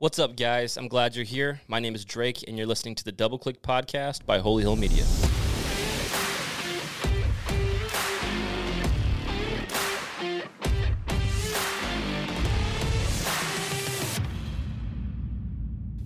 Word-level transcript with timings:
What's 0.00 0.20
up, 0.20 0.36
guys? 0.36 0.76
I'm 0.76 0.86
glad 0.86 1.16
you're 1.16 1.24
here. 1.24 1.60
My 1.66 1.80
name 1.80 1.96
is 1.96 2.04
Drake, 2.04 2.44
and 2.46 2.56
you're 2.56 2.68
listening 2.68 2.94
to 2.94 3.04
the 3.04 3.10
Double 3.10 3.36
Click 3.36 3.62
Podcast 3.62 4.24
by 4.24 4.38
Holy 4.38 4.62
Hill 4.62 4.76
Media. 4.76 5.02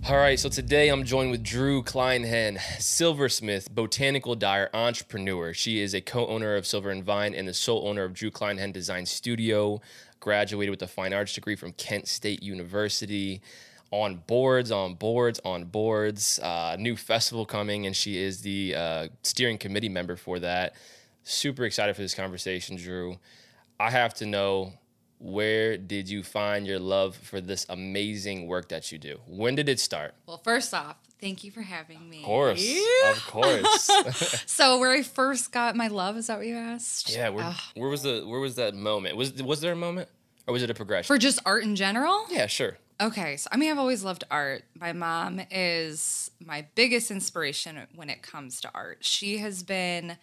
All 0.09 0.17
right, 0.17 0.39
so 0.39 0.49
today 0.49 0.89
I'm 0.89 1.03
joined 1.03 1.29
with 1.29 1.43
Drew 1.43 1.83
Kleinhen, 1.83 2.59
silversmith, 2.81 3.75
botanical 3.75 4.33
dyer, 4.33 4.71
entrepreneur. 4.73 5.53
She 5.53 5.79
is 5.79 5.93
a 5.93 6.01
co-owner 6.01 6.55
of 6.55 6.65
Silver 6.65 6.89
and 6.89 7.03
Vine 7.03 7.35
and 7.35 7.47
the 7.47 7.53
sole 7.53 7.87
owner 7.87 8.03
of 8.03 8.15
Drew 8.15 8.31
Kleinhen 8.31 8.73
Design 8.73 9.05
Studio. 9.05 9.81
Graduated 10.19 10.71
with 10.71 10.81
a 10.81 10.87
fine 10.87 11.13
arts 11.13 11.33
degree 11.33 11.55
from 11.55 11.73
Kent 11.73 12.07
State 12.07 12.41
University. 12.41 13.39
On 13.93 14.15
boards, 14.25 14.71
on 14.71 14.95
boards, 14.95 15.39
on 15.45 15.65
boards. 15.65 16.39
Uh, 16.39 16.75
new 16.79 16.95
festival 16.95 17.45
coming, 17.45 17.85
and 17.85 17.95
she 17.95 18.17
is 18.17 18.41
the 18.41 18.73
uh, 18.75 19.07
steering 19.21 19.59
committee 19.59 19.87
member 19.87 20.15
for 20.15 20.39
that. 20.39 20.73
Super 21.21 21.63
excited 21.63 21.95
for 21.95 22.01
this 22.01 22.15
conversation, 22.15 22.75
Drew. 22.75 23.19
I 23.79 23.91
have 23.91 24.15
to 24.15 24.25
know 24.25 24.73
where 25.19 25.77
did 25.77 26.09
you 26.09 26.23
find 26.23 26.65
your 26.65 26.79
love 26.79 27.15
for 27.15 27.39
this 27.39 27.67
amazing 27.69 28.47
work 28.47 28.69
that 28.69 28.91
you 28.91 28.97
do? 28.97 29.19
When 29.27 29.53
did 29.53 29.69
it 29.69 29.79
start? 29.79 30.15
Well, 30.25 30.41
first 30.43 30.73
off, 30.73 30.97
thank 31.21 31.43
you 31.43 31.51
for 31.51 31.61
having 31.61 32.09
me. 32.09 32.21
Of 32.21 32.25
course, 32.25 32.81
of 33.05 33.27
course. 33.27 34.43
so, 34.47 34.79
where 34.79 34.91
I 34.91 35.03
first 35.03 35.51
got 35.51 35.75
my 35.75 35.87
love 35.87 36.17
is 36.17 36.27
that 36.27 36.39
what 36.39 36.47
you 36.47 36.55
asked? 36.55 37.13
yeah, 37.13 37.29
where, 37.29 37.53
where 37.75 37.89
was 37.89 38.01
the 38.01 38.23
where 38.25 38.39
was 38.39 38.55
that 38.55 38.73
moment? 38.73 39.17
Was 39.17 39.33
was 39.41 39.61
there 39.61 39.71
a 39.71 39.75
moment, 39.77 40.09
or 40.47 40.53
was 40.53 40.63
it 40.63 40.69
a 40.69 40.73
progression? 40.73 41.13
for 41.13 41.19
just 41.19 41.39
art 41.45 41.63
in 41.63 41.75
general. 41.75 42.25
yeah, 42.31 42.47
sure. 42.47 42.77
Okay, 43.01 43.37
so 43.37 43.49
I 43.51 43.57
mean, 43.57 43.71
I've 43.71 43.79
always 43.79 44.03
loved 44.03 44.23
art. 44.31 44.63
My 44.79 44.93
mom 44.93 45.41
is 45.51 46.31
my 46.39 46.65
biggest 46.75 47.11
inspiration 47.11 47.79
when 47.95 48.09
it 48.09 48.21
comes 48.21 48.61
to 48.61 48.71
art. 48.73 48.99
She 49.01 49.39
has 49.39 49.63
been, 49.63 50.17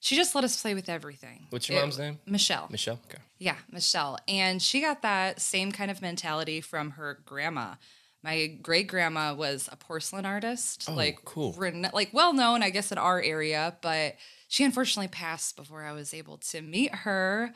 she 0.00 0.16
just 0.16 0.34
let 0.34 0.44
us 0.44 0.60
play 0.60 0.74
with 0.74 0.88
everything. 0.88 1.46
What's 1.50 1.68
your 1.68 1.78
It- 1.78 1.82
mom's 1.82 1.98
name? 1.98 2.18
Michelle. 2.26 2.68
Michelle. 2.70 3.00
Okay. 3.08 3.22
Yeah, 3.38 3.56
Michelle. 3.70 4.18
And 4.28 4.62
she 4.62 4.80
got 4.80 5.02
that 5.02 5.40
same 5.40 5.72
kind 5.72 5.90
of 5.90 6.02
mentality 6.02 6.60
from 6.60 6.92
her 6.92 7.20
grandma. 7.24 7.74
My 8.22 8.46
great 8.46 8.88
grandma 8.88 9.34
was 9.34 9.68
a 9.70 9.76
porcelain 9.76 10.26
artist, 10.26 10.86
Oh, 10.88 10.94
like 10.94 11.24
cool. 11.24 11.52
rena- 11.52 11.90
like 11.94 12.12
well 12.12 12.32
known, 12.32 12.62
I 12.62 12.70
guess, 12.70 12.90
in 12.90 12.98
our 12.98 13.20
area. 13.22 13.76
But 13.82 14.16
she 14.48 14.64
unfortunately 14.64 15.08
passed 15.08 15.54
before 15.54 15.84
I 15.84 15.92
was 15.92 16.12
able 16.12 16.38
to 16.38 16.60
meet 16.60 16.92
her. 16.94 17.52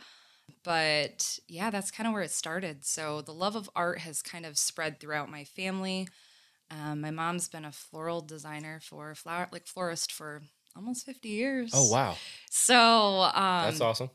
But 0.62 1.38
yeah, 1.48 1.70
that's 1.70 1.90
kind 1.90 2.06
of 2.06 2.12
where 2.12 2.22
it 2.22 2.30
started. 2.30 2.84
So 2.84 3.20
the 3.22 3.32
love 3.32 3.56
of 3.56 3.70
art 3.74 4.00
has 4.00 4.22
kind 4.22 4.46
of 4.46 4.58
spread 4.58 5.00
throughout 5.00 5.30
my 5.30 5.44
family. 5.44 6.08
Um, 6.70 7.00
my 7.00 7.10
mom's 7.10 7.48
been 7.48 7.64
a 7.64 7.72
floral 7.72 8.20
designer 8.20 8.80
for 8.82 9.14
flower, 9.14 9.48
like 9.52 9.66
florist 9.66 10.12
for 10.12 10.42
almost 10.76 11.04
fifty 11.04 11.30
years. 11.30 11.72
Oh 11.74 11.90
wow, 11.90 12.16
So 12.50 13.22
um, 13.34 13.64
that's 13.64 13.80
awesome. 13.80 14.10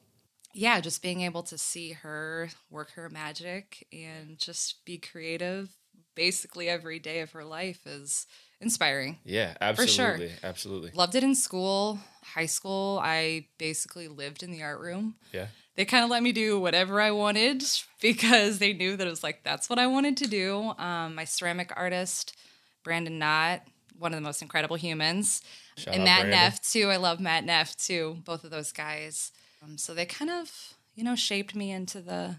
yeah, 0.54 0.80
just 0.80 1.02
being 1.02 1.22
able 1.22 1.44
to 1.44 1.58
see 1.58 1.92
her 1.92 2.50
work 2.70 2.92
her 2.92 3.10
magic 3.10 3.86
and 3.92 4.38
just 4.38 4.86
be 4.86 4.98
creative 4.98 5.70
basically 6.16 6.70
every 6.70 6.98
day 6.98 7.20
of 7.20 7.32
her 7.32 7.44
life 7.44 7.86
is 7.86 8.26
inspiring. 8.62 9.18
Yeah, 9.26 9.54
For 9.76 9.86
sure. 9.86 10.14
absolutely, 10.14 10.32
absolutely. 10.44 10.92
Loved 10.96 11.16
it 11.16 11.24
in 11.24 11.36
school, 11.36 12.00
high 12.24 12.46
school. 12.46 13.00
I 13.04 13.48
basically 13.58 14.08
lived 14.08 14.44
in 14.44 14.52
the 14.52 14.64
art 14.64 14.80
room. 14.80 15.16
Yeah. 15.34 15.48
They 15.76 15.86
kind 15.86 16.04
of 16.04 16.10
let 16.10 16.24
me 16.24 16.32
do 16.32 16.60
whatever 16.60 17.02
I 17.02 17.12
wanted 17.12 17.64
because 18.02 18.60
they 18.60 18.74
knew 18.74 18.96
that 18.96 19.06
it 19.06 19.10
was 19.10 19.24
like 19.24 19.44
that's 19.44 19.70
what 19.70 19.80
I 19.80 19.88
wanted 19.88 20.18
to 20.18 20.28
do. 20.28 20.74
Um, 20.78 21.16
my 21.16 21.26
ceramic 21.26 21.72
artist, 21.76 22.36
Brandon 22.84 23.20
Knott, 23.20 23.62
one 23.98 24.14
of 24.14 24.18
the 24.18 24.26
most 24.26 24.42
incredible 24.42 24.76
humans, 24.76 25.42
Shout 25.78 25.96
and 25.96 26.04
Matt 26.04 26.22
Brandon. 26.22 26.40
Neff 26.40 26.62
too. 26.62 26.90
I 26.90 26.98
love 26.98 27.20
Matt 27.20 27.44
Neff 27.44 27.76
too. 27.76 28.18
Both 28.26 28.44
of 28.44 28.52
those 28.52 28.72
guys. 28.72 29.32
Um, 29.64 29.78
so 29.78 29.94
they 29.94 30.06
kind 30.06 30.32
of 30.32 30.76
you 30.96 31.04
know 31.04 31.16
shaped 31.16 31.56
me 31.56 31.72
into 31.72 32.02
the 32.02 32.36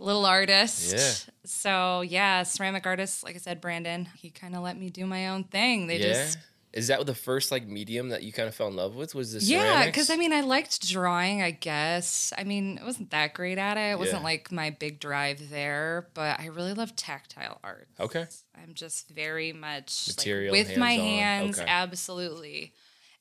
little 0.00 0.24
artist. 0.24 0.92
Yeah. 0.92 1.32
So 1.44 2.00
yeah, 2.00 2.42
ceramic 2.42 2.86
artist. 2.86 3.22
Like 3.24 3.34
I 3.34 3.38
said, 3.38 3.60
Brandon. 3.60 4.08
He 4.16 4.30
kind 4.30 4.56
of 4.56 4.62
let 4.62 4.78
me 4.78 4.90
do 4.90 5.06
my 5.06 5.28
own 5.28 5.44
thing. 5.44 5.86
They 5.86 5.98
yeah. 5.98 6.12
just 6.12 6.38
Is 6.72 6.86
that 6.88 7.04
the 7.04 7.14
first 7.14 7.52
like 7.52 7.66
medium 7.66 8.08
that 8.08 8.22
you 8.22 8.32
kind 8.32 8.48
of 8.48 8.54
fell 8.54 8.68
in 8.68 8.76
love 8.76 8.94
with? 8.94 9.14
Was 9.14 9.34
this? 9.34 9.48
yeah, 9.48 9.84
because 9.84 10.08
I 10.08 10.16
mean, 10.16 10.32
I 10.32 10.40
liked 10.40 10.88
drawing, 10.88 11.42
I 11.42 11.50
guess. 11.50 12.32
I 12.38 12.44
mean, 12.44 12.78
I 12.80 12.84
wasn't 12.84 13.10
that 13.10 13.34
great 13.34 13.58
at 13.58 13.76
it. 13.76 13.92
It 13.92 13.98
wasn't 13.98 14.20
Yeah. 14.20 14.24
like 14.24 14.50
my 14.50 14.70
big 14.70 14.98
drive 14.98 15.50
there, 15.50 16.08
but 16.14 16.40
I 16.40 16.46
really 16.46 16.72
love 16.72 16.96
tactile 16.96 17.60
art. 17.62 17.88
Okay. 18.00 18.26
I'm 18.56 18.72
just 18.74 19.10
very 19.10 19.52
much 19.52 20.08
like, 20.08 20.16
Material, 20.16 20.52
with 20.52 20.76
my 20.78 20.92
hands-on. 20.92 21.08
hands, 21.44 21.58
Okay. 21.58 21.68
absolutely. 21.68 22.72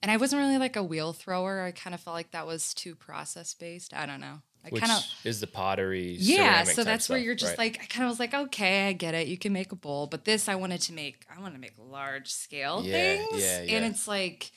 And 0.01 0.09
I 0.09 0.17
wasn't 0.17 0.39
really 0.41 0.57
like 0.57 0.75
a 0.75 0.83
wheel 0.83 1.13
thrower. 1.13 1.61
I 1.61 1.71
kind 1.71 1.93
of 1.93 1.99
felt 2.01 2.15
like 2.15 2.31
that 2.31 2.47
was 2.47 2.73
too 2.73 2.95
process 2.95 3.53
based. 3.53 3.93
I 3.93 4.05
don't 4.05 4.21
know. 4.21 4.41
I 4.65 4.69
Which 4.69 4.83
kind 4.83 4.93
of 4.93 5.03
is 5.23 5.39
the 5.39 5.47
pottery? 5.47 6.15
yeah. 6.19 6.63
So 6.63 6.83
that's 6.83 7.09
where 7.09 7.17
stuff, 7.17 7.25
you're 7.25 7.35
just 7.35 7.57
right. 7.57 7.73
like, 7.73 7.81
I 7.81 7.85
kind 7.85 8.03
of 8.05 8.09
was 8.09 8.19
like, 8.19 8.33
okay, 8.33 8.87
I 8.89 8.93
get 8.93 9.15
it. 9.15 9.27
You 9.27 9.37
can 9.37 9.53
make 9.53 9.71
a 9.71 9.75
bowl, 9.75 10.05
but 10.07 10.25
this 10.25 10.47
I 10.47 10.55
wanted 10.55 10.81
to 10.81 10.93
make. 10.93 11.25
I 11.35 11.41
want 11.41 11.55
to 11.55 11.59
make 11.59 11.73
large 11.79 12.31
scale 12.31 12.81
Yeah, 12.83 12.91
things, 12.93 13.41
yeah, 13.41 13.57
and 13.59 13.69
yeah. 13.69 13.85
it's 13.85 14.07
like 14.07 14.51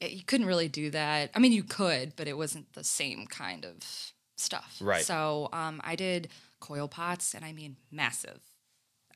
it, 0.00 0.10
you 0.12 0.24
couldn't 0.24 0.46
really 0.46 0.68
do 0.68 0.90
that. 0.90 1.30
I 1.34 1.38
mean, 1.38 1.52
you 1.52 1.62
could, 1.62 2.14
but 2.16 2.26
it 2.26 2.36
wasn't 2.36 2.72
the 2.72 2.82
same 2.84 3.26
kind 3.26 3.64
of 3.64 3.76
stuff. 4.36 4.78
Right. 4.80 5.04
So 5.04 5.48
um, 5.52 5.80
I 5.84 5.94
did 5.94 6.28
coil 6.60 6.88
pots, 6.88 7.34
and 7.34 7.44
I 7.44 7.52
mean 7.52 7.76
massive. 7.92 8.40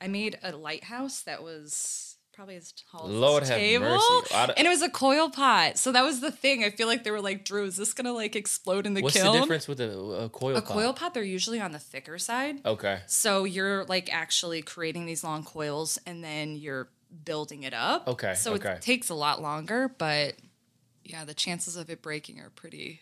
I 0.01 0.07
made 0.07 0.39
a 0.45 0.57
lighthouse 0.57 1.23
that 1.23 1.43
was 1.43 2.18
probably 2.39 2.57
as 2.57 2.73
tall 2.91 3.07
as 3.07 3.11
Lord 3.13 3.43
this 3.43 3.49
have 3.51 3.59
table, 3.59 3.85
mercy. 3.87 4.35
I 4.35 4.47
d- 4.47 4.53
and 4.57 4.67
it 4.67 4.71
was 4.71 4.81
a 4.83 4.89
coil 4.89 5.29
pot. 5.29 5.77
So 5.77 5.91
that 5.93 6.05
was 6.05 6.21
the 6.21 6.31
thing. 6.31 6.63
I 6.63 6.71
feel 6.71 6.87
like 6.87 7.03
they 7.03 7.11
were 7.11 7.21
like, 7.21 7.45
Drew, 7.45 7.65
is 7.65 7.77
this 7.77 7.93
gonna 7.93 8.13
like 8.13 8.37
explode 8.37 8.87
in 8.87 8.95
the 8.95 9.03
What's 9.03 9.17
kiln? 9.17 9.35
the 9.35 9.41
difference 9.41 9.67
with 9.67 9.81
a, 9.81 9.91
a 9.91 10.29
coil? 10.29 10.57
A 10.57 10.63
pot? 10.63 10.71
coil 10.73 10.93
pot, 10.93 11.15
they're 11.15 11.23
usually 11.25 11.61
on 11.61 11.73
the 11.73 11.79
thicker 11.81 12.17
side. 12.19 12.65
Okay. 12.65 13.01
So 13.09 13.43
you're 13.45 13.85
like 13.87 14.09
actually 14.15 14.63
creating 14.63 15.07
these 15.07 15.25
long 15.25 15.43
coils 15.45 15.99
and 16.07 16.23
then 16.23 16.55
you're 16.57 16.89
building 17.25 17.65
it 17.65 17.75
up. 17.75 18.07
Okay, 18.07 18.35
So 18.35 18.55
okay. 18.55 18.73
it 18.73 18.83
takes 18.83 19.09
a 19.09 19.15
lot 19.15 19.43
longer, 19.43 19.89
but 19.99 20.35
yeah, 21.05 21.25
the 21.25 21.35
chances 21.35 21.77
of 21.77 21.91
it 21.91 22.03
breaking 22.03 22.39
are 22.39 22.51
pretty 22.51 23.01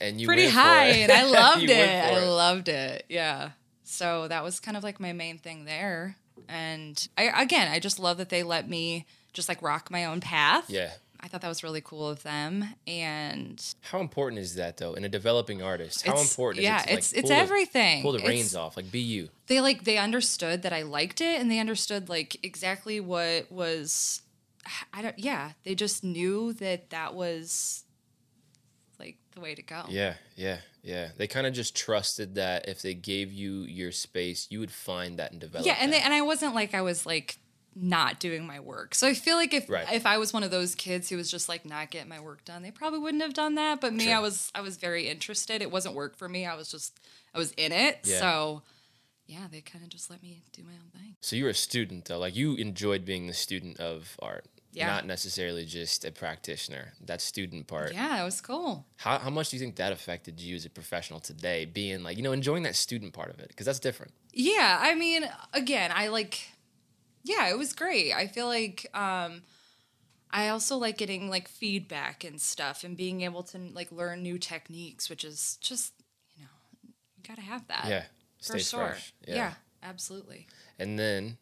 And 0.00 0.20
you 0.20 0.26
pretty 0.26 0.44
went 0.44 0.54
for 0.54 0.60
high 0.60 0.86
it. 0.86 1.10
and 1.10 1.12
I 1.12 1.24
loved 1.30 1.62
You 1.62 1.68
went 1.68 1.80
it. 1.90 2.08
for 2.14 2.20
I 2.20 2.24
loved 2.24 2.68
it. 2.68 3.04
Yeah. 3.08 3.50
So 3.82 4.28
that 4.28 4.42
was 4.42 4.60
kind 4.60 4.76
of 4.76 4.82
like 4.82 4.98
my 5.00 5.12
main 5.12 5.38
thing 5.38 5.64
there. 5.66 6.16
And 6.48 7.08
I 7.18 7.42
again, 7.42 7.70
I 7.70 7.78
just 7.78 7.98
love 7.98 8.18
that 8.18 8.28
they 8.28 8.42
let 8.42 8.68
me 8.68 9.06
just 9.32 9.48
like 9.48 9.60
rock 9.62 9.90
my 9.90 10.04
own 10.04 10.20
path. 10.20 10.68
Yeah. 10.70 10.90
I 11.18 11.28
thought 11.28 11.40
that 11.40 11.48
was 11.48 11.64
really 11.64 11.80
cool 11.80 12.08
of 12.08 12.22
them. 12.22 12.74
And 12.86 13.60
How 13.80 14.00
important 14.00 14.40
is 14.40 14.54
that 14.56 14.76
though 14.76 14.92
in 14.94 15.02
a 15.04 15.08
developing 15.08 15.62
artist? 15.62 16.06
How 16.06 16.20
important 16.20 16.62
yeah, 16.62 16.76
is 16.76 16.82
it 16.82 16.86
to 16.86 16.90
like, 16.90 16.98
it's- 16.98 17.12
it's 17.14 17.28
the- 17.30 17.34
everything. 17.36 18.02
pull 18.02 18.12
the 18.12 18.18
It's- 18.18 18.28
reins 18.30 18.54
off, 18.54 18.76
like 18.76 18.90
be 18.92 19.00
you. 19.00 19.30
they 19.46 19.60
like 19.60 19.84
they 19.84 19.96
understood 19.98 20.62
that 20.62 20.72
I 20.72 20.82
liked 20.82 21.20
it 21.20 21.40
and 21.40 21.50
they 21.50 21.58
understood 21.58 22.08
like 22.08 22.36
exactly 22.44 23.00
what 23.00 23.50
was 23.50 24.22
I 24.92 25.00
don't 25.02 25.18
yeah, 25.18 25.52
they 25.64 25.74
just 25.74 26.04
knew 26.04 26.52
that 26.54 26.90
that 26.90 27.14
was 27.14 27.84
the 29.36 29.40
way 29.42 29.54
to 29.54 29.62
go. 29.62 29.84
Yeah, 29.88 30.14
yeah, 30.34 30.58
yeah. 30.82 31.10
They 31.16 31.28
kind 31.28 31.46
of 31.46 31.52
just 31.54 31.76
trusted 31.76 32.34
that 32.34 32.68
if 32.68 32.82
they 32.82 32.94
gave 32.94 33.32
you 33.32 33.60
your 33.60 33.92
space, 33.92 34.48
you 34.50 34.58
would 34.58 34.72
find 34.72 35.18
that 35.20 35.30
and 35.30 35.40
develop. 35.40 35.66
Yeah, 35.66 35.76
and 35.78 35.92
they, 35.92 36.00
and 36.00 36.12
I 36.12 36.22
wasn't 36.22 36.54
like 36.54 36.74
I 36.74 36.82
was 36.82 37.06
like 37.06 37.38
not 37.78 38.18
doing 38.18 38.46
my 38.46 38.58
work. 38.58 38.94
So 38.94 39.06
I 39.06 39.12
feel 39.14 39.36
like 39.36 39.52
if 39.52 39.68
Right. 39.68 39.92
if 39.92 40.06
I 40.06 40.16
was 40.18 40.32
one 40.32 40.42
of 40.42 40.50
those 40.50 40.74
kids 40.74 41.10
who 41.10 41.16
was 41.18 41.30
just 41.30 41.48
like 41.48 41.64
not 41.66 41.90
getting 41.90 42.08
my 42.08 42.18
work 42.18 42.44
done, 42.44 42.62
they 42.62 42.70
probably 42.70 42.98
wouldn't 42.98 43.22
have 43.22 43.34
done 43.34 43.54
that. 43.56 43.80
But 43.82 43.92
me, 43.92 44.04
Sure. 44.06 44.16
I 44.16 44.20
was 44.20 44.50
I 44.54 44.62
was 44.62 44.76
very 44.78 45.06
interested. 45.08 45.60
It 45.62 45.70
wasn't 45.70 45.94
work 45.94 46.16
for 46.16 46.28
me. 46.28 46.46
I 46.46 46.54
was 46.56 46.70
just 46.70 46.98
I 47.34 47.38
was 47.38 47.52
in 47.52 47.72
it. 47.72 48.00
Yeah. 48.04 48.18
So 48.18 48.62
yeah, 49.26 49.46
they 49.50 49.60
kind 49.60 49.84
of 49.84 49.90
just 49.90 50.08
let 50.08 50.22
me 50.22 50.42
do 50.52 50.62
my 50.62 50.72
own 50.72 50.90
thing. 50.98 51.16
so 51.20 51.36
you 51.36 51.44
were 51.44 51.50
a 51.50 51.54
student 51.54 52.06
though, 52.06 52.18
like 52.18 52.34
you 52.34 52.54
enjoyed 52.54 53.04
being 53.04 53.26
the 53.26 53.34
student 53.34 53.78
of 53.80 54.16
art, 54.22 54.46
Yeah. 54.76 54.86
not 54.86 55.06
necessarily 55.06 55.64
just 55.64 56.04
a 56.04 56.12
practitioner. 56.12 56.92
That 57.04 57.20
student 57.20 57.66
part. 57.66 57.92
Yeah, 57.94 58.20
it 58.20 58.24
was 58.24 58.40
cool. 58.40 58.86
How 58.96 59.18
how 59.18 59.30
much 59.30 59.50
do 59.50 59.56
you 59.56 59.60
think 59.60 59.76
that 59.76 59.92
affected 59.92 60.40
you 60.40 60.54
as 60.56 60.64
a 60.64 60.70
professional 60.70 61.20
today? 61.20 61.64
Being 61.64 62.02
like 62.02 62.16
you 62.16 62.22
know 62.22 62.32
enjoying 62.32 62.62
that 62.64 62.76
student 62.76 63.12
part 63.12 63.30
of 63.30 63.38
it 63.40 63.48
because 63.48 63.66
that's 63.66 63.80
different. 63.80 64.12
Yeah, 64.32 64.78
I 64.80 64.94
mean, 64.94 65.24
again, 65.52 65.90
I 65.94 66.08
like 66.08 66.40
yeah, 67.24 67.48
it 67.48 67.58
was 67.58 67.72
great. 67.72 68.12
I 68.12 68.26
feel 68.26 68.46
like 68.46 68.86
um 68.94 69.42
I 70.30 70.48
also 70.48 70.76
like 70.76 70.98
getting 70.98 71.30
like 71.30 71.48
feedback 71.48 72.24
and 72.24 72.40
stuff 72.40 72.84
and 72.84 72.96
being 72.96 73.22
able 73.22 73.42
to 73.44 73.58
like 73.58 73.90
learn 73.92 74.22
new 74.22 74.38
techniques, 74.38 75.08
which 75.08 75.24
is 75.24 75.56
just, 75.62 75.94
you 76.36 76.42
know, 76.42 76.50
you 77.16 77.22
got 77.26 77.36
to 77.36 77.42
have 77.42 77.66
that. 77.68 77.86
yeah, 77.88 78.04
For 78.42 78.58
sure. 78.58 78.88
fresh. 78.88 79.14
Yeah. 79.26 79.54
absolutely. 79.82 80.48
And 80.78 80.98
then 80.98 81.38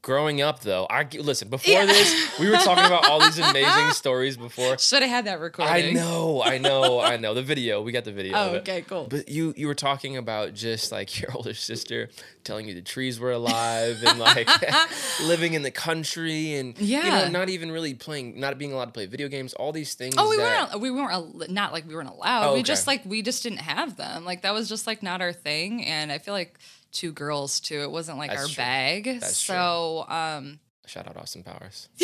Growing 0.00 0.40
up, 0.40 0.60
though, 0.60 0.86
I 0.88 1.08
listen. 1.18 1.48
Before 1.48 1.72
Yeah. 1.74 1.86
this, 1.86 2.38
we 2.38 2.48
were 2.48 2.56
talking 2.56 2.84
about 2.84 3.04
all 3.10 3.18
these 3.18 3.38
amazing 3.50 3.90
stories 3.90 4.36
before. 4.36 4.78
Should 4.78 5.02
have 5.02 5.10
had 5.10 5.24
that 5.24 5.40
recording. 5.40 5.74
I 5.74 5.90
know, 5.90 6.40
I 6.40 6.58
know, 6.58 7.00
I 7.00 7.16
know. 7.16 7.34
The 7.34 7.42
video, 7.42 7.82
we 7.82 7.90
got 7.90 8.04
the 8.04 8.12
video. 8.12 8.36
Oh, 8.36 8.48
okay, 8.58 8.82
cool. 8.82 9.08
But 9.10 9.28
you 9.28 9.52
you 9.56 9.66
were 9.66 9.74
talking 9.74 10.16
about 10.16 10.54
just 10.54 10.92
like 10.92 11.20
your 11.20 11.32
older 11.34 11.52
sister 11.52 12.10
telling 12.44 12.68
you 12.68 12.74
the 12.74 12.80
trees 12.82 13.18
were 13.18 13.32
alive 13.32 14.04
and 14.06 14.20
like 14.20 14.48
living 15.24 15.54
in 15.54 15.62
the 15.62 15.70
country 15.72 16.54
and 16.54 16.78
you 16.80 16.98
know 17.02 17.04
Yeah. 17.24 17.28
not 17.28 17.48
even 17.48 17.72
really 17.72 17.94
playing 17.94 18.38
not 18.38 18.58
being 18.58 18.72
allowed 18.72 18.86
to 18.86 18.92
play 18.92 19.06
video 19.06 19.26
games 19.26 19.52
all 19.54 19.72
these 19.72 19.94
things 19.94 20.14
Oh, 20.16 20.30
we 20.30 20.36
that, 20.36 20.70
weren't. 20.70 20.80
We 20.80 20.90
weren't 20.92 21.50
not 21.50 21.72
like 21.72 21.88
we 21.88 21.94
weren't 21.96 22.08
allowed. 22.08 22.50
Oh, 22.50 22.54
We 22.54 22.62
just 22.62 22.86
like 22.86 23.02
we 23.04 23.20
just 23.20 23.42
didn't 23.42 23.58
have 23.60 23.96
them. 23.96 24.24
Like 24.24 24.42
that 24.42 24.54
was 24.54 24.68
just 24.68 24.86
like 24.86 25.02
not 25.02 25.20
our 25.20 25.32
thing. 25.32 25.84
And 25.84 26.12
I 26.12 26.18
feel 26.18 26.34
like 26.34 26.56
two 26.92 27.12
girls 27.12 27.58
too. 27.60 27.80
It 27.82 27.90
wasn't 27.90 28.18
like 28.18 28.30
That's 28.30 28.42
our 28.42 28.48
true. 28.48 28.56
bag. 28.56 29.04
That's 29.20 29.36
so 29.36 30.04
um, 30.08 30.60
shout 30.86 31.06
out 31.08 31.16
Austin 31.16 31.42
Powers 31.42 31.88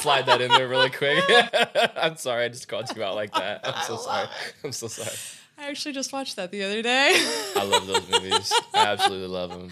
slide 0.00 0.26
that 0.26 0.40
in 0.40 0.48
there 0.50 0.66
really 0.68 0.90
quick 0.90 1.22
I'm 1.96 2.16
sorry 2.16 2.44
I 2.44 2.48
just 2.48 2.66
called 2.68 2.94
you 2.96 3.02
out 3.04 3.14
like 3.14 3.32
that 3.34 3.60
I'm 3.64 3.84
so 3.84 3.96
sorry 3.98 4.28
I'm 4.64 4.72
so 4.72 4.88
sorry 4.88 5.14
I 5.58 5.68
actually 5.68 5.92
just 5.92 6.12
watched 6.12 6.36
that 6.36 6.50
the 6.50 6.64
other 6.64 6.82
day. 6.82 7.12
I 7.54 7.62
love 7.64 7.86
those 7.86 8.08
movies 8.10 8.52
I 8.74 8.86
absolutely 8.86 9.28
love 9.28 9.50
them 9.50 9.70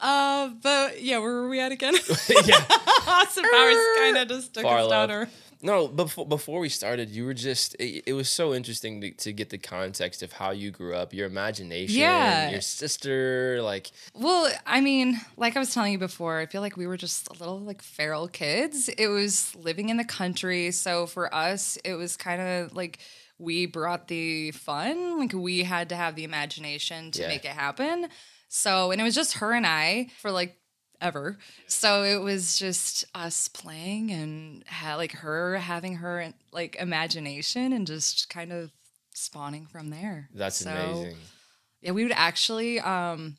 uh, 0.00 0.48
but 0.62 1.00
yeah, 1.00 1.18
where 1.18 1.32
were 1.32 1.48
we 1.48 1.60
at 1.60 1.70
again? 1.70 1.94
yeah 1.94 2.64
Austin 3.06 3.44
Powers 3.44 3.76
kind 3.98 4.16
of 4.16 4.28
just 4.28 4.54
took 4.54 4.64
Far 4.64 4.78
us 4.78 4.88
down. 4.88 5.08
left. 5.10 5.32
No, 5.64 5.86
before 5.86 6.26
before 6.26 6.58
we 6.58 6.68
started, 6.68 7.08
you 7.10 7.24
were 7.24 7.34
just 7.34 7.74
it, 7.76 8.02
it 8.06 8.12
was 8.14 8.28
so 8.28 8.52
interesting 8.52 9.00
to, 9.00 9.10
to 9.12 9.32
get 9.32 9.50
the 9.50 9.58
context 9.58 10.22
of 10.22 10.32
how 10.32 10.50
you 10.50 10.70
grew 10.72 10.94
up, 10.94 11.14
your 11.14 11.26
imagination, 11.28 11.96
Yeah. 12.00 12.50
your 12.50 12.60
sister, 12.60 13.60
like 13.62 13.90
well, 14.14 14.50
I 14.66 14.80
mean, 14.80 15.20
like 15.36 15.56
I 15.56 15.60
was 15.60 15.72
telling 15.72 15.92
you 15.92 15.98
before, 15.98 16.40
I 16.40 16.46
feel 16.46 16.60
like 16.62 16.76
we 16.76 16.86
were 16.88 16.96
just 16.96 17.28
a 17.28 17.34
little 17.34 17.60
like 17.60 17.80
feral 17.80 18.26
kids. 18.28 18.88
It 18.88 19.06
was 19.06 19.54
living 19.54 19.88
in 19.88 19.96
the 19.98 20.04
country, 20.04 20.72
so 20.72 21.06
for 21.06 21.32
us, 21.34 21.78
it 21.84 21.94
was 21.94 22.16
kind 22.16 22.42
of 22.42 22.74
like 22.74 22.98
we 23.38 23.66
brought 23.66 24.08
the 24.08 24.50
fun. 24.50 25.18
Like 25.18 25.32
we 25.32 25.62
had 25.62 25.88
to 25.90 25.96
have 25.96 26.16
the 26.16 26.24
imagination 26.24 27.10
to 27.12 27.22
Yeah. 27.22 27.28
make 27.28 27.44
it 27.44 27.52
happen. 27.52 28.08
So, 28.48 28.90
and 28.90 29.00
it 29.00 29.04
was 29.04 29.14
just 29.14 29.34
her 29.38 29.52
and 29.52 29.66
I 29.66 30.08
for 30.20 30.30
like 30.30 30.56
ever. 31.02 31.36
So 31.66 32.04
it 32.04 32.20
was 32.22 32.56
just 32.58 33.04
us 33.14 33.48
playing 33.48 34.10
and 34.10 34.64
ha- 34.66 34.96
like 34.96 35.12
her 35.12 35.56
having 35.58 35.96
her 35.96 36.32
like 36.52 36.76
imagination 36.76 37.72
and 37.72 37.86
just 37.86 38.30
kind 38.30 38.52
of 38.52 38.70
spawning 39.14 39.66
from 39.66 39.90
there. 39.90 40.28
that's 40.34 40.58
So, 40.58 40.70
amazing. 40.70 41.16
Yeah, 41.82 41.90
we 41.92 42.04
would 42.04 42.12
actually 42.12 42.80
um 42.80 43.36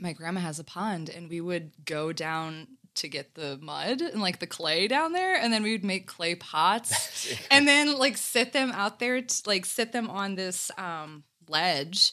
my 0.00 0.12
grandma 0.12 0.40
has 0.40 0.58
a 0.58 0.64
pond 0.64 1.08
and 1.08 1.28
we 1.30 1.40
would 1.40 1.72
go 1.84 2.12
down 2.12 2.66
to 2.96 3.08
get 3.08 3.34
the 3.34 3.58
mud 3.62 4.00
and 4.00 4.20
like 4.20 4.40
the 4.40 4.46
clay 4.46 4.88
down 4.88 5.12
there 5.12 5.34
and 5.36 5.52
then 5.52 5.62
we 5.62 5.72
would 5.72 5.84
make 5.84 6.06
clay 6.06 6.34
pots 6.34 7.32
and 7.50 7.66
then 7.68 7.96
like 7.96 8.16
sit 8.16 8.52
them 8.52 8.72
out 8.72 8.98
there 8.98 9.20
t- 9.22 9.42
like 9.46 9.64
sit 9.64 9.92
them 9.92 10.10
on 10.10 10.34
this 10.34 10.70
um 10.78 11.22
ledge 11.48 12.12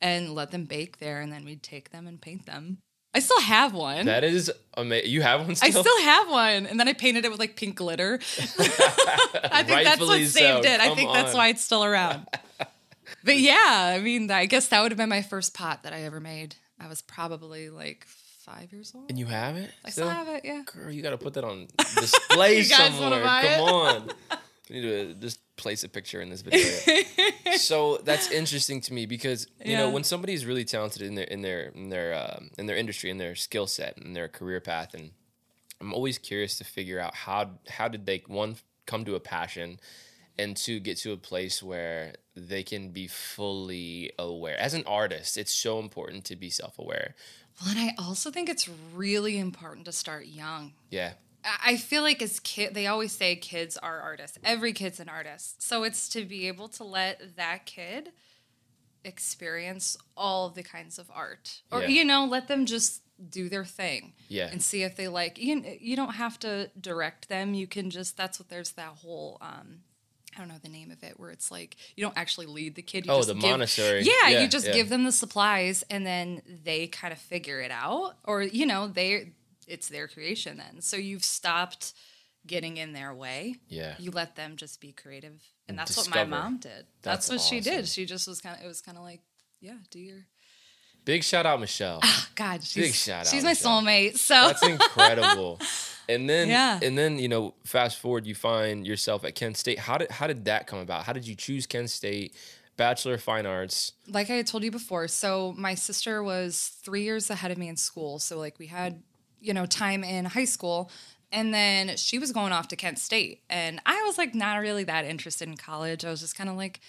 and 0.00 0.34
let 0.34 0.50
them 0.50 0.64
bake 0.64 0.98
there 0.98 1.20
and 1.20 1.32
then 1.32 1.44
we'd 1.44 1.62
take 1.62 1.90
them 1.90 2.06
and 2.06 2.20
paint 2.20 2.46
them. 2.46 2.78
I 3.14 3.20
still 3.20 3.40
have 3.40 3.72
one. 3.72 4.06
That 4.06 4.22
is 4.22 4.52
amazing. 4.76 5.10
You 5.10 5.22
have 5.22 5.46
one 5.46 5.54
still? 5.54 5.66
I 5.66 5.70
still? 5.70 5.82
still 5.82 6.02
have 6.02 6.28
one, 6.28 6.66
and 6.66 6.78
then 6.78 6.88
I 6.88 6.92
painted 6.92 7.24
it 7.24 7.30
with 7.30 7.40
like 7.40 7.56
pink 7.56 7.76
glitter. 7.76 8.14
I 8.58 9.62
think 9.62 9.84
that's 9.84 10.00
what 10.00 10.18
saved 10.20 10.64
so. 10.64 10.70
it. 10.70 10.80
I 10.80 10.88
Come 10.88 10.96
think 10.96 11.12
that's 11.12 11.34
why 11.34 11.48
it's 11.48 11.64
still 11.64 11.84
around. 11.84 12.26
but 13.24 13.38
yeah, 13.38 13.94
I 13.96 14.00
mean, 14.00 14.30
I 14.30 14.46
guess 14.46 14.68
that 14.68 14.82
would 14.82 14.92
have 14.92 14.98
been 14.98 15.08
my 15.08 15.22
first 15.22 15.54
pot 15.54 15.82
that 15.84 15.92
I 15.92 16.02
ever 16.02 16.20
made. 16.20 16.56
I 16.78 16.86
was 16.86 17.02
probably 17.02 17.70
like 17.70 18.06
five 18.06 18.72
years 18.72 18.92
old. 18.94 19.06
And 19.08 19.18
you 19.18 19.26
have 19.26 19.56
it? 19.56 19.70
I 19.84 19.90
still 19.90 20.08
have 20.08 20.28
it. 20.28 20.42
Yeah. 20.44 20.62
Girl, 20.64 20.90
you 20.90 21.02
got 21.02 21.10
to 21.10 21.18
put 21.18 21.34
that 21.34 21.44
on 21.44 21.66
display 21.78 22.62
somewhere. 22.62 23.22
Come 23.22 23.44
it? 23.44 23.60
on. 23.60 24.10
We 24.70 24.76
need 24.80 24.82
to 24.82 25.14
just 25.14 25.40
place 25.56 25.82
a 25.84 25.88
picture 25.88 26.20
in 26.20 26.30
this 26.30 26.42
video. 26.42 26.68
so 27.56 27.98
that's 28.04 28.30
interesting 28.30 28.80
to 28.82 28.92
me 28.94 29.06
because 29.06 29.46
you 29.64 29.76
know 29.76 29.86
Yeah. 29.88 29.92
when 29.94 30.04
somebody's 30.04 30.44
really 30.46 30.64
talented 30.64 31.02
in 31.02 31.14
their 31.14 31.24
in 31.24 31.42
their 31.42 31.60
in 31.74 31.88
their 31.88 32.14
um, 32.14 32.50
in 32.58 32.66
their 32.66 32.76
industry 32.76 33.10
in 33.10 33.18
their 33.18 33.34
skill 33.34 33.66
set 33.66 33.96
and 33.96 34.14
their 34.14 34.28
career 34.28 34.60
path 34.60 34.94
and 34.94 35.10
I'm 35.80 35.92
always 35.94 36.18
curious 36.18 36.58
to 36.58 36.64
figure 36.64 37.00
out 37.00 37.14
how 37.14 37.50
how 37.68 37.88
did 37.88 38.04
they 38.06 38.22
one 38.26 38.56
come 38.86 39.04
to 39.04 39.14
a 39.14 39.20
passion 39.20 39.80
and 40.38 40.56
to 40.58 40.78
get 40.80 40.96
to 40.98 41.12
a 41.12 41.16
place 41.16 41.62
where 41.62 42.14
they 42.36 42.62
can 42.62 42.90
be 42.90 43.08
fully 43.08 44.12
aware 44.18 44.58
as 44.60 44.74
an 44.74 44.84
artist 44.86 45.36
it's 45.36 45.52
so 45.52 45.78
important 45.80 46.24
to 46.26 46.36
be 46.36 46.50
self-aware 46.50 47.14
Well, 47.60 47.70
and 47.70 47.80
I 47.80 47.94
also 47.98 48.30
think 48.30 48.48
it's 48.48 48.68
really 48.94 49.38
important 49.38 49.86
to 49.86 49.92
start 49.92 50.26
young. 50.26 50.74
yeah 50.90 51.14
I 51.62 51.76
feel 51.76 52.02
like 52.02 52.20
as 52.22 52.40
kid, 52.40 52.74
they 52.74 52.86
always 52.86 53.12
say 53.12 53.36
kids 53.36 53.76
are 53.76 54.00
artists. 54.00 54.38
Every 54.44 54.72
kid's 54.72 55.00
an 55.00 55.08
artist. 55.08 55.62
So 55.62 55.84
it's 55.84 56.08
to 56.10 56.24
be 56.24 56.48
able 56.48 56.68
to 56.70 56.84
let 56.84 57.36
that 57.36 57.64
kid 57.66 58.12
experience 59.04 59.96
all 60.16 60.50
the 60.50 60.62
kinds 60.62 60.98
of 60.98 61.10
art, 61.14 61.62
or 61.70 61.82
Yeah. 61.82 61.88
you 61.88 62.04
know, 62.04 62.24
let 62.24 62.48
them 62.48 62.66
just 62.66 63.02
do 63.30 63.48
their 63.48 63.64
thing. 63.64 64.12
Yeah. 64.28 64.48
and 64.50 64.62
see 64.62 64.82
if 64.82 64.94
they 64.96 65.08
like. 65.08 65.38
You 65.38 65.64
you 65.80 65.96
don't 65.96 66.14
have 66.14 66.38
to 66.40 66.70
direct 66.80 67.28
them. 67.28 67.54
You 67.54 67.66
can 67.66 67.90
just. 67.90 68.16
That's 68.16 68.38
what 68.38 68.48
there's 68.48 68.72
that 68.72 68.88
whole. 69.02 69.38
um 69.40 69.80
I 70.36 70.40
don't 70.40 70.48
know 70.48 70.58
the 70.62 70.68
name 70.68 70.92
of 70.92 71.02
it, 71.02 71.18
where 71.18 71.30
it's 71.30 71.50
like 71.50 71.76
you 71.96 72.04
don't 72.04 72.16
actually 72.16 72.46
lead 72.46 72.74
the 72.76 72.82
kid. 72.82 73.06
You 73.06 73.12
Oh, 73.12 73.22
the 73.24 73.34
give- 73.34 73.42
Montessori. 73.42 74.02
Yeah, 74.02 74.12
Yeah, 74.28 74.40
you 74.42 74.48
just 74.48 74.66
yeah. 74.66 74.72
give 74.74 74.88
them 74.88 75.02
the 75.04 75.10
supplies, 75.12 75.82
and 75.90 76.06
then 76.06 76.42
they 76.64 76.86
kind 76.86 77.12
of 77.12 77.18
figure 77.18 77.60
it 77.60 77.70
out, 77.72 78.16
or 78.24 78.42
you 78.42 78.66
know, 78.66 78.86
they 78.86 79.32
it's 79.68 79.88
their 79.88 80.08
creation 80.08 80.56
then. 80.56 80.80
So 80.80 80.96
you've 80.96 81.24
stopped 81.24 81.92
getting 82.46 82.76
in 82.78 82.92
their 82.92 83.12
way. 83.14 83.56
yeah 83.68 83.94
You 83.98 84.10
let 84.10 84.36
them 84.36 84.56
just 84.56 84.80
be 84.80 84.92
creative, 84.92 85.40
and 85.68 85.78
that's 85.78 85.94
Discover. 85.94 86.18
what 86.20 86.28
my 86.28 86.38
mom 86.38 86.58
did. 86.58 86.86
That's, 87.02 87.28
That's 87.28 87.30
what 87.30 87.40
she 87.40 87.60
did. 87.60 87.86
She 87.88 88.06
just 88.06 88.26
was 88.26 88.40
kind 88.40 88.56
of. 88.58 88.64
It 88.64 88.68
was 88.68 88.80
kind 88.80 88.96
of 88.96 89.04
like, 89.04 89.20
yeah, 89.60 89.74
do 89.90 89.98
your. 89.98 90.24
big 91.04 91.22
shout 91.24 91.46
out 91.46 91.58
michelle 91.60 92.00
Oh, 92.02 92.26
God, 92.34 92.62
she's 92.62 92.82
Big 92.84 92.94
shout 92.94 93.20
out, 93.20 93.26
she's 93.26 93.42
my 93.44 93.50
Michelle. 93.50 93.82
soulmate. 93.82 94.16
So 94.18 94.34
That's 94.34 94.62
incredible. 94.66 95.60
And 96.10 96.26
then 96.26 96.48
Yeah. 96.48 96.80
and 96.82 96.96
then, 96.96 97.18
you 97.18 97.28
know, 97.28 97.52
fast 97.64 97.98
forward 97.98 98.26
you 98.26 98.34
find 98.34 98.86
yourself 98.86 99.24
at 99.26 99.34
Kent 99.34 99.58
State. 99.58 99.78
How 99.78 99.98
did 99.98 100.10
how 100.10 100.26
did 100.26 100.46
that 100.46 100.66
come 100.66 100.78
about? 100.78 101.04
How 101.04 101.12
did 101.12 101.26
you 101.26 101.34
choose 101.34 101.66
Kent 101.66 101.90
State? 101.90 102.34
Bachelor 102.78 103.14
of 103.14 103.22
Fine 103.22 103.44
Arts. 103.44 103.92
like 104.08 104.30
I 104.30 104.34
had 104.34 104.46
told 104.46 104.62
you 104.64 104.70
before, 104.70 105.06
so 105.08 105.52
my 105.58 105.74
sister 105.74 106.22
was 106.22 106.68
three 106.82 107.02
years 107.02 107.28
ahead 107.28 107.50
of 107.50 107.58
me 107.58 107.68
in 107.68 107.76
school. 107.76 108.18
So 108.20 108.38
like 108.38 108.58
we 108.58 108.68
had, 108.68 109.02
you 109.40 109.52
know, 109.54 109.66
time 109.66 110.04
in 110.04 110.24
high 110.24 110.44
school. 110.44 110.90
And 111.30 111.52
then 111.52 111.96
she 111.96 112.18
was 112.18 112.32
going 112.32 112.52
off 112.52 112.68
to 112.68 112.76
Kent 112.76 112.98
State. 112.98 113.42
And 113.50 113.80
I 113.84 114.02
was 114.02 114.16
like 114.16 114.34
not 114.34 114.56
really 114.56 114.84
that 114.84 115.04
interested 115.04 115.48
in 115.48 115.56
college. 115.56 116.04
I 116.04 116.10
was 116.10 116.20
just 116.20 116.36
kind 116.36 116.48
of 116.48 116.56
like 116.56 116.80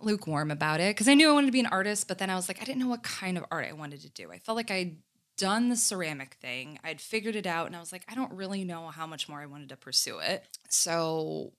lukewarm 0.00 0.50
about 0.50 0.80
it. 0.80 0.96
Cause 0.96 1.06
I 1.06 1.14
knew 1.14 1.28
I 1.28 1.32
wanted 1.32 1.46
to 1.46 1.52
be 1.52 1.60
an 1.60 1.66
artist, 1.66 2.08
but 2.08 2.18
then 2.18 2.30
I 2.30 2.34
was 2.34 2.48
like, 2.48 2.60
I 2.60 2.64
didn't 2.64 2.80
know 2.80 2.88
what 2.88 3.02
kind 3.02 3.36
of 3.36 3.44
art 3.50 3.66
I 3.68 3.72
wanted 3.72 4.00
to 4.00 4.10
do. 4.10 4.32
I 4.32 4.38
felt 4.38 4.56
like 4.56 4.70
I'd 4.70 4.96
done 5.36 5.68
the 5.68 5.76
ceramic 5.76 6.34
thing. 6.40 6.78
I'd 6.82 7.00
figured 7.00 7.36
it 7.36 7.46
out 7.46 7.66
and 7.66 7.76
I 7.76 7.80
was 7.80 7.92
like, 7.92 8.04
I 8.08 8.14
don't 8.14 8.32
really 8.32 8.64
know 8.64 8.88
how 8.88 9.06
much 9.06 9.28
more 9.28 9.40
I 9.40 9.46
wanted 9.46 9.68
to 9.68 9.76
pursue 9.76 10.18
it. 10.18 10.44
So 10.68 11.52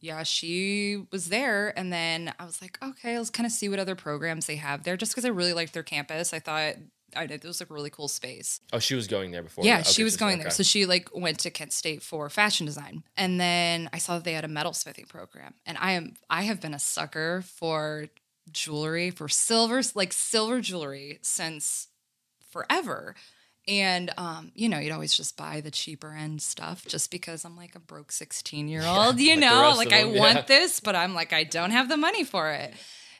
yeah, 0.00 0.22
she 0.22 1.04
was 1.10 1.28
there. 1.28 1.76
And 1.78 1.92
then 1.92 2.32
I 2.38 2.44
was 2.44 2.60
like, 2.60 2.78
okay, 2.82 3.16
let's 3.18 3.30
kind 3.30 3.46
of 3.46 3.52
see 3.52 3.68
what 3.68 3.78
other 3.78 3.94
programs 3.94 4.46
they 4.46 4.56
have 4.56 4.84
there. 4.84 4.96
Just 4.96 5.12
because 5.12 5.24
I 5.24 5.28
really 5.28 5.52
liked 5.52 5.72
their 5.72 5.82
campus, 5.82 6.32
I 6.32 6.38
thought 6.38 6.74
I, 7.14 7.24
it 7.24 7.44
was 7.44 7.60
like 7.60 7.70
a 7.70 7.74
really 7.74 7.90
cool 7.90 8.08
space. 8.08 8.60
Oh, 8.72 8.78
she 8.78 8.94
was 8.94 9.06
going 9.06 9.30
there 9.30 9.42
before. 9.42 9.64
yeah, 9.64 9.78
that. 9.78 9.86
she 9.86 10.02
was 10.02 10.16
going 10.16 10.38
there. 10.38 10.48
okay. 10.48 10.54
So 10.54 10.62
she 10.62 10.86
like 10.86 11.08
went 11.14 11.38
to 11.40 11.50
Kent 11.50 11.72
State 11.72 12.02
for 12.02 12.28
fashion 12.28 12.66
design. 12.66 13.04
And 13.16 13.40
then 13.40 13.88
I 13.92 13.98
saw 13.98 14.14
that 14.14 14.24
they 14.24 14.32
had 14.32 14.44
a 14.44 14.48
metalsmithing 14.48 15.08
program. 15.08 15.54
And 15.64 15.78
I 15.78 15.92
am 15.92 16.14
I 16.28 16.42
have 16.42 16.60
been 16.60 16.74
a 16.74 16.78
sucker 16.78 17.42
for 17.42 18.06
jewelry, 18.50 19.10
for 19.10 19.28
silver, 19.28 19.82
like 19.94 20.12
silver 20.12 20.60
jewelry 20.60 21.18
since 21.22 21.88
forever. 22.50 23.14
And 23.68 24.12
um, 24.16 24.52
you 24.54 24.68
know, 24.68 24.78
you'd 24.78 24.92
always 24.92 25.14
just 25.14 25.36
buy 25.36 25.60
the 25.60 25.70
cheaper 25.70 26.12
end 26.12 26.40
stuff 26.42 26.86
just 26.86 27.10
because 27.10 27.44
I'm 27.44 27.56
like 27.56 27.74
a 27.74 27.80
broke 27.80 28.12
16 28.12 28.68
year 28.68 28.84
old, 28.84 29.18
you 29.18 29.30
like 29.30 29.40
know, 29.40 29.74
like 29.76 29.92
I 29.92 30.04
yeah. 30.04 30.20
want 30.20 30.46
this, 30.46 30.80
but 30.80 30.94
I'm 30.94 31.14
like, 31.14 31.32
I 31.32 31.44
don't 31.44 31.72
have 31.72 31.88
the 31.88 31.96
money 31.96 32.24
for 32.24 32.50
it. 32.52 32.74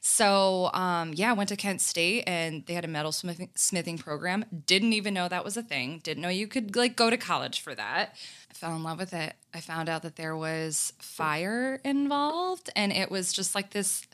So 0.08 0.70
um, 0.72 1.14
yeah, 1.14 1.30
I 1.30 1.32
went 1.32 1.48
to 1.48 1.56
Kent 1.56 1.80
State 1.80 2.22
and 2.28 2.64
they 2.66 2.74
had 2.74 2.84
a 2.84 2.88
metal 2.88 3.10
smithing, 3.10 3.50
smithing 3.56 3.98
program. 3.98 4.44
Didn't 4.64 4.92
even 4.92 5.12
know 5.12 5.28
that 5.28 5.44
was 5.44 5.56
a 5.56 5.64
thing. 5.64 6.00
Didn't 6.04 6.22
know 6.22 6.28
you 6.28 6.46
could 6.46 6.76
like 6.76 6.94
go 6.94 7.10
to 7.10 7.16
college 7.16 7.60
for 7.60 7.74
that. 7.74 8.14
I 8.48 8.54
fell 8.54 8.76
in 8.76 8.84
love 8.84 9.00
with 9.00 9.12
it. 9.12 9.34
I 9.52 9.58
found 9.58 9.88
out 9.88 10.02
that 10.02 10.14
there 10.14 10.36
was 10.36 10.92
fire 11.00 11.80
involved, 11.84 12.70
and 12.76 12.92
it 12.92 13.10
was 13.10 13.32
just 13.32 13.56
like 13.56 13.70
this. 13.70 14.06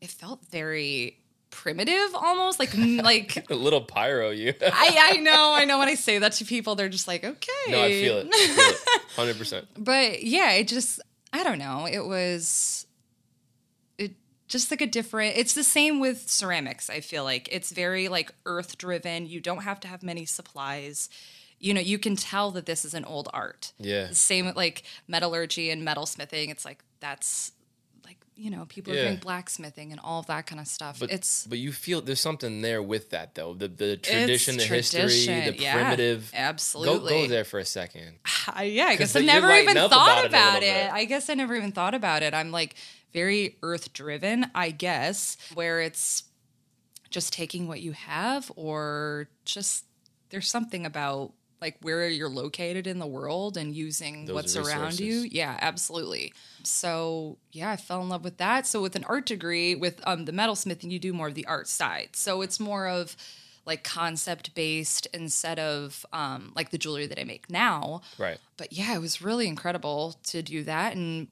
It 0.00 0.10
felt 0.10 0.40
very 0.50 1.20
primitive, 1.50 2.16
almost 2.16 2.58
like 2.58 2.76
like. 2.76 3.48
a 3.48 3.54
little 3.54 3.82
pyro 3.82 4.30
you. 4.30 4.52
I, 4.60 5.12
I 5.12 5.16
know, 5.18 5.52
I 5.54 5.64
know. 5.66 5.78
When 5.78 5.88
I 5.88 5.94
say 5.94 6.18
that 6.18 6.32
to 6.32 6.44
people, 6.44 6.74
they're 6.74 6.88
just 6.88 7.06
like, 7.06 7.22
okay. 7.22 7.52
no, 7.68 7.80
I 7.80 7.92
feel 7.92 8.16
it. 8.18 8.26
I 8.28 8.46
feel 8.48 8.64
it. 8.70 9.02
Hundred 9.16 9.38
percent. 9.38 9.68
but 9.78 10.24
yeah, 10.24 10.50
it 10.50 10.66
just 10.66 11.00
I 11.32 11.44
don't 11.44 11.58
know. 11.58 11.86
It 11.86 12.04
was 12.04 12.86
just 14.52 14.70
like 14.70 14.80
a 14.80 14.86
different 14.86 15.36
it's 15.36 15.54
the 15.54 15.64
same 15.64 15.98
with 15.98 16.28
ceramics 16.28 16.88
i 16.90 17.00
feel 17.00 17.24
like 17.24 17.48
it's 17.50 17.70
very 17.72 18.08
like 18.08 18.32
earth 18.46 18.76
driven 18.78 19.26
you 19.26 19.40
don't 19.40 19.62
have 19.62 19.80
to 19.80 19.88
have 19.88 20.02
many 20.02 20.24
supplies 20.26 21.08
you 21.58 21.72
know 21.74 21.80
you 21.80 21.98
can 21.98 22.14
tell 22.16 22.50
that 22.50 22.66
this 22.66 22.84
is 22.84 22.92
an 22.94 23.04
old 23.04 23.28
art 23.32 23.72
Yeah. 23.78 24.06
the 24.08 24.14
same 24.14 24.46
with 24.46 24.56
like 24.56 24.82
metallurgy 25.08 25.70
and 25.70 25.86
metalsmithing 25.86 26.50
it's 26.50 26.64
like 26.64 26.80
that's 27.00 27.52
like 28.04 28.18
you 28.36 28.50
know 28.50 28.64
people 28.66 28.92
are 28.92 28.96
doing 28.96 29.16
blacksmithing 29.16 29.92
and 29.92 30.00
all 30.02 30.20
of 30.20 30.26
that 30.26 30.46
kind 30.46 30.60
of 30.60 30.66
stuff 30.66 30.98
But 31.00 31.10
it's 31.12 31.46
but 31.46 31.58
you 31.58 31.72
feel 31.72 32.00
there's 32.02 32.20
something 32.20 32.62
there 32.62 32.82
with 32.82 33.10
that 33.10 33.34
though. 33.36 33.54
The 33.54 33.68
the 33.68 33.96
tradition, 33.96 34.56
the 34.56 34.64
history, 34.64 35.00
tradition, 35.00 35.54
the 35.54 35.62
yeah, 35.62 35.74
primitive. 35.74 36.30
Absolutely 36.34 37.10
go 37.12 37.22
go, 37.22 37.26
there 37.28 37.44
for 37.44 37.58
a 37.60 37.64
second. 37.64 38.18
I, 38.48 38.64
yeah, 38.64 38.86
I 38.86 38.96
guess 38.96 39.14
I 39.14 39.20
never 39.20 39.50
even 39.52 39.76
thought 39.76 39.92
about 39.92 40.24
it 40.24 40.28
about 40.28 40.62
it. 40.62 40.84
bit. 40.84 40.92
I 40.92 41.04
guess 41.04 41.30
I 41.30 41.34
never 41.34 41.54
even 41.54 41.70
thought 41.72 41.94
about 41.94 42.22
it. 42.22 42.34
I'm 42.34 42.50
like 42.50 42.74
very 43.12 43.56
earth 43.62 43.92
driven, 43.92 44.46
I 44.54 44.70
guess, 44.70 45.36
where 45.54 45.80
it's 45.80 46.24
just 47.10 47.32
taking 47.32 47.68
what 47.68 47.80
you 47.80 47.92
have 47.92 48.50
or 48.56 49.28
just 49.44 49.84
there's 50.30 50.48
something 50.48 50.86
about 50.86 51.32
like 51.60 51.76
where 51.82 52.08
you're 52.08 52.28
located 52.28 52.86
in 52.88 52.98
the 52.98 53.06
world 53.06 53.56
and 53.56 53.74
using 53.74 54.24
Those 54.24 54.34
what's 54.34 54.56
around 54.56 54.98
you. 54.98 55.20
Yeah, 55.30 55.56
absolutely. 55.60 56.32
So 56.64 57.38
yeah, 57.52 57.70
I 57.70 57.76
fell 57.76 58.02
in 58.02 58.08
love 58.08 58.24
with 58.24 58.38
that. 58.38 58.66
So 58.66 58.82
with 58.82 58.96
an 58.96 59.04
art 59.04 59.26
degree, 59.26 59.74
with 59.76 60.00
um, 60.04 60.24
the 60.24 60.32
metalsmithing, 60.32 60.90
you 60.90 60.98
do 60.98 61.12
more 61.12 61.28
of 61.28 61.34
the 61.34 61.46
art 61.46 61.68
side. 61.68 62.10
So 62.14 62.42
it's 62.42 62.58
more 62.58 62.88
of 62.88 63.16
like 63.64 63.84
concept 63.84 64.54
based 64.56 65.06
instead 65.14 65.60
of 65.60 66.04
um, 66.12 66.52
like 66.56 66.70
the 66.70 66.78
jewelry 66.78 67.06
that 67.06 67.20
I 67.20 67.22
make 67.24 67.48
now 67.48 68.00
Right. 68.18 68.38
but 68.56 68.72
yeah, 68.72 68.94
it 68.96 69.00
was 69.00 69.22
really 69.22 69.46
incredible 69.46 70.16
to 70.24 70.42
do 70.42 70.64
that. 70.64 70.96
And 70.96 71.28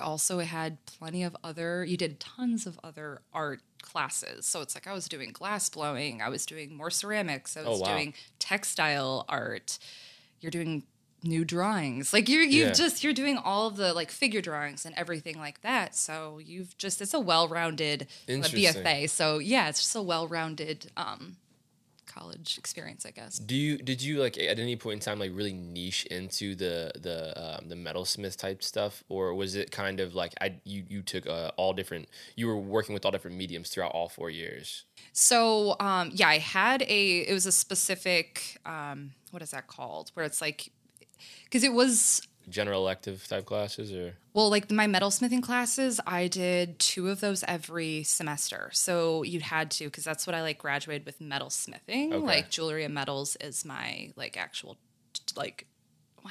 also 0.00 0.40
had 0.40 0.84
plenty 0.86 1.22
of 1.22 1.36
other, 1.42 1.84
you 1.84 1.96
did 1.96 2.20
tons 2.20 2.66
of 2.66 2.78
other 2.84 3.20
art 3.32 3.60
classes. 3.82 4.46
So 4.46 4.60
it's 4.60 4.74
like 4.74 4.86
I 4.86 4.92
was 4.92 5.08
doing 5.08 5.30
glass 5.30 5.68
blowing, 5.68 6.20
I 6.20 6.28
was 6.28 6.44
doing 6.46 6.76
more 6.76 6.90
ceramics, 6.90 7.56
I 7.56 7.60
was 7.62 7.80
Oh, 7.80 7.82
wow. 7.82 7.92
doing 7.94 8.14
textile 8.38 9.24
art. 9.28 9.78
You're 10.40 10.50
doing 10.50 10.84
new 11.22 11.44
drawings. 11.44 12.12
Like 12.12 12.28
you're 12.28 12.42
you 12.42 12.66
Yeah. 12.66 12.72
just 12.72 13.02
you're 13.02 13.12
doing 13.12 13.36
all 13.38 13.66
of 13.66 13.76
the 13.76 13.92
like 13.94 14.10
figure 14.10 14.40
drawings 14.42 14.84
and 14.84 14.94
everything 14.96 15.38
like 15.38 15.62
that. 15.62 15.96
So 15.96 16.38
you've 16.44 16.76
just 16.78 17.00
it's 17.00 17.14
a 17.14 17.20
well-rounded 17.20 18.02
uh, 18.28 18.32
BFA. 18.32 19.08
So 19.08 19.38
yeah, 19.38 19.68
it's 19.68 19.80
just 19.80 19.96
a 19.96 20.02
well-rounded 20.02 20.92
um 20.96 21.36
college 22.16 22.58
experience, 22.58 23.04
I 23.06 23.10
guess. 23.10 23.38
Do 23.38 23.54
you 23.54 23.78
did 23.78 24.02
you 24.02 24.20
like 24.20 24.38
at 24.38 24.58
any 24.58 24.76
point 24.76 24.94
in 24.94 25.00
time 25.00 25.18
like 25.18 25.32
really 25.34 25.52
niche 25.52 26.06
into 26.06 26.54
the 26.54 26.92
the 27.00 27.18
um, 27.36 27.68
the 27.68 27.74
metalsmith 27.74 28.36
type 28.36 28.62
stuff, 28.62 29.04
or 29.08 29.34
was 29.34 29.54
it 29.54 29.70
kind 29.70 30.00
of 30.00 30.14
like 30.14 30.34
I 30.40 30.56
you 30.64 30.84
you 30.88 31.02
took 31.02 31.26
uh, 31.26 31.50
all 31.56 31.72
different 31.72 32.08
you 32.36 32.46
were 32.46 32.56
working 32.56 32.94
with 32.94 33.04
all 33.04 33.10
different 33.10 33.36
mediums 33.36 33.70
throughout 33.70 33.92
all 33.92 34.08
four 34.08 34.30
years? 34.30 34.84
So 35.12 35.76
um, 35.80 36.10
yeah, 36.14 36.28
I 36.28 36.38
had 36.38 36.82
a. 36.82 37.18
It 37.20 37.32
was 37.32 37.46
a 37.46 37.52
specific. 37.52 38.58
Um, 38.64 39.12
what 39.30 39.42
is 39.42 39.50
that 39.50 39.66
called? 39.66 40.10
Where 40.14 40.24
it's 40.24 40.40
like, 40.40 40.70
because 41.44 41.62
it 41.64 41.72
was 41.72 42.22
General 42.48 42.80
elective 42.80 43.26
type 43.26 43.44
classes, 43.44 43.92
or 43.92 44.14
well, 44.32 44.48
like 44.50 44.70
my 44.70 44.86
metalsmithing 44.86 45.42
classes. 45.42 46.00
I 46.06 46.28
did 46.28 46.78
two 46.78 47.08
of 47.08 47.20
those 47.20 47.42
every 47.48 48.04
semester. 48.04 48.70
So 48.72 49.24
you 49.24 49.40
had 49.40 49.70
to, 49.72 49.84
because 49.86 50.04
that's 50.04 50.26
what 50.28 50.34
I 50.36 50.42
like. 50.42 50.58
Graduated 50.58 51.06
with 51.06 51.18
metalsmithing. 51.18 52.12
Okay. 52.12 52.16
Like 52.18 52.50
jewelry 52.50 52.84
and 52.84 52.94
metals 52.94 53.36
is 53.40 53.64
my 53.64 54.12
like 54.16 54.36
actual 54.36 54.76
like. 55.36 55.66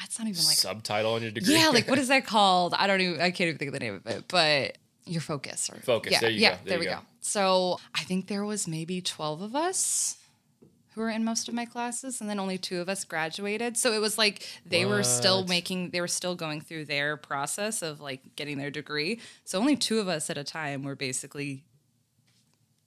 It's 0.04 0.20
not 0.20 0.28
even 0.28 0.44
like 0.44 0.58
subtitle 0.58 1.14
on 1.14 1.22
your 1.22 1.32
degree? 1.32 1.54
yeah, 1.56 1.70
like 1.70 1.88
what 1.90 1.98
is 2.00 2.08
that 2.14 2.26
called? 2.26 2.74
I 2.74 2.88
don't 2.88 3.02
even. 3.02 3.20
I 3.22 3.32
can't 3.32 3.48
even 3.50 3.58
think 3.58 3.70
of 3.70 3.74
the 3.74 3.80
name 3.80 3.96
of 3.96 4.08
it, 4.08 4.26
but 4.28 4.78
your 5.06 5.22
focus 5.22 5.70
or 5.70 5.80
Focus, 5.82 6.12
Yeah, 6.14 6.20
there 6.22 6.30
you 6.30 6.40
yeah, 6.40 6.50
go, 6.52 6.56
there 6.56 6.70
there 6.72 6.80
we 6.80 6.86
go. 6.86 6.92
go. 6.94 7.00
So 7.22 7.80
I 7.94 8.04
think 8.04 8.28
there 8.28 8.44
was 8.46 8.68
maybe 8.68 9.02
twelve 9.02 9.42
of 9.42 9.56
us 9.56 10.18
who 10.96 11.02
were 11.02 11.10
in 11.10 11.24
most 11.24 11.48
of 11.50 11.54
my 11.54 11.66
classes, 11.66 12.22
and 12.22 12.30
then 12.30 12.40
only 12.40 12.58
two 12.58 12.80
of 12.80 12.88
us 12.88 13.04
graduated. 13.04 13.76
So 13.78 13.92
it 13.94 14.00
was 14.00 14.18
like 14.18 14.48
they 14.66 14.86
were 14.86 15.04
still 15.04 15.46
making, 15.46 15.90
they 15.92 16.00
were 16.02 16.08
still 16.08 16.36
going 16.36 16.62
through 16.62 16.86
their 16.86 17.18
process 17.18 17.82
of 17.82 18.00
like 18.00 18.36
getting 18.38 18.58
their 18.58 18.72
degree. 18.72 19.20
So 19.44 19.60
only 19.60 19.76
two 19.76 20.00
of 20.00 20.08
us 20.08 20.30
at 20.30 20.38
a 20.38 20.44
time 20.44 20.84
were 20.84 20.96
basically 20.96 21.66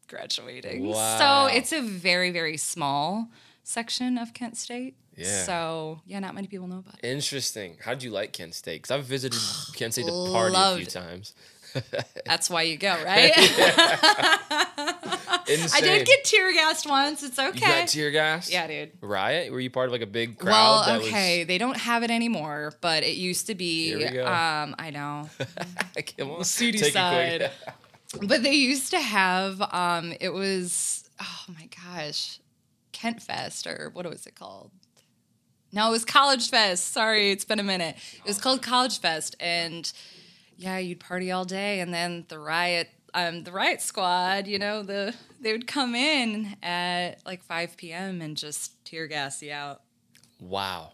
graduating. 0.08 0.86
Wow. 0.86 1.48
So 1.48 1.54
it's 1.54 1.72
a 1.72 1.82
very 1.82 2.30
very 2.30 2.56
small 2.56 3.28
section 3.62 4.16
of 4.16 4.32
Kent 4.32 4.56
State. 4.56 4.96
Yeah. 5.14 5.42
So 5.42 6.00
yeah, 6.06 6.18
not 6.20 6.34
many 6.34 6.46
people 6.46 6.66
know 6.66 6.78
about 6.78 6.94
it. 7.02 7.06
Interesting. 7.06 7.76
How'd 7.84 8.02
you 8.02 8.10
like 8.10 8.32
Kent 8.32 8.54
State? 8.54 8.82
Because 8.82 8.96
I've 8.96 9.04
visited 9.04 9.38
Kent 9.74 9.92
State 9.92 10.06
to 10.06 10.30
party 10.32 10.56
a 10.56 10.76
few 10.76 10.86
times. 10.86 11.34
That's 12.26 12.48
why 12.50 12.62
you 12.62 12.76
go, 12.76 12.88
right? 13.04 13.32
I 14.80 15.80
did 15.80 16.06
get 16.06 16.24
tear 16.24 16.52
gassed 16.52 16.88
once. 16.88 17.22
It's 17.22 17.38
okay. 17.38 17.54
You 17.54 17.60
got 17.60 17.88
tear 17.88 18.10
gassed? 18.10 18.52
yeah, 18.52 18.66
dude. 18.66 18.92
Riot? 19.00 19.52
Were 19.52 19.60
you 19.60 19.70
part 19.70 19.86
of 19.86 19.92
like 19.92 20.02
a 20.02 20.06
big 20.06 20.38
crowd? 20.38 20.86
Well, 20.86 21.00
okay, 21.00 21.44
they 21.44 21.58
don't 21.58 21.76
have 21.76 22.02
it 22.02 22.10
anymore, 22.10 22.74
but 22.80 23.02
it 23.02 23.16
used 23.16 23.46
to 23.46 23.54
be. 23.54 23.88
Here 23.88 23.98
we 23.98 24.08
go. 24.10 24.26
Um, 24.26 24.74
I 24.78 24.90
know, 24.90 25.28
Come 26.18 26.30
on. 26.32 26.44
seedy 26.44 26.78
Take 26.78 26.94
a 26.94 27.38
quick- 27.38 27.42
side. 27.42 27.50
but 28.26 28.42
they 28.42 28.52
used 28.54 28.90
to 28.90 29.00
have. 29.00 29.60
Um, 29.72 30.14
it 30.20 30.32
was 30.32 31.08
oh 31.20 31.44
my 31.54 31.68
gosh, 31.84 32.40
Kent 32.92 33.22
Fest 33.22 33.66
or 33.66 33.90
what 33.92 34.06
was 34.08 34.26
it 34.26 34.34
called? 34.34 34.70
No, 35.72 35.88
it 35.88 35.90
was 35.90 36.04
College 36.06 36.48
Fest. 36.48 36.92
Sorry, 36.92 37.30
it's 37.30 37.44
been 37.44 37.60
a 37.60 37.64
minute. 37.64 37.96
It 38.18 38.24
was 38.26 38.38
called 38.38 38.62
College 38.62 39.00
Fest, 39.00 39.36
and 39.38 39.90
yeah, 40.58 40.76
you'd 40.78 41.00
party 41.00 41.30
all 41.32 41.44
day, 41.46 41.80
and 41.80 41.94
then 41.94 42.26
the 42.28 42.38
riot, 42.38 42.90
um, 43.14 43.44
the 43.44 43.52
riot 43.52 43.80
squad, 43.80 44.46
you 44.46 44.58
know, 44.58 44.82
the 44.82 45.14
they 45.40 45.52
would 45.52 45.66
come 45.66 45.94
in 45.94 46.56
at 46.62 47.24
like 47.24 47.42
5 47.44 47.76
p.m. 47.76 48.20
and 48.20 48.36
just 48.36 48.84
tear 48.84 49.06
gas 49.06 49.40
you 49.42 49.52
out. 49.52 49.82
Wow. 50.40 50.92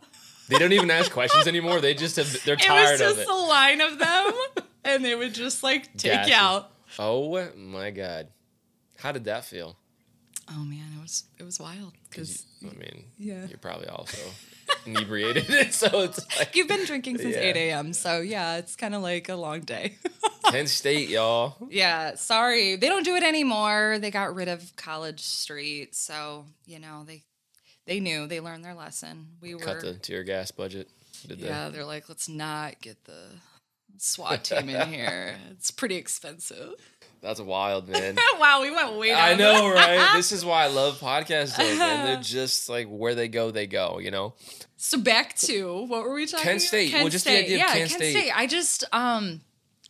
They 0.48 0.58
don't 0.58 0.72
even 0.72 0.90
ask 0.90 1.10
questions 1.10 1.46
anymore. 1.48 1.80
They 1.80 1.94
just 1.94 2.16
have, 2.16 2.44
they're 2.44 2.56
tired 2.56 2.94
of 2.96 3.00
It 3.00 3.04
tired 3.04 3.08
was 3.08 3.16
just 3.16 3.28
a 3.30 3.34
line 3.34 3.80
of 3.80 3.98
them, 3.98 4.32
and 4.84 5.02
they 5.04 5.14
would 5.14 5.32
just 5.34 5.62
like 5.62 5.84
take 5.96 6.12
Gas 6.12 6.26
you 6.28 6.34
you. 6.34 6.38
out. 6.40 6.70
Oh 6.98 7.48
my 7.56 7.90
god. 7.90 8.28
How 8.98 9.10
did 9.12 9.24
that 9.24 9.44
feel? 9.46 9.76
Oh 10.50 10.62
man, 10.64 10.84
it 10.98 11.00
was 11.02 11.24
it 11.38 11.42
was 11.44 11.58
wild 11.58 11.94
because 12.10 12.44
I 12.62 12.74
mean, 12.76 13.06
Yeah. 13.18 13.46
you're 13.48 13.56
probably 13.58 13.88
also 13.88 14.18
inebriated, 14.86 15.44
so 15.74 16.02
it's 16.02 16.20
like 16.38 16.54
you've 16.56 16.68
been 16.68 16.84
drinking 16.86 17.18
since 17.18 17.34
Yeah. 17.34 17.42
8 17.42 17.56
a.m. 17.56 17.92
So 17.92 18.20
yeah, 18.20 18.56
it's 18.56 18.76
kind 18.76 18.94
of 18.94 19.02
like 19.02 19.28
a 19.28 19.36
long 19.36 19.60
day. 19.60 19.96
Kent 20.50 20.68
State, 20.68 21.08
y'all. 21.08 21.56
yeah, 21.70 22.14
sorry, 22.16 22.76
they 22.76 22.88
don't 22.88 23.04
do 23.04 23.14
it 23.16 23.22
anymore. 23.22 23.98
They 23.98 24.10
got 24.10 24.34
rid 24.34 24.48
of 24.48 24.76
College 24.76 25.20
Street, 25.20 25.94
so 25.94 26.44
you 26.66 26.78
know 26.78 27.04
they 27.06 27.22
they 27.86 28.00
knew 28.00 28.26
they 28.26 28.40
learned 28.40 28.64
their 28.64 28.74
lesson. 28.74 29.28
We 29.40 29.54
were 29.54 29.60
Cut 29.60 29.80
the 29.80 29.94
tear 29.94 30.22
gas 30.22 30.50
budget. 30.50 30.88
Did 31.26 31.40
they? 31.40 31.46
yeah, 31.46 31.70
they're 31.70 31.84
like, 31.86 32.08
let's 32.08 32.28
not 32.28 32.80
get 32.80 33.02
the 33.04 33.28
SWAT 33.98 34.44
team 34.44 34.68
in 34.68 34.88
here. 34.92 35.36
It's 35.52 35.70
pretty 35.70 35.96
expensive. 35.96 36.74
That's 37.24 37.40
wild, 37.40 37.88
man. 37.88 38.16
wow, 38.38 38.60
we 38.60 38.70
went 38.70 38.96
way 38.96 39.08
down. 39.08 39.18
I 39.18 39.34
know, 39.34 39.68
right? 39.68 40.10
This 40.14 40.30
is 40.30 40.44
why 40.44 40.64
I 40.64 40.66
love 40.68 41.00
podcasts, 41.00 41.56
though, 41.56 41.64
man. 41.78 42.04
They're 42.06 42.22
just 42.22 42.68
like 42.68 42.86
where 42.86 43.14
they 43.14 43.28
go, 43.28 43.50
they 43.50 43.66
go. 43.66 43.98
You 43.98 44.10
know. 44.10 44.34
So 44.76 44.98
back 44.98 45.34
to 45.38 45.86
what 45.86 46.04
were 46.04 46.12
we 46.12 46.26
talking? 46.26 46.44
Kent 46.44 46.56
about? 46.60 46.68
State. 46.68 46.90
Kent 46.90 47.02
Well, 47.04 47.10
just 47.10 47.24
the 47.24 47.30
State. 47.30 47.44
idea 47.46 47.54
of 47.56 47.60
yeah, 47.60 47.72
Kent 47.74 47.90
State. 47.90 48.30
I 48.36 48.46
just 48.46 48.84
um, 48.92 49.40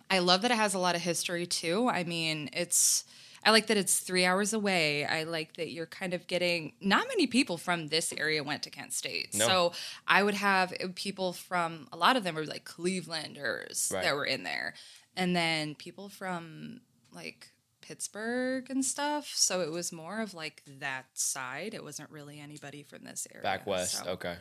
I 0.09 0.21
love 0.21 0.43
that 0.43 0.53
it 0.53 0.57
has 0.57 0.75
a 0.75 0.79
lot 0.79 0.95
of 0.95 1.03
history 1.03 1.47
too. 1.47 1.89
I 1.89 2.05
mean, 2.05 2.51
it's. 2.53 3.05
I 3.47 3.51
like 3.51 3.67
that 3.67 3.77
it's 3.77 3.99
three 3.99 4.25
hours 4.25 4.55
away. 4.55 5.05
I 5.05 5.25
like 5.25 5.57
that 5.57 5.71
you're 5.71 5.85
kind 5.85 6.15
of 6.15 6.27
getting. 6.29 6.73
Not 6.81 7.09
many 7.09 7.27
people 7.27 7.59
from 7.59 7.89
this 7.89 8.11
area 8.17 8.43
went 8.45 8.63
to 8.63 8.71
Kent 8.71 8.93
State, 8.95 9.35
No. 9.35 9.47
so 9.47 9.73
I 10.07 10.23
would 10.23 10.35
have 10.35 10.73
people 10.95 11.33
from. 11.35 11.89
A 11.93 11.97
lot 11.97 12.17
of 12.17 12.23
them 12.25 12.37
were 12.37 12.47
like 12.47 12.65
Clevelanders 12.65 13.93
Right. 13.93 14.03
that 14.05 14.15
were 14.15 14.25
in 14.25 14.45
there, 14.45 14.75
and 15.17 15.35
then 15.37 15.75
people 15.75 16.09
from 16.09 16.81
like 17.15 17.49
Pittsburgh 17.81 18.69
and 18.71 18.85
stuff. 18.85 19.31
So 19.35 19.61
it 19.61 19.71
was 19.71 19.93
more 19.93 20.21
of 20.21 20.35
like 20.35 20.63
that 20.81 21.07
side. 21.15 21.75
It 21.75 21.85
wasn't 21.85 22.11
really 22.11 22.41
anybody 22.41 22.83
from 22.83 23.05
this 23.05 23.27
area. 23.33 23.43
Back 23.43 23.67
west. 23.67 24.03
so. 24.05 24.11
Okay. 24.13 24.37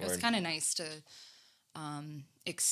It 0.00 0.06
was 0.06 0.16
kind 0.16 0.36
of 0.36 0.42
nice 0.42 0.74
to 0.74 0.86
um, 1.74 2.24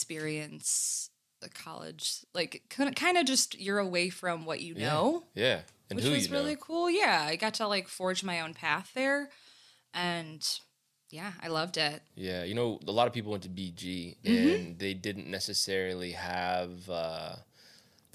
experience 0.07 1.11
the 1.41 1.49
college, 1.49 2.25
like 2.35 2.63
kind 2.71 3.19
of 3.19 3.27
just 3.27 3.59
you're 3.61 3.79
away 3.79 4.09
from 4.11 4.47
what 4.47 4.61
you 4.61 4.75
know, 4.75 5.25
Yeah. 5.35 5.61
And 5.91 5.97
which 5.97 6.05
who 6.07 6.13
was 6.13 6.27
you 6.27 6.33
know. 6.33 6.39
really 6.39 6.57
cool. 6.61 6.91
Yeah, 6.91 7.25
I 7.29 7.37
got 7.37 7.55
to 7.55 7.67
like 7.69 7.87
forge 7.89 8.25
my 8.25 8.41
own 8.41 8.55
path 8.55 8.91
there, 8.95 9.29
and 9.95 10.45
yeah, 11.11 11.33
I 11.43 11.47
loved 11.49 11.77
it. 11.77 12.03
Yeah, 12.17 12.43
you 12.45 12.55
know, 12.55 12.81
a 12.89 12.91
lot 12.91 13.07
of 13.07 13.13
people 13.13 13.31
went 13.31 13.45
to 13.45 13.49
BG 13.49 14.17
Mm-hmm. 14.25 14.55
and 14.55 14.79
they 14.81 14.95
didn't 14.95 15.29
necessarily 15.31 16.13
have 16.13 16.89
uh, 16.91 17.37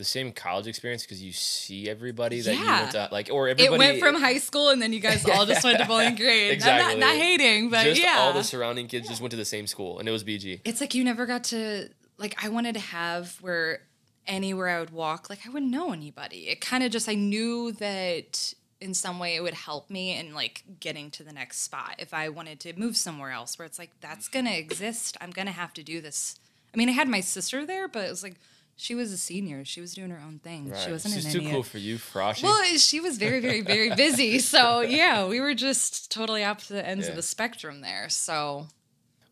the 0.02 0.06
same 0.06 0.32
college 0.32 0.68
experience 0.68 1.04
because 1.04 1.22
you 1.22 1.32
see 1.32 1.90
everybody 1.90 2.42
that 2.42 2.56
you 2.56 2.66
went 2.66 2.92
to, 2.92 3.10
like, 3.12 3.30
or 3.32 3.48
It 3.48 3.52
everybody. 3.60 3.78
went 3.78 4.00
from 4.00 4.16
high 4.16 4.38
school, 4.40 4.70
and 4.70 4.82
then 4.82 4.92
you 4.94 5.00
guys 5.00 5.26
all 5.26 5.46
just 5.46 5.64
went 5.64 5.78
to 5.80 5.86
Bowling 5.88 6.16
Green. 6.16 6.52
Exactly. 6.52 6.94
I'm 6.94 7.00
not, 7.00 7.08
not 7.14 7.16
hating, 7.16 7.70
but 7.70 7.84
just 7.84 8.02
yeah, 8.02 8.16
all 8.20 8.34
the 8.34 8.44
surrounding 8.44 8.88
kids 8.88 9.08
just 9.08 9.22
went 9.22 9.32
to 9.32 9.38
the 9.38 9.46
same 9.46 9.68
school, 9.68 10.00
and 10.00 10.08
it 10.08 10.12
was 10.12 10.24
BG. 10.24 10.62
it's 10.66 10.82
like 10.82 10.94
you 10.96 11.04
never 11.04 11.26
got 11.26 11.44
to 11.46 11.90
like 12.18 12.36
I 12.44 12.50
wanted 12.50 12.74
to 12.74 12.80
have 12.82 13.38
where 13.42 13.82
anywhere 14.28 14.68
I 14.70 14.80
would 14.80 14.92
walk, 14.92 15.30
like 15.30 15.40
I 15.46 15.50
wouldn't 15.50 15.72
know 15.72 15.92
anybody. 15.94 16.50
It 16.50 16.62
kind 16.62 16.84
of 16.84 16.92
just 16.92 17.08
I 17.10 17.16
knew 17.16 17.72
that 17.74 18.54
in 18.80 18.94
some 18.96 19.20
way 19.20 19.36
it 19.36 19.42
would 19.44 19.54
help 19.54 19.90
me 19.92 20.18
in 20.18 20.34
like 20.34 20.64
getting 20.80 21.12
to 21.12 21.24
the 21.24 21.32
next 21.32 21.62
spot 21.62 21.96
if 22.00 22.14
I 22.16 22.30
wanted 22.30 22.60
to 22.62 22.74
move 22.80 22.98
somewhere 22.98 23.30
else 23.32 23.60
where 23.60 23.66
it's 23.68 23.78
like 23.78 23.92
that's 24.02 24.28
gonna 24.28 24.52
exist. 24.52 25.18
I'm 25.22 25.30
gonna 25.32 25.52
have 25.52 25.74
to 25.76 25.84
do 25.84 26.02
this. 26.02 26.40
I 26.74 26.78
mean, 26.78 26.90
I 26.90 26.94
had 26.94 27.08
my 27.10 27.20
sister 27.20 27.66
there, 27.66 27.88
but 27.88 28.06
it 28.06 28.10
was 28.10 28.24
like 28.24 28.36
she 28.82 28.96
was 28.96 29.12
a 29.14 29.18
senior. 29.18 29.64
She 29.64 29.80
was 29.80 29.94
doing 29.94 30.10
her 30.10 30.20
own 30.26 30.40
thing. 30.40 30.70
Right. 30.72 30.80
She 30.80 30.92
wasn't 30.92 31.14
She's 31.14 31.26
in 31.36 31.44
too 31.44 31.50
cool 31.52 31.62
for 31.62 31.78
you, 31.78 31.98
Froshy. 32.00 32.44
well, 32.44 32.64
she 32.78 33.00
was 33.00 33.20
very, 33.20 33.40
very, 33.40 33.62
very 33.62 33.94
busy. 33.96 34.40
So 34.54 34.82
yeah, 34.82 35.28
we 35.28 35.40
were 35.40 35.54
just 35.54 36.10
totally 36.12 36.44
opposite 36.44 36.84
ends 36.86 37.06
Yeah. 37.06 37.12
of 37.12 37.16
the 37.16 37.22
spectrum 37.22 37.82
there. 37.82 38.10
So 38.10 38.68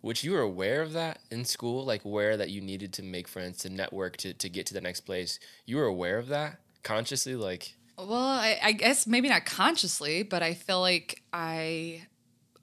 Which 0.02 0.24
you 0.24 0.34
were 0.34 0.42
aware 0.42 0.82
of 0.84 0.94
that 0.94 1.18
in 1.32 1.46
school, 1.46 1.84
like 1.84 2.06
aware 2.06 2.38
that 2.38 2.50
you 2.52 2.62
needed 2.62 2.94
to 2.94 3.04
make 3.04 3.28
friends, 3.28 3.58
to 3.60 3.70
network, 3.70 4.18
to, 4.18 4.34
to 4.36 4.50
get 4.50 4.68
to 4.68 4.74
the 4.76 4.82
next 4.82 5.02
place. 5.02 5.40
You 5.66 5.78
were 5.78 5.86
aware 5.86 6.20
of 6.20 6.28
that 6.28 6.60
consciously, 6.84 7.36
like 7.36 7.74
Well, 7.98 8.14
I, 8.14 8.60
I 8.62 8.72
guess 8.74 9.08
maybe 9.08 9.30
not 9.30 9.46
consciously, 9.46 10.22
but 10.24 10.44
I 10.44 10.54
feel 10.54 10.80
like 10.80 11.24
I 11.34 12.06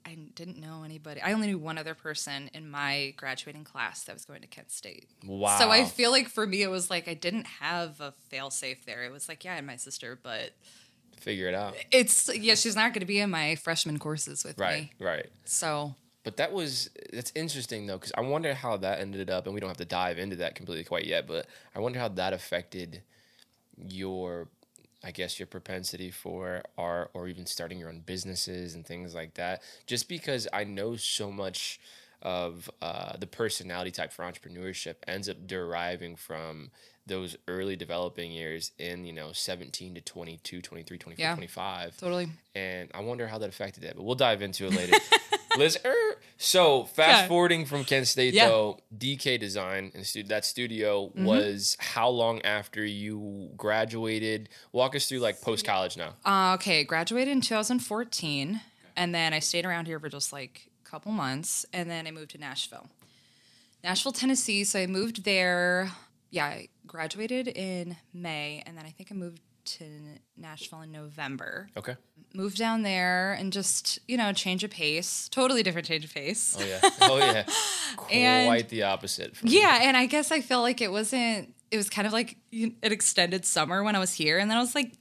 I 0.07 0.15
didn't 0.35 0.57
know 0.57 0.83
anybody. 0.85 1.21
I 1.21 1.33
only 1.33 1.47
knew 1.47 1.57
one 1.57 1.77
other 1.77 1.93
person 1.93 2.49
in 2.53 2.69
my 2.71 3.13
graduating 3.17 3.65
class 3.65 4.03
that 4.05 4.13
was 4.15 4.23
going 4.25 4.41
to 4.41 4.47
Kent 4.47 4.71
State. 4.71 5.05
wow. 5.25 5.59
So 5.59 5.69
I 5.69 5.83
feel 5.83 6.11
like 6.11 6.29
for 6.29 6.47
me 6.47 6.61
it 6.63 6.69
was 6.69 6.89
like 6.89 7.07
I 7.09 7.13
didn't 7.13 7.45
have 7.59 7.99
a 7.99 8.13
fail 8.29 8.49
safe 8.49 8.85
there. 8.85 9.03
It 9.03 9.11
was 9.11 9.27
like, 9.27 9.43
yeah, 9.43 9.51
I 9.51 9.55
had 9.55 9.65
my 9.65 9.75
sister, 9.75 10.17
but 10.21 10.51
figure 11.19 11.47
it 11.49 11.53
out. 11.55 11.75
it's 11.91 12.29
yeah, 12.35 12.55
she's 12.55 12.75
not 12.75 12.93
going 12.93 13.01
to 13.01 13.05
be 13.05 13.19
in 13.19 13.29
my 13.29 13.55
freshman 13.55 13.99
courses 13.99 14.43
with 14.45 14.57
Right, 14.57 14.83
me. 14.83 15.05
right. 15.05 15.25
So 15.45 15.95
But 16.23 16.37
that 16.37 16.53
was 16.53 16.89
that's 17.11 17.31
interesting 17.35 17.87
though, 17.87 17.97
because 17.97 18.13
I 18.17 18.21
wonder 18.21 18.53
how 18.53 18.77
that 18.77 18.99
ended 18.99 19.29
up, 19.29 19.45
and 19.45 19.53
we 19.53 19.59
don't 19.59 19.69
have 19.69 19.77
to 19.77 19.85
dive 19.85 20.17
into 20.19 20.37
that 20.37 20.55
completely 20.55 20.83
quite 20.85 21.05
yet. 21.05 21.27
But 21.27 21.47
I 21.75 21.79
wonder 21.79 21.99
how 21.99 22.07
that 22.09 22.31
affected 22.33 23.01
your, 23.77 24.47
I 25.07 25.11
guess, 25.11 25.39
your 25.39 25.47
propensity 25.47 26.11
for 26.11 26.63
art, 26.77 27.11
or 27.13 27.29
even 27.29 27.45
starting 27.45 27.79
your 27.79 27.87
own 27.87 28.01
businesses 28.05 28.75
and 28.75 28.85
things 28.85 29.15
like 29.15 29.35
that. 29.35 29.61
Just 29.85 30.09
because 30.09 30.49
I 30.51 30.65
know 30.65 30.97
so 30.97 31.31
much 31.31 31.79
of 32.21 32.69
uh, 32.81 33.15
the 33.17 33.27
personality 33.27 33.91
type 33.91 34.11
for 34.11 34.25
entrepreneurship 34.25 34.95
ends 35.07 35.29
up 35.29 35.47
deriving 35.47 36.15
from 36.15 36.71
those 37.07 37.35
early 37.47 37.75
developing 37.75 38.31
years 38.31 38.71
in 38.77 39.05
you 39.05 39.13
know 39.13 39.31
17 39.31 39.95
to 39.95 40.01
22 40.01 40.61
23 40.61 40.97
24 40.97 41.21
Yeah. 41.23 41.33
25 41.35 41.97
totally. 41.97 42.27
and 42.53 42.89
I 42.93 42.99
wonder 43.01 43.27
how 43.27 43.37
that 43.39 43.49
affected 43.49 43.83
that. 43.83 43.95
But 43.95 44.03
we'll 44.03 44.15
dive 44.15 44.41
into 44.41 44.65
it 44.65 44.73
later. 44.73 44.97
Liz, 45.57 45.79
er, 45.83 45.95
so 46.37 46.83
fast 46.83 47.23
Yeah. 47.23 47.27
forwarding 47.27 47.65
from 47.65 47.83
Kent 47.83 48.07
State 48.07 48.33
Yeah. 48.35 48.49
though, 48.49 48.79
DK 48.95 49.39
Design 49.39 49.91
and 49.95 50.05
stu- 50.05 50.23
that 50.23 50.45
studio 50.45 51.07
Mm-hmm. 51.07 51.25
was 51.25 51.75
how 51.79 52.09
long 52.09 52.41
after 52.43 52.85
you 52.85 53.49
graduated? 53.57 54.49
Walk 54.71 54.95
us 54.95 55.07
through 55.07 55.19
like 55.19 55.41
post 55.41 55.65
college 55.65 55.97
now. 55.97 56.13
Uh, 56.25 56.53
okay, 56.55 56.83
graduated 56.83 57.31
in 57.31 57.41
2014, 57.41 58.61
and 58.95 59.15
then 59.15 59.33
I 59.33 59.39
stayed 59.39 59.65
around 59.65 59.87
here 59.87 59.99
for 59.99 60.09
just 60.09 60.31
like 60.31 60.69
a 60.85 60.89
couple 60.89 61.11
months, 61.11 61.65
and 61.73 61.89
then 61.89 62.05
I 62.05 62.11
moved 62.11 62.31
to 62.31 62.37
Nashville, 62.37 62.89
Nashville, 63.83 64.11
Tennessee. 64.11 64.63
So 64.63 64.79
I 64.79 64.85
moved 64.87 65.23
there. 65.23 65.91
Yeah, 66.29 66.45
I 66.45 66.67
graduated 66.85 67.47
in 67.47 67.95
May, 68.13 68.63
and 68.65 68.77
then 68.77 68.85
I 68.85 68.89
think 68.89 69.11
I 69.11 69.15
moved 69.15 69.41
to 69.65 69.85
Nashville 70.37 70.81
in 70.81 70.91
November. 70.91 71.69
Okay. 71.77 71.95
Moved 72.33 72.57
down 72.57 72.83
there 72.83 73.33
and 73.33 73.51
just 73.51 73.99
you 74.07 74.17
know 74.17 74.31
change 74.33 74.63
of 74.63 74.71
pace, 74.71 75.27
totally 75.29 75.63
different 75.63 75.87
change 75.87 76.05
of 76.05 76.13
pace. 76.13 76.55
Oh 76.59 76.65
yeah. 76.65 76.79
Oh 77.01 77.17
yeah. 77.17 77.43
And- 78.11 78.47
Quite 78.47 78.69
the 78.69 78.83
opposite. 78.83 79.35
Yeah, 79.41 79.79
and 79.81 79.95
I 79.97 80.05
guess 80.05 80.31
I 80.31 80.41
feel 80.41 80.61
like 80.61 80.81
it 80.81 80.91
wasn't. 80.91 81.53
It 81.71 81.77
was 81.77 81.89
kind 81.89 82.05
of 82.07 82.13
like 82.13 82.37
an 82.53 82.75
extended 82.81 83.45
summer 83.45 83.83
when 83.83 83.95
I 83.95 83.99
was 83.99 84.13
here, 84.13 84.37
and 84.39 84.49
then 84.49 84.57
I 84.57 84.61
was 84.61 84.75
like 84.75 84.93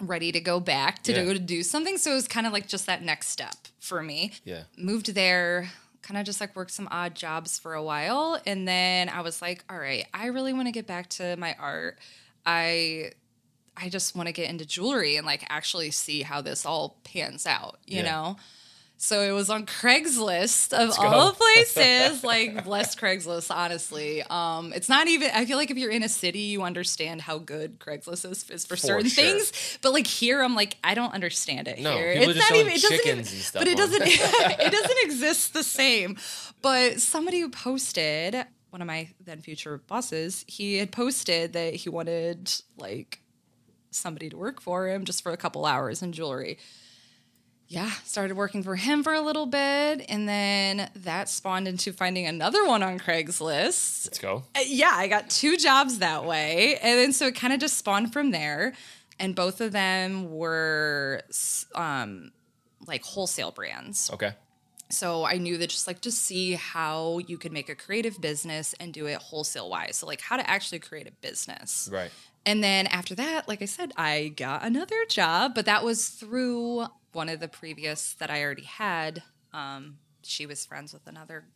ready 0.00 0.30
to 0.32 0.40
go 0.40 0.60
back 0.60 1.02
to 1.04 1.12
Yeah. 1.12 1.24
go 1.24 1.32
to 1.32 1.38
do 1.38 1.62
something. 1.62 1.96
So 1.98 2.12
it 2.12 2.14
was 2.14 2.28
kind 2.28 2.46
of 2.46 2.52
like 2.52 2.68
just 2.68 2.86
that 2.86 3.02
next 3.02 3.28
step 3.28 3.54
for 3.80 4.02
me. 4.02 4.32
Yeah. 4.44 4.64
Moved 4.78 5.14
there, 5.14 5.70
kind 6.02 6.18
of 6.18 6.24
just 6.26 6.40
like 6.40 6.54
worked 6.56 6.70
some 6.70 6.88
odd 6.90 7.14
jobs 7.14 7.58
for 7.58 7.74
a 7.74 7.82
while, 7.82 8.40
and 8.46 8.66
then 8.66 9.08
I 9.08 9.20
was 9.22 9.40
like, 9.42 9.64
all 9.70 9.78
right, 9.78 10.06
I 10.14 10.26
really 10.26 10.52
want 10.52 10.66
to 10.68 10.72
get 10.72 10.86
back 10.86 11.08
to 11.10 11.36
my 11.36 11.54
art. 11.58 11.98
I 12.44 13.12
I 13.76 13.88
just 13.90 14.14
want 14.16 14.26
to 14.28 14.32
get 14.32 14.48
into 14.48 14.64
jewelry 14.64 15.16
and 15.16 15.26
like 15.26 15.44
actually 15.50 15.90
see 15.90 16.22
how 16.22 16.40
this 16.40 16.64
all 16.64 16.98
pans 17.04 17.46
out, 17.46 17.78
you 17.86 17.98
Yeah. 17.98 18.10
know. 18.10 18.36
So 18.98 19.20
it 19.20 19.32
was 19.32 19.50
on 19.50 19.66
Craigslist 19.66 20.72
of 20.72 20.96
go. 20.96 21.02
all 21.02 21.32
places. 21.34 22.24
like 22.24 22.64
bless 22.64 22.94
Craigslist, 22.94 23.54
honestly. 23.54 24.22
Um, 24.22 24.72
it's 24.72 24.88
not 24.88 25.06
even. 25.06 25.30
I 25.34 25.44
feel 25.44 25.58
like 25.58 25.70
if 25.70 25.76
you're 25.76 25.90
in 25.90 26.02
a 26.02 26.08
city, 26.08 26.40
you 26.40 26.62
understand 26.62 27.20
how 27.20 27.38
good 27.38 27.78
Craigslist 27.78 28.30
is, 28.30 28.48
is 28.50 28.64
for, 28.64 28.76
certain 28.76 29.08
sure. 29.08 29.24
things. 29.24 29.78
But 29.82 29.92
like 29.92 30.06
here, 30.06 30.42
I'm 30.42 30.54
like 30.54 30.76
I 30.82 30.94
don't 30.94 31.12
understand 31.12 31.68
it. 31.68 31.78
No, 31.78 31.94
here. 31.96 32.12
it's 32.12 32.38
not 32.38 32.56
even. 32.56 32.72
It 32.72 32.82
doesn't 32.82 32.98
chickens 32.98 33.06
even. 33.06 33.18
and 33.18 33.26
stuff 33.44 33.60
But 33.60 33.68
it 33.68 33.76
doesn't. 33.76 34.02
it 34.04 34.72
doesn't 34.72 34.98
exist 35.04 35.52
the 35.52 35.62
same. 35.62 36.16
But 36.62 37.00
somebody 37.00 37.40
who 37.40 37.50
posted 37.50 38.46
one 38.70 38.80
of 38.80 38.86
my 38.86 39.08
then 39.24 39.40
future 39.40 39.78
bosses, 39.86 40.44
he 40.48 40.78
had 40.78 40.90
posted 40.90 41.52
that 41.52 41.74
he 41.74 41.90
wanted 41.90 42.50
like 42.78 43.20
somebody 43.90 44.30
to 44.30 44.36
work 44.36 44.60
for 44.60 44.88
him 44.88 45.04
just 45.04 45.22
for 45.22 45.32
a 45.32 45.36
couple 45.36 45.66
hours 45.66 46.02
in 46.02 46.12
jewelry. 46.12 46.58
Yeah, 47.68 47.90
started 48.04 48.36
working 48.36 48.62
for 48.62 48.76
him 48.76 49.02
for 49.02 49.12
a 49.12 49.20
little 49.20 49.46
bit, 49.46 50.04
and 50.08 50.28
then 50.28 50.88
that 50.94 51.28
spawned 51.28 51.66
into 51.66 51.92
finding 51.92 52.26
another 52.26 52.64
one 52.64 52.82
on 52.82 52.98
Craigslist. 53.00 54.06
Let's 54.06 54.18
go. 54.20 54.44
Uh, 54.54 54.60
Yeah, 54.66 54.92
I 54.94 55.08
got 55.08 55.28
two 55.30 55.56
jobs 55.56 55.98
that 55.98 56.24
way, 56.24 56.78
and 56.80 56.98
then 56.98 57.12
so 57.12 57.26
it 57.26 57.34
kind 57.34 57.52
of 57.52 57.58
just 57.58 57.76
spawned 57.76 58.12
from 58.12 58.30
there. 58.30 58.74
And 59.18 59.34
both 59.34 59.60
of 59.60 59.72
them 59.72 60.30
were 60.30 61.22
um, 61.74 62.32
like 62.86 63.02
wholesale 63.02 63.50
brands. 63.50 64.10
Okay. 64.12 64.32
So 64.90 65.24
I 65.24 65.38
knew 65.38 65.56
that 65.58 65.70
just 65.70 65.86
like 65.86 66.02
to 66.02 66.12
see 66.12 66.52
how 66.52 67.18
you 67.26 67.38
could 67.38 67.50
make 67.50 67.68
a 67.68 67.74
creative 67.74 68.20
business 68.20 68.74
and 68.78 68.92
do 68.92 69.06
it 69.06 69.16
wholesale 69.16 69.68
wise. 69.68 69.96
So 69.96 70.06
like 70.06 70.20
how 70.20 70.36
to 70.36 70.48
actually 70.48 70.78
create 70.78 71.08
a 71.08 71.12
business. 71.12 71.88
Right. 71.90 72.10
And 72.44 72.62
then 72.62 72.86
after 72.86 73.14
that, 73.16 73.48
like 73.48 73.62
I 73.62 73.64
said, 73.64 73.92
I 73.96 74.28
got 74.36 74.62
another 74.62 75.04
job, 75.08 75.54
but 75.54 75.64
that 75.64 75.82
was 75.82 76.08
through 76.08 76.86
one 77.16 77.28
of 77.28 77.40
the 77.40 77.48
previous 77.48 78.12
that 78.14 78.30
I 78.30 78.42
already 78.44 78.62
had. 78.64 79.22
Um, 79.52 79.98
she 80.22 80.46
was 80.46 80.64
friends 80.64 80.92
with 80.92 81.06
another 81.06 81.46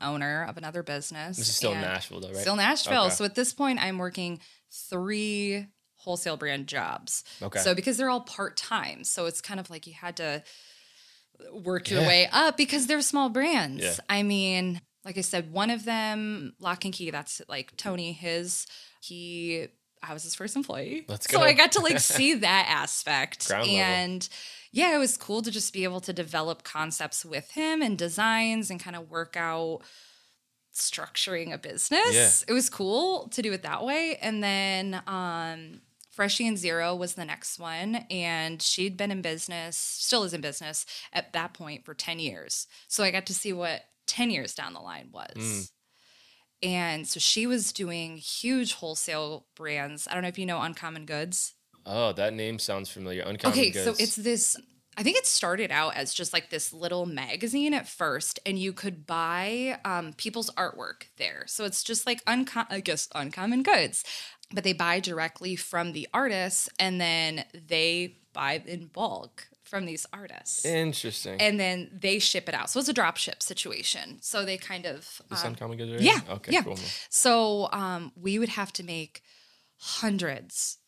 owner 0.00 0.44
of 0.48 0.56
another 0.58 0.82
business. 0.82 1.38
This 1.38 1.48
is 1.48 1.56
still 1.56 1.74
Nashville 1.74 2.20
though, 2.20 2.28
right? 2.28 2.36
Still 2.36 2.56
Nashville. 2.56 3.06
Okay. 3.06 3.14
So 3.14 3.24
at 3.24 3.34
this 3.34 3.54
point, 3.54 3.78
I'm 3.82 3.98
working 3.98 4.40
three 4.70 5.66
wholesale 5.96 6.36
brand 6.36 6.66
jobs. 6.66 7.24
Okay. 7.42 7.60
So 7.60 7.74
because 7.74 7.96
they're 7.96 8.10
all 8.10 8.20
part 8.20 8.56
time, 8.56 9.04
so 9.04 9.26
it's 9.26 9.40
kind 9.40 9.58
of 9.58 9.70
like 9.70 9.86
you 9.86 9.94
had 9.94 10.16
to 10.18 10.42
work 11.52 11.90
your 11.90 12.02
Yeah. 12.02 12.06
way 12.08 12.28
up 12.32 12.56
because 12.56 12.86
they're 12.86 13.00
small 13.00 13.28
brands. 13.28 13.82
Yeah. 13.82 13.96
I 14.08 14.22
mean, 14.22 14.80
like 15.04 15.18
I 15.18 15.22
said, 15.22 15.52
one 15.52 15.70
of 15.70 15.84
them, 15.84 16.54
Lock 16.60 16.84
and 16.84 16.92
Key, 16.92 17.10
that's 17.10 17.40
like 17.48 17.76
Tony, 17.76 18.12
his, 18.12 18.66
he, 19.00 19.68
I 20.02 20.12
was 20.12 20.22
his 20.22 20.34
first 20.34 20.56
employee. 20.56 21.04
Let's 21.08 21.26
So. 21.26 21.40
I 21.42 21.52
got 21.52 21.72
to 21.72 21.80
like 21.80 21.98
see 22.00 22.34
that 22.34 22.66
aspect. 22.68 23.48
Ground 23.48 23.66
level. 23.68 23.80
and 23.80 24.28
yeah, 24.72 24.94
it 24.94 24.98
was 24.98 25.16
cool 25.16 25.42
to 25.42 25.50
just 25.50 25.72
be 25.72 25.84
able 25.84 26.00
to 26.00 26.12
develop 26.12 26.62
concepts 26.62 27.24
with 27.24 27.52
him 27.52 27.82
and 27.82 27.96
designs 27.96 28.70
and 28.70 28.78
kind 28.78 28.96
of 28.96 29.10
work 29.10 29.36
out 29.36 29.80
structuring 30.74 31.52
a 31.52 31.58
business. 31.58 32.14
Yeah. 32.14 32.30
It 32.48 32.52
was 32.52 32.68
cool 32.68 33.28
to 33.28 33.42
do 33.42 33.52
it 33.52 33.62
that 33.62 33.84
way. 33.84 34.18
And 34.20 34.42
then 34.42 35.02
um 35.06 35.80
Freshie 36.16 36.46
and 36.46 36.56
Zero 36.56 36.94
was 36.94 37.12
the 37.14 37.26
next 37.26 37.58
one. 37.58 37.96
And 38.10 38.62
she'd 38.62 38.96
been 38.96 39.10
in 39.10 39.20
business, 39.20 39.76
still 39.76 40.24
is 40.24 40.32
in 40.32 40.40
business 40.40 40.86
at 41.12 41.34
that 41.34 41.52
point 41.52 41.84
for 41.84 41.92
10 41.92 42.18
years. 42.18 42.66
So 42.88 43.04
I 43.04 43.10
got 43.10 43.26
to 43.26 43.34
see 43.34 43.52
what 43.52 43.82
10 44.06 44.30
years 44.30 44.54
down 44.54 44.72
the 44.72 44.80
line 44.80 45.10
was. 45.12 45.36
Mm. 45.36 45.70
And 46.62 47.06
so 47.06 47.20
she 47.20 47.46
was 47.46 47.72
doing 47.72 48.16
huge 48.16 48.74
wholesale 48.74 49.46
brands. 49.54 50.08
I 50.08 50.14
don't 50.14 50.22
know 50.22 50.28
if 50.28 50.38
you 50.38 50.46
know 50.46 50.60
Uncommon 50.60 51.04
Goods. 51.06 51.54
Oh, 51.84 52.12
that 52.12 52.34
name 52.34 52.58
sounds 52.58 52.90
familiar. 52.90 53.22
Uncommon 53.22 53.56
Okay, 53.58 53.70
goods. 53.70 53.98
so 53.98 54.02
it's 54.02 54.16
this. 54.16 54.56
I 54.98 55.02
think 55.02 55.18
it 55.18 55.26
started 55.26 55.70
out 55.70 55.94
as 55.94 56.14
just 56.14 56.32
like 56.32 56.48
this 56.48 56.72
little 56.72 57.04
magazine 57.04 57.74
at 57.74 57.86
first, 57.86 58.40
and 58.46 58.58
you 58.58 58.72
could 58.72 59.06
buy 59.06 59.78
um, 59.84 60.14
people's 60.14 60.50
artwork 60.52 61.04
there. 61.18 61.44
So 61.46 61.64
it's 61.64 61.84
just 61.84 62.06
like 62.06 62.22
unco- 62.26 62.64
I 62.70 62.80
guess 62.80 63.08
uncommon 63.14 63.62
goods, 63.62 64.04
but 64.52 64.64
they 64.64 64.72
buy 64.72 65.00
directly 65.00 65.54
from 65.54 65.92
the 65.92 66.08
artists, 66.14 66.68
and 66.78 66.98
then 67.00 67.44
they 67.52 68.16
buy 68.32 68.62
in 68.66 68.86
bulk 68.86 69.48
from 69.66 69.84
these 69.84 70.06
artists, 70.12 70.64
interesting. 70.64 71.40
and 71.40 71.58
then 71.58 71.90
they 71.92 72.18
ship 72.20 72.48
it 72.48 72.54
out. 72.54 72.70
So 72.70 72.78
it's 72.80 72.88
a 72.88 72.92
drop 72.92 73.16
ship 73.16 73.42
situation. 73.42 74.18
So 74.22 74.44
they 74.44 74.56
kind 74.56 74.86
of 74.86 75.20
um, 75.30 75.38
uncommon 75.44 75.76
goods. 75.76 76.02
Yeah, 76.02 76.20
Okay. 76.30 76.52
yeah. 76.52 76.62
Cool. 76.62 76.78
So 77.10 77.68
um, 77.72 78.12
we 78.16 78.38
would 78.38 78.50
have 78.50 78.72
to 78.74 78.82
make 78.84 79.22
hundreds 79.78 80.78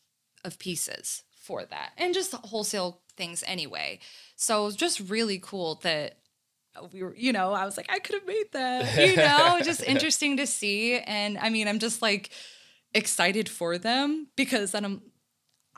of 0.43 0.57
pieces 0.59 1.23
for 1.35 1.65
that, 1.65 1.91
and 1.97 2.13
just 2.13 2.33
wholesale 2.33 3.01
things 3.17 3.43
anyway. 3.45 3.99
So 4.35 4.61
it 4.61 4.65
was 4.65 4.75
just 4.75 4.99
really 5.09 5.39
cool 5.41 5.75
that 5.83 6.19
we 6.93 7.03
were, 7.03 7.15
you 7.15 7.33
know, 7.33 7.51
I 7.53 7.65
was 7.65 7.75
like, 7.75 7.87
I 7.91 7.99
could 7.99 8.15
have 8.15 8.25
made 8.27 8.45
that, 8.53 8.97
you 9.09 9.15
know, 9.17 9.59
just 9.63 9.83
interesting 9.83 10.37
to 10.37 10.47
see. 10.47 10.97
And 10.97 11.37
I 11.37 11.49
mean, 11.49 11.67
I'm 11.67 11.79
just 11.79 12.01
like, 12.01 12.29
excited 12.93 13.47
for 13.47 13.77
them 13.77 14.27
because 14.35 14.71
then 14.71 14.83
I'm 14.83 15.01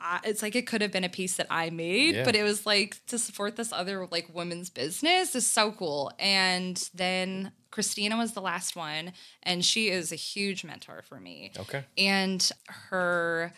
I, 0.02 0.20
it's 0.24 0.42
like 0.42 0.56
it 0.56 0.66
could 0.66 0.82
have 0.82 0.90
been 0.92 1.04
a 1.04 1.08
piece 1.08 1.36
that 1.36 1.46
I 1.48 1.70
made, 1.70 2.16
Yeah. 2.16 2.24
but 2.24 2.34
it 2.34 2.42
was 2.42 2.66
like 2.66 2.96
to 3.06 3.18
support 3.18 3.56
this 3.56 3.72
other 3.72 4.06
like 4.10 4.34
women's 4.34 4.68
business 4.70 5.34
is 5.34 5.46
so 5.46 5.70
cool. 5.72 6.10
And 6.18 6.76
then 6.92 7.52
Christina 7.70 8.16
was 8.16 8.32
the 8.32 8.40
last 8.42 8.74
one, 8.76 9.12
and 9.42 9.64
she 9.64 9.88
is 9.88 10.12
a 10.12 10.16
huge 10.16 10.64
mentor 10.64 11.02
for 11.08 11.18
me. 11.20 11.52
Okay. 11.58 11.84
And 11.96 12.50
her 12.90 13.52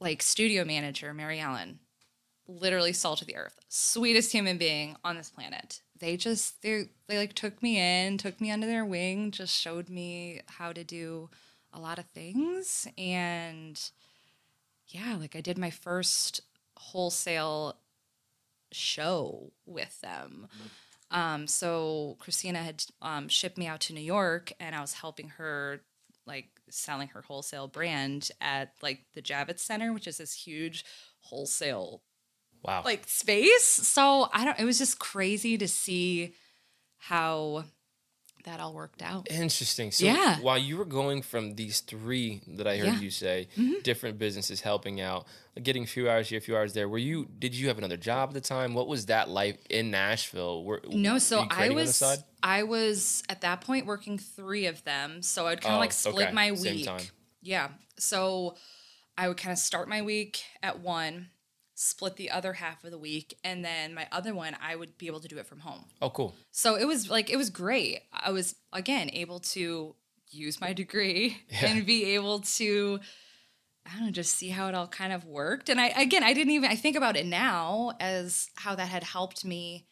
like 0.00 0.22
studio 0.22 0.64
manager, 0.64 1.14
Mary 1.14 1.38
Ellen, 1.38 1.78
literally 2.48 2.92
salt 2.92 3.20
of 3.20 3.26
the 3.28 3.36
earth, 3.36 3.58
sweetest 3.68 4.32
human 4.32 4.58
being 4.58 4.96
on 5.04 5.16
this 5.16 5.30
planet. 5.30 5.80
They 5.98 6.16
just 6.16 6.60
they 6.62 6.86
they 7.06 7.18
like 7.18 7.34
took 7.34 7.62
me 7.62 7.78
in, 7.78 8.18
took 8.18 8.40
me 8.40 8.50
under 8.50 8.66
their 8.66 8.84
wing, 8.84 9.30
just 9.30 9.56
showed 9.56 9.88
me 9.88 10.40
how 10.46 10.72
to 10.72 10.82
do 10.82 11.30
a 11.72 11.78
lot 11.80 11.98
of 11.98 12.04
things 12.06 12.86
and 12.98 13.80
yeah, 14.94 15.16
like 15.18 15.34
I 15.36 15.40
did 15.40 15.58
my 15.58 15.70
first 15.70 16.40
wholesale 16.76 17.76
show 18.72 19.52
with 19.66 20.00
them. 20.00 20.48
Um, 21.10 21.46
so 21.46 22.16
Christina 22.20 22.58
had 22.60 22.84
um, 23.02 23.28
shipped 23.28 23.58
me 23.58 23.66
out 23.66 23.80
to 23.80 23.92
New 23.92 24.00
York, 24.00 24.52
and 24.58 24.74
I 24.74 24.80
was 24.80 24.94
helping 24.94 25.28
her 25.30 25.80
like 26.26 26.48
selling 26.70 27.08
her 27.08 27.22
wholesale 27.22 27.66
brand 27.68 28.30
at 28.40 28.72
like 28.82 29.00
the 29.14 29.22
Javits 29.22 29.58
Center, 29.60 29.92
which 29.92 30.06
is 30.06 30.18
this 30.18 30.32
huge 30.34 30.84
wholesale 31.20 32.02
Wow. 32.62 32.82
like 32.84 33.08
space. 33.08 33.66
So 33.66 34.28
I 34.32 34.44
don't. 34.44 34.58
It 34.58 34.64
was 34.64 34.78
just 34.78 35.00
crazy 35.00 35.58
to 35.58 35.66
see 35.66 36.34
how 36.98 37.64
that 38.44 38.60
all 38.60 38.72
worked 38.74 39.02
out. 39.02 39.28
Interesting. 39.30 39.90
So 39.92 40.04
Yeah. 40.06 40.38
while 40.40 40.58
you 40.58 40.76
were 40.76 40.84
going 40.84 41.22
from 41.22 41.54
these 41.54 41.80
three 41.80 42.40
that 42.46 42.66
I 42.66 42.76
heard 42.78 42.86
Yeah. 42.86 42.92
Mm-hmm. 42.94 43.02
you 43.02 43.10
say, 43.10 43.48
different 43.82 44.18
businesses 44.18 44.60
helping 44.62 45.00
out, 45.00 45.26
getting 45.62 45.84
a 45.84 45.86
few 45.86 46.08
hours 46.10 46.28
here, 46.28 46.38
a 46.38 46.40
few 46.40 46.56
hours 46.56 46.72
there, 46.72 46.88
were 46.88 46.98
you 46.98 47.26
did 47.38 47.54
you 47.54 47.68
have 47.68 47.78
another 47.78 47.96
job 47.96 48.30
at 48.30 48.34
the 48.34 48.40
time? 48.40 48.74
What 48.74 48.88
was 48.88 49.06
that 49.06 49.28
like 49.28 49.64
in 49.70 49.90
Nashville? 49.90 50.64
Were, 50.64 50.82
No, 50.88 51.18
so 51.18 51.40
I 51.42 51.46
creating 51.46 51.70
on 51.78 51.84
the 51.84 51.88
was? 51.90 52.24
I 52.42 52.62
was 52.64 53.22
at 53.28 53.40
that 53.42 53.60
point 53.60 53.86
working 53.86 54.18
three 54.18 54.66
of 54.66 54.82
them. 54.84 55.22
So 55.22 55.46
I'd 55.46 55.60
kind 55.60 55.74
of 55.74 55.78
Oh, 55.78 55.80
like 55.80 55.92
split 55.92 56.26
okay. 56.28 56.32
my 56.32 56.52
week. 56.52 56.88
Yeah. 57.42 57.68
So 57.98 58.56
I 59.16 59.28
would 59.28 59.36
kind 59.36 59.52
of 59.52 59.58
start 59.58 59.88
my 59.88 60.02
week 60.02 60.42
at 60.62 60.80
one, 60.80 61.28
split 61.82 62.16
the 62.16 62.30
other 62.30 62.52
half 62.54 62.84
of 62.84 62.90
the 62.90 62.98
week, 62.98 63.36
and 63.42 63.64
then 63.64 63.92
my 63.94 64.06
other 64.12 64.34
one 64.34 64.56
I 64.62 64.76
would 64.76 64.96
be 64.98 65.06
able 65.08 65.20
to 65.20 65.28
do 65.28 65.38
it 65.38 65.46
from 65.46 65.60
home. 65.60 65.84
Oh, 66.00 66.10
cool. 66.10 66.34
So 66.50 66.76
it 66.76 66.86
was 66.86 67.10
like 67.10 67.28
it 67.30 67.36
was 67.36 67.50
great. 67.50 68.02
I 68.12 68.30
was 68.30 68.54
again 68.72 69.10
able 69.12 69.40
to 69.40 69.94
use 70.30 70.60
my 70.60 70.72
degree 70.72 71.38
Yeah. 71.50 71.66
and 71.66 71.86
be 71.86 72.14
able 72.14 72.40
to 72.40 73.00
I 73.84 73.96
don't 73.96 74.06
know, 74.06 74.12
just 74.12 74.34
see 74.36 74.50
how 74.50 74.68
it 74.68 74.74
all 74.76 74.86
kind 74.86 75.12
of 75.12 75.24
worked. 75.24 75.68
And 75.68 75.80
I 75.80 75.88
again 75.88 76.22
I 76.22 76.32
didn't 76.32 76.52
even 76.52 76.70
I 76.70 76.76
think 76.76 76.96
about 76.96 77.16
it 77.16 77.26
now 77.26 77.92
as 78.00 78.48
how 78.56 78.74
that 78.76 78.88
had 78.88 79.02
helped 79.02 79.44
me 79.44 79.86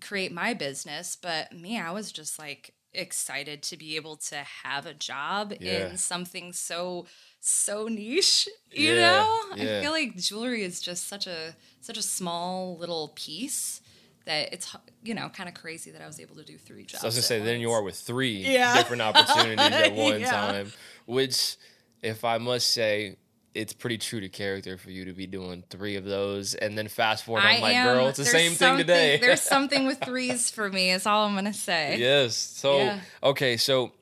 create 0.00 0.32
my 0.32 0.54
business, 0.54 1.16
but 1.20 1.52
me, 1.52 1.78
I 1.78 1.90
was 1.92 2.12
just 2.12 2.38
like 2.38 2.74
excited 2.92 3.62
to 3.64 3.76
be 3.76 3.96
able 3.96 4.16
to 4.16 4.36
have 4.36 4.86
a 4.86 4.94
job 4.94 5.52
Yeah. 5.60 5.88
in 5.90 5.96
something 5.96 6.52
so 6.52 7.06
so 7.46 7.88
niche, 7.88 8.48
you 8.72 8.94
Yeah, 8.94 9.00
know? 9.00 9.40
yeah. 9.56 9.78
I 9.78 9.82
feel 9.82 9.92
like 9.92 10.16
jewelry 10.16 10.62
is 10.62 10.80
just 10.80 11.06
such 11.08 11.26
a 11.26 11.54
such 11.82 11.98
a 11.98 12.02
small 12.02 12.78
little 12.78 13.12
piece 13.14 13.82
that 14.24 14.50
it's 14.54 14.74
you 15.02 15.12
know 15.14 15.28
kind 15.28 15.46
of 15.46 15.54
crazy 15.54 15.90
that 15.90 16.00
I 16.00 16.06
was 16.06 16.18
able 16.18 16.36
to 16.36 16.42
do 16.44 16.56
three 16.56 16.84
jobs. 16.84 17.02
So 17.02 17.06
I 17.06 17.08
was 17.08 17.16
gonna 17.16 17.22
say, 17.22 17.40
then 17.40 17.60
you 17.60 17.70
are 17.70 17.82
with 17.82 17.96
three 17.96 18.46
Yeah. 18.50 18.72
different 18.74 19.02
opportunities 19.08 19.74
at 19.74 19.92
one 19.92 20.22
time, 20.22 20.72
which, 21.04 21.56
if 22.02 22.24
I 22.24 22.38
must 22.38 22.70
say, 22.70 23.16
it's 23.54 23.74
pretty 23.74 23.98
true 23.98 24.20
to 24.20 24.28
character 24.30 24.78
for 24.78 24.90
you 24.90 25.04
to 25.04 25.12
be 25.12 25.26
doing 25.26 25.64
three 25.68 25.96
of 25.96 26.04
those, 26.06 26.54
and 26.54 26.78
then 26.78 26.88
fast 26.88 27.24
forward, 27.24 27.44
I'm 27.44 27.60
like, 27.60 27.82
girl, 27.82 28.08
it's 28.08 28.16
the 28.16 28.24
same 28.24 28.52
thing 28.52 28.78
today. 28.78 29.18
there's 29.18 29.42
something 29.42 29.86
with 29.86 29.98
threes 30.04 30.50
for 30.50 30.70
me. 30.70 30.90
Is 30.92 31.04
all 31.06 31.26
I'm 31.26 31.34
gonna 31.34 31.52
say. 31.52 31.98
yes. 31.98 32.34
So 32.36 32.78
Yeah. 32.78 33.00
okay, 33.22 33.58
so 33.58 33.92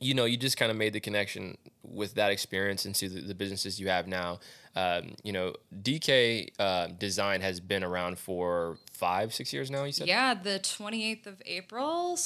you 0.00 0.14
know, 0.14 0.26
you 0.26 0.36
just 0.36 0.56
kind 0.56 0.70
of 0.70 0.76
made 0.76 0.92
the 0.92 1.00
connection 1.00 1.58
with 1.92 2.14
that 2.14 2.30
experience 2.30 2.86
into 2.86 3.08
the, 3.08 3.20
the 3.20 3.34
businesses 3.34 3.78
you 3.80 3.88
have 3.88 4.06
now. 4.06 4.40
Um, 4.76 5.14
you 5.24 5.32
know, 5.32 5.54
DK 5.82 6.50
uh, 6.58 6.86
Design 6.98 7.40
has 7.40 7.58
been 7.58 7.82
around 7.82 8.18
for 8.18 8.78
five, 8.92 9.34
six 9.34 9.52
years 9.52 9.70
now. 9.70 9.84
You 9.84 9.92
said, 9.92 10.06
Yeah, 10.06 10.34
the 10.34 10.60
28th 10.60 11.26
of 11.26 11.42
April. 11.46 12.18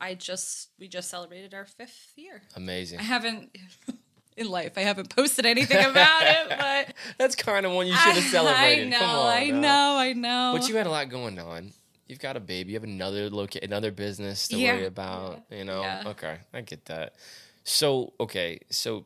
I 0.00 0.14
just 0.14 0.70
we 0.78 0.88
just 0.88 1.10
celebrated 1.10 1.52
our 1.54 1.66
fifth 1.66 2.12
year. 2.16 2.42
amazing. 2.56 2.98
I 3.00 3.02
haven't 3.02 3.54
in 4.36 4.48
life. 4.48 4.72
I 4.76 4.82
haven't 4.82 5.14
posted 5.14 5.44
anything 5.44 5.84
about 5.84 6.22
it, 6.22 6.48
but 6.58 6.94
That's 7.18 7.34
kind 7.34 7.66
of 7.66 7.72
one 7.72 7.86
you 7.86 7.96
should 7.96 8.14
have 8.14 8.24
celebrated. 8.24 8.86
I 8.86 8.90
know, 8.90 8.98
Come 8.98 9.10
on, 9.10 9.26
I 9.36 9.50
now. 9.50 9.60
know, 9.60 9.98
I 9.98 10.12
know. 10.14 10.52
But 10.56 10.68
you 10.68 10.76
had 10.76 10.86
a 10.86 10.90
lot 10.90 11.08
going 11.10 11.38
on. 11.38 11.72
You've 12.06 12.20
got 12.20 12.38
a 12.38 12.40
baby. 12.40 12.70
You 12.72 12.76
have 12.76 12.84
another 12.84 13.28
loca- 13.28 13.62
another 13.62 13.90
business 13.90 14.48
to 14.48 14.56
Yeah. 14.56 14.76
worry 14.76 14.86
about. 14.86 15.42
You 15.50 15.64
know. 15.64 15.82
Yeah. 15.82 16.04
Okay, 16.06 16.38
I 16.54 16.62
get 16.62 16.86
that. 16.86 17.16
So 17.68 18.12
okay, 18.18 18.60
so 18.70 19.04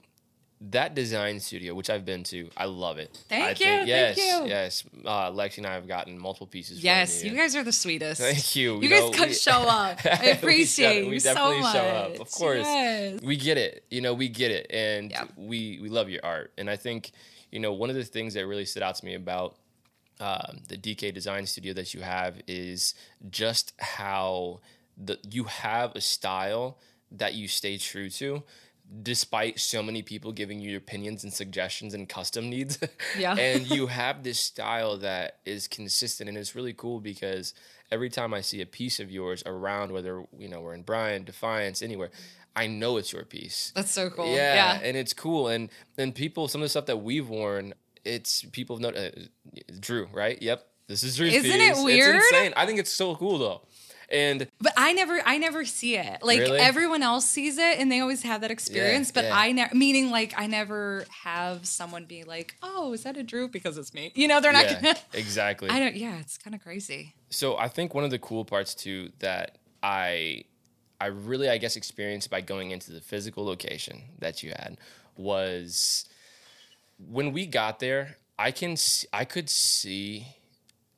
that 0.71 0.95
design 0.95 1.41
studio, 1.41 1.75
which 1.75 1.91
I've 1.91 2.05
been 2.05 2.23
to, 2.25 2.49
I 2.57 2.67
love 2.67 2.97
it. 2.99 3.19
Thank 3.29 3.43
I 3.45 3.49
you, 3.49 3.55
Think, 3.57 3.79
thank 3.79 3.89
yes, 3.89 4.17
you. 4.19 4.47
yes. 4.47 4.85
Uh, 5.05 5.31
Lexi 5.33 5.59
and 5.59 5.67
I 5.67 5.75
have 5.75 5.89
gotten 5.89 6.17
multiple 6.17 6.47
pieces. 6.47 6.79
from 6.79 6.85
yes, 6.85 7.25
you. 7.25 7.33
you 7.33 7.37
guys 7.37 7.57
are 7.57 7.65
the 7.65 7.73
sweetest. 7.73 8.21
Thank 8.21 8.55
you. 8.55 8.81
You 8.81 8.89
know, 8.89 9.11
guys 9.11 9.19
could 9.19 9.29
we- 9.31 9.35
show 9.35 9.63
up. 9.63 9.99
I 10.07 10.21
We 10.23 10.31
appreciate 10.31 11.09
we 11.09 11.15
you 11.15 11.21
definitely 11.21 11.63
so 11.65 11.73
show 11.73 11.79
up, 11.81 12.21
of 12.21 12.31
course. 12.31 12.65
Yes. 12.65 13.21
we 13.23 13.37
get 13.37 13.59
it 13.59 13.85
you 13.91 14.01
know 14.01 14.15
we 14.15 14.29
get 14.29 14.53
it 14.53 14.69
and 14.71 15.11
Yeah. 15.11 15.25
we 15.37 15.81
we 15.83 15.89
love 15.89 16.09
your 16.09 16.21
art 16.25 16.53
and 16.57 16.71
i 16.71 16.77
think 16.77 17.11
you 17.51 17.59
know 17.59 17.73
one 17.73 17.91
of 17.91 17.97
the 17.97 18.05
things 18.05 18.35
that 18.35 18.47
really 18.47 18.65
stood 18.65 18.83
out 18.85 18.95
to 18.97 19.05
me 19.05 19.15
about 19.15 19.57
um, 20.21 20.59
the 20.69 20.77
dk 20.77 21.13
design 21.13 21.45
studio 21.47 21.73
that 21.75 21.93
you 21.95 22.01
have 22.03 22.41
is 22.47 22.95
just 23.31 23.73
how 23.81 24.61
the 24.97 25.19
you 25.29 25.45
have 25.45 25.97
a 25.97 26.01
style 26.01 26.79
that 27.19 27.35
you 27.35 27.49
stay 27.49 27.77
true 27.79 28.09
to 28.11 28.43
despite 29.03 29.59
so 29.59 29.83
many 29.83 30.03
people 30.03 30.33
giving 30.33 30.61
you 30.61 30.77
opinions 30.77 31.25
and 31.25 31.33
suggestions 31.33 31.95
and 31.95 32.09
custom 32.09 32.51
needs 32.51 32.79
Yeah. 33.19 33.35
and 33.37 33.71
you 33.71 33.87
have 34.01 34.23
this 34.23 34.39
style 34.39 34.99
that 34.99 35.39
is 35.47 35.67
consistent 35.67 36.29
and 36.29 36.37
it's 36.37 36.55
really 36.55 36.75
cool 36.75 37.01
because 37.01 37.55
every 37.91 38.11
time 38.11 38.35
i 38.35 38.41
see 38.43 38.61
a 38.61 38.67
piece 38.67 39.01
of 39.01 39.11
yours 39.11 39.43
around 39.47 39.93
whether 39.93 40.25
you 40.37 40.49
know 40.49 40.61
we're 40.61 40.75
in 40.75 40.83
bryan 40.83 41.25
defiance 41.25 41.81
anywhere 41.81 42.11
i 42.55 42.67
know 42.67 42.99
it's 42.99 43.13
your 43.15 43.25
piece 43.25 43.73
That's 43.75 43.91
so 43.93 44.11
cool. 44.11 44.27
yeah, 44.27 44.55
Yeah. 44.75 44.81
and 44.83 44.97
it's 44.97 45.15
cool 45.15 45.49
and 45.49 45.71
and 45.97 46.15
people 46.15 46.49
some 46.49 46.61
of 46.61 46.65
the 46.67 46.71
stuff 46.71 46.87
that 46.87 46.99
we've 46.99 47.29
worn 47.29 47.73
it's 48.05 48.45
people 48.53 48.79
know 48.79 48.91
uh, 48.91 49.11
drew 49.81 50.07
right 50.13 50.43
yep 50.43 50.67
this 50.89 51.03
is 51.03 51.17
drew's 51.17 51.33
Isn't 51.35 51.51
piece. 51.51 51.79
it 51.79 51.83
weird? 51.85 52.17
it's 52.17 52.27
insane 52.33 52.53
i 52.57 52.67
think 52.67 52.79
it's 52.79 52.93
so 52.93 53.15
cool 53.17 53.39
though 53.39 53.63
and 54.13 54.47
But 54.61 54.73
I 54.77 54.93
never, 54.93 55.21
I 55.25 55.39
never 55.39 55.65
see 55.65 55.97
it. 55.97 56.23
Like 56.23 56.41
Really? 56.41 56.59
everyone 56.59 57.03
else 57.03 57.25
sees 57.25 57.59
it, 57.59 57.79
and 57.79 57.91
they 57.91 58.01
always 58.01 58.23
have 58.23 58.43
that 58.43 58.51
experience. 58.51 59.11
but 59.11 59.25
yeah. 59.25 59.37
I 59.37 59.53
never, 59.53 59.75
meaning 59.75 60.11
like 60.11 60.35
I 60.37 60.47
never 60.47 61.07
have 61.25 61.67
someone 61.67 62.05
be 62.05 62.25
like, 62.25 62.55
"Oh, 62.63 62.93
is 62.93 63.03
that 63.05 63.17
a 63.17 63.23
Drew?" 63.23 63.49
Because 63.49 63.79
it's 63.79 63.95
me. 63.95 64.13
You 64.15 64.29
know, 64.29 64.41
they're 64.41 64.53
not. 64.53 64.65
yeah, 64.65 64.81
gonna 64.81 64.97
exactly 65.15 65.71
I 65.71 65.79
don't. 65.81 65.97
Yeah, 65.97 66.19
it's 66.19 66.37
kind 66.39 66.55
of 66.55 66.63
crazy. 66.63 67.15
So 67.31 67.57
I 67.57 67.69
think 67.69 67.95
one 67.95 68.05
of 68.05 68.11
the 68.11 68.19
cool 68.19 68.45
parts 68.45 68.75
too 68.75 69.11
that 69.21 69.59
I 69.83 70.45
I 71.01 71.07
really 71.07 71.49
I 71.49 71.59
guess 71.59 71.77
experienced 71.77 72.31
by 72.31 72.41
going 72.43 72.71
into 72.71 72.93
the 72.93 73.01
physical 73.01 73.45
location 73.45 74.03
that 74.19 74.43
you 74.43 74.51
had 74.51 74.77
was 75.17 76.05
when 76.99 77.33
we 77.33 77.47
got 77.47 77.79
there. 77.81 78.17
I 78.39 78.51
can 78.51 78.77
I 79.13 79.25
could 79.25 79.49
see 79.49 80.27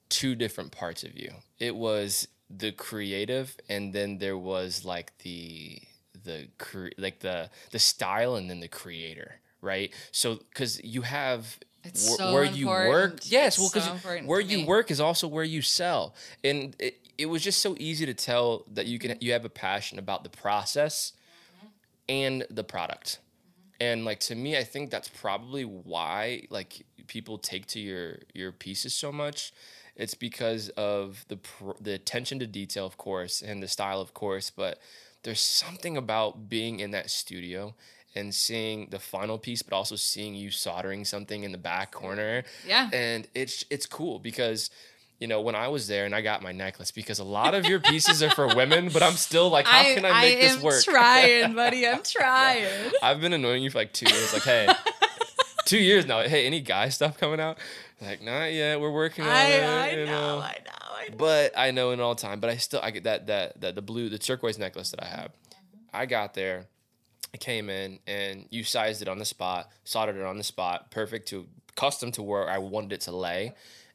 two 0.09 0.35
different 0.35 0.71
parts 0.73 1.03
of 1.03 1.17
you. 1.19 1.33
It 1.59 1.75
was 1.75 2.29
the 2.57 2.73
creative, 2.73 3.57
and 3.69 3.93
then 3.93 4.19
there 4.19 4.39
was 4.39 4.85
like 4.85 5.17
the 5.19 5.81
the 6.25 6.49
cre- 6.59 6.95
like 6.99 7.21
the 7.21 7.51
the 7.71 7.79
style, 7.79 8.37
and 8.37 8.49
then 8.49 8.61
the 8.61 8.69
creator. 8.69 9.41
Right. 9.61 9.93
So 10.13 10.37
because 10.37 10.83
you 10.85 11.03
have 11.03 11.59
It's 11.83 12.07
wh- 12.07 12.17
so 12.17 12.33
where 12.33 12.45
you 12.45 12.67
work. 12.67 13.21
Yes. 13.25 13.55
It's 13.55 13.59
well, 13.59 13.71
because 13.73 13.89
important 13.89 14.29
where 14.29 14.41
you 14.41 14.67
work 14.67 14.91
is 14.91 15.01
also 15.01 15.27
where 15.27 15.45
you 15.45 15.63
sell, 15.63 16.15
and 16.43 16.77
it, 16.79 16.99
it 17.17 17.27
was 17.27 17.43
just 17.43 17.61
so 17.61 17.75
easy 17.79 18.07
to 18.07 18.15
tell 18.15 18.65
that 18.73 18.87
you 18.87 18.99
can 18.99 19.17
you 19.21 19.33
have 19.33 19.45
a 19.45 19.51
passion 19.51 19.99
about 19.99 20.23
the 20.23 20.31
process 20.31 21.13
mm-hmm. 21.57 21.67
and 22.09 22.47
the 22.51 22.65
product. 22.65 23.19
Mm-hmm. 23.19 23.71
And 23.81 24.05
like 24.05 24.21
to 24.21 24.35
me, 24.35 24.57
I 24.57 24.65
think 24.65 24.91
that's 24.91 25.09
probably 25.09 25.65
why 25.65 26.47
like 26.51 26.85
people 27.07 27.39
take 27.39 27.67
to 27.69 27.81
your 27.81 28.19
your 28.35 28.53
pieces 28.53 28.95
so 28.95 29.13
much. 29.13 29.53
It's 29.97 30.15
because 30.15 30.69
of 30.71 31.25
the 31.29 31.39
the 31.81 31.93
attention 31.93 32.39
to 32.41 32.47
detail, 32.47 32.87
of 32.87 32.97
course, 32.97 33.43
and 33.43 33.63
the 33.63 33.69
style, 33.69 34.01
of 34.01 34.15
course. 34.15 34.51
But 34.51 34.79
there's 35.23 35.41
something 35.41 35.97
about 35.97 36.49
being 36.49 36.81
in 36.81 36.91
that 36.93 37.11
studio 37.11 37.75
and 38.15 38.35
seeing 38.35 38.89
the 38.91 38.99
final 38.99 39.39
piece, 39.39 39.63
but 39.63 39.75
also 39.75 39.97
seeing 39.97 40.35
you 40.35 40.51
soldering 40.51 41.05
something 41.05 41.45
in 41.45 41.53
the 41.53 41.59
back 41.59 41.93
corner. 41.93 42.45
Yeah. 42.67 42.91
And 42.93 43.29
it's 43.35 43.65
it's 43.71 43.87
cool 43.87 44.19
because 44.19 44.71
you 45.21 45.29
know, 45.29 45.41
when 45.41 45.55
I 45.55 45.69
was 45.69 45.87
there 45.87 46.07
and 46.07 46.15
I 46.15 46.21
got 46.21 46.43
my 46.43 46.53
necklace, 46.53 46.91
because 46.91 47.19
a 47.19 47.25
lot 47.25 47.55
of 47.55 47.67
your 47.67 47.79
pieces 47.79 48.23
are 48.23 48.31
for 48.31 48.55
women, 48.55 48.89
but 48.93 49.03
I'm 49.03 49.13
still 49.13 49.49
like, 49.49 49.65
how 49.67 49.83
can 49.83 50.05
I 50.05 50.21
make 50.21 50.39
I 50.39 50.41
this 50.41 50.61
work? 50.61 50.83
trying, 50.83 51.55
buddy. 51.57 51.87
I'm 51.87 52.03
trying. 52.03 52.93
I've 53.03 53.21
been 53.21 53.33
annoying 53.33 53.63
you 53.63 53.71
for 53.71 53.79
like 53.79 53.93
two 53.93 54.13
years. 54.13 54.33
Like, 54.33 54.43
hey, 54.43 54.67
two 55.65 55.79
years 55.79 56.07
now. 56.07 56.23
Hey, 56.23 56.47
any 56.47 56.61
guy 56.61 56.89
stuff 56.89 57.19
coming 57.19 57.41
out? 57.41 57.59
Like, 58.01 58.23
not 58.23 58.53
yet. 58.53 58.81
We're 58.81 58.93
working 58.93 59.25
on 59.25 59.31
I, 59.31 59.45
it. 59.45 59.65
I 59.65 59.95
know, 59.95 60.05
know. 60.05 60.39
I 60.39 60.59
know, 60.65 60.95
I 60.95 61.09
know. 61.09 61.17
But 61.17 61.53
I 61.57 61.71
know 61.71 61.91
in 61.91 62.01
all 62.01 62.15
time. 62.15 62.41
But 62.41 62.51
I 62.51 62.57
still 62.57 62.81
I 62.83 62.91
get 62.91 63.05
that 63.05 63.27
that 63.27 63.61
that 63.61 63.75
the 63.75 63.83
blue 63.83 64.09
the 64.09 64.19
turquoise 64.19 64.59
necklace 64.59 64.91
that 64.91 65.03
I 65.03 65.07
have. 65.07 65.33
I 65.93 66.07
got 66.07 66.35
there. 66.35 66.67
I 67.33 67.37
came 67.37 67.69
in 67.69 67.99
and 68.07 68.47
you 68.51 68.63
sized 68.63 69.03
it 69.03 69.09
on 69.09 69.19
the 69.19 69.25
spot, 69.25 69.69
soldered 69.83 70.17
it 70.17 70.23
on 70.23 70.39
the 70.39 70.45
spot, 70.45 70.93
perfect 70.93 71.29
to 71.29 71.47
custom 71.75 72.13
to 72.13 72.23
where 72.23 72.49
I 72.49 72.59
wanted 72.59 72.93
it 72.93 73.01
to 73.03 73.13
lay. 73.13 73.55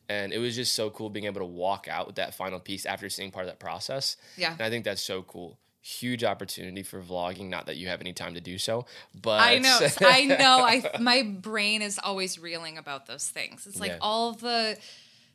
And 0.10 0.34
it 0.34 0.40
was 0.40 0.56
just 0.56 0.76
so 0.76 0.90
cool 0.90 1.10
being 1.10 1.26
able 1.26 1.40
to 1.40 1.46
walk 1.46 1.88
out 1.90 2.08
with 2.08 2.16
that 2.18 2.34
final 2.34 2.60
piece 2.60 2.86
after 2.86 3.10
seeing 3.10 3.32
part 3.32 3.46
of 3.46 3.52
that 3.52 3.60
process. 3.60 4.18
Yeah. 4.36 4.52
And 4.52 4.62
I 4.62 4.70
think 4.70 4.84
that's 4.84 5.02
so 5.02 5.22
cool. 5.22 5.58
Huge 5.82 6.24
opportunity 6.26 6.84
for 6.84 7.02
vlogging. 7.02 7.50
Not 7.50 7.66
that 7.68 7.78
you 7.78 7.88
have 7.88 8.02
any 8.02 8.12
time 8.14 8.34
to 8.34 8.42
do 8.42 8.58
so, 8.58 8.86
but 9.20 9.40
I 9.42 9.60
know. 9.60 9.80
I 10.02 10.26
know. 10.26 10.60
I 10.64 10.98
my 11.00 11.24
brain 11.24 11.82
is 11.82 12.00
always 12.04 12.38
reeling 12.38 12.78
about 12.78 13.06
those 13.06 13.30
things. 13.30 13.66
It's 13.66 13.80
like 13.80 13.92
Yeah. 13.92 13.98
all 14.02 14.34
the 14.34 14.78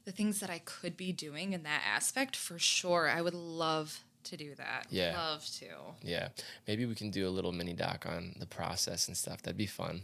the 0.05 0.13
things 0.13 0.41
that 0.41 0.51
I 0.51 0.59
could 0.59 0.99
be 0.99 1.13
doing 1.13 1.55
in 1.55 1.63
that 1.63 1.83
aspect 1.87 2.37
for 2.37 2.59
sure. 2.59 3.09
I 3.09 3.23
would 3.23 3.33
love 3.35 4.01
to 4.25 4.37
do 4.37 4.55
that. 4.57 4.87
Yeah. 4.91 5.17
Love 5.19 5.47
to. 5.61 5.67
yeah, 6.03 6.29
maybe 6.69 6.85
we 6.87 6.95
can 6.95 7.11
do 7.11 7.27
a 7.27 7.31
little 7.31 7.53
mini 7.53 7.73
doc 7.73 8.05
on 8.07 8.35
the 8.39 8.47
process 8.47 9.09
and 9.09 9.17
stuff. 9.17 9.41
That'd 9.43 9.57
be 9.57 9.67
fun. 9.67 10.03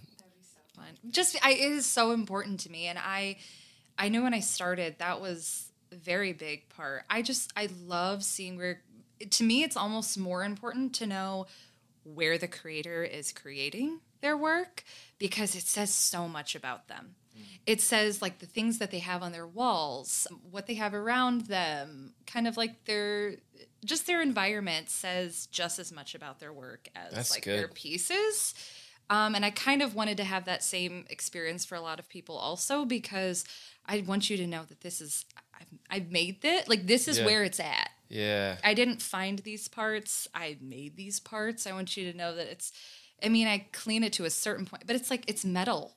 fun. 0.74 0.87
Just 1.11 1.37
I, 1.44 1.53
it 1.53 1.72
is 1.72 1.85
so 1.87 2.12
important 2.12 2.61
to 2.61 2.70
me, 2.70 2.87
and 2.87 2.98
I 2.98 3.37
I 3.98 4.09
knew 4.09 4.22
when 4.22 4.33
I 4.33 4.40
started 4.40 4.96
that 5.00 5.20
was 5.20 5.70
a 5.92 5.96
very 5.96 6.33
big 6.33 6.68
part. 6.70 7.03
I 7.11 7.20
just 7.20 7.53
I 7.57 7.68
love 7.87 8.24
seeing 8.24 8.57
where. 8.57 8.81
To 9.28 9.44
me, 9.44 9.62
it's 9.62 9.76
almost 9.76 10.18
more 10.18 10.44
important 10.44 10.94
to 10.96 11.06
know 11.06 11.46
where 12.04 12.38
the 12.38 12.48
creator 12.48 13.02
is 13.04 13.33
creating 13.33 14.00
their 14.22 14.37
work 14.37 14.85
because 15.18 15.54
it 15.54 15.64
says 15.64 15.92
so 15.92 16.28
much 16.28 16.54
about 16.54 16.88
them. 16.88 17.16
It 17.66 17.80
says 17.80 18.20
like 18.20 18.38
the 18.38 18.46
things 18.46 18.78
that 18.78 18.90
they 18.90 18.98
have 18.98 19.22
on 19.22 19.33
their 19.33 19.46
walls, 19.46 20.26
what 20.50 20.66
they 20.66 20.74
have 20.74 20.94
around 20.94 21.42
them, 21.42 22.14
kind 22.26 22.46
of 22.48 22.56
like 22.56 22.85
their 22.85 23.37
just 23.85 24.06
their 24.06 24.20
environment 24.20 24.90
says 24.90 25.46
just 25.46 25.78
as 25.78 25.92
much 25.92 26.14
about 26.14 26.40
their 26.40 26.52
work 26.52 26.88
as 26.94 27.12
That's 27.14 27.30
like 27.30 27.44
their 27.44 27.68
pieces. 27.68 28.54
Um, 29.09 29.35
and 29.35 29.44
I 29.44 29.50
kind 29.50 29.83
of 29.83 29.94
wanted 29.94 30.16
to 30.18 30.24
have 30.24 30.44
that 30.46 30.62
same 30.62 31.04
experience 31.11 31.64
for 31.64 31.74
a 31.74 31.80
lot 31.80 31.98
of 31.98 32.09
people 32.09 32.37
also 32.37 32.85
because 32.85 33.44
I 33.87 34.04
want 34.06 34.30
you 34.30 34.37
to 34.37 34.46
know 34.46 34.64
that 34.68 34.80
this 34.83 35.00
is 35.00 35.24
I've, 35.59 35.68
I've 35.90 36.11
made 36.11 36.42
this 36.42 36.68
like 36.68 36.87
this 36.87 37.09
is 37.09 37.18
Yeah. 37.18 37.26
where 37.26 37.42
it's 37.44 37.61
at. 37.61 37.90
Yeah, 38.11 38.57
I 38.62 38.75
didn't 38.75 39.01
find 39.01 39.38
these 39.38 39.68
parts. 39.68 40.29
I 40.35 40.59
made 40.61 40.96
these 40.96 41.20
parts. 41.20 41.66
I 41.66 41.73
want 41.73 41.96
you 41.96 42.11
to 42.12 42.16
know 42.18 42.35
that 42.35 42.49
it's. 42.51 42.73
I 43.25 43.29
mean, 43.29 43.46
I 43.46 43.66
clean 43.73 44.03
it 44.03 44.12
to 44.14 44.25
a 44.25 44.31
certain 44.31 44.66
point, 44.66 44.83
but 44.87 44.96
it's 44.96 45.11
like 45.11 45.25
it's 45.29 45.44
metal. 45.44 45.96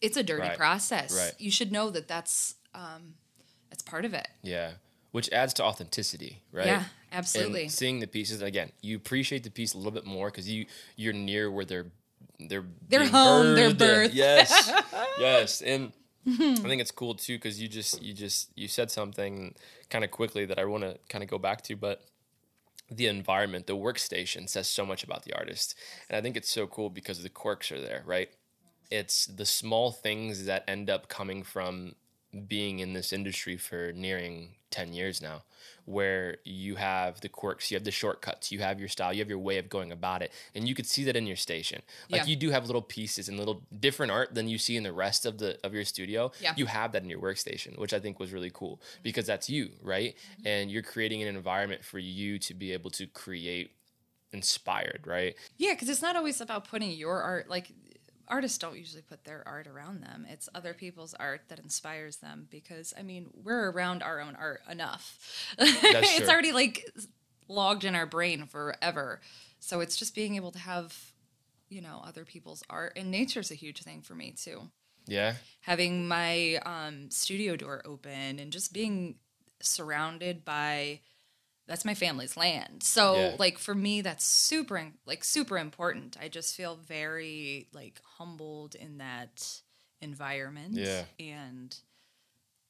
It's 0.00 0.16
a 0.16 0.22
dirty 0.22 0.42
Right. 0.48 0.56
process. 0.58 1.16
Right. 1.16 1.32
You 1.40 1.50
should 1.50 1.72
know 1.72 1.90
that 1.90 2.06
that's 2.08 2.54
um, 2.74 3.14
that's 3.70 3.82
part 3.82 4.04
of 4.04 4.14
it. 4.14 4.28
yeah. 4.42 4.72
Which 5.12 5.32
adds 5.32 5.54
to 5.54 5.64
authenticity, 5.64 6.42
right? 6.52 6.66
Yeah, 6.66 6.84
absolutely. 7.10 7.62
And 7.62 7.72
seeing 7.72 8.00
the 8.00 8.06
pieces 8.06 8.42
again, 8.42 8.70
you 8.82 8.96
appreciate 8.96 9.44
the 9.44 9.50
piece 9.50 9.72
a 9.72 9.78
little 9.78 9.92
bit 9.92 10.04
more 10.04 10.30
because 10.30 10.46
you 10.46 10.66
you're 10.94 11.14
near 11.14 11.50
where 11.50 11.64
they're 11.64 11.86
they're 12.38 12.64
Their 12.88 13.00
being 13.00 13.12
home, 13.12 13.54
their 13.54 13.72
birth. 13.72 14.12
Yes, 14.12 14.70
yes, 15.18 15.62
and 15.62 15.92
Mm-hmm. 16.26 16.64
I 16.64 16.68
think 16.68 16.80
it's 16.80 16.90
cool 16.90 17.14
too 17.14 17.36
because 17.36 17.60
you 17.60 17.68
just 17.68 18.02
you 18.02 18.12
just 18.12 18.50
you 18.56 18.68
said 18.68 18.90
something 18.90 19.54
kind 19.90 20.04
of 20.04 20.10
quickly 20.10 20.44
that 20.46 20.58
I 20.58 20.64
want 20.64 20.82
to 20.82 20.98
kind 21.08 21.22
of 21.22 21.30
go 21.30 21.38
back 21.38 21.62
to, 21.62 21.76
but 21.76 22.02
the 22.90 23.06
environment, 23.06 23.66
the 23.66 23.76
workstation 23.76 24.48
says 24.48 24.68
so 24.68 24.86
much 24.86 25.02
about 25.04 25.24
the 25.24 25.32
artist, 25.32 25.76
and 26.08 26.16
I 26.16 26.20
think 26.20 26.36
it's 26.36 26.50
so 26.50 26.66
cool 26.66 26.90
because 26.90 27.22
the 27.22 27.28
quirks 27.28 27.70
are 27.72 27.80
there, 27.80 28.02
right? 28.06 28.28
It's 28.90 29.26
the 29.26 29.46
small 29.46 29.90
things 29.90 30.46
that 30.46 30.64
end 30.68 30.88
up 30.90 31.08
coming 31.08 31.42
from 31.42 31.94
being 32.36 32.78
in 32.78 32.92
this 32.92 33.12
industry 33.12 33.56
for 33.56 33.92
nearing 33.92 34.50
10 34.70 34.92
years 34.92 35.22
now 35.22 35.42
where 35.84 36.38
you 36.44 36.74
have 36.74 37.20
the 37.20 37.28
quirks 37.28 37.70
you 37.70 37.76
have 37.76 37.84
the 37.84 37.90
shortcuts 37.90 38.50
you 38.50 38.58
have 38.58 38.80
your 38.80 38.88
style 38.88 39.12
you 39.12 39.20
have 39.20 39.28
your 39.28 39.38
way 39.38 39.58
of 39.58 39.68
going 39.68 39.92
about 39.92 40.20
it 40.20 40.32
and 40.54 40.68
you 40.68 40.74
could 40.74 40.86
see 40.86 41.04
that 41.04 41.16
in 41.16 41.26
your 41.26 41.36
station. 41.36 41.80
Like 42.10 42.22
Yeah. 42.22 42.26
you 42.26 42.36
do 42.36 42.50
have 42.50 42.66
little 42.66 42.82
pieces 42.82 43.28
and 43.28 43.38
little 43.38 43.62
different 43.78 44.12
art 44.12 44.34
than 44.34 44.48
you 44.48 44.58
see 44.58 44.76
in 44.76 44.82
the 44.82 44.92
rest 44.92 45.24
of 45.24 45.38
the 45.38 45.58
of 45.64 45.72
your 45.72 45.84
studio. 45.84 46.32
Yeah. 46.40 46.54
you 46.56 46.66
have 46.66 46.92
that 46.92 47.02
in 47.02 47.10
your 47.10 47.20
workstation 47.20 47.78
which 47.78 47.94
i 47.94 48.00
think 48.00 48.18
was 48.18 48.32
really 48.32 48.50
cool 48.52 48.76
mm-hmm. 48.76 49.02
because 49.02 49.26
that's 49.26 49.48
you 49.48 49.70
right? 49.82 50.14
Mm-hmm. 50.14 50.48
And 50.48 50.70
you're 50.70 50.82
creating 50.82 51.22
an 51.22 51.34
environment 51.34 51.84
for 51.84 51.98
you 51.98 52.38
to 52.40 52.54
be 52.54 52.72
able 52.72 52.90
to 52.90 53.06
create 53.06 53.70
inspired 54.32 55.06
right? 55.06 55.36
Yeah, 55.56 55.72
because 55.72 55.88
it's 55.88 56.02
not 56.02 56.16
always 56.16 56.40
about 56.40 56.68
putting 56.68 56.90
your 56.90 57.22
art 57.22 57.48
like 57.48 57.70
artists 58.28 58.58
don't 58.58 58.76
usually 58.76 59.02
put 59.02 59.24
their 59.24 59.42
art 59.46 59.66
around 59.66 60.02
them. 60.02 60.26
It's 60.28 60.48
other 60.54 60.74
people's 60.74 61.14
art 61.14 61.42
that 61.48 61.58
inspires 61.58 62.16
them 62.16 62.46
because 62.50 62.92
I 62.98 63.02
mean, 63.02 63.28
we're 63.32 63.70
around 63.70 64.02
our 64.02 64.20
own 64.20 64.36
art 64.36 64.60
enough. 64.70 65.18
it's 65.58 66.18
true. 66.18 66.26
already 66.28 66.52
like 66.52 66.84
logged 67.48 67.84
in 67.84 67.94
our 67.94 68.06
brain 68.06 68.46
forever. 68.46 69.20
So 69.60 69.80
it's 69.80 69.96
just 69.96 70.14
being 70.14 70.36
able 70.36 70.52
to 70.52 70.58
have, 70.58 71.12
you 71.68 71.80
know, 71.80 72.02
other 72.04 72.24
people's 72.24 72.62
art 72.68 72.92
and 72.96 73.10
nature's 73.10 73.50
a 73.50 73.54
huge 73.54 73.82
thing 73.82 74.02
for 74.02 74.14
me 74.14 74.32
too. 74.32 74.70
yeah 75.06 75.34
Having 75.62 76.08
my 76.08 76.56
um, 76.66 77.10
studio 77.10 77.56
door 77.56 77.82
open 77.84 78.38
and 78.38 78.52
just 78.52 78.72
being 78.72 79.16
surrounded 79.60 80.44
by 80.44 81.00
that's 81.66 81.84
my 81.84 81.94
family's 81.94 82.36
land. 82.36 82.82
So 82.82 83.14
Yeah. 83.16 83.36
like 83.38 83.58
for 83.58 83.74
me 83.74 84.00
that's 84.00 84.24
super 84.24 84.92
like 85.04 85.24
super 85.24 85.58
important. 85.58 86.16
I 86.20 86.28
just 86.28 86.54
feel 86.54 86.76
very 86.76 87.68
like 87.72 88.00
humbled 88.18 88.74
in 88.74 88.98
that 88.98 89.60
environment 90.00 90.74
Yeah. 90.74 91.04
and 91.18 91.76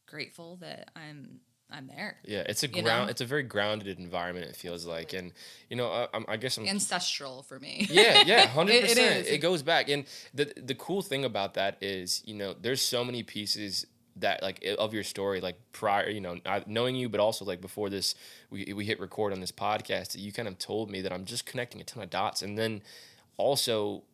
grateful 0.07 0.57
that 0.57 0.91
I'm 0.97 1.41
I'm 1.69 1.89
there. 1.89 2.19
yeah 2.25 2.45
it's 2.49 2.63
a 2.63 2.69
ground 2.69 2.87
know? 3.07 3.11
it's 3.11 3.21
a 3.21 3.25
very 3.25 3.43
grounded 3.43 3.99
environment 3.99 4.47
it 4.47 4.55
feels 4.55 4.87
like 4.87 5.13
and 5.13 5.33
you 5.69 5.75
know 5.77 5.89
I, 5.91 6.07
I'm, 6.15 6.39
guess 6.39 6.57
i'm 6.59 6.69
Ancestral 6.69 7.43
for 7.43 7.59
me. 7.59 7.89
yeah, 7.91 8.23
yeah, 8.25 8.47
hundred 8.47 8.75
It- 8.77 8.85
it 8.85 8.89
percent. 8.91 9.27
It 9.27 9.39
goes 9.39 9.63
back, 9.65 9.89
and 9.89 10.05
the 10.33 10.53
the 10.57 10.77
cool 10.77 11.03
thing 11.03 11.25
about 11.25 11.55
that 11.55 11.79
is, 11.83 12.23
you 12.25 12.35
know, 12.35 12.55
there's 12.55 12.81
so 12.81 13.05
many 13.05 13.25
pieces 13.25 13.85
that 14.17 14.43
like 14.43 14.65
of 14.79 14.95
your 14.95 15.05
story, 15.05 15.41
like 15.41 15.57
prior, 15.73 16.09
you 16.09 16.21
know, 16.21 16.39
knowing 16.67 16.97
you, 16.97 17.09
but 17.09 17.21
also 17.21 17.45
like 17.45 17.61
before 17.61 17.91
this, 17.91 18.15
we 18.51 18.73
we 18.75 18.85
hit 18.85 18.99
record 19.01 19.33
on 19.33 19.41
this 19.41 19.53
podcast. 19.53 20.19
You 20.19 20.33
kind 20.33 20.49
of 20.49 20.59
told 20.59 20.91
me 20.91 21.01
that 21.03 21.13
I'm 21.13 21.25
just 21.25 21.47
connecting 21.47 21.81
a 21.81 21.85
ton 21.85 22.03
of 22.03 22.11
dots, 22.11 22.43
and 22.43 22.57
then 22.57 22.83
also 23.37 24.05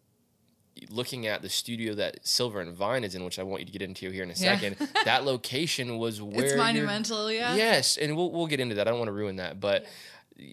looking 0.88 1.26
at 1.26 1.42
the 1.42 1.48
studio 1.50 1.94
that 1.94 2.26
Silver 2.26 2.60
and 2.60 2.74
Vine 2.74 3.04
is 3.04 3.14
in, 3.14 3.22
which 3.24 3.38
I 3.38 3.42
want 3.42 3.60
you 3.60 3.66
to 3.66 3.72
get 3.72 3.82
into 3.82 4.10
here 4.10 4.22
in 4.22 4.30
a 4.30 4.34
Yeah. 4.34 4.58
second. 4.58 4.76
that 5.04 5.24
location 5.24 5.98
was 5.98 6.20
where 6.22 6.44
it's 6.46 6.56
monumental, 6.56 7.30
yeah. 7.30 7.54
Yes, 7.54 7.96
and 7.96 8.16
we'll 8.16 8.30
we'll 8.30 8.46
get 8.46 8.58
into 8.60 8.74
that. 8.76 8.88
I 8.88 8.90
don't 8.90 8.98
want 8.98 9.08
to 9.08 9.12
ruin 9.12 9.36
that, 9.36 9.60
but 9.60 9.84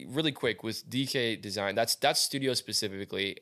really 0.08 0.32
quick 0.34 0.62
with 0.62 0.88
DK 0.90 1.42
Design, 1.42 1.74
that's 1.74 1.96
that's 1.96 2.20
studio 2.20 2.54
specifically. 2.54 3.38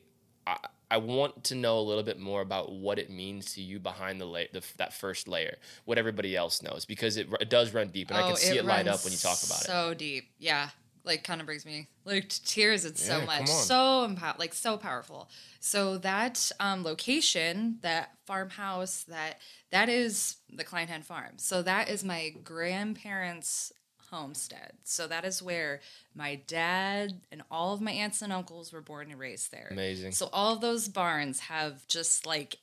I, 0.46 0.56
I 0.90 0.96
want 0.96 1.44
to 1.44 1.54
know 1.54 1.78
a 1.78 1.80
little 1.80 2.02
bit 2.02 2.18
more 2.18 2.40
about 2.40 2.72
what 2.72 2.98
it 2.98 3.10
means 3.10 3.54
to 3.54 3.62
you 3.62 3.78
behind 3.78 4.20
the, 4.20 4.24
la- 4.24 4.50
the 4.52 4.62
that 4.78 4.92
first 4.92 5.28
layer, 5.28 5.56
what 5.84 5.98
everybody 5.98 6.34
else 6.36 6.62
knows, 6.62 6.84
because 6.84 7.16
it, 7.16 7.28
it 7.40 7.50
does 7.50 7.74
run 7.74 7.88
deep, 7.88 8.08
and 8.08 8.18
I 8.18 8.22
can 8.28 8.36
see 8.36 8.56
it, 8.56 8.64
light 8.64 8.88
up 8.88 9.04
when 9.04 9.12
you 9.12 9.18
talk 9.18 9.42
about 9.42 9.60
it. 9.60 9.66
So 9.66 9.94
deep, 9.94 10.30
yeah. 10.38 10.70
Like 11.04 11.24
kind 11.24 11.40
of 11.40 11.46
brings 11.46 11.64
me 11.64 11.88
like 12.04 12.28
to 12.28 12.44
tears. 12.44 12.84
It's 12.84 13.02
so 13.02 13.24
much, 13.24 13.46
so 13.46 14.04
empower, 14.04 14.34
like 14.38 14.52
so 14.52 14.76
powerful. 14.76 15.30
So 15.58 15.96
that 15.98 16.52
um, 16.60 16.82
location, 16.84 17.78
that 17.80 18.10
farmhouse, 18.26 19.04
that 19.04 19.40
that 19.70 19.88
is 19.88 20.36
the 20.52 20.64
Kleinhen 20.64 21.02
Farm. 21.02 21.38
So 21.38 21.62
that 21.62 21.88
is 21.88 22.04
my 22.04 22.34
grandparents' 22.44 23.72
homestead. 24.10 24.72
So 24.84 25.06
that 25.06 25.24
is 25.24 25.42
where 25.42 25.80
my 26.14 26.36
dad 26.46 27.20
and 27.30 27.42
all 27.50 27.72
of 27.74 27.80
my 27.80 27.92
aunts 27.92 28.22
and 28.22 28.32
uncles 28.32 28.72
were 28.72 28.80
born 28.80 29.10
and 29.10 29.18
raised 29.18 29.50
there. 29.52 29.68
Amazing. 29.70 30.12
So 30.12 30.28
all 30.32 30.54
of 30.54 30.60
those 30.60 30.88
barns 30.88 31.40
have 31.40 31.86
just 31.88 32.26
like 32.26 32.58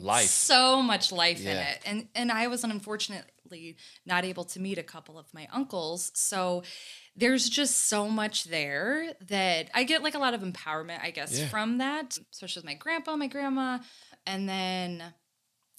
Life. 0.00 0.24
so 0.28 0.80
much 0.80 1.12
life 1.12 1.42
in 1.42 1.48
it 1.54 1.80
and 1.84 2.08
and 2.14 2.32
i 2.32 2.46
was 2.46 2.64
unfortunately 2.64 3.76
not 4.06 4.24
able 4.24 4.44
to 4.44 4.58
meet 4.58 4.78
a 4.78 4.82
couple 4.82 5.18
of 5.18 5.26
my 5.34 5.46
uncles 5.52 6.10
so 6.14 6.62
there's 7.14 7.50
just 7.50 7.86
so 7.86 8.08
much 8.08 8.44
there 8.44 9.12
that 9.28 9.68
i 9.74 9.84
get 9.84 10.02
like 10.02 10.14
a 10.14 10.18
lot 10.18 10.32
of 10.32 10.40
empowerment 10.40 11.02
i 11.02 11.10
guess 11.10 11.38
Yeah. 11.38 11.48
from 11.48 11.76
that 11.76 12.16
especially 12.32 12.60
with 12.60 12.64
my 12.64 12.72
grandpa 12.74 13.16
my 13.16 13.26
grandma 13.26 13.80
and 14.26 14.48
then 14.48 15.12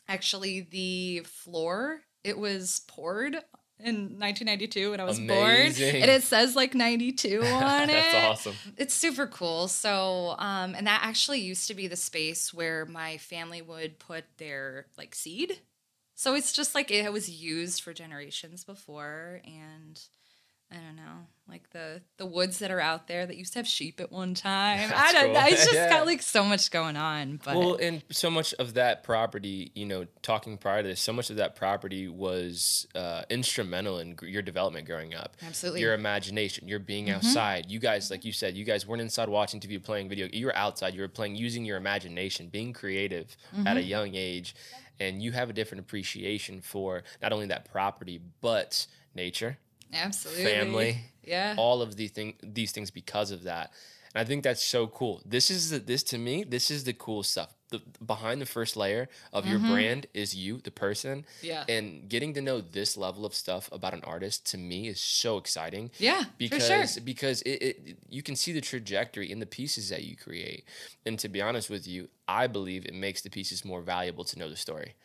actually 0.08 0.62
the 0.62 1.22
floor 1.22 2.02
it 2.24 2.38
was 2.38 2.82
poured 2.88 3.38
in 3.80 4.18
1992 4.20 4.92
when 4.92 5.00
i 5.00 5.04
was 5.04 5.20
born 5.20 5.68
and 5.68 6.12
it 6.12 6.24
says 6.24 6.56
like 6.56 6.74
92 6.74 7.42
on 7.44 7.84
it 7.84 7.94
That's 7.94 8.16
awesome. 8.48 8.56
it's 8.76 8.94
super 8.94 9.28
cool. 9.28 9.68
So, 9.68 10.36
um, 10.40 10.74
and 10.76 10.88
that 10.88 11.02
actually 11.04 11.40
used 11.40 11.68
to 11.68 11.74
be 11.74 11.88
the 11.88 11.96
space 11.96 12.54
where 12.54 12.86
my 12.86 13.18
family 13.18 13.62
would 13.62 14.00
put 14.00 14.26
their 14.38 14.88
like 14.98 15.14
seed. 15.14 15.60
So 16.16 16.34
it's 16.34 16.52
just 16.52 16.74
like 16.74 16.90
it 16.90 17.14
was 17.14 17.30
used 17.30 17.82
for 17.82 17.94
generations 17.94 18.64
before 18.64 19.42
and 19.46 20.02
I 20.70 20.76
don't 20.76 20.98
know, 20.98 21.26
like 21.48 21.70
the 21.70 22.02
the 22.18 22.26
woods 22.26 22.60
that 22.60 22.72
are 22.72 22.80
out 22.82 23.08
there 23.08 23.26
that 23.26 23.38
used 23.38 23.54
to 23.54 23.60
have 23.60 23.68
sheep 23.68 24.02
at 24.02 24.12
one 24.12 24.34
time. 24.34 24.92
I 24.96 25.14
don't 25.14 25.26
cool. 25.26 25.34
know. 25.36 25.46
It's 25.46 25.64
just 25.64 25.74
Yeah. 25.74 25.90
got 25.90 26.06
like 26.06 26.22
so 26.22 26.44
much 26.44 26.72
going 26.72 26.98
on. 26.98 27.40
But 27.42 27.56
Well, 27.56 27.76
and 27.76 28.04
so 28.12 28.30
much 28.30 28.54
of 28.56 28.74
that 28.74 29.04
property, 29.04 29.72
you 29.76 29.86
know, 29.86 30.08
talking 30.22 30.58
prior 30.58 30.82
to 30.82 30.90
this, 30.90 31.00
so 31.00 31.14
much 31.14 31.30
of 31.30 31.38
that 31.38 31.56
property 31.56 32.10
was 32.10 32.86
uh, 32.96 33.22
instrumental 33.30 34.00
in 34.00 34.18
your 34.24 34.42
development 34.42 34.88
growing 34.88 35.16
up. 35.16 35.38
Absolutely. 35.42 35.80
Your 35.80 35.94
imagination, 35.94 36.68
your 36.68 36.80
being 36.80 37.10
outside. 37.10 37.72
You 37.72 37.80
guys, 37.80 38.12
like 38.12 38.26
you 38.26 38.34
said, 38.34 38.58
you 38.58 38.66
guys 38.66 38.86
weren't 38.86 39.02
inside 39.02 39.30
watching 39.30 39.62
TV, 39.62 39.82
playing 39.82 40.10
video. 40.10 40.28
You 40.34 40.48
were 40.48 40.56
outside. 40.56 40.94
You 40.94 41.02
were 41.02 41.08
playing, 41.08 41.36
using 41.38 41.64
your 41.64 41.78
imagination, 41.78 42.50
being 42.50 42.74
creative 42.74 43.38
at 43.66 43.78
a 43.78 43.82
young 43.82 44.16
age, 44.16 44.54
and 45.00 45.22
you 45.22 45.32
have 45.32 45.50
a 45.50 45.54
different 45.54 45.82
appreciation 45.86 46.60
for 46.60 47.04
not 47.22 47.32
only 47.32 47.46
that 47.48 47.72
property 47.72 48.20
but 48.42 48.86
nature 49.16 49.58
absolutely. 49.94 50.44
family, 50.44 50.98
Yeah. 51.24 51.56
all 51.58 51.82
of 51.82 51.96
the 51.96 52.08
thing, 52.08 52.36
these 52.42 52.72
things 52.72 52.92
because 52.92 53.32
of 53.32 53.44
that. 53.44 53.72
And 54.14 54.22
I 54.22 54.26
think 54.26 54.44
that's 54.44 54.64
so 54.64 54.88
cool. 54.88 55.22
This 55.26 55.52
is 55.52 55.70
the, 55.70 55.80
this 55.80 56.04
to 56.04 56.18
me, 56.18 56.44
this 56.44 56.72
is 56.72 56.84
the 56.86 56.94
cool 56.94 57.24
stuff. 57.24 57.54
The 57.70 57.82
behind 58.06 58.40
the 58.40 58.46
first 58.46 58.78
layer 58.78 59.10
of 59.34 59.46
your 59.46 59.60
mm-hmm. 59.60 59.74
brand 59.74 60.08
is 60.14 60.34
you, 60.34 60.60
the 60.64 60.72
person. 60.72 61.26
Yeah. 61.42 61.66
And 61.68 62.08
getting 62.08 62.34
to 62.36 62.42
know 62.42 62.62
this 62.62 62.96
level 62.96 63.26
of 63.26 63.34
stuff 63.36 63.68
about 63.74 63.94
an 63.94 64.02
artist 64.06 64.50
to 64.52 64.58
me 64.58 64.88
is 64.88 65.02
so 65.02 65.38
exciting. 65.38 65.92
Yeah, 66.00 66.24
for 66.24 66.30
Because 66.38 66.94
sure. 66.94 67.04
because 67.04 67.42
it, 67.42 67.62
it 67.62 67.98
you 68.10 68.24
can 68.24 68.38
see 68.38 68.54
the 68.54 68.62
trajectory 68.62 69.30
in 69.30 69.40
the 69.40 69.46
pieces 69.46 69.90
that 69.90 70.06
you 70.06 70.16
create. 70.16 70.64
And 71.06 71.20
to 71.20 71.28
be 71.28 71.42
honest 71.42 71.70
with 71.70 71.86
you, 71.86 72.08
I 72.26 72.48
believe 72.48 72.86
it 72.86 72.94
makes 72.94 73.22
the 73.22 73.30
pieces 73.30 73.66
more 73.66 73.82
valuable 73.82 74.24
to 74.24 74.40
know 74.40 74.50
the 74.50 74.56
story. 74.56 74.96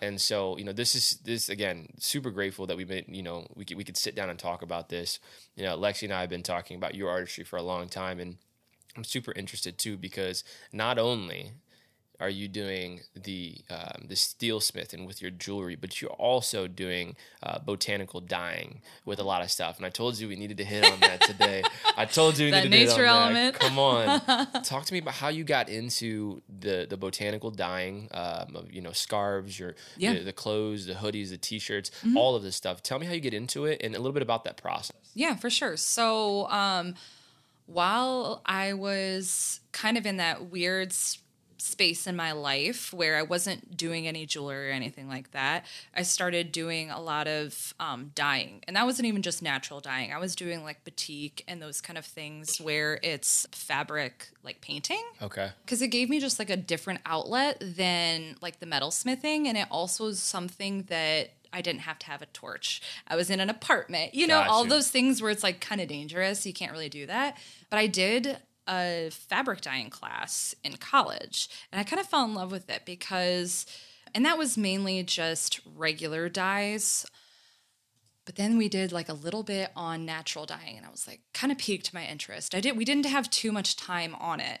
And 0.00 0.20
so, 0.20 0.56
you 0.56 0.64
know, 0.64 0.72
this 0.72 0.94
is 0.94 1.18
this 1.24 1.48
again, 1.48 1.88
super 1.98 2.30
grateful 2.30 2.66
that 2.66 2.76
we've 2.76 2.88
been, 2.88 3.04
you 3.08 3.22
know, 3.22 3.46
we 3.54 3.64
could 3.64 3.76
we 3.76 3.84
could 3.84 3.96
sit 3.96 4.14
down 4.14 4.30
and 4.30 4.38
talk 4.38 4.62
about 4.62 4.88
this. 4.88 5.18
You 5.56 5.64
know, 5.64 5.76
Lexi 5.76 6.04
and 6.04 6.12
I 6.12 6.20
have 6.20 6.30
been 6.30 6.42
talking 6.42 6.76
about 6.76 6.94
your 6.94 7.10
artistry 7.10 7.44
for 7.44 7.56
a 7.56 7.62
long 7.62 7.88
time 7.88 8.20
and 8.20 8.36
I'm 8.96 9.04
super 9.04 9.32
interested 9.32 9.78
too 9.78 9.96
because 9.96 10.44
not 10.72 10.98
only 10.98 11.52
are 12.20 12.28
you 12.28 12.48
doing 12.48 13.00
the 13.14 13.58
um, 13.70 14.06
the 14.08 14.16
silversmith 14.16 14.92
and 14.92 15.06
with 15.06 15.22
your 15.22 15.30
jewelry, 15.30 15.76
but 15.76 16.00
you're 16.02 16.10
also 16.10 16.66
doing 16.66 17.14
uh, 17.42 17.58
botanical 17.60 18.20
dyeing 18.20 18.80
with 19.04 19.20
a 19.20 19.22
lot 19.22 19.40
of 19.42 19.50
stuff. 19.50 19.76
And 19.76 19.86
I 19.86 19.90
told 19.90 20.18
you 20.18 20.26
we 20.28 20.34
needed 20.36 20.56
to 20.56 20.64
hit 20.64 20.84
on 20.84 20.98
that 21.00 21.20
today. 21.20 21.62
I 21.96 22.06
told 22.06 22.36
you 22.38 22.46
we 22.46 22.50
That 22.50 22.64
needed 22.64 22.70
to 22.72 22.76
hit 22.78 22.88
nature 22.90 23.06
on 23.06 23.32
that. 23.34 23.54
element. 23.54 23.58
Come 23.60 23.78
on, 23.78 24.62
talk 24.64 24.84
to 24.86 24.92
me 24.92 24.98
about 24.98 25.14
how 25.14 25.28
you 25.28 25.44
got 25.44 25.68
into 25.68 26.42
the 26.48 26.86
the 26.90 26.96
botanical 26.96 27.50
dyeing 27.52 28.08
um, 28.12 28.56
of 28.56 28.72
you 28.72 28.80
know 28.80 28.92
scarves, 28.92 29.58
your 29.58 29.76
Yeah. 29.96 30.10
Mm-hmm. 30.10 30.18
the, 30.18 30.24
the 30.24 30.32
clothes, 30.32 30.86
the 30.86 30.94
hoodies, 30.94 31.30
the 31.30 31.38
t-shirts, 31.38 31.90
all 32.16 32.34
of 32.34 32.42
this 32.42 32.56
stuff. 32.56 32.82
Tell 32.82 32.98
me 32.98 33.06
how 33.06 33.12
you 33.12 33.20
get 33.20 33.34
into 33.34 33.64
it 33.64 33.80
and 33.82 33.94
a 33.94 33.98
little 33.98 34.12
bit 34.12 34.22
about 34.22 34.42
that 34.44 34.56
process. 34.56 34.96
Yeah, 35.14 35.36
for 35.36 35.50
sure. 35.50 35.76
So, 35.76 36.48
um, 36.50 36.94
while 37.66 38.40
I 38.46 38.72
was 38.72 39.60
kind 39.72 39.96
of 39.98 40.06
in 40.06 40.16
that 40.16 40.50
weird 40.50 40.92
space 41.58 42.06
in 42.06 42.16
my 42.16 42.32
life 42.32 42.92
where 42.92 43.16
I 43.16 43.22
wasn't 43.22 43.76
doing 43.76 44.06
any 44.06 44.26
jewelry 44.26 44.70
or 44.70 44.72
anything 44.72 45.08
like 45.08 45.32
that, 45.32 45.66
I 45.94 46.02
started 46.02 46.52
doing 46.52 46.90
a 46.90 47.00
lot 47.00 47.26
of 47.26 47.74
um, 47.80 48.12
dyeing. 48.14 48.62
And 48.66 48.76
that 48.76 48.86
wasn't 48.86 49.06
even 49.06 49.22
just 49.22 49.42
natural 49.42 49.80
dyeing, 49.80 50.12
I 50.12 50.18
was 50.18 50.34
doing 50.34 50.62
like 50.62 50.84
batik 50.84 51.44
and 51.48 51.60
those 51.60 51.80
kind 51.80 51.98
of 51.98 52.04
things 52.04 52.60
where 52.60 53.00
it's 53.02 53.46
fabric 53.52 54.28
like 54.44 54.60
painting. 54.60 55.02
Okay. 55.20 55.50
because 55.64 55.82
it 55.82 55.88
gave 55.88 56.08
me 56.08 56.20
just 56.20 56.38
like 56.38 56.50
a 56.50 56.56
different 56.56 57.00
outlet 57.04 57.62
than 57.76 58.36
like 58.40 58.60
the 58.60 58.66
metal 58.66 58.90
smithing 58.90 59.48
and 59.48 59.58
it 59.58 59.66
also 59.70 60.04
was 60.04 60.20
something 60.20 60.84
that 60.84 61.30
i 61.52 61.60
didn't 61.60 61.80
have 61.80 61.98
to 61.98 62.06
have 62.06 62.22
a 62.22 62.26
torch. 62.26 62.80
I 63.06 63.16
was 63.16 63.30
in 63.30 63.40
an 63.40 63.50
apartment 63.50 64.14
you 64.14 64.26
know 64.26 64.40
all 64.40 64.64
those 64.64 64.90
things 64.90 65.20
where 65.20 65.30
it's 65.30 65.42
like 65.42 65.60
kind 65.60 65.80
of 65.80 65.88
dangerous 65.88 66.46
you 66.46 66.52
can't 66.52 66.72
really 66.72 66.88
do 66.88 67.06
that. 67.06 67.36
But 67.70 67.78
i 67.78 67.86
did 67.86 68.38
a 68.68 69.08
fabric 69.10 69.60
dyeing 69.60 69.90
class 69.90 70.54
in 70.62 70.76
college 70.76 71.48
and 71.72 71.80
i 71.80 71.84
kind 71.84 72.00
of 72.00 72.06
fell 72.06 72.24
in 72.24 72.34
love 72.34 72.52
with 72.52 72.68
it 72.68 72.82
because 72.84 73.66
and 74.14 74.24
that 74.24 74.38
was 74.38 74.58
mainly 74.58 75.02
just 75.02 75.60
regular 75.64 76.28
dyes 76.28 77.06
but 78.28 78.36
then 78.36 78.58
we 78.58 78.68
did 78.68 78.92
like 78.92 79.08
a 79.08 79.14
little 79.14 79.42
bit 79.42 79.70
on 79.74 80.04
natural 80.04 80.44
dyeing 80.44 80.76
and 80.76 80.84
I 80.84 80.90
was 80.90 81.06
like 81.08 81.22
kind 81.32 81.50
of 81.50 81.56
piqued 81.56 81.94
my 81.94 82.04
interest. 82.04 82.54
I 82.54 82.60
did 82.60 82.76
we 82.76 82.84
didn't 82.84 83.06
have 83.06 83.30
too 83.30 83.50
much 83.50 83.74
time 83.74 84.14
on 84.16 84.38
it, 84.38 84.60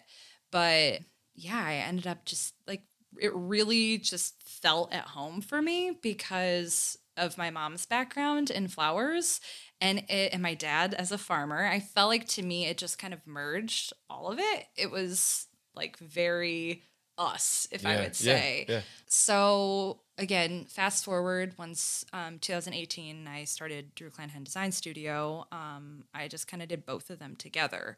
but 0.50 1.00
yeah, 1.34 1.62
I 1.62 1.74
ended 1.74 2.06
up 2.06 2.24
just 2.24 2.54
like 2.66 2.84
it 3.20 3.30
really 3.34 3.98
just 3.98 4.42
felt 4.42 4.94
at 4.94 5.08
home 5.08 5.42
for 5.42 5.60
me 5.60 5.98
because 6.02 6.96
of 7.18 7.36
my 7.36 7.50
mom's 7.50 7.84
background 7.84 8.48
in 8.48 8.68
flowers 8.68 9.38
and 9.80 9.98
it, 10.08 10.32
and 10.32 10.42
my 10.42 10.54
dad 10.54 10.94
as 10.94 11.12
a 11.12 11.18
farmer. 11.18 11.66
I 11.66 11.80
felt 11.80 12.08
like 12.08 12.26
to 12.28 12.42
me 12.42 12.66
it 12.66 12.78
just 12.78 12.98
kind 12.98 13.14
of 13.14 13.26
merged 13.26 13.92
all 14.10 14.28
of 14.28 14.38
it. 14.38 14.66
It 14.76 14.90
was 14.90 15.46
like 15.74 15.98
very 15.98 16.82
us, 17.16 17.66
if 17.70 17.84
I 17.84 18.00
would 18.00 18.16
say. 18.16 18.66
yeah. 18.68 18.80
So 19.06 20.00
again, 20.16 20.66
fast 20.68 21.04
forward 21.04 21.54
once 21.58 22.04
um, 22.12 22.38
2018, 22.38 23.26
I 23.26 23.44
started 23.44 23.94
Drew 23.94 24.10
Kleinhen 24.10 24.44
Design 24.44 24.72
Studio. 24.72 25.46
Um, 25.52 26.04
I 26.14 26.28
just 26.28 26.48
kind 26.48 26.62
of 26.62 26.68
did 26.68 26.86
both 26.86 27.10
of 27.10 27.18
them 27.18 27.36
together 27.36 27.96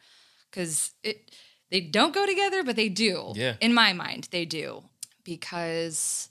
because 0.50 0.92
it 1.02 1.30
they 1.70 1.80
don't 1.80 2.14
go 2.14 2.26
together, 2.26 2.64
but 2.64 2.76
they 2.76 2.88
do. 2.88 3.32
Yeah. 3.34 3.56
In 3.60 3.72
my 3.72 3.92
mind, 3.92 4.28
they 4.32 4.44
do 4.44 4.82
because 5.22 6.28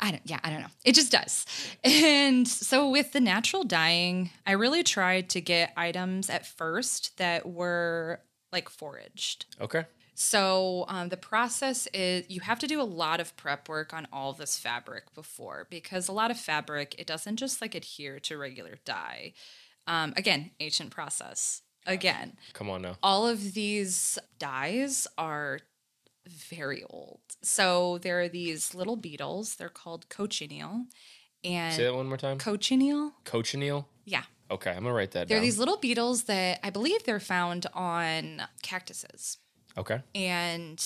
I 0.00 0.10
don't. 0.10 0.22
Yeah, 0.24 0.40
I 0.42 0.50
don't 0.50 0.60
know. 0.60 0.68
It 0.84 0.94
just 0.94 1.12
does. 1.12 1.46
And 1.84 2.46
so 2.48 2.90
with 2.90 3.12
the 3.12 3.20
natural 3.20 3.64
dyeing, 3.64 4.30
I 4.46 4.52
really 4.52 4.82
tried 4.82 5.28
to 5.30 5.40
get 5.40 5.72
items 5.76 6.28
at 6.28 6.46
first 6.46 7.16
that 7.18 7.46
were 7.46 8.20
like 8.52 8.68
foraged. 8.68 9.46
Okay. 9.60 9.84
So 10.16 10.84
um, 10.88 11.08
the 11.08 11.16
process 11.16 11.88
is 11.92 12.24
you 12.28 12.40
have 12.40 12.60
to 12.60 12.66
do 12.68 12.80
a 12.80 12.84
lot 12.84 13.18
of 13.20 13.36
prep 13.36 13.68
work 13.68 13.92
on 13.92 14.06
all 14.12 14.32
this 14.32 14.56
fabric 14.56 15.12
before 15.14 15.66
because 15.70 16.06
a 16.08 16.12
lot 16.12 16.30
of 16.30 16.38
fabric 16.38 16.94
it 16.98 17.06
doesn't 17.06 17.36
just 17.36 17.60
like 17.60 17.74
adhere 17.74 18.20
to 18.20 18.38
regular 18.38 18.76
dye. 18.84 19.32
Um, 19.86 20.14
again, 20.16 20.52
ancient 20.60 20.90
process. 20.90 21.62
Again, 21.86 22.36
Come 22.54 22.70
on 22.70 22.80
now. 22.82 22.96
all 23.02 23.26
of 23.28 23.54
these 23.54 24.18
dyes 24.38 25.06
are 25.18 25.58
very 26.26 26.82
old. 26.90 27.20
So 27.42 27.98
there 27.98 28.20
are 28.20 28.28
these 28.28 28.74
little 28.74 28.96
beetles. 28.96 29.56
They're 29.56 29.68
called 29.68 30.08
cochineal, 30.08 30.86
and 31.44 31.74
Say 31.74 31.84
that 31.84 31.94
one 31.94 32.06
more 32.06 32.16
time. 32.16 32.38
cochineal. 32.38 33.12
Cochineal. 33.24 33.86
Yeah, 34.04 34.24
Okay, 34.50 34.70
I'm 34.70 34.82
gonna 34.82 34.92
write 34.94 35.12
that 35.12 35.28
they're 35.28 35.40
these 35.40 35.58
little 35.58 35.78
beetles 35.78 36.24
that 36.24 36.60
I 36.62 36.70
believe 36.70 37.04
they're 37.04 37.18
found 37.20 37.66
on 37.72 38.42
cactuses. 38.62 39.38
okay. 39.78 40.02
and 40.14 40.82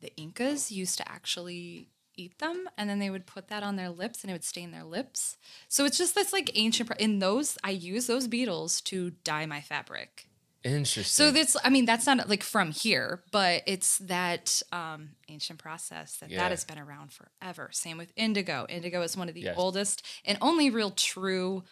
the 0.00 0.10
Incas 0.16 0.72
used 0.72 0.96
to 0.96 1.06
actually 1.10 1.90
eat 2.16 2.38
them 2.38 2.68
and 2.78 2.88
then 2.88 2.98
they 2.98 3.10
would 3.10 3.26
put 3.26 3.48
that 3.48 3.62
on 3.62 3.76
their 3.76 3.90
lips 3.90 4.22
and 4.22 4.30
it 4.30 4.34
would 4.34 4.44
stain 4.44 4.70
their 4.70 4.84
lips. 4.84 5.36
So 5.68 5.84
it's 5.84 5.98
just 5.98 6.14
this 6.14 6.32
like 6.32 6.50
ancient 6.54 6.88
pro- 6.88 6.96
in 6.98 7.18
those 7.18 7.58
I 7.62 7.70
use 7.70 8.06
those 8.06 8.26
beetles 8.26 8.80
to 8.82 9.10
dye 9.24 9.44
my 9.46 9.60
fabric. 9.60 10.26
Interesting. 10.62 11.04
So 11.04 11.30
that's 11.30 11.56
I 11.64 11.70
mean 11.70 11.86
that's 11.86 12.06
not 12.06 12.28
like 12.28 12.42
from 12.42 12.70
here, 12.72 13.22
but 13.32 13.62
it's 13.66 13.98
that 13.98 14.62
um 14.72 15.10
ancient 15.28 15.58
process 15.58 16.16
that 16.18 16.30
Yeah. 16.30 16.38
that 16.40 16.50
has 16.50 16.64
been 16.64 16.78
around 16.78 17.12
forever. 17.12 17.70
Same 17.72 17.96
with 17.96 18.12
indigo. 18.16 18.66
Indigo 18.68 19.00
is 19.02 19.16
one 19.16 19.28
of 19.28 19.34
the 19.34 19.40
Yes. 19.42 19.54
oldest 19.56 20.04
and 20.24 20.36
only 20.42 20.68
real 20.70 20.90
true 20.90 21.64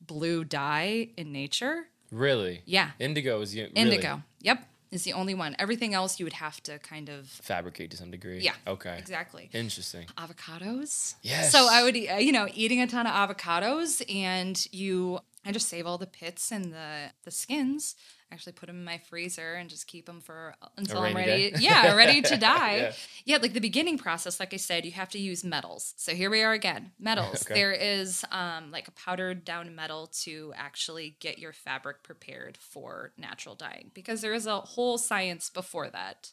blue 0.00 0.44
dye 0.44 1.10
in 1.16 1.32
nature. 1.32 1.88
really, 2.10 2.62
Yeah. 2.66 2.90
indigo 2.98 3.40
is 3.40 3.54
really 3.54 3.70
Indigo. 3.76 4.22
Yep. 4.40 4.66
Is 4.90 5.04
the 5.04 5.12
only 5.12 5.34
one. 5.34 5.54
Everything 5.60 5.94
else 5.94 6.18
you 6.18 6.26
would 6.26 6.32
have 6.32 6.60
to 6.64 6.80
kind 6.80 7.08
of 7.08 7.28
fabricate 7.28 7.92
to 7.92 7.96
some 7.96 8.10
degree. 8.10 8.40
Yeah. 8.40 8.56
Okay. 8.66 8.98
Exactly. 8.98 9.48
Interesting. 9.52 10.06
Avocados. 10.18 11.14
Yes. 11.22 11.52
So 11.52 11.68
I 11.70 11.84
would, 11.84 11.96
uh, 11.96 12.14
you 12.16 12.32
know, 12.32 12.48
eating 12.52 12.80
a 12.80 12.88
ton 12.88 13.06
of 13.06 13.12
avocados, 13.12 14.02
and 14.12 14.66
you, 14.72 15.20
I 15.44 15.52
just 15.52 15.68
save 15.68 15.86
all 15.86 15.98
the 15.98 16.08
pits 16.08 16.50
and 16.50 16.72
the 16.72 17.12
the 17.22 17.30
skins. 17.30 17.94
Actually, 18.32 18.52
put 18.52 18.66
them 18.68 18.76
in 18.76 18.84
my 18.84 18.98
freezer 18.98 19.54
and 19.54 19.68
just 19.68 19.86
keep 19.88 20.06
them 20.06 20.20
for 20.20 20.54
uh, 20.62 20.68
until 20.76 21.00
I'm 21.00 21.16
ready. 21.16 21.50
day? 21.50 21.56
Yeah, 21.60 21.94
ready 21.96 22.22
to 22.22 22.36
die. 22.54 22.76
Yeah. 22.76 22.92
yeah. 23.24 23.36
like 23.38 23.54
the 23.54 23.60
beginning 23.60 23.98
process. 23.98 24.38
Like 24.38 24.54
I 24.54 24.56
said, 24.58 24.84
you 24.84 24.92
have 24.92 25.08
to 25.10 25.18
use 25.18 25.42
metals. 25.42 25.94
So 25.96 26.12
here 26.14 26.30
we 26.30 26.42
are 26.42 26.52
again. 26.52 26.92
Metals. 26.98 27.42
Okay. 27.46 27.54
There 27.54 27.72
is 27.72 28.24
um, 28.30 28.70
like 28.70 28.86
a 28.86 28.92
powdered 28.92 29.44
down 29.44 29.74
metal 29.74 30.06
to 30.22 30.52
actually 30.56 31.16
get 31.20 31.38
your 31.40 31.52
fabric 31.52 32.02
prepared 32.04 32.56
for 32.56 33.12
natural 33.18 33.54
dyeing 33.56 33.90
because 33.94 34.20
there 34.20 34.34
is 34.34 34.46
a 34.46 34.60
whole 34.60 34.96
science 34.98 35.50
before 35.50 35.88
that. 35.90 36.30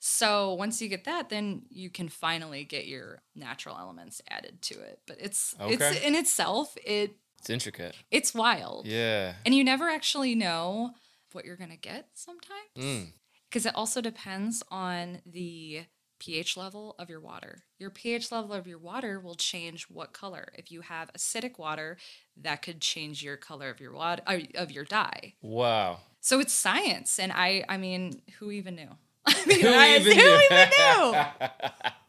So 0.00 0.54
once 0.54 0.80
you 0.80 0.88
get 0.88 1.04
that, 1.04 1.28
then 1.28 1.62
you 1.70 1.90
can 1.90 2.08
finally 2.08 2.64
get 2.64 2.86
your 2.86 3.22
natural 3.36 3.76
elements 3.78 4.22
added 4.30 4.62
to 4.62 4.74
it. 4.80 5.00
But 5.06 5.18
it's 5.20 5.54
it's 5.60 6.00
in 6.04 6.14
itself 6.14 6.74
it 6.84 7.16
It's 7.38 7.50
intricate. 7.50 7.94
it's 8.10 8.32
wild, 8.34 8.86
Yeah. 8.86 9.34
and 9.44 9.54
you 9.54 9.62
never 9.62 9.88
actually 9.90 10.34
know 10.34 10.92
what 11.34 11.44
you're 11.44 11.56
gonna 11.56 11.76
get 11.76 12.08
sometimes 12.14 12.70
Mm. 12.76 13.12
because 13.48 13.66
it 13.66 13.74
also 13.74 14.00
depends 14.00 14.62
on 14.70 15.22
the 15.26 15.86
pH 16.18 16.56
level 16.56 16.94
of 16.98 17.08
your 17.08 17.20
water. 17.20 17.64
Your 17.78 17.90
pH 17.90 18.30
level 18.30 18.52
of 18.52 18.66
your 18.66 18.78
water 18.78 19.18
will 19.18 19.34
change 19.36 19.84
what 19.84 20.12
color. 20.12 20.52
If 20.54 20.70
you 20.70 20.82
have 20.82 21.10
acidic 21.14 21.58
water, 21.58 21.96
that 22.36 22.60
could 22.62 22.80
change 22.80 23.22
your 23.22 23.38
color 23.38 23.70
of 23.70 23.80
your 23.80 23.94
water 23.94 24.22
uh, 24.26 24.40
of 24.54 24.70
your 24.70 24.84
dye. 24.84 25.34
Wow. 25.40 26.00
So 26.20 26.38
it's 26.38 26.52
science, 26.52 27.18
and 27.18 27.32
I 27.32 27.64
I 27.68 27.78
mean, 27.78 28.20
who 28.38 28.50
even 28.50 28.74
knew? 28.76 28.98
I 29.26 29.44
mean, 29.46 29.60
Who 29.62 29.68
I- 29.68 29.96
even 29.96 30.12
who 30.16 30.22
knew? 30.22 30.40
even 30.50 30.68
knew? 30.78 31.14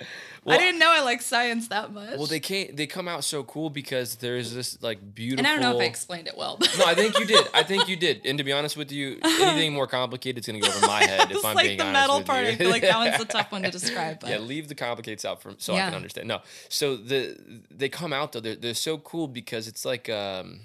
Well, 0.43 0.55
I 0.55 0.59
didn't 0.59 0.79
know 0.79 0.89
I 0.89 1.03
like 1.03 1.21
science 1.21 1.67
that 1.67 1.93
much. 1.93 2.17
Well, 2.17 2.25
they 2.25 2.39
can't. 2.39 2.75
They 2.75 2.87
come 2.87 3.07
out 3.07 3.23
so 3.23 3.43
cool 3.43 3.69
because 3.69 4.15
there's 4.15 4.51
this 4.51 4.81
like 4.81 5.13
beautiful. 5.13 5.45
and 5.45 5.47
I 5.47 5.51
don't 5.51 5.61
know 5.61 5.77
if 5.77 5.83
I 5.83 5.85
explained 5.85 6.27
it 6.27 6.35
well. 6.35 6.57
But 6.59 6.75
no, 6.79 6.85
I 6.85 6.95
think 6.95 7.19
you 7.19 7.25
did. 7.27 7.47
I 7.53 7.61
think 7.61 7.87
you 7.87 7.95
did. 7.95 8.25
And 8.25 8.39
to 8.39 8.43
be 8.43 8.51
honest 8.51 8.75
with 8.75 8.91
you, 8.91 9.19
anything 9.23 9.71
more 9.71 9.85
complicated 9.85 10.39
is 10.43 10.47
going 10.47 10.59
to 10.59 10.67
go 10.67 10.75
over 10.75 10.87
my 10.87 11.03
head 11.03 11.29
if 11.29 11.45
I'm 11.45 11.53
like 11.53 11.67
being 11.67 11.77
the 11.77 11.83
honest 11.83 11.93
metal 11.93 12.17
with 12.17 12.25
part. 12.25 12.45
you. 12.47 12.51
I 12.53 12.55
feel 12.55 12.71
like 12.71 12.81
that 12.81 12.97
one's 12.97 13.21
a 13.21 13.25
tough 13.25 13.51
one 13.51 13.61
to 13.61 13.69
describe. 13.69 14.19
But 14.21 14.31
yeah, 14.31 14.39
leave 14.39 14.67
the 14.67 14.73
complicates 14.73 15.25
out 15.25 15.43
from 15.43 15.57
so 15.59 15.75
I 15.75 15.81
can 15.81 15.93
understand. 15.93 16.27
No, 16.27 16.41
so 16.69 16.97
the 16.97 17.37
they 17.69 17.89
come 17.89 18.11
out 18.11 18.31
though. 18.31 18.39
They're 18.39 18.55
they're 18.55 18.73
so 18.73 18.97
cool 18.97 19.27
because 19.27 19.67
it's 19.67 19.85
like 19.85 20.09
um, 20.09 20.61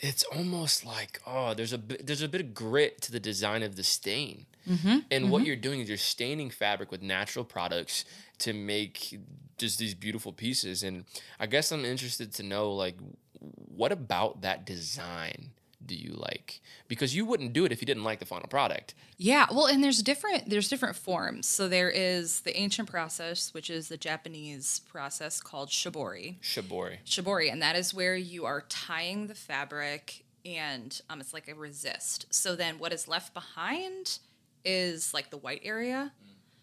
it's 0.00 0.24
almost 0.24 0.84
like 0.84 1.20
oh, 1.26 1.54
there's 1.54 1.72
a 1.72 1.78
bit, 1.78 2.06
there's 2.06 2.22
a 2.22 2.28
bit 2.28 2.40
of 2.40 2.54
grit 2.54 3.00
to 3.02 3.12
the 3.12 3.20
design 3.20 3.62
of 3.62 3.76
the 3.76 3.82
stain. 3.82 4.46
Mm-hmm. 4.68 4.98
And 5.10 5.30
what 5.30 5.46
you're 5.46 5.54
doing 5.54 5.80
is 5.80 5.88
you're 5.88 5.96
staining 5.96 6.50
fabric 6.50 6.90
with 6.90 7.00
natural 7.02 7.44
products 7.44 8.04
to 8.38 8.52
make 8.52 9.18
just 9.58 9.78
these 9.78 9.94
beautiful 9.94 10.32
pieces. 10.32 10.82
And 10.82 11.04
I 11.38 11.46
guess 11.46 11.70
I'm 11.70 11.84
interested 11.84 12.34
to 12.34 12.42
know 12.42 12.72
like 12.72 12.96
what 13.40 13.92
about 13.92 14.42
that 14.42 14.64
design 14.66 15.52
do 15.86 15.94
you 15.94 16.12
like? 16.12 16.60
Because 16.88 17.14
you 17.14 17.24
wouldn't 17.24 17.52
do 17.52 17.64
it 17.64 17.72
if 17.72 17.80
you 17.80 17.86
didn't 17.86 18.04
like 18.04 18.18
the 18.18 18.26
final 18.26 18.48
product. 18.48 18.94
Yeah, 19.16 19.46
well, 19.50 19.66
and 19.66 19.82
there's 19.82 20.02
different 20.02 20.50
there's 20.50 20.68
different 20.68 20.96
forms. 20.96 21.46
So 21.46 21.68
there 21.68 21.90
is 21.90 22.40
the 22.40 22.56
ancient 22.56 22.90
process, 22.90 23.54
which 23.54 23.70
is 23.70 23.88
the 23.88 23.96
Japanese 23.96 24.80
process 24.80 25.40
called 25.40 25.70
shibori. 25.70 26.40
Shibori. 26.40 26.98
Shibori, 27.06 27.50
and 27.50 27.62
that 27.62 27.76
is 27.76 27.94
where 27.94 28.16
you 28.16 28.44
are 28.44 28.62
tying 28.68 29.26
the 29.26 29.34
fabric 29.34 30.24
and 30.44 31.00
um, 31.10 31.20
it's 31.20 31.34
like 31.34 31.48
a 31.48 31.54
resist. 31.54 32.26
So 32.30 32.54
then 32.54 32.78
what 32.78 32.92
is 32.92 33.08
left 33.08 33.34
behind 33.34 34.18
is 34.64 35.12
like 35.12 35.30
the 35.30 35.36
white 35.36 35.62
area. 35.64 36.12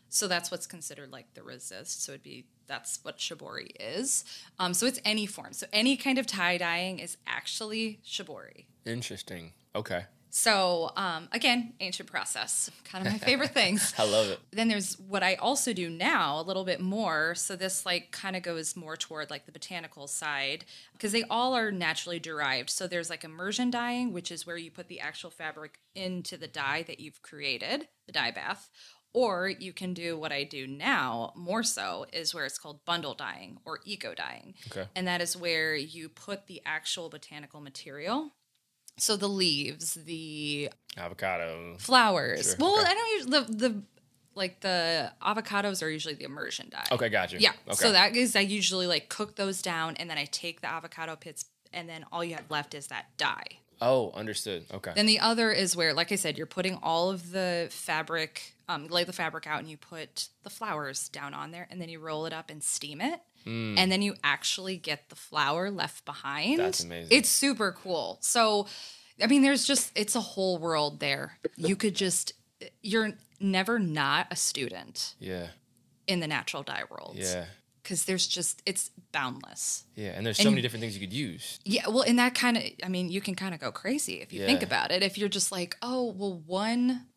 So 0.10 0.28
that's 0.28 0.52
what's 0.52 0.68
considered 0.68 1.12
like 1.12 1.34
the 1.34 1.44
resist. 1.44 2.04
So 2.04 2.12
it'd 2.14 2.24
be 2.24 2.46
that's 2.68 3.00
what 3.04 3.18
shibori 3.18 3.72
is. 3.80 4.26
Um, 4.60 4.74
so 4.74 4.86
it's 4.86 5.00
any 5.06 5.26
form. 5.26 5.54
So 5.54 5.68
any 5.74 5.98
kind 5.98 6.18
of 6.18 6.26
tie 6.26 6.58
dyeing 6.58 7.00
is 7.00 7.18
actually 7.28 8.00
shibori. 8.06 8.66
Interesting. 8.86 9.54
Okay. 9.76 10.06
So 10.36 10.92
um, 10.98 11.30
again, 11.32 11.74
ancient 11.80 12.10
process, 12.10 12.72
kind 12.86 13.06
of 13.06 13.14
my 13.14 13.20
favorite 13.20 13.52
things. 13.54 13.94
I 14.00 14.10
love 14.10 14.30
it. 14.30 14.40
Then 14.52 14.68
there's 14.68 14.98
what 15.00 15.22
I 15.22 15.36
also 15.36 15.74
do 15.74 15.92
now 15.92 16.42
a 16.42 16.42
little 16.42 16.64
bit 16.64 16.82
more. 16.82 17.36
So 17.36 17.56
this 17.56 17.86
like 17.86 18.10
kind 18.10 18.36
of 18.36 18.42
goes 18.42 18.76
more 18.76 18.98
toward 18.98 19.30
like 19.30 19.46
the 19.46 19.52
botanical 19.52 20.08
side 20.08 20.66
because 20.94 21.12
they 21.12 21.22
all 21.30 21.54
are 21.56 21.72
naturally 21.72 22.18
derived. 22.18 22.72
So 22.72 22.88
there's 22.88 23.12
like 23.12 23.24
immersion 23.24 23.70
dyeing, 23.70 24.12
which 24.12 24.32
is 24.32 24.48
where 24.48 24.58
you 24.58 24.72
put 24.72 24.88
the 24.88 25.00
actual 25.00 25.30
fabric 25.30 25.78
into 25.94 26.36
the 26.36 26.48
dye 26.48 26.82
that 26.88 27.00
you've 27.00 27.22
created, 27.22 27.88
the 28.08 28.12
dye 28.12 28.32
bath. 28.32 28.72
Or 29.14 29.48
you 29.48 29.74
can 29.74 29.94
do 29.94 30.18
what 30.18 30.32
I 30.32 30.44
do 30.44 30.66
now 30.66 31.34
more 31.36 31.62
so 31.62 32.08
is 32.12 32.34
where 32.34 32.46
it's 32.46 32.58
called 32.58 32.84
bundle 32.84 33.14
dyeing 33.14 33.60
or 33.64 33.80
eco 33.86 34.16
dyeing. 34.16 34.56
Okay. 34.72 34.88
And 34.96 35.08
that 35.08 35.22
is 35.22 35.38
where 35.38 35.76
you 35.76 36.10
put 36.10 36.48
the 36.48 36.62
actual 36.66 37.10
botanical 37.10 37.62
material. 37.62 38.32
So 38.98 39.16
the 39.16 39.28
leaves, 39.30 39.94
the 39.94 40.70
Avocado. 40.98 41.76
flowers. 41.80 42.46
Sure, 42.46 42.56
Well, 42.60 42.80
okay. 42.80 42.90
I 42.92 42.94
don't 42.94 43.10
usually 43.12 43.40
the 43.40 43.70
the 43.70 43.84
like 44.36 44.62
the 44.62 45.12
avocados 45.22 45.84
are 45.84 45.90
usually 45.90 46.16
the 46.16 46.26
immersion 46.26 46.70
dye. 46.72 46.86
Okay, 46.92 47.10
got 47.10 47.32
you. 47.32 47.40
Yeah. 47.40 47.52
Okay. 47.68 47.76
So 47.76 47.92
that 47.92 48.16
is 48.16 48.36
I 48.36 48.40
usually 48.40 48.88
like 48.88 49.10
cook 49.10 49.36
those 49.36 49.62
down 49.62 49.96
and 49.98 50.10
then 50.10 50.18
I 50.18 50.26
take 50.26 50.62
the 50.62 50.68
avocado 50.70 51.16
pits 51.16 51.46
and 51.72 51.88
then 51.88 52.06
all 52.12 52.24
you 52.24 52.34
have 52.36 52.50
left 52.50 52.74
is 52.74 52.88
that 52.88 53.06
dye. 53.18 53.46
oh, 53.82 54.12
understood. 54.16 54.66
Okay. 54.74 54.92
Then 54.96 55.06
the 55.08 55.20
other 55.20 55.52
is 55.52 55.76
where, 55.76 55.94
like 55.94 56.12
I 56.12 56.16
said, 56.16 56.38
you're 56.38 56.48
putting 56.48 56.76
all 56.82 57.10
of 57.10 57.32
the 57.32 57.68
fabric, 57.72 58.53
um, 58.68 58.88
lay 58.88 59.04
the 59.04 59.14
fabric 59.14 59.48
out, 59.48 59.60
and 59.60 59.70
you 59.70 59.78
put 59.78 60.30
the 60.44 60.50
flowers 60.50 61.10
down 61.10 61.34
on 61.34 61.52
there, 61.52 61.68
and 61.70 61.82
then 61.82 61.90
you 61.90 62.00
roll 62.00 62.26
it 62.26 62.34
up 62.34 62.50
and 62.50 62.64
steam 62.64 63.02
it, 63.02 63.20
and 63.46 63.92
then 63.92 64.02
you 64.02 64.16
actually 64.24 64.78
get 64.78 65.10
the 65.10 65.16
flower 65.16 65.70
left 65.70 66.06
behind. 66.06 66.60
Mm. 66.60 66.64
That's 66.64 66.84
amazing. 66.84 67.18
It's 67.18 67.30
super 67.30 67.74
cool. 67.74 68.18
So, 68.22 68.68
I 69.22 69.28
mean, 69.28 69.42
there's 69.42 69.66
just 69.68 69.92
it's 69.96 70.16
a 70.16 70.22
whole 70.22 70.58
world 70.58 71.00
there. 71.00 71.40
You 71.58 71.76
could 71.76 71.96
just 71.96 72.34
you're 72.82 73.12
never 73.42 73.80
not 73.80 74.28
a 74.32 74.36
student 74.38 75.16
yeah. 75.20 75.48
in 76.08 76.22
the 76.22 76.28
natural 76.28 76.64
dye 76.64 76.84
world. 76.90 77.18
Yeah. 77.18 77.46
Because 77.82 78.06
there's 78.06 78.26
just 78.26 78.62
it's 78.66 78.92
boundless. 79.12 79.84
Yeah. 79.96 80.12
And 80.16 80.26
there's 80.26 80.38
so 80.38 80.44
And- 80.44 80.52
many 80.52 80.62
different 80.62 80.82
things 80.82 80.94
you 80.98 81.06
could 81.06 81.12
use. 81.12 81.60
Yeah, 81.66 81.90
well, 81.90 82.04
and 82.04 82.18
that 82.20 82.34
kind 82.34 82.56
of, 82.56 82.64
I 82.82 82.88
mean, 82.88 83.10
you 83.10 83.20
can 83.20 83.36
kind 83.36 83.54
of 83.54 83.60
go 83.60 83.74
crazy 83.74 84.22
if 84.22 84.32
you 84.32 84.46
think 84.46 84.64
about 84.64 84.92
it. 84.92 85.04
If 85.04 85.18
you're 85.18 85.28
just 85.28 85.52
like, 85.52 85.76
oh, 85.82 86.14
well, 86.16 86.42
one, 86.46 87.08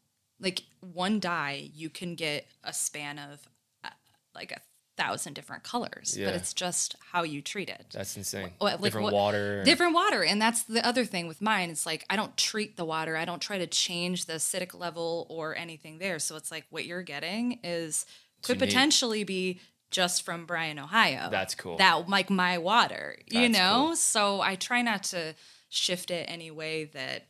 like 0.41 0.63
one 0.81 1.19
dye, 1.21 1.71
you 1.75 1.89
can 1.91 2.15
get 2.15 2.47
a 2.65 2.73
span 2.73 3.19
of 3.19 3.49
uh, 3.85 3.89
like 4.35 4.53
a 4.53 4.61
thousand 4.97 5.35
different 5.35 5.63
colors, 5.63 6.17
Yeah. 6.19 6.27
but 6.27 6.35
it's 6.37 6.55
just 6.55 6.97
how 7.13 7.23
you 7.23 7.43
treat 7.43 7.69
it. 7.69 7.85
That's 7.93 8.17
insane. 8.17 8.53
What- 8.59 8.75
like 8.75 8.83
different 8.83 9.05
what- 9.05 9.13
water. 9.15 9.63
Different 9.65 9.95
water. 9.95 10.25
And 10.25 10.41
that's 10.41 10.63
the 10.63 10.87
other 10.87 11.05
thing 11.05 11.29
with 11.29 11.43
mine. 11.43 11.69
It's 11.71 11.85
like, 11.85 12.05
I 12.09 12.17
don't 12.17 12.35
treat 12.37 12.77
the 12.77 12.85
water, 12.85 13.15
I 13.17 13.25
don't 13.27 13.43
try 13.43 13.59
to 13.59 13.67
change 13.67 14.25
the 14.25 14.35
acidic 14.35 14.79
level 14.79 15.27
or 15.29 15.55
anything 15.57 15.99
there. 15.99 16.19
So 16.19 16.35
it's 16.37 16.51
like, 16.51 16.65
what 16.71 16.87
you're 16.87 17.03
getting 17.03 17.61
is 17.63 18.07
could 18.43 18.57
unique. 18.57 18.71
potentially 18.71 19.25
be 19.25 19.61
just 19.91 20.23
from 20.25 20.47
Bryan, 20.47 20.79
Ohio. 20.79 21.29
That's 21.31 21.55
cool. 21.55 21.77
That 21.77 22.09
like 22.09 22.31
my 22.31 22.57
water, 22.59 23.19
you 23.27 23.49
know? 23.51 23.87
cool. 23.89 23.97
So 23.97 24.41
I 24.41 24.55
try 24.55 24.81
not 24.83 25.03
to 25.05 25.35
shift 25.69 26.11
it 26.11 26.25
any 26.29 26.51
way 26.51 26.85
that 26.87 27.27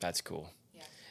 That's 0.00 0.20
cool. 0.22 0.50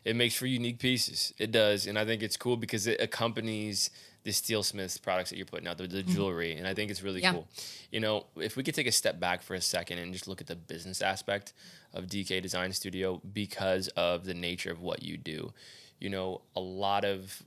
It 0.05 0.15
makes 0.15 0.35
for 0.35 0.45
unique 0.45 0.79
pieces. 0.79 1.33
It 1.37 1.51
does, 1.51 1.87
and 1.87 1.97
I 1.99 2.05
think 2.05 2.21
it's 2.23 2.37
cool 2.37 2.55
because 2.57 2.85
it 2.87 3.01
accompanies 3.01 3.89
the 4.23 4.31
silversmiths 4.31 4.97
products 4.97 5.29
that 5.31 5.37
you're 5.37 5.45
putting 5.45 5.67
out, 5.67 5.77
the, 5.77 5.87
the 5.87 6.01
jewelry, 6.03 6.53
and 6.55 6.67
I 6.67 6.73
think 6.73 6.89
it's 6.91 7.01
really 7.03 7.21
Mm-hmm. 7.21 7.35
Yeah. 7.35 7.41
cool. 7.41 7.47
You 7.91 7.99
know, 7.99 8.25
if 8.37 8.55
we 8.55 8.63
could 8.63 8.73
take 8.75 8.87
a 8.87 8.91
step 8.91 9.19
back 9.19 9.41
for 9.43 9.53
a 9.55 9.61
second 9.61 9.99
and 9.99 10.13
just 10.13 10.27
look 10.27 10.41
at 10.41 10.47
the 10.47 10.55
business 10.55 11.01
aspect 11.01 11.53
of 11.93 12.05
DK 12.07 12.41
Design 12.41 12.71
Studio 12.71 13.21
because 13.33 13.87
of 13.89 14.25
the 14.25 14.33
nature 14.33 14.71
of 14.71 14.79
what 14.81 15.03
you 15.03 15.17
do. 15.17 15.53
You 15.99 16.09
know, 16.09 16.41
a 16.55 16.59
lot 16.59 17.05
of 17.05 17.41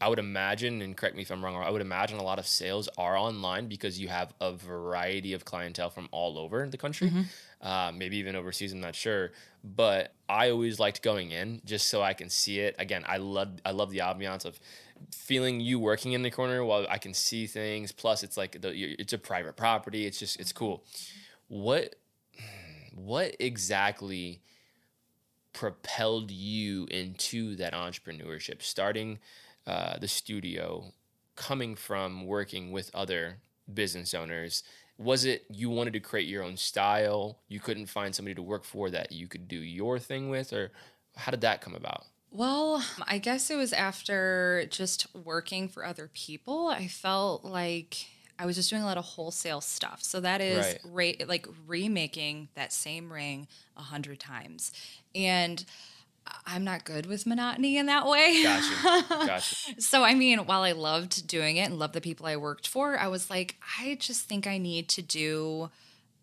I 0.00 0.08
would 0.08 0.18
imagine, 0.18 0.82
and 0.82 0.94
correct 0.96 1.16
me 1.16 1.22
if 1.22 1.30
I'm 1.30 1.42
wrong, 1.42 1.56
I 1.56 1.70
would 1.70 1.80
imagine 1.80 2.18
a 2.18 2.22
lot 2.22 2.38
of 2.38 2.46
sales 2.46 2.88
are 2.98 3.16
online 3.16 3.66
because 3.66 3.98
you 3.98 4.08
have 4.08 4.34
a 4.40 4.52
variety 4.52 5.32
of 5.32 5.44
clientele 5.46 5.88
from 5.88 6.08
all 6.12 6.38
over 6.38 6.66
the 6.68 6.76
country, 6.76 7.10
uh, 7.62 7.92
maybe 7.94 8.18
even 8.18 8.36
overseas. 8.36 8.72
I'm 8.72 8.80
not 8.80 8.94
sure, 8.94 9.32
but 9.64 10.12
I 10.28 10.50
always 10.50 10.78
liked 10.78 11.02
going 11.02 11.30
in 11.30 11.62
just 11.64 11.88
so 11.88 12.02
I 12.02 12.12
can 12.12 12.28
see 12.28 12.60
it. 12.60 12.76
Again, 12.78 13.04
I 13.08 13.16
love 13.16 13.52
I 13.64 13.70
love 13.70 13.90
the 13.90 13.98
ambiance 13.98 14.44
of 14.44 14.60
feeling 15.12 15.60
you 15.60 15.78
working 15.78 16.12
in 16.12 16.22
the 16.22 16.30
corner 16.30 16.62
while 16.64 16.86
I 16.90 16.98
can 16.98 17.14
see 17.14 17.46
things. 17.46 17.90
Plus, 17.92 18.22
it's 18.22 18.36
like 18.36 18.60
the, 18.60 18.72
it's 18.74 19.14
a 19.14 19.18
private 19.18 19.56
property. 19.56 20.04
It's 20.04 20.18
just 20.18 20.38
it's 20.38 20.52
cool. 20.52 20.84
What 21.48 21.96
what 22.94 23.34
exactly 23.40 24.42
propelled 25.54 26.30
you 26.30 26.86
into 26.90 27.56
that 27.56 27.72
entrepreneurship 27.72 28.60
starting 28.60 29.18
uh, 29.66 29.98
the 29.98 30.08
studio 30.08 30.92
coming 31.34 31.74
from 31.74 32.26
working 32.26 32.72
with 32.72 32.90
other 32.94 33.38
business 33.72 34.14
owners? 34.14 34.62
Was 34.98 35.24
it 35.24 35.44
you 35.50 35.68
wanted 35.68 35.92
to 35.92 36.00
create 36.00 36.28
your 36.28 36.42
own 36.42 36.56
style? 36.56 37.38
You 37.48 37.60
couldn't 37.60 37.86
find 37.86 38.14
somebody 38.14 38.34
to 38.34 38.42
work 38.42 38.64
for 38.64 38.88
that 38.90 39.12
you 39.12 39.28
could 39.28 39.46
do 39.48 39.58
your 39.58 39.98
thing 39.98 40.30
with 40.30 40.52
or 40.52 40.70
how 41.16 41.30
did 41.30 41.42
that 41.42 41.60
come 41.60 41.74
about? 41.74 42.04
Well, 42.30 42.82
I 43.06 43.18
guess 43.18 43.50
it 43.50 43.56
was 43.56 43.72
after 43.72 44.66
just 44.70 45.06
working 45.14 45.68
for 45.68 45.84
other 45.84 46.10
people. 46.12 46.68
I 46.68 46.86
felt 46.86 47.44
like 47.44 48.06
I 48.38 48.44
was 48.44 48.56
just 48.56 48.68
doing 48.68 48.82
a 48.82 48.84
lot 48.86 48.98
of 48.98 49.04
wholesale 49.04 49.60
stuff. 49.60 50.02
So 50.02 50.20
that 50.20 50.40
is 50.40 50.76
ra- 50.84 51.12
like 51.26 51.46
remaking 51.66 52.48
that 52.54 52.72
same 52.72 53.10
ring 53.12 53.48
a 53.76 53.82
hundred 53.82 54.20
times, 54.20 54.72
and 55.14 55.64
I'm 56.46 56.64
not 56.64 56.84
good 56.84 57.06
with 57.06 57.26
monotony 57.26 57.76
in 57.76 57.86
that 57.86 58.06
way. 58.06 58.42
gotcha 58.42 59.04
gotcha 59.08 59.56
So 59.80 60.04
I 60.04 60.14
mean, 60.14 60.40
while 60.40 60.62
I 60.62 60.72
loved 60.72 61.26
doing 61.26 61.56
it 61.56 61.68
and 61.68 61.78
loved 61.78 61.94
the 61.94 62.00
people 62.00 62.26
I 62.26 62.36
worked 62.36 62.66
for, 62.66 62.98
I 62.98 63.08
was 63.08 63.30
like, 63.30 63.56
I 63.78 63.96
just 64.00 64.28
think 64.28 64.46
I 64.46 64.58
need 64.58 64.88
to 64.90 65.02
do 65.02 65.70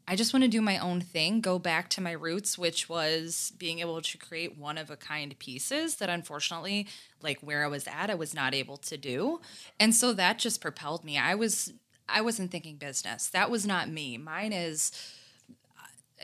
I 0.08 0.18
just 0.18 0.34
want 0.34 0.43
to 0.43 0.49
do 0.49 0.62
my 0.62 0.78
own 0.78 0.99
thing, 0.99 1.39
go 1.39 1.58
back 1.58 1.89
to 1.91 2.01
my 2.01 2.12
roots, 2.12 2.58
which 2.58 2.89
was 2.89 3.54
being 3.58 3.80
able 3.80 4.01
to 4.01 4.18
create 4.18 4.58
one 4.58 4.78
of 4.78 4.91
a 4.91 4.97
kind 4.97 5.38
pieces 5.39 5.95
that 5.95 6.10
unfortunately, 6.10 6.88
like 7.22 7.39
where 7.39 7.64
I 7.64 7.68
was 7.68 7.88
at, 7.88 8.10
I 8.10 8.16
was 8.16 8.34
not 8.34 8.54
able 8.54 8.76
to 8.78 8.97
do. 8.97 9.39
And 9.80 9.95
so 9.95 10.12
that 10.14 10.39
just 10.39 10.60
propelled 10.60 11.06
me. 11.06 11.18
I 11.18 11.36
was 11.36 11.74
I 12.10 12.20
wasn't 12.20 12.51
thinking 12.51 12.76
business. 12.76 13.28
That 13.28 13.49
was 13.49 13.66
not 13.66 13.89
me. 13.89 14.18
Mine 14.18 14.51
is 14.51 14.91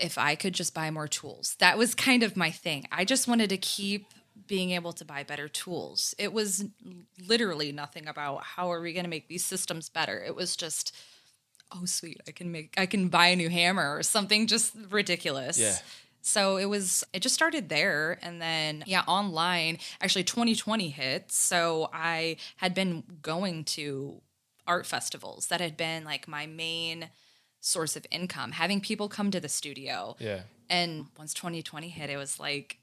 if 0.02 0.18
I 0.18 0.36
could 0.36 0.54
just 0.54 0.74
buy 0.74 0.92
more 0.92 1.08
tools. 1.08 1.56
That 1.60 1.78
was 1.78 1.96
kind 1.96 2.24
of 2.24 2.38
my 2.38 2.52
thing. 2.52 2.86
I 2.92 3.06
just 3.06 3.28
wanted 3.28 3.50
to 3.50 3.58
keep 3.58 4.08
being 4.48 4.72
able 4.72 4.94
to 4.94 5.06
buy 5.06 5.24
better 5.24 5.48
tools. 5.48 6.16
It 6.18 6.34
was 6.34 6.66
literally 7.28 7.72
nothing 7.72 8.08
about 8.08 8.44
how 8.44 8.72
are 8.72 8.82
we 8.82 8.94
going 8.94 9.04
to 9.04 9.10
make 9.10 9.28
these 9.28 9.46
systems 9.46 9.90
better. 9.90 10.24
It 10.24 10.36
was 10.36 10.56
just 10.56 10.96
oh 11.72 11.86
sweet, 11.86 12.20
I 12.28 12.32
can 12.32 12.52
make 12.52 12.74
I 12.78 12.86
can 12.86 13.10
buy 13.10 13.28
a 13.28 13.36
new 13.36 13.50
hammer 13.50 13.96
or 13.96 14.04
something 14.04 14.48
just 14.48 14.76
ridiculous. 14.90 15.60
Yeah. 15.60 15.76
So 16.22 16.58
it 16.58 16.66
was 16.66 17.04
it 17.14 17.22
just 17.22 17.36
started 17.36 17.70
there 17.70 18.20
and 18.22 18.42
then 18.42 18.84
yeah, 18.86 19.04
online. 19.08 19.78
Actually 20.02 20.24
2020 20.24 20.90
hit. 20.90 21.32
So 21.32 21.90
I 21.94 22.38
had 22.58 22.74
been 22.74 23.04
going 23.22 23.64
to 23.66 24.22
art 24.68 24.86
festivals 24.86 25.48
that 25.48 25.62
had 25.62 25.78
been 25.78 26.04
like 26.04 26.28
my 26.28 26.46
main 26.46 27.10
source 27.62 27.96
of 27.96 28.06
income, 28.12 28.52
having 28.52 28.82
people 28.82 29.10
come 29.10 29.32
to 29.32 29.40
the 29.40 29.50
studio. 29.50 30.16
Yeah. 30.20 30.42
And 30.70 31.08
once 31.18 31.34
2020 31.34 31.90
hit, 31.90 32.10
it 32.10 32.18
was 32.18 32.40
like, 32.40 32.78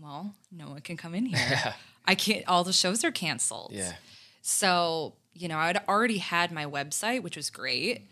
well, 0.00 0.34
no 0.50 0.68
one 0.68 0.80
can 0.80 0.96
come 0.96 1.14
in 1.14 1.26
here. 1.34 1.74
I 2.04 2.14
can't, 2.14 2.46
all 2.48 2.64
the 2.64 2.72
shows 2.72 3.04
are 3.04 3.10
canceled. 3.10 3.72
Yeah. 3.72 3.94
So, 4.42 5.14
you 5.34 5.48
know, 5.48 5.58
I'd 5.58 5.80
already 5.88 6.18
had 6.18 6.52
my 6.52 6.64
website, 6.66 7.22
which 7.22 7.36
was 7.36 7.50
great, 7.50 8.08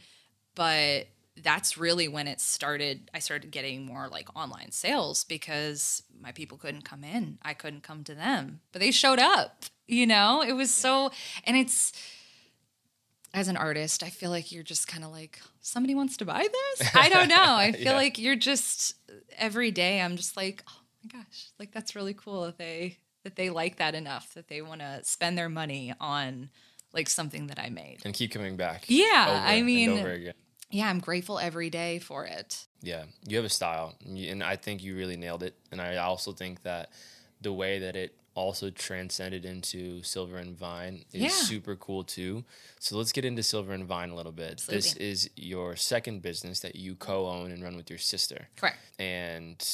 but 0.54 1.06
that's 1.42 1.76
really 1.76 2.08
when 2.08 2.28
it 2.28 2.40
started. 2.40 3.10
I 3.12 3.18
started 3.18 3.50
getting 3.50 3.86
more 3.86 4.08
like 4.08 4.28
online 4.36 4.70
sales 4.70 5.24
because 5.24 6.02
my 6.20 6.32
people 6.32 6.58
couldn't 6.58 6.82
come 6.82 7.04
in. 7.04 7.38
I 7.42 7.54
couldn't 7.54 7.82
come 7.82 8.04
to 8.04 8.14
them, 8.14 8.60
but 8.72 8.80
they 8.80 8.90
showed 8.90 9.18
up, 9.18 9.64
you 9.86 10.06
know? 10.06 10.42
It 10.42 10.52
was 10.52 10.72
so, 10.72 11.10
and 11.44 11.56
it's, 11.56 11.92
as 13.34 13.48
an 13.48 13.56
artist, 13.58 14.02
I 14.02 14.08
feel 14.10 14.30
like 14.30 14.50
you're 14.52 14.62
just 14.62 14.86
kind 14.88 15.04
of 15.04 15.10
like, 15.10 15.40
somebody 15.60 15.94
wants 15.94 16.16
to 16.18 16.24
buy 16.24 16.46
this? 16.78 16.90
I 16.94 17.08
don't 17.10 17.28
know. 17.28 17.54
I 17.56 17.72
feel 17.72 17.82
Yeah. 17.92 17.96
like 17.96 18.16
you're 18.18 18.36
just 18.36 18.94
every 19.36 19.70
day 19.70 20.00
I'm 20.00 20.16
just 20.16 20.36
like, 20.36 20.62
oh 20.68 20.80
my 21.02 21.18
gosh, 21.18 21.48
like 21.58 21.72
that's 21.72 21.94
really 21.94 22.14
cool 22.14 22.44
that 22.46 22.56
they 22.56 22.98
that 23.24 23.36
they 23.36 23.50
like 23.50 23.76
that 23.76 23.94
enough 23.94 24.34
that 24.34 24.48
they 24.48 24.62
want 24.62 24.80
to 24.82 25.00
spend 25.02 25.36
their 25.36 25.48
money 25.48 25.92
on 26.00 26.50
like 26.92 27.08
something 27.08 27.48
that 27.48 27.58
I 27.58 27.70
made. 27.70 27.98
And 28.04 28.14
keep 28.14 28.30
coming 28.30 28.56
back. 28.56 28.84
Yeah, 28.86 29.42
I 29.44 29.62
mean-. 29.62 30.32
Yeah, 30.70 30.88
I'm 30.88 30.98
grateful 31.00 31.38
every 31.38 31.70
day 31.70 31.98
for 32.00 32.24
it. 32.26 32.66
Yeah, 32.82 33.04
you 33.28 33.36
have 33.36 33.44
a 33.44 33.48
style, 33.50 33.94
and 34.04 34.42
I 34.42 34.56
think 34.56 34.82
you 34.82 34.96
really 34.96 35.16
nailed 35.16 35.42
it. 35.42 35.54
And 35.70 35.80
I 35.80 35.96
also 35.98 36.32
think 36.32 36.62
that 36.62 36.90
the 37.40 37.52
way 37.52 37.80
that 37.80 37.96
it 37.96 38.16
also 38.34 38.70
transcended 38.70 39.44
into 39.44 40.02
Silver 40.02 40.38
and 40.38 40.56
Vine 40.56 41.04
is 41.12 41.22
Yeah. 41.22 41.28
super 41.28 41.76
cool 41.76 42.02
too. 42.04 42.44
So 42.80 42.96
let's 42.96 43.12
get 43.12 43.24
into 43.24 43.42
Silver 43.42 43.72
and 43.72 43.84
Vine 43.84 44.10
a 44.10 44.14
little 44.16 44.32
bit. 44.32 44.62
This 44.68 44.94
is 44.96 45.30
your 45.36 45.76
second 45.76 46.22
business 46.22 46.60
that 46.60 46.76
you 46.76 46.94
co-own 46.96 47.52
and 47.52 47.62
run 47.62 47.76
with 47.76 47.88
your 47.90 47.98
sister, 47.98 48.48
Correct. 48.56 48.78
and 48.98 49.64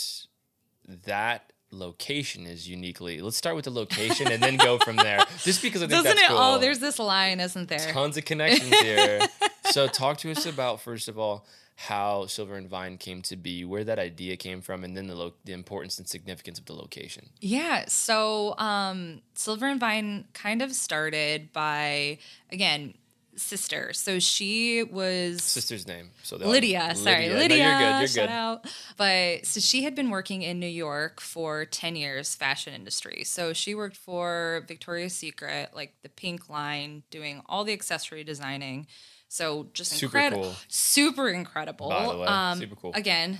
that 1.07 1.53
location 1.71 2.47
is 2.47 2.69
uniquely. 2.69 3.21
Let's 3.21 3.37
start 3.37 3.55
with 3.57 3.65
the 3.65 3.71
location 3.71 4.31
and 4.31 4.43
then 4.43 4.57
go 4.57 4.79
from 4.79 4.97
there. 4.97 5.25
Just 5.45 5.63
because 5.63 5.83
I 5.83 5.87
think 5.87 6.03
Doesn't 6.03 6.17
that's 6.17 6.23
it? 6.23 6.29
cool. 6.29 6.39
Oh, 6.39 6.59
there's 6.59 6.81
this 6.81 6.99
line, 6.99 7.41
isn't 7.41 7.69
there? 7.69 7.79
tons 7.79 8.17
of 8.17 8.25
connections 8.25 8.75
here. 8.81 9.21
so 9.71 9.87
talk 9.87 10.19
to 10.19 10.31
us 10.33 10.47
about 10.47 10.81
first 10.81 11.09
of 11.09 11.19
all 11.19 11.47
how 11.87 12.27
Silver 12.27 12.57
and 12.57 12.69
Vine 12.69 12.99
came 12.99 13.23
to 13.23 13.37
be, 13.37 13.65
where 13.65 13.85
that 13.85 13.99
idea 13.99 14.37
came 14.37 14.61
from, 14.61 14.85
and 14.85 14.95
then 14.97 15.07
the 15.07 15.15
lo- 15.15 15.35
the 15.45 15.53
importance 15.53 15.99
and 15.99 16.07
significance 16.07 16.59
of 16.59 16.67
the 16.67 16.75
location. 16.75 17.31
Yeah. 17.41 17.85
So 17.89 18.55
um, 18.59 19.23
Silver 19.35 19.67
and 19.67 19.81
Vine 19.81 20.27
kind 20.35 20.61
of 20.61 20.73
started 20.75 21.53
by 21.53 22.19
again 22.53 22.95
sister. 23.37 23.95
So 23.95 24.19
she 24.19 24.83
was 24.83 25.43
Sister's 25.43 25.87
name. 25.87 26.11
So 26.23 26.37
the 26.37 26.47
Lydia, 26.47 26.95
sorry, 26.95 27.29
No, 27.31 27.37
Lydia. 27.37 27.57
you're 27.57 27.79
good. 27.79 27.99
You're 28.01 28.09
shout 28.09 28.29
good. 28.29 28.29
out. 28.29 28.67
But 28.99 29.47
so 29.47 29.61
she 29.61 29.83
had 29.85 29.95
been 29.95 30.11
working 30.11 30.43
in 30.43 30.61
New 30.61 30.67
York 30.67 31.21
for 31.23 31.65
10 31.65 31.97
years, 31.97 32.35
fashion 32.35 32.75
industry. 32.75 33.23
So 33.25 33.55
she 33.55 33.75
worked 33.75 33.97
for 33.97 34.65
Victoria's 34.69 35.15
Secret, 35.15 35.71
like 35.75 35.95
the 36.03 36.11
pink 36.11 36.51
line, 36.51 37.05
doing 37.11 37.41
all 37.47 37.65
the 37.65 37.73
accessory 37.73 38.25
designing. 38.25 38.87
So 39.33 39.69
just 39.75 39.93
Super 39.93 40.19
incredible. 40.19 40.43
cool. 40.43 40.55
Super 40.67 41.29
incredible. 41.29 41.89
By 41.89 42.03
the 42.13 42.19
way, 42.19 42.27
um, 42.27 42.59
super 42.59 42.75
cool. 42.75 42.91
Again, 42.95 43.39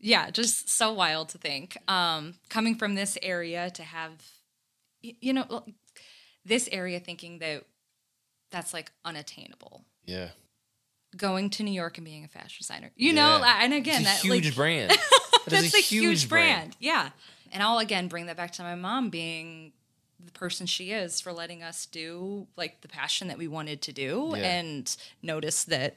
yeah, 0.00 0.30
just 0.30 0.68
so 0.68 0.92
wild 0.92 1.28
to 1.28 1.38
think. 1.38 1.76
Um, 1.86 2.34
coming 2.48 2.74
from 2.74 2.96
this 2.96 3.16
area 3.22 3.70
to 3.70 3.82
have, 3.84 4.10
you 5.00 5.32
know, 5.32 5.64
this 6.44 6.68
area 6.72 6.98
thinking 6.98 7.38
that 7.38 7.62
that's 8.50 8.74
like 8.74 8.90
unattainable 9.04 9.84
Yeah. 10.04 10.30
going 11.16 11.50
to 11.50 11.62
New 11.62 11.70
York 11.72 11.98
and 11.98 12.04
being 12.04 12.24
a 12.24 12.28
fashion 12.28 12.56
designer. 12.58 12.90
You 12.96 13.12
know, 13.12 13.38
Yeah. 13.38 13.58
and 13.62 13.72
again, 13.74 14.00
a 14.02 14.04
that 14.06 14.18
huge 14.20 14.46
like 14.46 14.54
brand. 14.56 14.90
That 15.48 15.62
that's 15.62 15.74
a, 15.74 15.80
huge 15.80 16.28
brand. 16.28 16.76
Yeah. 16.80 17.10
And 17.52 17.62
I'll 17.62 17.78
again 17.78 18.08
bring 18.08 18.26
that 18.26 18.36
back 18.36 18.50
to 18.54 18.62
my 18.62 18.74
mom 18.74 19.08
being 19.08 19.72
the 20.24 20.32
person 20.32 20.66
she 20.66 20.90
is 20.90 21.20
for 21.20 21.32
letting 21.32 21.62
us 21.62 21.86
do 21.86 22.46
like 22.56 22.80
the 22.80 22.88
passion 22.88 23.28
that 23.28 23.38
we 23.38 23.46
wanted 23.48 23.80
to 23.82 23.92
do 23.92 24.32
Yeah. 24.36 24.42
and 24.42 24.96
notice 25.22 25.64
that 25.64 25.96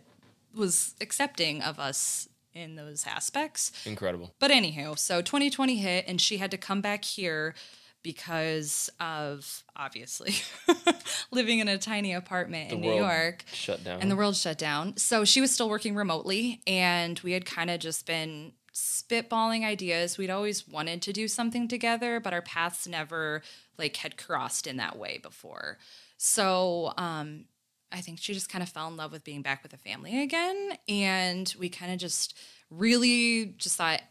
was 0.53 0.93
accepting 1.01 1.61
of 1.61 1.79
us 1.79 2.27
in 2.53 2.75
those 2.75 3.05
aspects. 3.07 3.71
Incredible. 3.85 4.33
But 4.39 4.51
anywho, 4.51 4.97
so 4.99 5.21
2020 5.21 5.77
hit 5.77 6.05
and 6.07 6.19
she 6.21 6.37
had 6.37 6.51
to 6.51 6.57
come 6.57 6.81
back 6.81 7.03
here 7.05 7.55
because 8.03 8.89
of 8.99 9.63
obviously 9.75 10.33
living 11.31 11.59
in 11.59 11.67
a 11.67 11.77
tiny 11.77 12.13
apartment 12.13 12.69
The 12.69 12.75
in 12.75 12.81
New 12.81 12.93
York 12.95 13.43
shut 13.53 13.83
down. 13.83 14.01
and 14.01 14.09
the 14.11 14.15
world 14.15 14.35
shut 14.35 14.57
down. 14.57 14.97
So 14.97 15.23
she 15.23 15.39
was 15.41 15.51
still 15.51 15.69
working 15.69 15.95
remotely, 15.95 16.61
and 16.67 17.19
we 17.23 17.31
had 17.33 17.45
kind 17.45 17.69
of 17.69 17.79
just 17.79 18.05
been 18.05 18.53
spitballing 18.73 19.65
ideas. 19.65 20.17
We'd 20.17 20.29
always 20.29 20.67
wanted 20.67 21.01
to 21.03 21.13
do 21.13 21.27
something 21.27 21.67
together, 21.67 22.19
but 22.19 22.33
our 22.33 22.41
paths 22.41 22.87
never 22.87 23.41
like 23.77 23.97
had 23.97 24.17
crossed 24.17 24.67
in 24.67 24.77
that 24.77 24.97
way 24.97 25.19
before. 25.21 25.77
So 26.17 26.93
um, 26.97 27.45
I 27.91 28.01
think 28.01 28.19
she 28.19 28.33
just 28.33 28.49
kind 28.49 28.63
of 28.63 28.69
fell 28.69 28.87
in 28.87 28.95
love 28.95 29.11
with 29.11 29.23
being 29.23 29.41
back 29.41 29.63
with 29.63 29.71
the 29.71 29.77
family 29.77 30.21
again, 30.21 30.77
and 30.87 31.53
we 31.59 31.69
kind 31.69 31.91
of 31.91 31.99
just 31.99 32.37
really 32.69 33.55
just 33.57 33.75
thought 33.75 34.01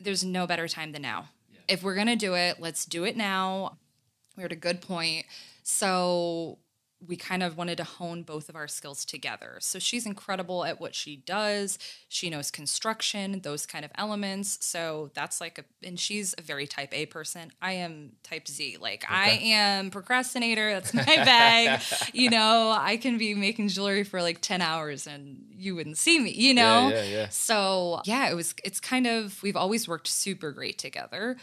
there's 0.00 0.24
no 0.24 0.46
better 0.46 0.68
time 0.68 0.92
than 0.92 1.02
now. 1.02 1.28
If 1.68 1.82
we're 1.82 1.96
gonna 1.96 2.16
do 2.16 2.34
it, 2.34 2.60
let's 2.60 2.86
do 2.86 3.04
it 3.04 3.16
now. 3.16 3.76
We're 4.36 4.44
at 4.44 4.52
a 4.52 4.56
good 4.56 4.80
point. 4.80 5.26
So 5.62 6.58
we 7.06 7.16
kind 7.16 7.42
of 7.42 7.56
wanted 7.56 7.76
to 7.76 7.84
hone 7.84 8.22
both 8.22 8.48
of 8.48 8.56
our 8.56 8.66
skills 8.66 9.04
together. 9.04 9.58
So 9.60 9.78
she's 9.78 10.04
incredible 10.04 10.64
at 10.64 10.80
what 10.80 10.94
she 10.94 11.16
does. 11.16 11.78
She 12.08 12.28
knows 12.28 12.50
construction, 12.50 13.40
those 13.42 13.66
kind 13.66 13.84
of 13.84 13.92
elements. 13.94 14.58
So 14.60 15.10
that's 15.14 15.40
like 15.40 15.58
a, 15.58 15.86
and 15.86 15.98
she's 15.98 16.34
a 16.36 16.42
very 16.42 16.66
type 16.66 16.92
A 16.92 17.06
person. 17.06 17.52
I 17.62 17.72
am 17.74 18.12
type 18.24 18.48
Z. 18.48 18.78
Like 18.80 19.04
I 19.08 19.38
am 19.42 19.90
procrastinator. 19.90 20.72
That's 20.72 20.92
my 20.92 21.04
bag. 21.04 21.80
you 22.12 22.30
know, 22.30 22.74
I 22.76 22.96
can 22.96 23.16
be 23.16 23.34
making 23.34 23.68
jewelry 23.68 24.02
for 24.02 24.20
like 24.20 24.40
10 24.40 24.60
hours 24.60 25.06
and 25.06 25.44
you 25.50 25.76
wouldn't 25.76 25.98
see 25.98 26.18
me, 26.18 26.32
you 26.32 26.54
know? 26.54 26.88
yeah, 26.88 27.04
yeah. 27.04 27.28
So 27.28 28.00
yeah, 28.04 28.28
it 28.28 28.34
was, 28.34 28.54
it's 28.64 28.80
kind 28.80 29.06
of, 29.06 29.40
we've 29.42 29.56
always 29.56 29.86
worked 29.86 30.08
super 30.08 30.50
great 30.50 30.78
together. 30.78 31.36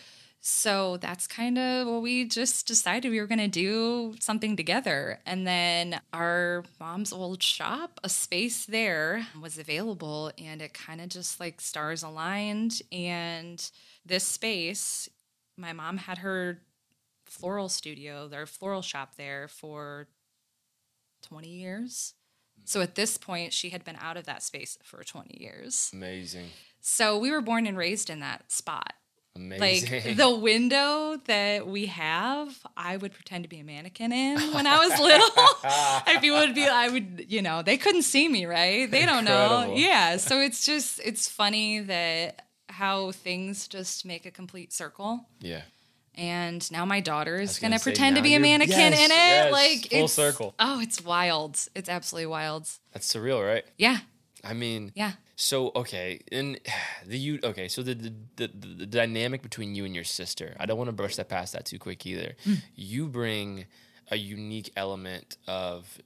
So 0.47 0.97
that's 0.97 1.25
kind 1.25 1.57
of 1.57 1.87
what 1.87 2.03
we 2.03 2.23
just 2.23 2.67
decided 2.67 3.09
we 3.09 3.19
were 3.19 3.25
going 3.25 3.39
to 3.39 3.47
do 3.47 4.13
something 4.19 4.55
together. 4.55 5.19
And 5.25 5.47
then 5.47 5.99
our 6.13 6.63
mom's 6.79 7.11
old 7.11 7.41
shop, 7.41 7.99
a 8.03 8.09
space 8.09 8.63
there 8.63 9.25
was 9.41 9.57
available 9.57 10.31
and 10.37 10.61
it 10.61 10.71
kind 10.71 11.01
of 11.01 11.09
just 11.09 11.39
like 11.39 11.61
stars 11.61 12.03
aligned. 12.03 12.83
And 12.91 13.67
this 14.05 14.23
space, 14.23 15.09
my 15.57 15.73
mom 15.73 15.97
had 15.97 16.19
her 16.19 16.59
floral 17.25 17.67
studio, 17.67 18.27
their 18.27 18.45
floral 18.45 18.83
shop 18.83 19.15
there 19.15 19.47
for 19.47 20.05
20 21.23 21.47
years. 21.47 22.13
Mm. 22.61 22.69
So 22.69 22.81
at 22.81 22.93
this 22.93 23.17
point, 23.17 23.51
she 23.51 23.71
had 23.71 23.83
been 23.83 23.97
out 23.99 24.15
of 24.15 24.25
that 24.25 24.43
space 24.43 24.77
for 24.83 25.03
20 25.03 25.41
years. 25.41 25.89
Amazing. 25.91 26.49
So 26.81 27.17
we 27.17 27.31
were 27.31 27.41
born 27.41 27.65
and 27.65 27.75
raised 27.75 28.11
in 28.11 28.19
that 28.19 28.51
spot 28.51 28.93
Amazing. 29.35 29.91
like 29.91 30.15
the 30.17 30.29
window 30.33 31.17
that 31.25 31.67
we 31.67 31.87
have 31.87 32.57
i 32.77 32.95
would 32.95 33.11
pretend 33.11 33.43
to 33.43 33.49
be 33.49 33.59
a 33.59 33.63
mannequin 33.65 34.13
in 34.13 34.39
when 34.53 34.65
i 34.65 34.77
was 34.77 34.97
little. 34.99 36.23
You 36.23 36.33
would 36.33 36.55
be 36.55 36.65
i 36.65 36.87
would 36.89 37.25
you 37.27 37.41
know 37.41 37.61
they 37.61 37.77
couldn't 37.77 38.03
see 38.03 38.27
me 38.29 38.45
right? 38.45 38.89
They 38.89 39.05
don't 39.05 39.25
know. 39.25 39.73
Yeah 39.75 40.17
so 40.17 40.39
it's 40.39 40.65
just 40.65 40.99
it's 41.03 41.27
funny 41.27 41.81
that 41.81 42.43
how 42.69 43.11
things 43.11 43.67
just 43.67 44.05
make 44.05 44.25
a 44.25 44.31
complete 44.31 44.71
circle. 44.73 45.27
Yeah. 45.39 45.61
and 46.15 46.69
now 46.71 46.85
my 46.85 46.99
daughter 47.01 47.37
is 47.39 47.59
gonna, 47.59 47.73
gonna 47.75 47.83
pretend 47.83 48.15
to 48.15 48.21
be 48.21 48.33
a 48.35 48.39
mannequin 48.39 48.77
Yes, 48.79 48.99
in 48.99 49.11
it. 49.11 49.15
yes, 49.15 49.51
like 49.51 49.89
full 49.91 50.03
it's 50.05 50.13
circle. 50.13 50.55
oh 50.59 50.79
it's 50.79 51.03
wild. 51.03 51.59
It's 51.75 51.89
absolutely 51.89 52.27
wild. 52.27 52.69
That's 52.93 53.13
surreal, 53.13 53.45
right? 53.45 53.65
yeah. 53.77 53.97
I 54.43 54.53
mean, 54.53 54.91
yeah 54.95 55.13
So 55.35 55.71
okay, 55.75 56.21
and 56.31 56.59
the 57.05 57.17
you 57.17 57.39
okay, 57.43 57.67
so 57.67 57.83
the 57.83 57.93
the, 57.95 58.13
the 58.37 58.47
the 58.47 58.85
dynamic 58.85 59.41
between 59.41 59.75
you 59.75 59.85
and 59.85 59.93
your 59.93 60.03
sister. 60.03 60.55
I 60.59 60.65
don't 60.65 60.77
want 60.77 60.87
to 60.89 60.93
brush 60.93 61.15
that 61.17 61.29
past 61.29 61.53
that 61.53 61.65
too 61.65 61.79
quick 61.79 62.05
either. 62.05 62.35
Hmm. 62.43 62.53
You 62.75 63.07
bring 63.07 63.65
a 64.11 64.15
unique 64.17 64.71
element 64.75 65.37
of 65.47 65.99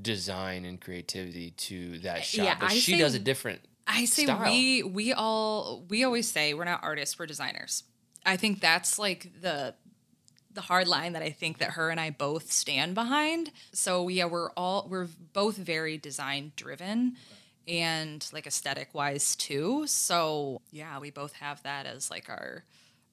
design 0.00 0.64
and 0.64 0.80
creativity 0.80 1.52
to 1.52 1.98
that 2.00 2.22
shop, 2.24 2.44
Yeah, 2.44 2.56
but 2.60 2.70
I 2.70 2.74
she 2.74 2.92
say- 2.92 2.98
does 2.98 3.14
a 3.14 3.18
different. 3.18 3.60
I 3.88 4.04
say 4.04 4.24
style. 4.24 4.42
we 4.50 4.82
we 4.82 5.12
all 5.12 5.84
we 5.88 6.02
always 6.04 6.28
say 6.30 6.54
we're 6.54 6.64
not 6.64 6.80
artists, 6.82 7.18
we're 7.18 7.26
designers. 7.26 7.84
I 8.24 8.36
think 8.36 8.60
that's 8.60 8.98
like 8.98 9.30
the 9.40 9.74
the 10.52 10.60
hard 10.62 10.88
line 10.88 11.12
that 11.12 11.22
I 11.22 11.30
think 11.30 11.58
that 11.58 11.72
her 11.72 11.90
and 11.90 12.00
I 12.00 12.10
both 12.10 12.50
stand 12.50 12.94
behind. 12.94 13.52
So 13.72 14.08
yeah, 14.08 14.24
we're 14.24 14.50
all 14.52 14.86
we're 14.90 15.06
both 15.32 15.56
very 15.56 15.98
design 15.98 16.52
driven 16.56 17.16
and 17.68 18.28
like 18.32 18.46
aesthetic 18.46 18.94
wise 18.94 19.34
too. 19.36 19.86
So 19.86 20.60
yeah, 20.70 20.98
we 20.98 21.10
both 21.10 21.34
have 21.34 21.62
that 21.62 21.86
as 21.86 22.10
like 22.10 22.28
our 22.28 22.64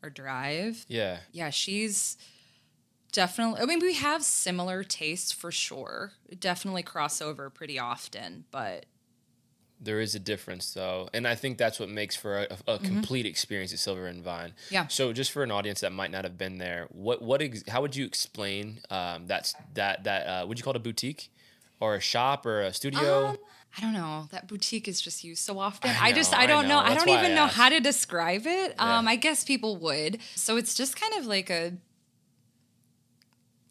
our 0.02 0.10
drive. 0.10 0.86
Yeah. 0.88 1.20
Yeah, 1.32 1.50
she's 1.50 2.18
definitely 3.12 3.62
I 3.62 3.66
mean 3.66 3.80
we 3.80 3.94
have 3.94 4.24
similar 4.24 4.84
tastes 4.84 5.32
for 5.32 5.52
sure. 5.52 6.14
Definitely 6.40 6.84
cross 6.84 7.22
over 7.22 7.50
pretty 7.50 7.78
often, 7.80 8.46
but 8.52 8.86
There 9.80 10.00
is 10.00 10.16
a 10.16 10.20
difference, 10.20 10.74
though, 10.74 11.10
and 11.14 11.28
I 11.28 11.36
think 11.36 11.58
that's 11.58 11.78
what 11.78 11.90
makes 11.90 12.16
for 12.16 12.48
a, 12.68 12.76
a 12.76 12.80
complete 12.80 13.26
experience 13.26 13.74
at 13.74 13.80
Silver 13.80 14.08
and 14.08 14.24
Vine. 14.24 14.52
Mm-hmm. 14.52 14.74
Yeah. 14.74 14.88
So, 14.88 15.12
just 15.12 15.32
for 15.32 15.44
an 15.44 15.52
audience 15.52 15.82
that 15.82 15.92
might 15.92 16.10
not 16.10 16.24
have 16.24 16.38
been 16.38 16.58
there, 16.58 16.88
what 16.90 17.22
what 17.22 17.42
ex- 17.42 17.68
how 17.68 17.82
would 17.82 17.94
you 17.96 18.06
explain 18.06 18.80
um, 18.90 19.28
that's 19.28 19.54
that 19.74 20.06
that 20.06 20.26
uh, 20.26 20.46
would 20.48 20.58
you 20.58 20.64
call 20.64 20.72
it 20.72 20.78
a 20.78 20.80
boutique 20.80 21.30
or 21.82 21.96
a 21.96 22.00
shop 22.00 22.46
or 22.46 22.62
a 22.62 22.72
studio? 22.74 23.28
Um, 23.30 23.38
I 23.78 23.82
don't 23.82 23.94
know. 23.94 24.28
That 24.32 24.48
boutique 24.48 24.88
is 24.88 25.02
just 25.02 25.24
used 25.24 25.44
so 25.44 25.58
often. 25.60 25.90
I 25.90 26.10
I, 26.10 26.12
just 26.12 26.34
I 26.34 26.44
I 26.44 26.46
don't 26.48 26.68
know. 26.68 26.76
know. 26.80 26.86
I 26.86 26.94
don't 26.94 27.10
even 27.10 27.32
I 27.32 27.36
know 27.36 27.48
how 27.48 27.70
to 27.70 27.80
describe 27.80 28.46
it. 28.46 28.76
Yeah. 28.78 28.98
Um, 29.00 29.08
I 29.08 29.16
guess 29.16 29.44
people 29.44 29.78
would. 29.78 30.20
So 30.36 30.58
it's 30.58 30.76
just 30.76 31.00
kind 31.00 31.14
of 31.16 31.26
like 31.26 31.50
a 31.50 31.74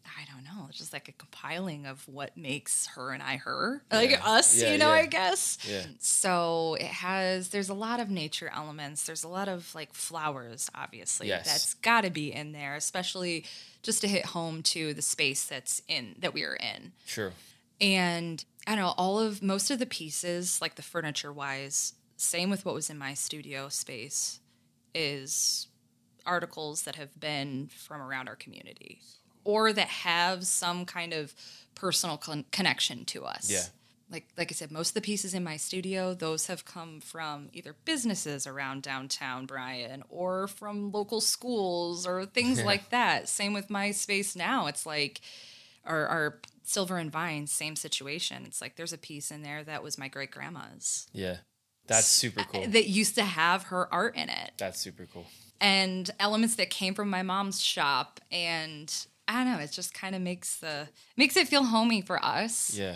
I 0.05 0.25
don't 0.31 0.43
know, 0.43 0.65
it's 0.69 0.77
just 0.77 0.93
like 0.93 1.07
a 1.09 1.13
compiling 1.13 1.85
of 1.85 2.07
what 2.07 2.35
makes 2.37 2.87
her 2.87 3.11
and 3.11 3.23
I 3.23 3.37
her. 3.37 3.81
Like 3.91 4.19
us, 4.25 4.61
Yeah, 4.61 4.73
you 4.73 4.77
know, 4.77 4.89
yeah. 4.89 5.01
I 5.01 5.05
guess. 5.05 5.57
Yeah. 5.67 5.83
So 5.99 6.75
it 6.79 6.87
has 6.87 7.49
there's 7.49 7.69
a 7.69 7.73
lot 7.73 7.99
of 7.99 8.09
nature 8.09 8.51
elements. 8.53 9.05
There's 9.05 9.23
a 9.23 9.27
lot 9.29 9.47
of 9.47 9.73
like 9.73 9.93
flowers, 9.93 10.69
obviously. 10.75 11.27
Yes. 11.29 11.45
That's 11.45 11.73
gotta 11.75 12.09
be 12.09 12.31
in 12.33 12.51
there, 12.51 12.75
especially 12.75 13.45
just 13.81 14.01
to 14.01 14.07
hit 14.07 14.25
home 14.27 14.63
to 14.63 14.93
the 14.93 15.01
space 15.01 15.45
that's 15.45 15.81
in 15.87 16.15
that 16.19 16.33
we 16.33 16.43
are 16.43 16.55
in. 16.55 16.91
Sure. 17.05 17.31
And 17.81 18.43
I 18.65 18.75
don't 18.75 18.85
know, 18.85 18.93
all 18.97 19.19
of 19.19 19.41
most 19.43 19.69
of 19.71 19.79
the 19.79 19.85
pieces, 19.85 20.61
like 20.61 20.75
the 20.75 20.81
furniture 20.81 21.33
wise, 21.33 21.93
same 22.17 22.49
with 22.49 22.65
what 22.65 22.75
was 22.75 22.89
in 22.89 22.97
my 22.97 23.13
studio 23.13 23.67
space, 23.69 24.39
is 24.95 25.67
articles 26.25 26.83
that 26.83 26.95
have 26.95 27.19
been 27.19 27.67
from 27.75 28.01
around 28.01 28.29
our 28.29 28.35
community 28.35 29.01
or 29.43 29.73
that 29.73 29.87
have 29.87 30.45
some 30.45 30.85
kind 30.85 31.11
of 31.13 31.33
personal 31.75 32.15
con- 32.17 32.45
connection 32.51 33.03
to 33.05 33.25
us. 33.25 33.51
Yeah. 33.51 33.63
Like 34.09 34.27
like 34.37 34.51
I 34.51 34.53
said, 34.53 34.71
most 34.71 34.89
of 34.89 34.93
the 34.93 35.01
pieces 35.01 35.33
in 35.33 35.43
my 35.43 35.57
studio, 35.57 36.13
those 36.13 36.47
have 36.47 36.63
come 36.65 37.01
from 37.01 37.49
either 37.51 37.75
businesses 37.83 38.45
around 38.45 38.83
downtown 38.83 39.45
Bryan 39.45 40.03
or 40.09 40.47
from 40.47 40.91
local 40.91 41.19
schools 41.19 42.05
or 42.07 42.25
things 42.25 42.59
Yeah. 42.59 42.65
like 42.65 42.89
that. 42.91 43.27
Same 43.27 43.53
with 43.53 43.69
my 43.69 43.91
space 43.91 44.35
now. 44.35 44.67
It's 44.67 44.85
like 44.85 45.19
our, 45.85 46.07
our 46.07 46.39
Silver 46.63 46.97
and 46.97 47.11
Vines, 47.11 47.51
same 47.51 47.75
situation. 47.75 48.43
It's 48.45 48.61
like 48.61 48.75
there's 48.75 48.93
a 48.93 48.97
piece 48.97 49.31
in 49.31 49.41
there 49.43 49.63
that 49.63 49.83
was 49.83 49.97
my 49.97 50.07
great 50.07 50.31
grandma's 50.31 51.07
Yeah. 51.13 51.37
That's 51.87 52.07
super 52.07 52.43
cool. 52.45 52.65
that 52.67 52.87
used 52.87 53.15
to 53.15 53.23
have 53.23 53.63
her 53.63 53.93
art 53.93 54.15
in 54.15 54.29
it 54.29 54.51
That's 54.57 54.79
super 54.79 55.05
cool. 55.11 55.25
and 55.59 56.09
elements 56.19 56.55
that 56.55 56.69
came 56.69 56.93
from 56.93 57.09
my 57.09 57.23
mom's 57.23 57.61
shop. 57.61 58.21
And 58.31 58.93
I 59.27 59.43
don't 59.43 59.53
know, 59.53 59.59
it 59.59 59.71
just 59.71 59.93
kind 59.93 60.15
of 60.15 60.21
makes 60.21 60.57
the 60.57 60.87
makes 61.17 61.35
it 61.35 61.47
feel 61.49 61.63
homey 61.65 62.01
for 62.01 62.23
us 62.23 62.73
Yeah. 62.73 62.95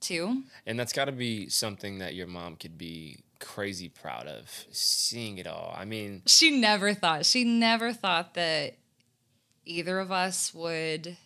too. 0.00 0.44
And 0.66 0.78
that's 0.80 0.94
got 0.94 1.04
to 1.06 1.12
be 1.12 1.50
something 1.50 1.98
that 1.98 2.14
your 2.14 2.26
mom 2.26 2.56
could 2.56 2.78
be 2.78 3.18
crazy 3.38 3.88
proud 3.90 4.26
of, 4.26 4.48
seeing 4.70 5.36
it 5.36 5.46
all. 5.46 5.74
I 5.76 5.84
mean, 5.84 6.22
She 6.26 6.58
never 6.58 6.94
thought 6.94 7.26
she 7.26 7.44
never 7.44 7.92
thought 7.92 8.32
that 8.34 8.76
either 9.66 9.98
of 10.00 10.10
us 10.10 10.54
would. 10.54 11.16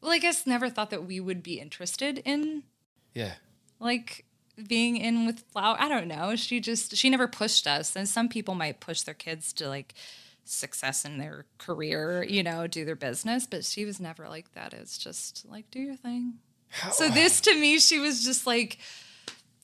Well, 0.00 0.12
I 0.12 0.18
guess 0.18 0.46
never 0.46 0.70
thought 0.70 0.90
that 0.90 1.06
we 1.06 1.20
would 1.20 1.42
be 1.42 1.60
interested 1.60 2.22
in 2.24 2.62
yeah. 3.14 3.34
like 3.80 4.24
being 4.66 4.96
in 4.96 5.26
with 5.26 5.40
flower. 5.52 5.76
I 5.78 5.88
don't 5.88 6.08
know. 6.08 6.36
She 6.36 6.60
just 6.60 6.96
she 6.96 7.10
never 7.10 7.28
pushed 7.28 7.66
us. 7.66 7.96
And 7.96 8.08
some 8.08 8.28
people 8.28 8.54
might 8.54 8.80
push 8.80 9.02
their 9.02 9.14
kids 9.14 9.52
to 9.54 9.68
like 9.68 9.94
success 10.44 11.04
in 11.04 11.18
their 11.18 11.44
career, 11.58 12.24
you 12.24 12.42
know, 12.42 12.66
do 12.66 12.84
their 12.84 12.96
business, 12.96 13.46
but 13.46 13.64
she 13.64 13.84
was 13.84 14.00
never 14.00 14.28
like 14.28 14.52
that. 14.54 14.72
It's 14.72 14.98
just 14.98 15.46
like 15.48 15.70
do 15.70 15.80
your 15.80 15.96
thing. 15.96 16.34
How, 16.70 16.90
So 16.90 17.08
this 17.08 17.40
to 17.42 17.54
me, 17.54 17.78
she 17.78 17.98
was 17.98 18.24
just 18.24 18.46
like, 18.46 18.78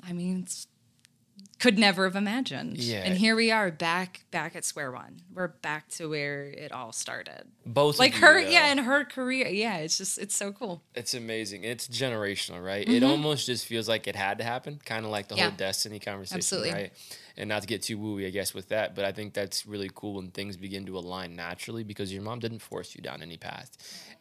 I 0.06 0.12
mean, 0.12 0.40
it's, 0.40 0.66
could 1.64 1.78
never 1.78 2.04
have 2.04 2.14
imagined. 2.14 2.76
Yeah. 2.76 2.98
And 3.04 3.16
here 3.16 3.34
we 3.34 3.50
are 3.50 3.70
back 3.70 4.24
back 4.30 4.54
at 4.54 4.64
square 4.66 4.92
one. 4.92 5.22
We're 5.34 5.48
back 5.48 5.88
to 5.96 6.10
where 6.10 6.44
it 6.44 6.72
all 6.72 6.92
started. 6.92 7.44
both 7.64 7.98
Like 7.98 8.12
you, 8.14 8.20
her, 8.20 8.42
though. 8.42 8.50
yeah, 8.50 8.70
in 8.70 8.78
her 8.78 9.04
career, 9.04 9.48
yeah. 9.48 9.78
It's 9.78 9.96
just 9.96 10.18
it's 10.18 10.36
so 10.36 10.52
cool. 10.52 10.82
It's 10.94 11.14
amazing. 11.14 11.64
It's 11.64 11.88
generational, 11.88 12.62
right? 12.62 12.86
It 12.86 13.02
almost 13.02 13.46
just 13.46 13.66
feels 13.66 13.88
like 13.88 14.06
it 14.06 14.14
had 14.14 14.36
to 14.38 14.44
happen, 14.44 14.78
kind 14.84 15.04
of 15.06 15.10
like 15.10 15.28
the 15.28 15.34
Mm-hmm. 15.34 15.38
Yeah. 15.38 15.48
whole 15.48 15.56
destiny 15.56 15.98
conversation, 16.00 16.36
Absolutely. 16.36 16.72
right? 16.72 16.92
And 17.36 17.48
not 17.48 17.62
to 17.62 17.66
get 17.68 17.82
too 17.82 17.98
wooey, 17.98 18.26
I 18.26 18.30
guess, 18.30 18.54
with 18.54 18.68
that, 18.68 18.94
but 18.94 19.04
I 19.04 19.10
think 19.10 19.34
that's 19.34 19.66
really 19.66 19.90
cool 19.92 20.14
when 20.14 20.30
things 20.30 20.56
begin 20.56 20.86
to 20.86 20.96
align 20.96 21.34
naturally 21.34 21.82
because 21.82 22.12
your 22.12 22.22
mom 22.22 22.38
didn't 22.38 22.60
force 22.60 22.94
you 22.94 23.00
down 23.02 23.22
any 23.22 23.36
path. 23.36 23.70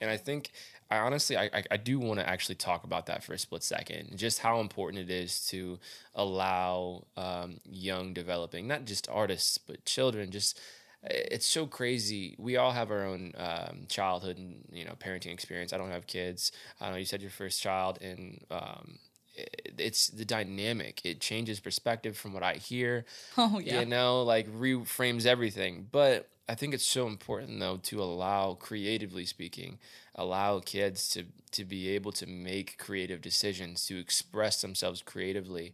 And 0.02 0.10
I 0.10 0.18
think, 0.18 0.50
I 0.90 0.98
honestly, 0.98 1.38
I, 1.38 1.64
I, 1.72 1.78
do 1.78 2.00
want 2.00 2.20
to 2.20 2.28
actually 2.28 2.56
talk 2.56 2.84
about 2.84 3.08
that 3.08 3.24
for 3.24 3.34
a 3.34 3.38
split 3.38 3.64
second, 3.64 4.18
just 4.18 4.40
how 4.40 4.60
important 4.60 5.10
it 5.10 5.14
is 5.14 5.46
to 5.48 5.80
allow 6.16 7.06
um, 7.18 7.60
young 7.66 8.14
developing, 8.14 8.68
not 8.68 8.86
just 8.86 9.08
artists, 9.10 9.58
but 9.58 9.86
children, 9.86 10.32
just 10.32 10.60
it's 11.04 11.46
so 11.46 11.66
crazy. 11.68 12.36
We 12.40 12.58
all 12.58 12.72
have 12.72 12.90
our 12.92 13.06
own 13.06 13.34
um, 13.38 13.86
childhood 13.90 14.38
and 14.38 14.64
you 14.72 14.86
know 14.86 14.94
parenting 14.94 15.34
experience. 15.34 15.74
I 15.74 15.78
don't 15.78 15.92
have 15.92 16.08
kids. 16.08 16.52
I 16.80 16.86
don't 16.86 16.94
know 16.94 17.00
you 17.00 17.06
said 17.06 17.22
your 17.22 17.32
first 17.32 17.62
child, 17.62 18.00
and 18.02 18.44
um, 18.50 19.00
it, 19.36 19.74
it's 19.78 20.08
the 20.08 20.26
dynamic. 20.26 21.02
It 21.04 21.20
changes 21.20 21.60
perspective 21.60 22.18
from 22.18 22.34
what 22.34 22.44
I 22.44 22.56
hear. 22.56 23.06
Oh 23.38 23.60
yeah. 23.60 23.82
You 23.82 23.86
know, 23.86 24.24
like 24.24 24.48
reframes 24.54 25.26
everything. 25.26 25.88
But 25.92 26.30
I 26.48 26.56
think 26.56 26.74
it's 26.74 26.86
so 26.86 27.08
important 27.08 27.60
though 27.60 27.78
to 27.84 28.02
allow, 28.02 28.56
creatively 28.56 29.26
speaking, 29.26 29.80
allow 30.16 30.60
kids 30.60 31.10
to 31.10 31.26
to 31.52 31.64
be 31.66 31.90
able 31.90 32.12
to 32.14 32.28
make 32.28 32.78
creative 32.78 33.22
decisions, 33.22 33.86
to 33.88 33.98
express 33.98 34.62
themselves 34.62 35.02
creatively. 35.02 35.74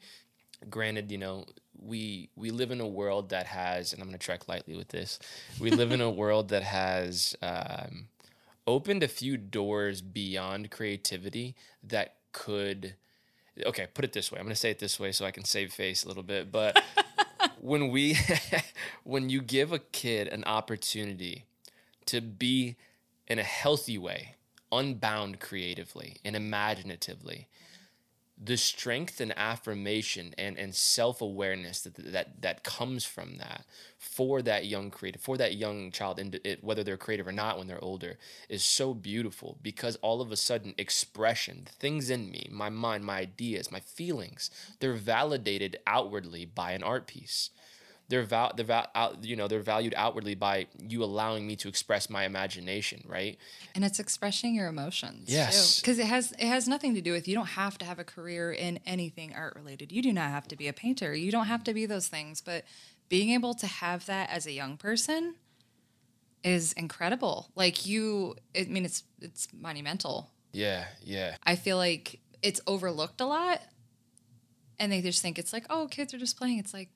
Granted 0.69 1.11
you 1.11 1.17
know 1.17 1.45
we 1.81 2.29
we 2.35 2.51
live 2.51 2.71
in 2.71 2.81
a 2.81 2.87
world 2.87 3.29
that 3.29 3.45
has 3.45 3.93
and 3.93 4.01
i'm 4.01 4.07
going 4.07 4.17
to 4.17 4.23
tread 4.23 4.43
lightly 4.47 4.75
with 4.75 4.89
this 4.89 5.19
we 5.59 5.69
live 5.69 5.91
in 5.91 6.01
a 6.01 6.09
world 6.21 6.49
that 6.49 6.63
has 6.63 7.35
um, 7.41 8.07
opened 8.67 9.03
a 9.03 9.07
few 9.07 9.37
doors 9.37 10.01
beyond 10.01 10.69
creativity 10.71 11.55
that 11.83 12.15
could 12.31 12.95
okay 13.65 13.87
put 13.93 14.05
it 14.05 14.13
this 14.13 14.31
way 14.31 14.39
i'm 14.39 14.45
going 14.45 14.53
to 14.53 14.59
say 14.59 14.71
it 14.71 14.79
this 14.79 14.99
way 14.99 15.11
so 15.11 15.25
i 15.25 15.31
can 15.31 15.43
save 15.43 15.71
face 15.71 16.03
a 16.03 16.07
little 16.07 16.23
bit 16.23 16.51
but 16.51 16.81
when 17.59 17.89
we 17.89 18.17
when 19.03 19.29
you 19.29 19.41
give 19.41 19.71
a 19.71 19.79
kid 19.79 20.27
an 20.27 20.43
opportunity 20.45 21.45
to 22.05 22.21
be 22.21 22.75
in 23.27 23.39
a 23.39 23.43
healthy 23.43 23.97
way 23.97 24.35
unbound 24.71 25.39
creatively 25.39 26.17
and 26.23 26.35
imaginatively 26.35 27.47
the 28.41 28.55
strength 28.55 29.19
and 29.19 29.37
affirmation 29.37 30.33
and, 30.37 30.57
and 30.57 30.73
self-awareness 30.73 31.81
that, 31.81 31.95
that 32.13 32.41
that 32.41 32.63
comes 32.63 33.03
from 33.03 33.37
that 33.37 33.65
for 33.97 34.41
that 34.41 34.65
young 34.65 34.89
creative 34.89 35.21
for 35.21 35.37
that 35.37 35.55
young 35.55 35.91
child 35.91 36.19
and 36.19 36.39
it, 36.45 36.63
whether 36.63 36.83
they're 36.83 36.95
creative 36.95 37.27
or 37.27 37.33
not 37.33 37.57
when 37.57 37.67
they're 37.67 37.83
older 37.83 38.17
is 38.47 38.63
so 38.63 38.93
beautiful 38.93 39.57
because 39.61 39.97
all 39.97 40.21
of 40.21 40.31
a 40.31 40.37
sudden 40.37 40.73
expression 40.77 41.67
things 41.79 42.09
in 42.09 42.31
me 42.31 42.47
my 42.49 42.69
mind 42.69 43.03
my 43.03 43.17
ideas 43.19 43.71
my 43.71 43.81
feelings 43.81 44.49
they're 44.79 44.93
validated 44.93 45.77
outwardly 45.85 46.45
by 46.45 46.71
an 46.71 46.83
art 46.83 47.07
piece 47.07 47.49
they're 48.09 48.23
val- 48.23 48.51
they're 48.55 48.65
val- 48.65 48.89
out, 48.95 49.23
you 49.23 49.35
know 49.35 49.47
they're 49.47 49.61
valued 49.61 49.93
outwardly 49.95 50.35
by 50.35 50.67
you 50.79 51.03
allowing 51.03 51.47
me 51.47 51.55
to 51.55 51.67
express 51.69 52.09
my 52.09 52.25
imagination 52.25 53.01
right? 53.07 53.37
And 53.75 53.85
it's 53.85 53.99
expressing 53.99 54.53
your 54.55 54.67
emotions 54.67 55.29
Yes. 55.29 55.79
because 55.79 55.99
it 55.99 56.07
has 56.07 56.31
it 56.33 56.47
has 56.47 56.67
nothing 56.67 56.95
to 56.95 57.01
do 57.01 57.11
with 57.13 57.27
you 57.27 57.35
don't 57.35 57.47
have 57.63 57.77
to 57.77 57.85
have 57.85 57.99
a 57.99 58.03
career 58.03 58.51
in 58.51 58.79
anything 58.85 59.33
art 59.35 59.55
related. 59.55 59.91
You 59.91 60.01
do 60.01 60.11
not 60.11 60.29
have 60.31 60.47
to 60.49 60.55
be 60.55 60.67
a 60.67 60.73
painter. 60.73 61.13
You 61.15 61.31
don't 61.31 61.45
have 61.47 61.63
to 61.65 61.73
be 61.73 61.85
those 61.85 62.07
things. 62.07 62.41
But 62.41 62.65
being 63.07 63.29
able 63.31 63.53
to 63.55 63.67
have 63.67 64.05
that 64.07 64.29
as 64.29 64.45
a 64.45 64.51
young 64.51 64.75
person 64.77 65.35
is 66.43 66.73
incredible. 66.73 67.49
Like 67.55 67.85
you 67.85 68.35
i 68.55 68.63
mean 68.63 68.85
it's 68.85 69.03
it's 69.21 69.47
monumental. 69.53 70.31
Yeah 70.51 70.85
yeah. 71.03 71.35
I 71.43 71.55
feel 71.55 71.77
like 71.77 72.19
it's 72.41 72.61
overlooked 72.67 73.21
a 73.21 73.25
lot. 73.25 73.61
And 74.81 74.91
they 74.91 75.01
just 75.01 75.21
think 75.21 75.37
it's 75.37 75.51
like 75.53 75.65
oh 75.69 75.87
kids 75.91 76.13
are 76.13 76.17
just 76.17 76.37
playing. 76.37 76.59
It's 76.59 76.73
like 76.73 76.89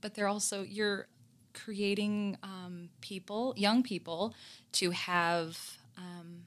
but 0.00 0.14
they're 0.14 0.28
also 0.28 0.62
you're 0.62 1.08
creating 1.54 2.36
um, 2.42 2.88
people 3.00 3.54
young 3.56 3.82
people 3.82 4.34
to 4.72 4.90
have 4.90 5.58
um, 5.96 6.44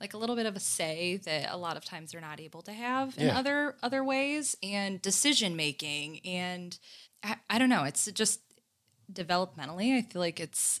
like 0.00 0.14
a 0.14 0.16
little 0.16 0.34
bit 0.36 0.46
of 0.46 0.56
a 0.56 0.60
say 0.60 1.18
that 1.24 1.52
a 1.52 1.56
lot 1.56 1.76
of 1.76 1.84
times 1.84 2.12
they're 2.12 2.20
not 2.20 2.40
able 2.40 2.62
to 2.62 2.72
have 2.72 3.16
in 3.18 3.26
Yeah. 3.26 3.38
other 3.38 3.76
other 3.82 4.02
ways 4.02 4.56
and 4.62 5.00
decision 5.02 5.56
making 5.56 6.20
and 6.24 6.78
I, 7.22 7.36
I 7.50 7.58
don't 7.58 7.68
know 7.68 7.84
it's 7.84 8.10
just 8.12 8.40
developmentally 9.12 9.96
i 9.98 10.02
feel 10.02 10.20
like 10.20 10.40
it's 10.40 10.80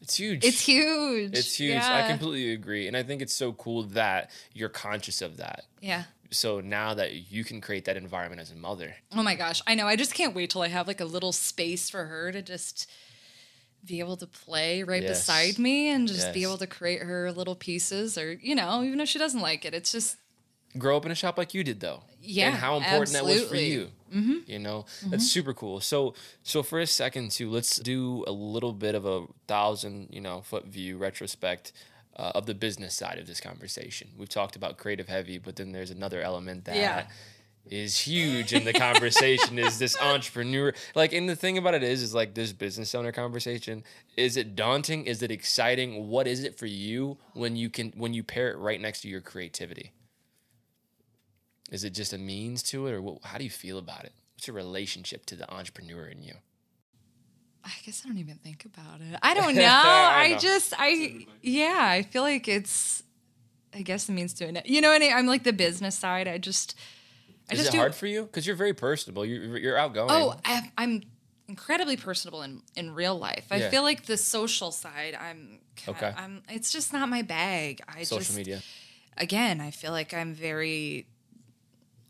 It's 0.00 0.16
huge. 0.16 0.44
It's 0.44 0.60
huge. 0.60 1.32
It's 1.36 1.54
huge. 1.54 1.74
Yeah. 1.74 2.04
I 2.04 2.08
completely 2.10 2.52
agree. 2.52 2.88
And 2.88 2.96
I 2.96 3.04
think 3.04 3.22
it's 3.22 3.34
so 3.34 3.52
cool 3.52 3.84
that 3.94 4.30
you're 4.52 4.68
conscious 4.68 5.22
of 5.22 5.36
that. 5.36 5.62
Yeah. 5.80 6.04
So 6.32 6.60
now 6.60 6.94
that 6.94 7.30
you 7.30 7.44
can 7.44 7.60
create 7.60 7.84
that 7.84 7.96
environment 7.96 8.40
as 8.40 8.50
a 8.50 8.56
mother. 8.56 8.94
Oh 9.14 9.22
my 9.22 9.34
gosh. 9.34 9.62
I 9.66 9.74
know. 9.74 9.86
I 9.86 9.96
just 9.96 10.14
can't 10.14 10.34
wait 10.34 10.50
till 10.50 10.62
I 10.62 10.68
have 10.68 10.86
like 10.88 11.00
a 11.00 11.04
little 11.04 11.32
space 11.32 11.88
for 11.90 12.04
her 12.06 12.32
to 12.32 12.42
just 12.42 12.88
be 13.84 13.98
able 14.00 14.16
to 14.16 14.26
play 14.26 14.82
right 14.82 15.02
Yes. 15.02 15.18
beside 15.20 15.58
me 15.58 15.88
and 15.88 16.06
just 16.06 16.32
be 16.32 16.42
able 16.44 16.58
to 16.58 16.66
create 16.68 17.02
her 17.02 17.32
little 17.32 17.56
pieces 17.56 18.16
or, 18.16 18.32
you 18.34 18.54
know, 18.54 18.82
even 18.84 19.00
if 19.00 19.08
she 19.08 19.18
doesn't 19.18 19.40
like 19.40 19.64
it. 19.64 19.74
It's 19.74 19.92
just, 19.92 20.16
Grow 20.78 20.96
up 20.96 21.04
in 21.04 21.12
a 21.12 21.14
shop 21.14 21.36
like 21.36 21.52
you 21.52 21.62
did 21.62 21.80
though. 21.80 22.02
Yeah, 22.22 22.46
And 22.48 22.56
how 22.56 22.76
important 22.78 23.12
that 23.12 23.24
was 23.24 23.46
for 23.46 23.56
you. 23.56 23.88
Mm-hmm. 24.14 24.38
You 24.46 24.58
know, 24.58 24.86
that's 25.08 25.26
super 25.30 25.52
cool. 25.52 25.80
So 25.80 26.14
so 26.42 26.62
for 26.62 26.80
a 26.80 26.86
second 26.86 27.30
too, 27.30 27.50
let's 27.50 27.76
do 27.76 28.24
a 28.26 28.32
little 28.32 28.72
bit 28.72 28.94
of 28.94 29.04
a 29.04 29.26
thousand, 29.46 30.08
you 30.10 30.22
know, 30.22 30.40
foot 30.40 30.64
view 30.64 30.96
retrospect 30.96 31.72
uh, 32.16 32.32
of 32.34 32.46
the 32.46 32.54
business 32.54 32.94
side 32.94 33.18
of 33.18 33.26
this 33.26 33.40
conversation. 33.40 34.08
We've 34.16 34.28
talked 34.28 34.56
about 34.56 34.76
creative 34.78 35.08
heavy, 35.08 35.38
but 35.38 35.56
then 35.56 35.72
there's 35.72 35.90
another 35.90 36.20
element 36.20 36.64
that 36.66 36.76
Yeah. 36.76 37.06
is 37.64 37.96
huge 38.00 38.52
in 38.52 38.64
the 38.64 38.72
conversation 38.72 39.58
is 39.58 39.78
this 39.78 39.96
entrepreneur. 40.00 40.74
Like 40.94 41.12
and 41.12 41.28
the 41.28 41.36
thing 41.36 41.56
about 41.58 41.74
it 41.74 41.82
is 41.82 42.02
is 42.02 42.14
like 42.14 42.34
this 42.34 42.52
business 42.52 42.94
owner 42.94 43.12
conversation 43.12 43.84
is 44.16 44.36
it 44.36 44.54
daunting? 44.56 45.06
Is 45.06 45.22
it 45.22 45.30
exciting? 45.30 46.08
What 46.08 46.26
is 46.26 46.44
it 46.44 46.58
for 46.58 46.66
you 46.66 47.16
when 47.34 47.56
you 47.56 47.70
can 47.70 47.92
when 47.96 48.12
you 48.14 48.22
pair 48.22 48.50
it 48.50 48.58
right 48.58 48.80
next 48.80 49.00
to 49.02 49.08
your 49.08 49.20
creativity? 49.20 49.92
Is 51.70 51.84
it 51.84 51.90
just 51.94 52.12
a 52.12 52.18
means 52.18 52.62
to 52.64 52.86
it 52.88 52.92
or 52.92 53.00
what, 53.00 53.18
how 53.24 53.38
do 53.38 53.44
you 53.44 53.50
feel 53.50 53.78
about 53.78 54.04
it? 54.04 54.12
What's 54.34 54.46
your 54.46 54.56
relationship 54.56 55.24
to 55.26 55.36
the 55.36 55.50
entrepreneur 55.50 56.06
in 56.06 56.22
you 56.22 56.34
I 57.64 57.70
guess 57.84 58.02
I 58.04 58.08
don't 58.08 58.18
even 58.18 58.36
think 58.36 58.64
about 58.64 59.00
it. 59.00 59.18
I 59.22 59.34
don't 59.34 59.54
know. 59.56 59.62
I 59.62 60.22
I, 60.24 60.28
know. 60.32 60.38
just, 60.38 60.74
I, 60.76 61.26
yeah, 61.42 61.78
I 61.80 62.02
feel 62.02 62.22
like 62.22 62.48
it's, 62.48 63.02
I 63.74 63.82
guess 63.82 64.08
it 64.08 64.12
means 64.12 64.32
to 64.34 64.44
it. 64.48 64.66
You 64.66 64.80
know, 64.80 64.88
what 64.88 64.96
I 64.96 64.98
mean? 64.98 65.12
I'm 65.14 65.26
like 65.26 65.44
the 65.44 65.52
business 65.52 65.96
side. 65.96 66.28
I 66.28 66.38
just, 66.38 66.76
I 67.48 67.54
is 67.54 67.60
just 67.60 67.68
it 67.68 67.72
do, 67.72 67.78
hard 67.78 67.94
for 67.94 68.06
you 68.06 68.22
because 68.24 68.46
you're 68.46 68.56
very 68.56 68.74
personable 68.74 69.24
you're, 69.24 69.56
you're 69.58 69.76
outgoing 69.76 70.10
Oh, 70.10 70.34
I, 70.44 70.70
I'm 70.78 71.02
incredibly 71.48 71.96
personable 71.96 72.42
in, 72.42 72.62
in 72.76 72.94
real 72.94 73.18
life. 73.18 73.46
I 73.50 73.58
Yeah. 73.58 73.70
feel 73.70 73.82
like 73.82 74.06
the 74.06 74.16
social 74.16 74.72
side, 74.72 75.14
I'm, 75.18 75.60
kind 75.76 75.96
Okay. 75.96 76.12
I'm, 76.16 76.42
it's 76.48 76.72
just 76.72 76.92
not 76.92 77.08
my 77.08 77.22
bag. 77.22 77.80
I 77.88 78.02
social 78.02 78.18
just, 78.20 78.36
media 78.36 78.62
again, 79.16 79.60
I 79.60 79.70
feel 79.70 79.92
like 79.92 80.14
I'm 80.14 80.34
very 80.34 81.06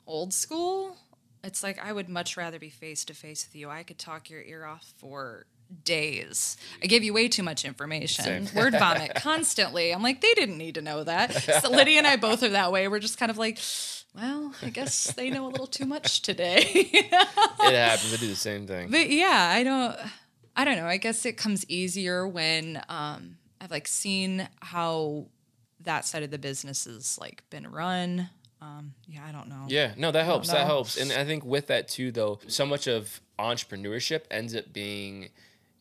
old 0.06 0.32
school. 0.32 0.96
It's 1.44 1.62
like 1.62 1.84
I 1.84 1.92
would 1.92 2.08
much 2.08 2.36
rather 2.36 2.58
be 2.58 2.70
face 2.70 3.04
to 3.06 3.14
face 3.14 3.46
with 3.46 3.56
you. 3.56 3.68
I 3.68 3.82
could 3.82 3.98
talk 3.98 4.30
your 4.30 4.42
ear 4.42 4.64
off 4.64 4.92
for 4.98 5.46
days. 5.84 6.56
I 6.82 6.86
gave 6.86 7.02
you 7.02 7.12
way 7.12 7.28
too 7.28 7.42
much 7.42 7.64
information. 7.64 8.48
Word 8.54 8.74
vomit 8.74 9.14
constantly. 9.16 9.92
I'm 9.92 10.02
like, 10.02 10.20
they 10.20 10.32
didn't 10.34 10.58
need 10.58 10.74
to 10.76 10.82
know 10.82 11.02
that. 11.04 11.32
So 11.32 11.70
Lydia 11.70 11.98
and 11.98 12.06
I 12.06 12.16
both 12.16 12.42
are 12.42 12.50
that 12.50 12.72
way. 12.72 12.88
We're 12.88 12.98
just 13.00 13.18
kind 13.18 13.30
of 13.30 13.38
like, 13.38 13.58
well, 14.14 14.54
I 14.62 14.68
guess 14.70 15.12
they 15.12 15.30
know 15.30 15.46
a 15.46 15.48
little 15.48 15.66
too 15.66 15.86
much 15.86 16.22
today. 16.22 16.64
it 16.74 17.10
happens 17.10 18.12
i 18.12 18.16
do 18.18 18.28
the 18.28 18.36
same 18.36 18.66
thing 18.66 18.90
But 18.90 19.10
yeah, 19.10 19.50
I 19.52 19.62
don't 19.64 19.96
I 20.54 20.64
don't 20.64 20.76
know. 20.76 20.86
I 20.86 20.98
guess 20.98 21.24
it 21.24 21.36
comes 21.36 21.64
easier 21.68 22.28
when 22.28 22.82
um 22.88 23.36
I've 23.60 23.70
like 23.70 23.88
seen 23.88 24.48
how 24.60 25.26
that 25.80 26.04
side 26.04 26.22
of 26.22 26.30
the 26.30 26.38
business 26.38 26.84
has 26.84 27.18
like 27.18 27.42
been 27.50 27.70
run. 27.70 28.28
Um 28.62 28.94
yeah, 29.08 29.24
I 29.28 29.32
don't 29.32 29.48
know. 29.48 29.64
Yeah, 29.66 29.92
no, 29.96 30.12
that 30.12 30.24
helps. 30.24 30.48
That 30.50 30.66
helps. 30.66 30.96
And 30.96 31.10
I 31.12 31.24
think 31.24 31.44
with 31.44 31.66
that 31.66 31.88
too, 31.88 32.12
though, 32.12 32.38
so 32.46 32.64
much 32.64 32.86
of 32.86 33.20
entrepreneurship 33.38 34.22
ends 34.30 34.54
up 34.54 34.72
being 34.72 35.30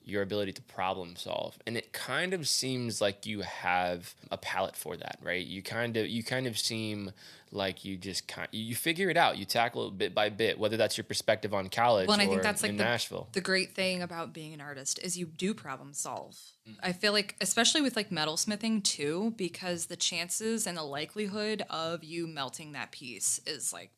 your 0.05 0.21
ability 0.21 0.51
to 0.51 0.61
problem 0.63 1.15
solve 1.15 1.57
and 1.65 1.77
it 1.77 1.93
kind 1.93 2.33
of 2.33 2.47
seems 2.47 3.01
like 3.01 3.25
you 3.25 3.41
have 3.41 4.15
a 4.31 4.37
palette 4.37 4.75
for 4.75 4.97
that 4.97 5.17
right 5.21 5.45
you 5.45 5.61
kind 5.61 5.97
of 5.97 6.07
you 6.07 6.23
kind 6.23 6.47
of 6.47 6.57
seem 6.57 7.11
like 7.51 7.83
you 7.83 7.97
just 7.97 8.27
kind 8.27 8.47
you 8.51 8.73
figure 8.75 9.09
it 9.09 9.17
out 9.17 9.37
you 9.37 9.45
tackle 9.45 9.89
it 9.89 9.97
bit 9.97 10.15
by 10.15 10.29
bit 10.29 10.57
whether 10.57 10.77
that's 10.77 10.97
your 10.97 11.03
perspective 11.03 11.53
on 11.53 11.67
college 11.69 12.07
Well, 12.07 12.13
and 12.13 12.21
I 12.21 12.27
think 12.27 12.41
that's 12.41 12.63
like 12.63 12.77
the, 12.77 12.83
nashville 12.83 13.27
the 13.33 13.41
great 13.41 13.75
thing 13.75 14.01
about 14.01 14.33
being 14.33 14.53
an 14.53 14.61
artist 14.61 14.99
is 14.99 15.17
you 15.17 15.25
do 15.25 15.53
problem 15.53 15.93
solve. 15.93 16.37
Mm. 16.67 16.75
I 16.81 16.93
feel 16.93 17.13
like, 17.13 17.35
especially 17.41 17.81
with 17.81 17.95
like 17.95 18.09
metalsmithing 18.09 18.83
too, 18.83 19.33
because 19.37 19.87
the 19.87 19.95
chances 19.95 20.67
and 20.67 20.77
the 20.77 20.83
likelihood 20.83 21.63
of 21.69 22.03
you 22.03 22.27
melting 22.27 22.73
that 22.73 22.91
piece 22.91 23.39
is 23.45 23.73
like 23.73 23.91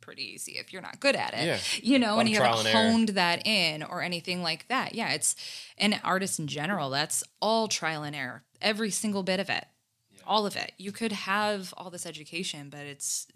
pretty 0.00 0.22
easy 0.22 0.52
if 0.52 0.72
you're 0.72 0.82
not 0.82 1.00
good 1.00 1.16
at 1.16 1.34
it. 1.34 1.44
Yeah. 1.44 1.58
You 1.82 1.98
know, 1.98 2.18
and 2.18 2.28
you 2.28 2.40
haven't 2.40 2.66
and 2.66 2.68
error. 2.68 2.90
honed 2.90 3.08
that 3.10 3.46
in 3.46 3.82
or 3.82 4.02
anything 4.02 4.42
like 4.42 4.68
that. 4.68 4.94
Yeah, 4.94 5.12
it's 5.12 5.36
an 5.78 6.00
artist 6.04 6.38
in 6.38 6.46
general, 6.46 6.90
that's 6.90 7.22
all 7.40 7.68
trial 7.68 8.02
and 8.02 8.16
error. 8.16 8.44
Every 8.60 8.90
single 8.90 9.22
bit 9.22 9.40
of 9.40 9.48
it. 9.50 9.66
All 10.26 10.46
of 10.46 10.56
it. 10.56 10.72
You 10.76 10.92
could 10.92 11.12
have 11.12 11.74
all 11.76 11.90
this 11.90 12.06
education, 12.06 12.68
but 12.70 12.80
it's 12.80 13.26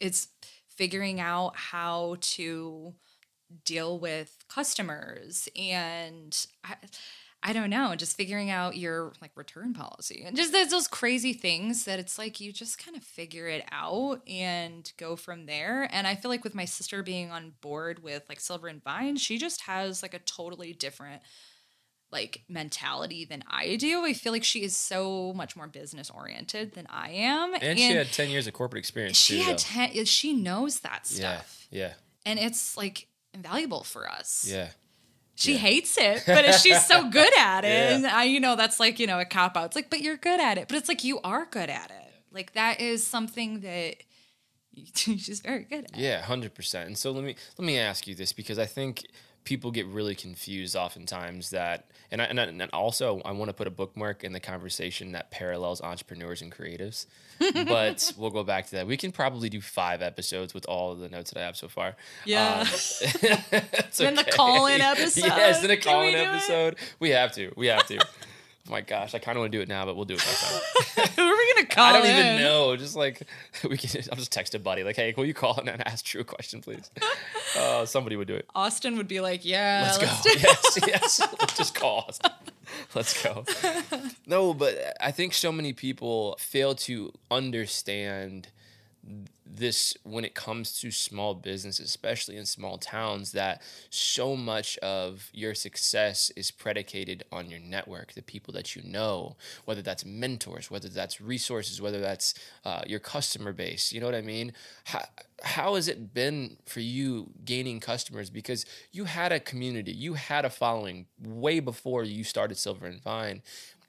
it's 0.00 0.28
figuring 0.68 1.20
out 1.20 1.56
how 1.56 2.16
to 2.20 2.94
deal 3.64 3.98
with 3.98 4.44
customers 4.48 5.48
and 5.54 6.46
I, 6.64 6.76
I 7.44 7.52
don't 7.52 7.70
know, 7.70 7.96
just 7.96 8.16
figuring 8.16 8.50
out 8.50 8.76
your 8.76 9.12
like 9.20 9.32
return 9.34 9.74
policy 9.74 10.22
and 10.24 10.36
just 10.36 10.52
those 10.52 10.86
crazy 10.86 11.32
things 11.32 11.86
that 11.86 11.98
it's 11.98 12.16
like 12.16 12.40
you 12.40 12.52
just 12.52 12.78
kind 12.78 12.96
of 12.96 13.02
figure 13.02 13.48
it 13.48 13.64
out 13.72 14.20
and 14.28 14.90
go 14.96 15.16
from 15.16 15.46
there. 15.46 15.88
And 15.90 16.06
I 16.06 16.14
feel 16.14 16.30
like 16.30 16.44
with 16.44 16.54
my 16.54 16.66
sister 16.66 17.02
being 17.02 17.32
on 17.32 17.54
board 17.60 18.02
with 18.02 18.22
like 18.28 18.38
Silver 18.38 18.68
and 18.68 18.82
Vine, 18.82 19.16
she 19.16 19.38
just 19.38 19.62
has 19.62 20.02
like 20.02 20.14
a 20.14 20.20
totally 20.20 20.72
different 20.72 21.20
like 22.12 22.44
mentality 22.48 23.24
than 23.24 23.42
I 23.48 23.76
do. 23.76 24.04
I 24.04 24.12
feel 24.12 24.32
like 24.32 24.44
she 24.44 24.62
is 24.62 24.76
so 24.76 25.32
much 25.32 25.56
more 25.56 25.66
business 25.66 26.10
oriented 26.10 26.74
than 26.74 26.86
I 26.90 27.10
am. 27.10 27.54
and, 27.54 27.78
she 27.78 27.92
had 27.92 28.12
10 28.12 28.30
years 28.30 28.46
of 28.46 28.52
corporate 28.52 28.78
experience 28.78 29.16
she 29.16 29.38
too 29.38 29.42
had 29.42 29.58
though. 29.58 29.86
10 29.94 30.04
she 30.04 30.32
knows 30.34 30.80
that 30.80 31.08
yeah 31.10 31.38
stuff 31.38 31.66
yeah 31.70 31.92
and 32.26 32.38
it's 32.38 32.76
like 32.76 33.08
invaluable 33.34 33.82
for 33.82 34.08
us 34.08 34.46
yeah 34.48 34.68
she 35.34 35.52
yeah. 35.52 35.58
hates 35.58 35.96
it 35.98 36.22
but 36.26 36.54
she's 36.60 36.84
so 36.86 37.08
good 37.10 37.32
at 37.38 37.64
it 37.64 37.68
Yeah. 37.68 37.96
and 37.96 38.06
i 38.06 38.24
you 38.24 38.40
know 38.40 38.54
that's 38.56 38.78
like 38.78 38.98
you 39.00 39.06
know 39.06 39.18
a 39.18 39.24
cop 39.24 39.56
out 39.56 39.66
it's 39.66 39.76
like 39.76 39.90
but 39.90 40.00
you're 40.00 40.16
good 40.16 40.40
at 40.40 40.58
it 40.58 40.68
but 40.68 40.76
it's 40.76 40.88
like 40.88 41.04
you 41.04 41.20
are 41.24 41.46
good 41.50 41.70
at 41.70 41.90
it 41.90 42.12
like 42.32 42.52
that 42.54 42.80
is 42.80 43.06
something 43.06 43.60
that 43.60 43.96
she's 44.94 45.40
very 45.40 45.64
good 45.64 45.84
at 45.84 45.98
Yeah, 45.98 46.22
hundred 46.22 46.54
percent. 46.54 46.86
And 46.86 46.96
so 46.96 47.10
let 47.10 47.24
me 47.24 47.36
let 47.58 47.66
me 47.66 47.78
ask 47.78 48.06
you 48.06 48.14
this 48.14 48.32
because 48.32 48.58
I 48.58 48.64
think 48.64 49.04
people 49.44 49.70
get 49.70 49.86
really 49.86 50.14
confused 50.14 50.76
oftentimes 50.76 51.50
that, 51.50 51.86
and 52.10 52.22
I, 52.22 52.26
and, 52.26 52.40
I, 52.40 52.44
and 52.44 52.62
also 52.72 53.20
I 53.24 53.32
want 53.32 53.48
to 53.48 53.52
put 53.52 53.66
a 53.66 53.70
bookmark 53.70 54.24
in 54.24 54.32
the 54.32 54.40
conversation 54.40 55.12
that 55.12 55.30
parallels 55.30 55.80
entrepreneurs 55.80 56.42
and 56.42 56.52
creatives. 56.52 57.06
but 57.54 58.12
we'll 58.16 58.30
go 58.30 58.44
back 58.44 58.66
to 58.66 58.72
that. 58.72 58.86
We 58.86 58.96
can 58.96 59.10
probably 59.10 59.48
do 59.48 59.60
five 59.60 60.00
episodes 60.00 60.54
with 60.54 60.64
all 60.66 60.92
of 60.92 61.00
the 61.00 61.08
notes 61.08 61.32
that 61.32 61.40
I 61.40 61.46
have 61.46 61.56
so 61.56 61.68
far. 61.68 61.96
Yeah. 62.24 62.60
Um, 62.60 62.66
Then 63.96 64.14
the 64.14 64.22
okay. 64.22 64.30
call-in 64.30 64.80
episode. 64.80 65.26
yes, 65.26 65.60
then 65.60 65.70
a 65.70 65.76
call-in 65.76 66.06
we 66.06 66.12
do 66.12 66.18
it? 66.18 66.26
episode. 66.28 66.76
We 67.00 67.10
have 67.10 67.32
to. 67.32 67.52
We 67.56 67.66
have 67.66 67.86
to. 67.88 67.98
Oh 68.68 68.70
my 68.70 68.80
gosh, 68.80 69.14
I 69.14 69.18
kind 69.18 69.36
of 69.36 69.40
want 69.42 69.52
to 69.52 69.58
do 69.58 69.62
it 69.62 69.68
now, 69.68 69.84
but 69.84 69.96
we'll 69.96 70.04
do 70.04 70.14
it 70.14 70.24
next 70.24 70.42
time. 70.94 71.06
who 71.16 71.22
are 71.22 71.36
we 71.36 71.54
gonna 71.54 71.66
call 71.66 71.84
I 71.84 71.92
don't 71.94 72.06
in? 72.06 72.16
even 72.16 72.42
know. 72.42 72.76
Just 72.76 72.94
like 72.96 73.22
we 73.68 73.76
can, 73.76 74.02
I'll 74.10 74.16
just 74.18 74.32
text 74.32 74.54
a 74.54 74.58
buddy 74.58 74.84
like, 74.84 74.96
"Hey, 74.96 75.14
will 75.16 75.26
you 75.26 75.34
call 75.34 75.58
and 75.58 75.68
ask 75.86 76.04
Drew 76.04 76.20
a 76.20 76.24
question, 76.24 76.60
please?" 76.60 76.90
Uh, 77.54 77.84
somebody 77.84 78.16
would 78.16 78.26
do 78.28 78.34
it. 78.34 78.46
austin 78.54 78.96
would 78.96 79.06
be 79.08 79.20
like 79.20 79.44
yeah 79.44 79.92
Let's, 79.98 80.24
let's 80.24 80.42
go. 80.42 80.48
yes, 80.48 80.78
yes. 80.86 81.20
Let's 81.38 81.54
just 81.54 81.74
call. 81.74 82.06
us. 82.08 82.18
Let's 82.94 83.22
go. 83.22 83.44
No, 84.26 84.54
but 84.54 84.74
I 84.98 85.10
think 85.10 85.34
so 85.34 85.52
many 85.52 85.74
people 85.74 86.34
fail 86.38 86.74
to 86.76 87.12
understand 87.30 88.48
this 89.46 89.96
when 90.02 90.24
it 90.24 90.34
comes 90.34 90.78
to 90.80 90.90
small 90.90 91.34
business, 91.34 91.78
especially 91.80 92.36
in 92.36 92.46
small 92.46 92.78
towns, 92.78 93.32
that 93.32 93.62
so 93.90 94.36
much 94.36 94.78
of 94.78 95.30
your 95.32 95.54
success 95.54 96.30
is 96.36 96.50
predicated 96.50 97.24
on 97.32 97.50
your 97.50 97.60
network, 97.60 98.12
the 98.12 98.22
people 98.22 98.52
that 98.54 98.74
you 98.76 98.82
know, 98.82 99.36
whether 99.64 99.82
that's 99.82 100.04
mentors, 100.04 100.70
whether 100.70 100.88
that's 100.88 101.20
resources, 101.20 101.80
whether 101.80 102.00
that's 102.00 102.34
uh, 102.64 102.82
your 102.86 103.00
customer 103.00 103.52
base. 103.52 103.92
You 103.92 104.00
know 104.00 104.06
what 104.06 104.14
I 104.14 104.22
mean? 104.22 104.52
How, 104.84 105.04
how 105.42 105.74
has 105.74 105.88
it 105.88 106.14
been 106.14 106.56
for 106.64 106.80
you 106.80 107.30
gaining 107.44 107.80
customers? 107.80 108.30
Because 108.30 108.64
you 108.92 109.04
had 109.04 109.32
a 109.32 109.40
community, 109.40 109.92
you 109.92 110.14
had 110.14 110.44
a 110.44 110.50
following 110.50 111.06
way 111.20 111.60
before 111.60 112.04
you 112.04 112.24
started 112.24 112.58
Silver 112.58 112.86
and 112.86 113.02
Vine 113.02 113.42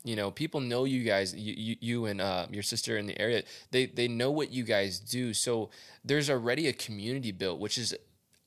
you 0.03 0.15
know 0.15 0.31
people 0.31 0.59
know 0.59 0.83
you 0.85 1.03
guys 1.03 1.33
you, 1.35 1.53
you, 1.55 1.75
you 1.79 2.05
and 2.05 2.21
uh, 2.21 2.45
your 2.51 2.63
sister 2.63 2.97
in 2.97 3.05
the 3.07 3.19
area 3.21 3.43
they 3.71 3.85
they 3.85 4.07
know 4.07 4.31
what 4.31 4.51
you 4.51 4.63
guys 4.63 4.99
do 4.99 5.33
so 5.33 5.69
there's 6.03 6.29
already 6.29 6.67
a 6.67 6.73
community 6.73 7.31
built 7.31 7.59
which 7.59 7.77
is 7.77 7.95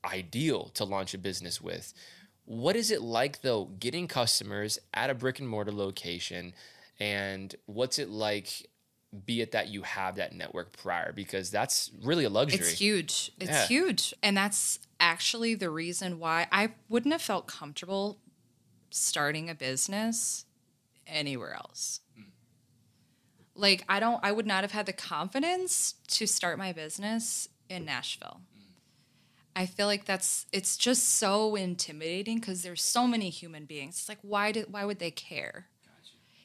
ideal 0.05 0.71
to 0.75 0.85
launch 0.85 1.15
a 1.15 1.19
business 1.19 1.61
with 1.61 1.93
what 2.45 2.77
is 2.77 2.91
it 2.91 3.03
like 3.03 3.43
though 3.43 3.65
getting 3.81 4.07
customers 4.07 4.79
at 4.95 5.11
a 5.11 5.15
brick 5.15 5.39
and 5.41 5.49
mortar 5.49 5.73
location 5.73 6.53
and 7.01 7.55
what's 7.67 7.99
it 7.99 8.09
like 8.09 8.69
be 9.25 9.41
it 9.41 9.53
that 9.53 9.69
you 9.69 9.83
have 9.83 10.17
that 10.17 10.35
network 10.35 10.77
prior 10.77 11.13
because 11.13 11.51
that's 11.51 11.91
really 12.03 12.25
a 12.25 12.29
luxury 12.29 12.59
It's 12.59 12.79
huge. 12.79 13.33
It's 13.41 13.51
Yeah. 13.51 13.67
huge. 13.67 14.13
And 14.23 14.37
that's 14.37 14.79
actually 15.01 15.55
the 15.55 15.71
reason 15.71 16.19
why 16.19 16.49
I 16.53 16.75
wouldn't 16.89 17.13
have 17.13 17.23
felt 17.23 17.47
comfortable 17.47 18.19
starting 18.91 19.49
a 19.49 19.55
business 19.55 20.46
anywhere 21.07 21.55
else. 21.55 22.01
Like 23.55 23.85
I 23.89 24.01
don't 24.01 24.21
I 24.23 24.33
would 24.33 24.47
not 24.47 24.65
have 24.65 24.73
had 24.73 24.87
the 24.87 24.93
confidence 24.93 25.95
to 26.09 26.27
start 26.27 26.59
my 26.59 26.73
business 26.73 27.49
in 27.69 27.85
Nashville. 27.85 28.41
I 29.55 29.65
feel 29.65 29.87
like 29.87 30.05
that's 30.05 30.47
it's 30.53 30.77
just 30.77 31.09
so 31.09 31.55
intimidating 31.57 32.39
because 32.39 32.63
there's 32.63 32.83
so 32.83 33.07
many 33.07 33.31
human 33.31 33.65
beings. 33.65 33.97
It's 33.99 34.09
like 34.09 34.19
why 34.23 34.53
did 34.53 34.73
why 34.73 34.85
would 34.85 34.99
they 34.99 35.11
care? 35.11 35.67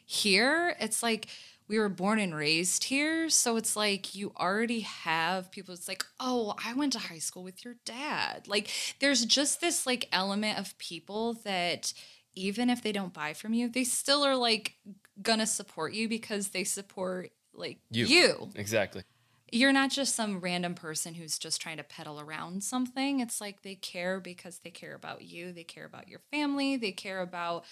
Here, 0.05 0.75
it's 0.79 1.01
like 1.01 1.27
we 1.71 1.79
were 1.79 1.87
born 1.87 2.19
and 2.19 2.35
raised 2.35 2.83
here, 2.83 3.29
so 3.29 3.55
it's 3.55 3.77
like 3.77 4.13
you 4.13 4.33
already 4.37 4.81
have 4.81 5.51
people. 5.51 5.73
It's 5.73 5.87
like, 5.87 6.05
oh, 6.19 6.53
I 6.65 6.73
went 6.73 6.91
to 6.93 6.99
high 6.99 7.19
school 7.19 7.43
with 7.43 7.63
your 7.63 7.75
dad. 7.85 8.45
Like, 8.49 8.69
there's 8.99 9.23
just 9.23 9.61
this 9.61 9.87
like 9.87 10.09
element 10.11 10.59
of 10.59 10.77
people 10.79 11.35
that 11.45 11.93
even 12.35 12.69
if 12.69 12.81
they 12.81 12.91
don't 12.91 13.13
buy 13.13 13.33
from 13.33 13.53
you, 13.53 13.67
they 13.69 13.83
still 13.83 14.23
are 14.23 14.35
like 14.35 14.75
gonna 15.21 15.45
support 15.45 15.93
you 15.93 16.07
because 16.07 16.49
they 16.49 16.63
support 16.63 17.31
like 17.53 17.79
You. 17.91 18.05
you 18.05 18.49
Exactly. 18.55 19.03
you're 19.51 19.73
not 19.73 19.91
just 19.91 20.15
some 20.15 20.39
random 20.39 20.73
person 20.73 21.13
who's 21.13 21.37
just 21.37 21.61
trying 21.61 21.77
to 21.77 21.83
peddle 21.83 22.19
around 22.19 22.63
something. 22.63 23.19
It's 23.19 23.41
like 23.41 23.61
they 23.61 23.75
care 23.75 24.19
because 24.19 24.59
they 24.59 24.69
care 24.71 24.95
about 24.95 25.23
you. 25.23 25.51
They 25.51 25.65
care 25.65 25.85
about 25.85 26.07
your 26.07 26.21
family. 26.31 26.77
They 26.77 26.93
care 26.93 27.19
about 27.19 27.65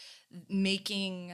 making, 0.49 1.33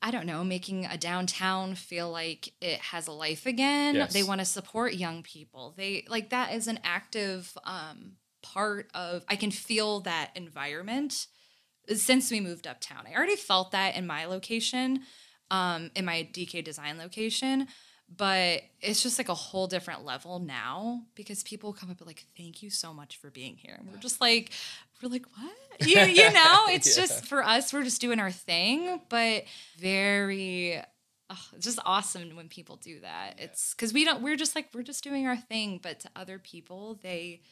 I 0.00 0.12
don't 0.12 0.26
know, 0.26 0.44
making 0.44 0.86
a 0.86 0.96
downtown 0.96 1.74
feel 1.74 2.10
like 2.10 2.52
it 2.60 2.78
has 2.78 3.08
a 3.08 3.12
life 3.12 3.44
again. 3.44 3.96
Yes. 3.96 4.12
They 4.12 4.22
want 4.22 4.40
to 4.40 4.44
support 4.44 4.94
young 4.94 5.24
people. 5.24 5.74
They 5.76 6.04
like 6.08 6.30
that 6.30 6.54
is 6.54 6.68
an 6.68 6.78
active 6.84 7.58
um, 7.64 8.12
part 8.42 8.88
of, 8.94 9.24
I 9.28 9.34
can 9.34 9.50
feel 9.50 10.00
that 10.00 10.30
environment 10.36 11.26
since 11.94 12.30
we 12.30 12.40
moved 12.40 12.66
uptown. 12.66 13.04
I 13.10 13.14
already 13.16 13.36
felt 13.36 13.70
that 13.72 13.96
in 13.96 14.06
my 14.06 14.24
location, 14.26 15.00
um, 15.50 15.90
in 15.94 16.04
my 16.04 16.28
DK 16.32 16.64
design 16.64 16.98
location, 16.98 17.68
but 18.14 18.62
it's 18.80 19.02
just 19.02 19.18
like 19.18 19.28
a 19.28 19.34
whole 19.34 19.66
different 19.66 20.04
level 20.04 20.38
now 20.38 21.02
because 21.16 21.42
people 21.42 21.72
come 21.72 21.90
up 21.90 21.98
and 21.98 22.06
like, 22.06 22.24
thank 22.36 22.62
you 22.62 22.70
so 22.70 22.94
much 22.94 23.16
for 23.16 23.30
being 23.30 23.56
here. 23.56 23.76
And 23.78 23.90
we're 23.90 23.98
just 23.98 24.20
like, 24.20 24.50
we're 25.02 25.08
like, 25.08 25.26
what? 25.36 25.52
You, 25.86 26.00
you 26.00 26.32
know, 26.32 26.64
it's 26.68 26.96
Yeah. 26.96 27.04
just 27.04 27.26
for 27.26 27.42
us, 27.44 27.72
we're 27.72 27.82
just 27.82 28.00
doing 28.00 28.18
our 28.20 28.30
thing, 28.30 29.00
but 29.10 29.44
very. 29.78 30.80
Oh, 31.28 31.44
it's 31.56 31.64
just 31.66 31.80
awesome 31.84 32.36
when 32.36 32.48
people 32.48 32.76
do 32.76 33.00
that. 33.00 33.34
It's 33.38 33.74
because 33.74 33.92
we 33.92 34.04
don't. 34.04 34.22
We're 34.22 34.36
just 34.36 34.54
like 34.54 34.68
we're 34.72 34.82
just 34.84 35.02
doing 35.02 35.26
our 35.26 35.36
thing, 35.36 35.80
but 35.82 35.98
to 36.00 36.10
other 36.16 36.38
people, 36.38 36.98
they 37.02 37.42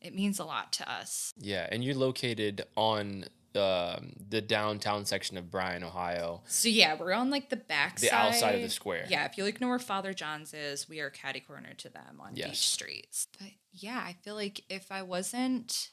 it 0.00 0.14
means 0.14 0.38
a 0.40 0.44
lot 0.44 0.72
to 0.74 0.90
us. 0.90 1.34
Yeah, 1.38 1.68
and 1.70 1.84
you're 1.84 1.94
located 1.94 2.64
on 2.74 3.26
um, 3.56 4.12
the 4.28 4.40
downtown 4.40 5.04
section 5.04 5.36
of 5.36 5.50
Bryan, 5.50 5.84
Ohio. 5.84 6.42
So 6.46 6.68
yeah, 6.68 6.96
we're 6.98 7.12
on 7.12 7.30
like 7.30 7.48
the 7.50 7.56
back 7.56 7.98
The 8.00 8.10
outside 8.14 8.54
of 8.56 8.62
the 8.62 8.68
square. 8.68 9.06
Yeah, 9.08 9.24
if 9.26 9.36
you 9.38 9.44
like 9.44 9.60
know 9.60 9.68
where 9.68 9.78
Father 9.78 10.12
John's 10.12 10.54
is, 10.54 10.88
we 10.88 11.00
are 11.00 11.10
catty 11.10 11.40
corner 11.40 11.74
to 11.78 11.88
them 11.88 12.20
on 12.20 12.34
Yes. 12.36 12.48
Beach 12.50 12.66
Streets. 12.68 13.28
But 13.38 13.48
yeah, 13.72 14.02
I 14.04 14.14
feel 14.22 14.34
like 14.34 14.62
if 14.68 14.90
I 14.92 15.02
wasn't 15.02 15.90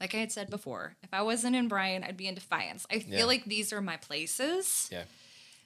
like 0.00 0.14
I 0.14 0.18
had 0.18 0.32
said 0.32 0.50
before, 0.50 0.96
if 1.02 1.14
I 1.14 1.22
wasn't 1.22 1.56
in 1.56 1.68
Bryan, 1.68 2.02
I'd 2.04 2.16
be 2.16 2.26
in 2.26 2.34
Defiance. 2.34 2.84
I 2.90 2.98
feel 2.98 3.18
Yeah. 3.20 3.24
like 3.24 3.44
these 3.44 3.72
are 3.72 3.80
my 3.80 3.96
places. 3.96 4.88
Yeah. 4.92 5.04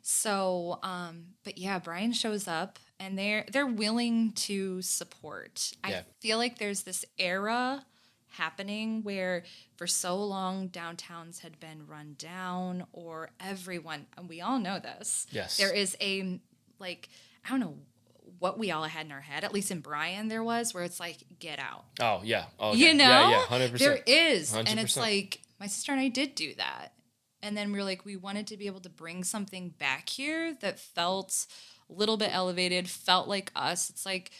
So, 0.03 0.79
um, 0.83 1.35
but 1.45 1.59
yeah, 1.59 1.79
Bryan 1.79 2.13
shows 2.13 2.47
up 2.49 2.79
and 3.01 3.19
they're 3.19 3.45
they're 3.53 3.67
willing 3.67 4.33
to 4.33 4.81
support. 4.83 5.73
Yeah. 5.87 5.99
I 5.99 6.05
feel 6.21 6.39
like 6.39 6.59
there's 6.59 6.83
this 6.83 7.05
era 7.19 7.85
happening 8.31 9.03
where 9.03 9.45
for 9.77 9.87
so 9.87 10.17
long 10.23 10.69
downtowns 10.69 11.41
had 11.41 11.59
been 11.61 11.87
run 11.87 12.15
down 12.19 12.87
or 12.93 13.31
everyone 13.41 14.07
and 14.17 14.29
we 14.29 14.41
all 14.41 14.59
know 14.59 14.79
this. 14.79 15.27
Yes. 15.31 15.57
There 15.57 15.75
is 15.75 15.97
a 16.01 16.41
like 16.79 17.09
I 17.45 17.51
don't 17.51 17.61
know 17.61 17.77
what 18.39 18.59
we 18.59 18.71
all 18.71 18.85
had 18.85 19.07
in 19.07 19.13
our 19.13 19.21
head, 19.21 19.43
at 19.43 19.53
least 19.53 19.71
in 19.71 19.81
Bryan 19.81 20.29
there 20.29 20.45
was, 20.45 20.73
where 20.73 20.85
it's 20.85 21.01
like, 21.01 21.17
get 21.41 21.59
out. 21.59 21.85
Oh 22.01 22.21
yeah. 22.23 22.45
Oh, 22.61 22.71
okay. 22.71 22.79
You 22.79 22.95
know, 22.95 23.05
Yeah, 23.05 23.31
yeah. 23.31 23.41
Hundred 23.47 23.73
there 23.79 23.97
percent. 23.97 24.09
is, 24.09 24.55
and 24.55 24.79
it's 24.79 24.97
like 24.97 25.41
my 25.59 25.67
sister 25.67 25.93
and 25.93 26.01
I 26.01 26.09
did 26.09 26.35
do 26.35 26.55
that, 26.55 26.93
and 27.43 27.57
then 27.57 27.73
we 27.73 27.79
were 27.79 27.85
like, 27.85 28.05
we 28.05 28.17
wanted 28.17 28.47
to 28.49 28.57
be 28.57 28.67
able 28.67 28.81
to 28.81 28.91
bring 28.91 29.25
something 29.25 29.71
back 29.71 30.09
here 30.09 30.55
that 30.61 30.79
felt 30.79 31.47
a 31.91 31.93
little 31.95 32.17
bit 32.17 32.31
elevated, 32.33 32.89
felt 32.89 33.29
like 33.29 33.51
us. 33.57 33.91
It's 33.91 34.05
like 34.07 34.31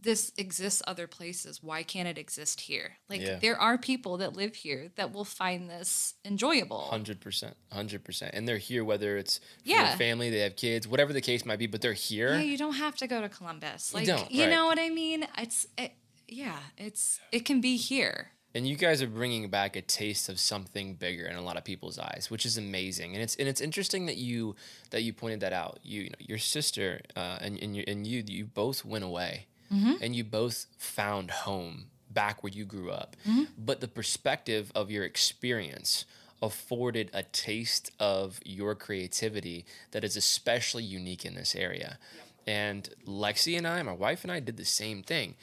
this 0.00 0.30
exists 0.38 0.80
other 0.86 1.06
places. 1.08 1.60
Why 1.62 1.82
can't 1.82 2.06
it 2.06 2.18
exist 2.18 2.60
here? 2.62 2.98
Like 3.08 3.20
Yeah. 3.20 3.38
there 3.40 3.58
are 3.60 3.76
people 3.76 4.16
that 4.18 4.34
live 4.36 4.54
here 4.54 4.90
that 4.94 5.12
will 5.12 5.24
find 5.24 5.68
this 5.68 6.14
enjoyable. 6.24 6.82
Hundred 6.86 7.20
percent, 7.20 7.56
hundred 7.72 8.04
percent, 8.04 8.32
and 8.34 8.46
they're 8.46 8.58
here 8.58 8.84
whether 8.84 9.16
it's 9.16 9.40
Yeah. 9.64 9.88
their 9.88 9.96
family, 9.96 10.30
they 10.30 10.40
have 10.40 10.54
kids, 10.56 10.86
whatever 10.86 11.12
the 11.12 11.20
case 11.20 11.44
might 11.44 11.58
be, 11.58 11.66
but 11.66 11.80
they're 11.80 11.92
here. 11.94 12.34
Yeah, 12.34 12.42
you 12.42 12.56
don't 12.56 12.74
have 12.76 12.96
to 12.96 13.06
go 13.08 13.20
to 13.20 13.28
Columbus. 13.28 13.90
You 13.92 13.98
Like 13.98 14.06
don't, 14.06 14.30
you 14.30 14.44
right. 14.44 14.50
know 14.50 14.66
what 14.66 14.78
I 14.78 14.88
mean? 14.88 15.26
It's 15.36 15.66
it, 15.76 15.92
yeah, 16.28 16.58
it's 16.76 17.18
it 17.32 17.44
can 17.44 17.60
be 17.60 17.76
here. 17.76 18.32
and 18.54 18.66
you 18.66 18.76
guys 18.76 19.02
are 19.02 19.06
bringing 19.08 19.50
back 19.50 19.76
a 19.76 19.82
taste 19.82 20.28
of 20.28 20.38
something 20.40 20.94
bigger 20.94 21.26
in 21.26 21.36
a 21.36 21.42
lot 21.42 21.56
of 21.56 21.64
people's 21.64 21.98
eyes, 21.98 22.28
which 22.30 22.46
is 22.46 22.56
amazing. 22.56 23.14
And 23.14 23.22
it's 23.22 23.34
and 23.36 23.48
it's 23.48 23.60
interesting 23.60 24.06
that 24.06 24.16
you 24.16 24.54
that 24.90 25.02
you 25.02 25.12
pointed 25.12 25.40
that 25.40 25.52
out. 25.52 25.80
You, 25.82 26.02
you 26.02 26.10
know, 26.10 26.16
your 26.20 26.38
sister 26.38 27.00
uh, 27.16 27.38
and 27.40 27.58
and 27.62 27.76
you 27.76 27.82
and 27.86 28.06
you 28.06 28.22
you 28.26 28.44
both 28.46 28.84
went 28.84 29.04
away, 29.04 29.46
Mm-hmm. 29.72 30.02
and 30.02 30.16
you 30.16 30.24
both 30.24 30.64
found 30.78 31.30
home 31.30 31.86
back 32.10 32.42
where 32.42 32.52
you 32.52 32.64
grew 32.64 32.90
up. 32.90 33.16
Mm-hmm. 33.28 33.44
But 33.58 33.80
the 33.80 33.88
perspective 33.88 34.72
of 34.74 34.90
your 34.90 35.04
experience 35.04 36.04
afforded 36.40 37.10
a 37.12 37.22
taste 37.22 37.90
of 37.98 38.40
your 38.44 38.74
creativity 38.74 39.66
that 39.90 40.04
is 40.04 40.16
especially 40.16 40.84
unique 40.84 41.24
in 41.24 41.34
this 41.34 41.54
area. 41.54 41.98
And 42.46 42.88
Lexi 43.06 43.58
and 43.58 43.66
I, 43.66 43.82
my 43.82 43.92
wife 43.92 44.24
and 44.24 44.32
I, 44.32 44.40
did 44.40 44.56
the 44.56 44.64
same 44.64 45.02
thing 45.02 45.34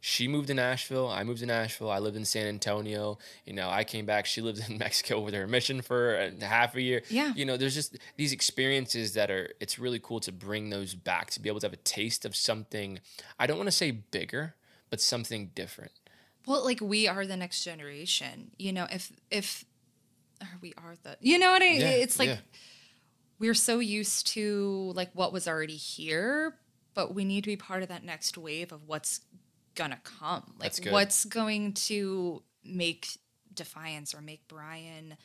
she 0.00 0.28
moved 0.28 0.48
to 0.48 0.54
Nashville. 0.54 1.08
I 1.08 1.22
moved 1.24 1.40
to 1.40 1.46
Nashville. 1.46 1.90
I 1.90 1.98
lived 1.98 2.16
in 2.16 2.24
San 2.24 2.46
Antonio. 2.46 3.18
You 3.44 3.52
know, 3.52 3.68
I 3.68 3.84
came 3.84 4.06
back. 4.06 4.26
She 4.26 4.40
lived 4.42 4.62
in 4.68 4.78
Mexico 4.78 5.20
with 5.20 5.34
her 5.34 5.46
mission 5.46 5.82
for 5.82 6.16
a 6.16 6.44
half 6.44 6.74
a 6.74 6.80
year. 6.80 7.02
Yeah. 7.10 7.32
You 7.34 7.44
know, 7.44 7.56
there's 7.56 7.74
just 7.74 7.98
these 8.16 8.32
experiences 8.32 9.12
that 9.14 9.30
are, 9.30 9.50
it's 9.60 9.78
really 9.78 9.98
cool 9.98 10.20
to 10.20 10.32
bring 10.32 10.70
those 10.70 10.94
back, 10.94 11.30
to 11.32 11.40
be 11.40 11.48
able 11.48 11.60
to 11.60 11.66
have 11.66 11.74
a 11.74 11.76
taste 11.76 12.24
of 12.24 12.34
something, 12.34 13.00
I 13.38 13.46
don't 13.46 13.58
want 13.58 13.68
to 13.68 13.72
say 13.72 13.90
bigger, 13.90 14.54
but 14.88 15.00
something 15.00 15.50
different. 15.54 15.92
Well, 16.46 16.64
like 16.64 16.80
we 16.80 17.06
are 17.06 17.26
the 17.26 17.36
next 17.36 17.62
generation. 17.64 18.52
You 18.58 18.72
know, 18.72 18.86
if 18.90 19.12
if 19.30 19.64
or 20.40 20.48
we 20.60 20.72
are 20.78 20.96
the 21.02 21.16
you 21.20 21.38
know 21.38 21.52
what 21.52 21.62
I 21.62 21.72
Yeah, 21.72 21.90
it's 21.90 22.18
like 22.18 22.30
yeah. 22.30 22.38
we're 23.38 23.54
so 23.54 23.78
used 23.78 24.26
to 24.28 24.92
like 24.94 25.10
what 25.12 25.32
was 25.32 25.46
already 25.46 25.76
here, 25.76 26.56
but 26.94 27.14
we 27.14 27.24
need 27.24 27.44
to 27.44 27.50
be 27.50 27.56
part 27.56 27.82
of 27.82 27.88
that 27.90 28.04
next 28.04 28.38
wave 28.38 28.72
of 28.72 28.88
what's 28.88 29.20
gonna 29.80 30.00
come. 30.04 30.54
Like 30.58 30.74
what's 30.90 31.24
going 31.24 31.72
to 31.74 32.42
make 32.64 33.08
Defiance 33.54 34.14
or 34.14 34.20
make 34.20 34.46
Bryan 34.48 35.16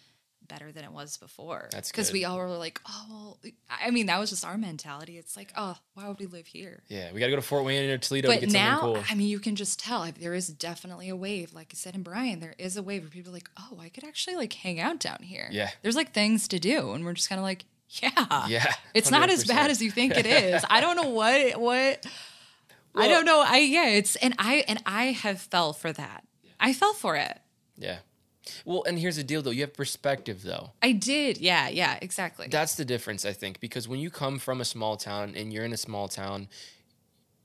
better 0.47 0.71
than 0.71 0.83
it 0.83 0.91
was 0.91 1.17
before. 1.17 1.69
That's 1.71 1.91
because 1.91 2.11
we 2.11 2.23
all 2.23 2.37
were 2.37 2.47
like, 2.49 2.79
oh, 2.87 3.05
well, 3.09 3.39
I 3.69 3.89
mean, 3.91 4.05
that 4.05 4.19
was 4.19 4.29
just 4.29 4.45
our 4.45 4.57
mentality. 4.57 5.17
It's 5.17 5.35
like, 5.35 5.51
oh, 5.57 5.75
why 5.95 6.07
would 6.07 6.19
we 6.19 6.27
live 6.27 6.45
here? 6.45 6.83
Yeah. 6.87 7.11
We 7.11 7.19
got 7.19 7.25
to 7.25 7.31
go 7.31 7.37
to 7.37 7.41
Fort 7.41 7.65
Wayne 7.65 7.89
or 7.89 7.97
Toledo 7.97 8.27
to 8.27 8.35
but 8.35 8.41
get 8.41 8.51
now, 8.51 8.79
cool. 8.79 9.03
I 9.09 9.15
mean, 9.15 9.27
you 9.27 9.39
can 9.39 9.55
just 9.55 9.79
tell 9.79 9.99
like, 9.99 10.19
there 10.19 10.35
is 10.35 10.47
definitely 10.47 11.09
a 11.09 11.15
wave. 11.15 11.53
Like 11.53 11.71
I 11.73 11.75
said 11.75 11.95
in 11.95 12.03
Bryan, 12.03 12.39
there 12.41 12.53
is 12.59 12.77
a 12.77 12.83
wave 12.83 13.01
where 13.01 13.09
people 13.09 13.31
are 13.31 13.33
like, 13.33 13.49
oh, 13.59 13.79
I 13.81 13.89
could 13.89 14.03
actually 14.03 14.35
like 14.35 14.53
hang 14.53 14.79
out 14.79 14.99
down 14.99 15.23
here. 15.23 15.49
Yeah. 15.51 15.71
There's 15.81 15.95
like 15.95 16.13
things 16.13 16.47
to 16.49 16.59
do. 16.59 16.91
And 16.91 17.03
we're 17.03 17.13
just 17.13 17.27
kind 17.27 17.39
of 17.39 17.43
like, 17.43 17.65
yeah. 17.89 18.47
Yeah. 18.47 18.71
It's 18.93 19.09
not 19.09 19.29
as 19.29 19.45
bad 19.45 19.71
as 19.71 19.81
you 19.81 19.89
think 19.89 20.15
it 20.15 20.27
is. 20.27 20.63
I 20.69 20.79
don't 20.79 20.95
know 20.95 21.09
what, 21.09 21.59
what, 21.59 22.05
I 22.95 23.07
don't 23.07 23.25
know. 23.25 23.43
I, 23.45 23.57
yeah, 23.59 23.87
it's, 23.89 24.15
and 24.17 24.35
I, 24.39 24.63
and 24.67 24.81
I 24.85 25.05
have 25.11 25.41
fell 25.41 25.73
for 25.73 25.91
that. 25.93 26.23
I 26.59 26.73
fell 26.73 26.93
for 26.93 27.15
it. 27.15 27.39
Yeah. 27.77 27.97
Well, 28.63 28.83
and 28.87 28.99
here's 28.99 29.15
the 29.15 29.23
deal 29.23 29.41
though. 29.41 29.49
You 29.49 29.61
have 29.61 29.73
perspective 29.73 30.43
though. 30.43 30.71
I 30.81 30.91
did. 30.91 31.39
Yeah. 31.39 31.67
Yeah, 31.67 31.97
exactly. 32.01 32.47
That's 32.49 32.75
the 32.75 32.85
difference, 32.85 33.25
I 33.25 33.33
think, 33.33 33.59
because 33.59 33.87
when 33.87 33.99
you 33.99 34.09
come 34.09 34.39
from 34.39 34.61
a 34.61 34.65
small 34.65 34.97
town 34.97 35.33
and 35.35 35.51
you're 35.51 35.65
in 35.65 35.73
a 35.73 35.77
small 35.77 36.07
town 36.07 36.47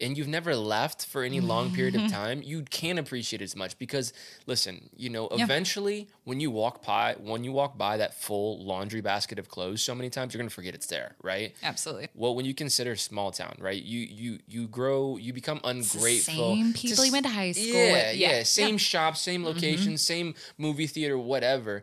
and 0.01 0.16
you've 0.16 0.28
never 0.28 0.55
left 0.57 1.07
for 1.07 1.22
any 1.22 1.40
long 1.40 1.72
period 1.72 1.94
of 1.96 2.11
time, 2.11 2.42
you 2.42 2.62
can't 2.62 2.98
appreciate 2.98 3.40
it 3.42 3.44
as 3.44 3.55
much 3.57 3.78
because 3.78 4.12
listen, 4.46 4.90
you 4.96 5.09
know, 5.11 5.28
Yeah. 5.36 5.44
eventually 5.44 6.09
when 6.24 6.40
you 6.40 6.51
walk 6.51 6.84
by 6.84 7.14
when 7.18 7.44
you 7.44 7.53
walk 7.53 7.76
by 7.76 7.96
that 7.98 8.14
full 8.14 8.64
laundry 8.64 9.01
basket 9.01 9.38
of 9.38 9.48
clothes 9.48 9.82
so 9.82 9.94
many 9.94 10.11
times 10.11 10.32
you're 10.34 10.40
to 10.48 10.55
forget 10.55 10.74
it's 10.74 10.86
there, 10.86 11.14
right? 11.22 11.55
Absolutely. 11.62 12.09
Well, 12.14 12.34
when 12.34 12.44
you 12.46 12.55
consider 12.55 12.96
small 12.96 13.30
town, 13.30 13.55
right? 13.59 13.82
You 13.82 14.01
you 14.01 14.38
you 14.48 14.66
grow, 14.68 15.16
you 15.16 15.32
become 15.32 15.61
ungrateful. 15.64 16.55
same 16.57 16.72
to 16.72 16.78
people 16.78 17.05
you 17.05 17.12
went 17.12 17.26
to 17.26 17.32
high 17.32 17.53
school 17.53 17.66
yeah, 17.66 17.92
with. 17.92 18.16
yeah, 18.16 18.30
Yeah. 18.36 18.42
Same 18.42 18.64
Yeah. 18.64 18.68
Mm-hmm. 18.70 18.76
shop, 18.78 19.16
same 19.16 19.44
location, 19.44 19.98
same 19.98 20.34
movie 20.59 20.86
theater, 20.86 21.18
whatever. 21.18 21.82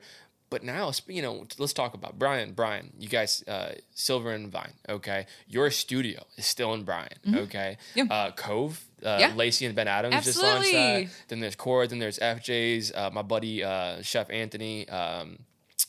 But 0.50 0.64
now, 0.64 0.92
you 1.08 1.22
know, 1.22 1.46
let's 1.58 1.74
talk 1.74 1.94
about 1.94 2.18
Bryan. 2.18 2.54
Bryan, 2.54 2.94
you 2.98 3.10
guys, 3.10 3.44
uh, 3.48 3.74
Silver 3.94 4.32
and 4.32 4.50
Vine, 4.50 4.74
okay? 4.88 5.26
Your 5.48 5.70
studio 5.72 6.24
is 6.38 6.46
still 6.46 6.74
in 6.74 6.84
Bryan, 6.84 7.10
okay? 7.34 7.78
Mm-hmm. 7.96 8.08
Yeah. 8.10 8.16
Uh, 8.16 8.32
Cove, 8.32 8.82
uh, 9.06 9.18
Yeah. 9.20 9.34
Lacey 9.36 9.66
and 9.66 9.76
Ben 9.76 9.90
Adams 9.90 10.24
just 10.24 10.42
launched 10.42 10.72
that. 10.72 11.08
Then 11.28 11.42
there's 11.42 11.56
Core, 11.58 11.86
then 11.86 12.00
there's 12.00 12.18
FJ's, 12.20 12.94
uh, 12.96 13.10
my 13.12 13.24
buddy 13.24 13.64
uh, 13.64 14.02
Chef 14.02 14.30
Anthony. 14.30 14.88
Um, 14.88 15.40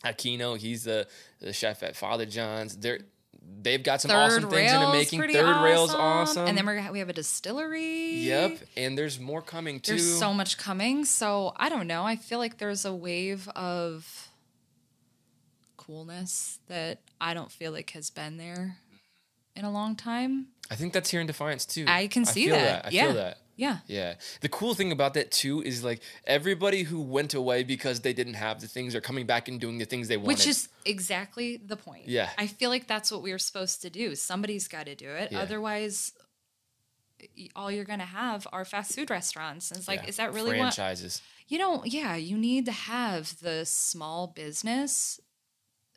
Aquino, 0.05 0.57
he's 0.59 0.85
the, 0.85 1.07
the 1.41 1.53
chef 1.53 1.83
at 1.83 1.97
Father 1.97 2.27
John's. 2.27 2.77
They're 2.77 3.01
they've 3.63 3.83
got 3.83 4.01
some 4.01 4.11
Third 4.11 4.17
awesome 4.17 4.51
things 4.51 4.73
in 4.73 4.81
the 4.81 4.89
making. 4.93 5.21
Third 5.33 5.63
rail's 5.63 5.95
awesome. 5.95 6.47
And 6.47 6.57
then 6.59 6.67
we're, 6.67 6.93
we 6.93 6.99
have 6.99 7.09
a 7.09 7.13
distillery. 7.15 8.17
Yep, 8.17 8.59
and 8.77 8.97
there's 8.99 9.19
more 9.19 9.43
coming 9.43 9.81
too. 9.81 9.93
There's 9.93 10.19
so 10.19 10.33
much 10.35 10.59
coming. 10.59 11.05
So 11.05 11.53
I 11.57 11.69
don't 11.69 11.87
know. 11.87 12.05
I 12.05 12.17
feel 12.17 12.39
like 12.39 12.59
there's 12.59 12.85
a 12.85 12.95
wave 12.95 13.49
of 13.57 14.28
coolness 15.89 16.61
that 16.69 17.01
I 17.19 17.33
don't 17.33 17.51
feel 17.51 17.73
like 17.73 17.91
has 17.91 18.11
been 18.11 18.37
there 18.37 18.77
in 19.57 19.65
a 19.65 19.71
long 19.71 19.97
time. 19.97 20.49
I 20.71 20.75
think 20.75 20.93
that's 20.93 21.11
here 21.11 21.21
in 21.21 21.27
Defiance 21.27 21.65
too. 21.65 21.87
I 21.89 22.09
can 22.09 22.27
see 22.27 22.47
feel 22.47 22.57
that. 22.57 22.87
I 22.87 22.91
yeah. 22.91 23.05
feel 23.07 23.15
that. 23.15 23.39
Yeah. 23.57 23.79
Yeah. 23.87 24.15
The 24.43 24.51
cool 24.51 24.75
thing 24.75 24.93
about 24.93 25.15
that 25.15 25.33
too 25.33 25.63
is 25.63 25.83
like 25.83 26.01
everybody 26.25 26.83
who 26.83 27.01
went 27.01 27.33
away 27.33 27.65
because 27.65 28.01
they 28.01 28.13
didn't 28.13 28.35
have 28.35 28.61
the 28.61 28.69
things 28.69 28.95
are 28.95 29.01
coming 29.01 29.25
back 29.27 29.49
and 29.49 29.59
doing 29.59 29.79
the 29.79 29.87
things 29.87 30.09
they 30.09 30.19
wanted. 30.19 30.29
Which 30.29 30.47
is 30.47 30.69
exactly 30.85 31.57
the 31.57 31.77
point. 31.77 32.07
Yeah. 32.07 32.29
I 32.37 32.49
feel 32.49 32.69
like 32.69 32.87
that's 32.87 33.11
what 33.11 33.23
we 33.23 33.33
were 33.33 33.39
supposed 33.39 33.81
to 33.83 33.91
do. 33.91 34.15
Somebody's 34.15 34.69
got 34.69 34.87
to 34.87 34.95
do 34.95 35.09
it. 35.09 35.33
Yeah. 35.33 35.41
Otherwise, 35.41 36.13
all 37.57 37.73
you're 37.73 37.85
going 37.85 37.99
to 37.99 38.05
have 38.05 38.47
are 38.53 38.65
fast 38.67 38.95
food 38.95 39.11
restaurants. 39.11 39.71
And 39.71 39.79
it's 39.79 39.89
like, 39.89 40.03
Yeah. 40.03 40.09
is 40.09 40.17
that 40.19 40.35
really 40.35 40.51
what? 40.51 40.75
franchises? 40.75 41.23
You 41.49 41.59
know, 41.59 41.83
yeah, 41.85 42.15
you 42.15 42.37
need 42.37 42.67
to 42.67 42.73
have 42.73 43.41
the 43.41 43.65
small 43.65 44.27
business 44.29 45.19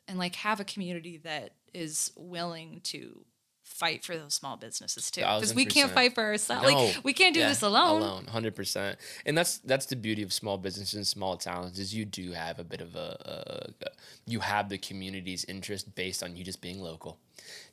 and 0.08 0.18
like 0.18 0.36
have 0.36 0.60
a 0.60 0.64
community 0.64 1.18
that 1.18 1.52
is 1.72 2.12
willing 2.16 2.80
to 2.84 3.24
fight 3.64 4.04
for 4.04 4.16
those 4.16 4.34
small 4.34 4.56
businesses 4.56 5.10
too. 5.10 5.20
Because 5.20 5.54
we 5.54 5.64
can't 5.64 5.90
fight 5.90 6.14
for 6.14 6.22
ourselves. 6.22 6.68
No. 6.68 6.74
Like 6.74 7.04
we 7.04 7.12
can't 7.12 7.34
do 7.34 7.40
Yeah, 7.40 7.48
this 7.48 7.62
alone. 7.62 8.02
Alone, 8.02 8.26
hundred 8.26 8.54
percent. 8.54 8.98
And 9.24 9.36
that's 9.36 9.58
that's 9.58 9.86
the 9.86 9.96
beauty 9.96 10.22
of 10.22 10.32
small 10.32 10.58
businesses 10.58 10.94
and 10.94 11.06
small 11.06 11.36
towns 11.36 11.78
is 11.78 11.94
you 11.94 12.04
do 12.04 12.32
have 12.32 12.58
a 12.58 12.64
bit 12.64 12.80
of 12.80 12.94
a, 12.94 13.70
a, 13.80 13.86
a 13.86 13.90
you 14.26 14.40
have 14.40 14.68
the 14.68 14.78
community's 14.78 15.44
interest 15.44 15.94
based 15.94 16.22
on 16.22 16.36
you 16.36 16.44
just 16.44 16.60
being 16.60 16.80
local, 16.80 17.18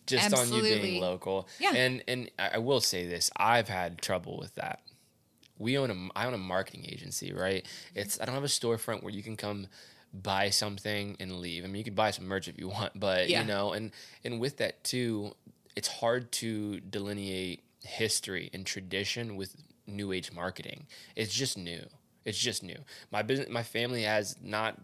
just 0.06 0.34
on 0.34 0.52
you 0.54 0.62
being 0.62 1.02
local. 1.02 1.48
Yeah. 1.60 1.74
And 1.76 2.04
and 2.08 2.32
I 2.38 2.52
I 2.54 2.58
will 2.60 2.82
say 2.82 3.08
this, 3.08 3.30
I've 3.36 3.70
had 3.70 4.02
trouble 4.02 4.38
with 4.38 4.56
that. 4.56 4.82
We 5.58 5.78
own 5.78 5.92
a 5.92 6.20
I 6.20 6.26
own 6.26 6.34
a 6.34 6.38
marketing 6.38 6.86
agency, 6.88 7.34
right? 7.34 7.66
It's 7.96 8.22
I 8.22 8.26
don't 8.26 8.36
have 8.36 8.44
a 8.44 8.48
storefront 8.48 9.04
where 9.04 9.14
you 9.14 9.24
can 9.24 9.36
come 9.36 9.68
buy 10.14 10.50
something 10.50 11.16
and 11.20 11.40
leave. 11.40 11.64
I 11.64 11.68
mean, 11.68 11.76
you 11.78 11.84
could 11.84 11.96
buy 11.96 12.12
some 12.12 12.26
merch 12.26 12.48
if 12.48 12.58
you 12.60 12.68
want, 12.70 13.00
but 13.00 13.30
Yeah. 13.30 13.42
you 13.42 13.48
know, 13.48 13.74
and 13.74 13.92
and 14.24 14.40
with 14.40 14.58
that 14.58 14.84
too, 14.84 15.36
it's 15.76 15.88
hard 15.88 16.32
to 16.34 16.80
delineate 16.80 17.64
history 17.84 18.50
and 18.54 18.66
tradition 18.66 19.36
with 19.36 19.56
new 19.88 20.12
age 20.12 20.32
marketing. 20.32 20.88
It's 21.16 21.34
just 21.34 21.58
new. 21.58 21.86
It's 22.26 22.38
just 22.38 22.64
new. 22.64 22.78
My 23.12 23.22
business, 23.22 23.50
my 23.50 23.64
family 23.64 24.04
has 24.04 24.36
not 24.42 24.80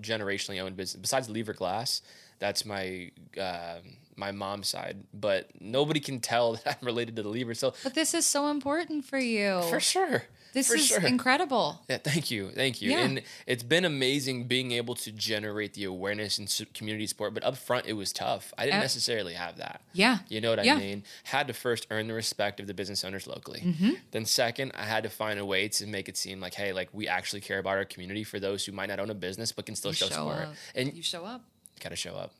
generationally 0.00 0.60
owned 0.60 0.76
business 0.76 1.00
besides 1.00 1.28
Lever 1.28 1.52
Glass. 1.52 2.02
That's 2.38 2.64
my 2.64 3.10
uh, 3.38 3.78
my 4.16 4.30
mom's 4.32 4.68
side, 4.68 5.04
but 5.14 5.50
nobody 5.60 6.00
can 6.00 6.20
tell 6.20 6.52
that 6.64 6.78
I'm 6.80 6.86
related 6.86 7.16
to 7.16 7.22
the 7.22 7.28
Lever. 7.28 7.54
So 7.54 7.74
But 7.82 7.94
this 7.94 8.14
is 8.14 8.26
so 8.26 8.48
important 8.48 9.04
for 9.04 9.18
you. 9.18 9.62
for 9.70 9.80
sure, 9.80 10.24
this 10.52 10.68
for 10.68 10.74
is 10.76 10.86
sure. 10.86 11.00
incredible. 11.06 11.80
Yeah, 11.88 11.96
thank 11.98 12.30
you, 12.30 12.50
thank 12.50 12.82
you. 12.82 12.90
Yeah. 12.90 12.98
And 13.04 13.22
it's 13.46 13.62
been 13.62 13.84
amazing 13.86 14.44
being 14.48 14.72
able 14.72 14.94
to 14.96 15.10
generate 15.12 15.72
the 15.74 15.84
awareness 15.84 16.38
and 16.38 16.74
community 16.74 17.06
support. 17.06 17.32
But 17.32 17.42
up 17.44 17.56
front, 17.56 17.86
it 17.86 17.94
was 17.94 18.12
tough. 18.12 18.52
I 18.58 18.64
didn't 18.66 18.80
Uh, 18.80 18.82
necessarily 18.82 19.32
have 19.34 19.56
that. 19.56 19.80
Yeah. 19.94 20.18
You 20.28 20.40
know 20.42 20.50
what 20.50 20.60
I 20.60 20.76
mean? 20.76 21.04
Had 21.24 21.46
to 21.46 21.54
first 21.54 21.86
earn 21.90 22.06
the 22.08 22.14
respect 22.14 22.60
of 22.60 22.66
the 22.66 22.74
business 22.74 23.02
owners 23.04 23.26
locally. 23.26 23.60
Mm-hmm. 23.60 23.90
Then 24.10 24.26
second, 24.26 24.72
I 24.74 24.84
had 24.84 25.04
to 25.04 25.08
find 25.10 25.38
a 25.40 25.46
way 25.46 25.68
to 25.68 25.86
make 25.86 26.08
it 26.08 26.16
seem 26.18 26.38
like, 26.40 26.54
hey, 26.54 26.72
like 26.74 26.90
we 26.92 27.08
actually 27.08 27.40
care 27.40 27.58
about 27.58 27.76
our 27.78 27.84
community 27.86 28.22
for 28.24 28.38
those 28.38 28.64
who 28.66 28.72
might 28.72 28.90
not 28.90 29.00
own 29.00 29.08
a 29.10 29.14
business 29.14 29.52
but 29.52 29.64
can 29.66 29.74
still 29.74 29.92
You 29.92 29.96
show, 29.96 30.06
show 30.08 30.14
support. 30.14 30.38
up. 30.48 30.54
And 30.74 30.92
You 30.94 31.02
show 31.02 31.24
up. 31.24 31.42
gotta 31.80 31.96
show 31.96 32.14
up 32.14 32.32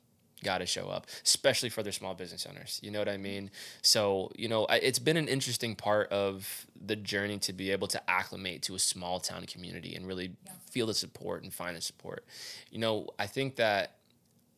gotta 0.42 0.66
show 0.66 0.88
up 0.88 1.06
especially 1.24 1.68
for 1.68 1.82
their 1.82 1.92
small 1.92 2.14
business 2.14 2.46
owners 2.46 2.80
you 2.82 2.90
know 2.90 2.98
what 2.98 3.08
i 3.08 3.16
mean? 3.16 3.50
So 3.82 4.30
you 4.36 4.48
know 4.48 4.66
it's 4.70 4.98
been 4.98 5.16
an 5.16 5.28
interesting 5.28 5.74
part 5.76 6.10
of 6.10 6.66
the 6.84 6.96
journey 6.96 7.38
to 7.38 7.52
be 7.52 7.70
able 7.70 7.88
to 7.88 8.10
acclimate 8.10 8.62
to 8.62 8.74
a 8.74 8.78
small 8.78 9.20
town 9.20 9.46
community 9.46 9.94
and 9.94 10.06
really 10.06 10.32
feel 10.70 10.86
the 10.86 10.94
support 10.94 11.42
and 11.42 11.52
find 11.52 11.76
the 11.76 11.80
support. 11.80 12.24
You 12.70 12.78
know 12.78 13.08
i 13.18 13.26
think 13.26 13.56
that 13.56 13.96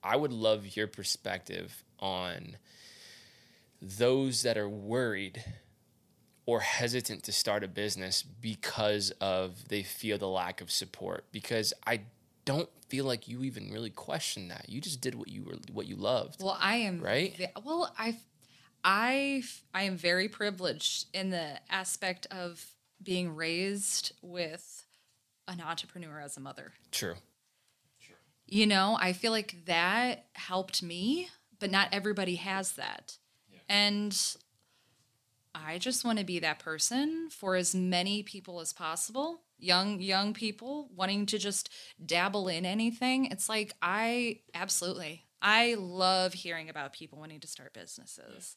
i 0.02 0.16
would 0.16 0.32
love 0.32 0.76
your 0.76 0.86
perspective 0.86 1.84
on 1.98 2.56
those 3.80 4.42
that 4.42 4.56
are 4.56 4.68
worried 4.68 5.42
or 6.46 6.60
hesitant 6.60 7.22
to 7.24 7.32
start 7.32 7.64
a 7.64 7.68
business 7.68 8.22
because 8.22 9.10
of 9.20 9.68
they 9.68 9.82
feel 9.82 10.18
the 10.18 10.28
lack 10.28 10.60
of 10.60 10.70
support 10.70 11.24
because 11.32 11.72
i 11.86 12.00
don't 12.44 12.68
feel 12.88 13.04
like 13.04 13.26
you 13.28 13.42
even 13.44 13.70
really 13.72 13.90
question 13.90 14.48
that 14.48 14.68
you 14.68 14.80
just 14.80 15.00
did 15.00 15.14
what 15.14 15.28
you 15.28 15.44
were 15.44 15.56
what 15.72 15.86
you 15.86 15.96
loved 15.96 16.42
Well, 16.42 16.56
I 16.60 16.76
am 16.76 17.00
Right? 17.00 17.36
ve- 17.36 17.46
well, 17.64 17.92
I, 17.98 18.16
I, 18.84 19.42
I 19.72 19.84
am 19.84 19.96
very 19.96 20.28
privileged 20.28 21.06
in 21.14 21.30
the 21.30 21.58
aspect 21.70 22.26
of 22.30 22.64
being 23.02 23.34
raised 23.34 24.12
with 24.22 24.84
an 25.48 25.60
entrepreneur 25.60 26.20
as 26.20 26.36
a 26.36 26.40
mother. 26.40 26.72
true 26.90 27.14
You 28.46 28.66
know, 28.66 28.96
I 29.00 29.12
feel 29.14 29.32
like 29.32 29.64
that 29.66 30.26
helped 30.34 30.82
me, 30.82 31.28
but 31.58 31.70
not 31.70 31.88
everybody 31.92 32.36
has 32.36 32.72
that. 32.72 33.16
And 33.68 34.14
I 35.54 35.78
just 35.78 36.04
want 36.04 36.18
to 36.18 36.24
be 36.24 36.38
that 36.40 36.58
person 36.58 37.28
for 37.30 37.56
as 37.56 37.74
many 37.74 38.22
people 38.22 38.60
as 38.60 38.72
possible. 38.72 39.40
Young 39.58 40.00
young 40.00 40.34
people 40.34 40.90
wanting 40.94 41.26
to 41.26 41.38
just 41.38 41.70
dabble 42.04 42.48
in 42.48 42.66
anything. 42.66 43.26
It's 43.26 43.48
like 43.48 43.74
I 43.80 44.40
absolutely. 44.54 45.24
I 45.40 45.76
love 45.78 46.32
hearing 46.32 46.70
about 46.70 46.92
people 46.92 47.18
wanting 47.18 47.40
to 47.40 47.46
start 47.46 47.74
businesses. 47.74 48.56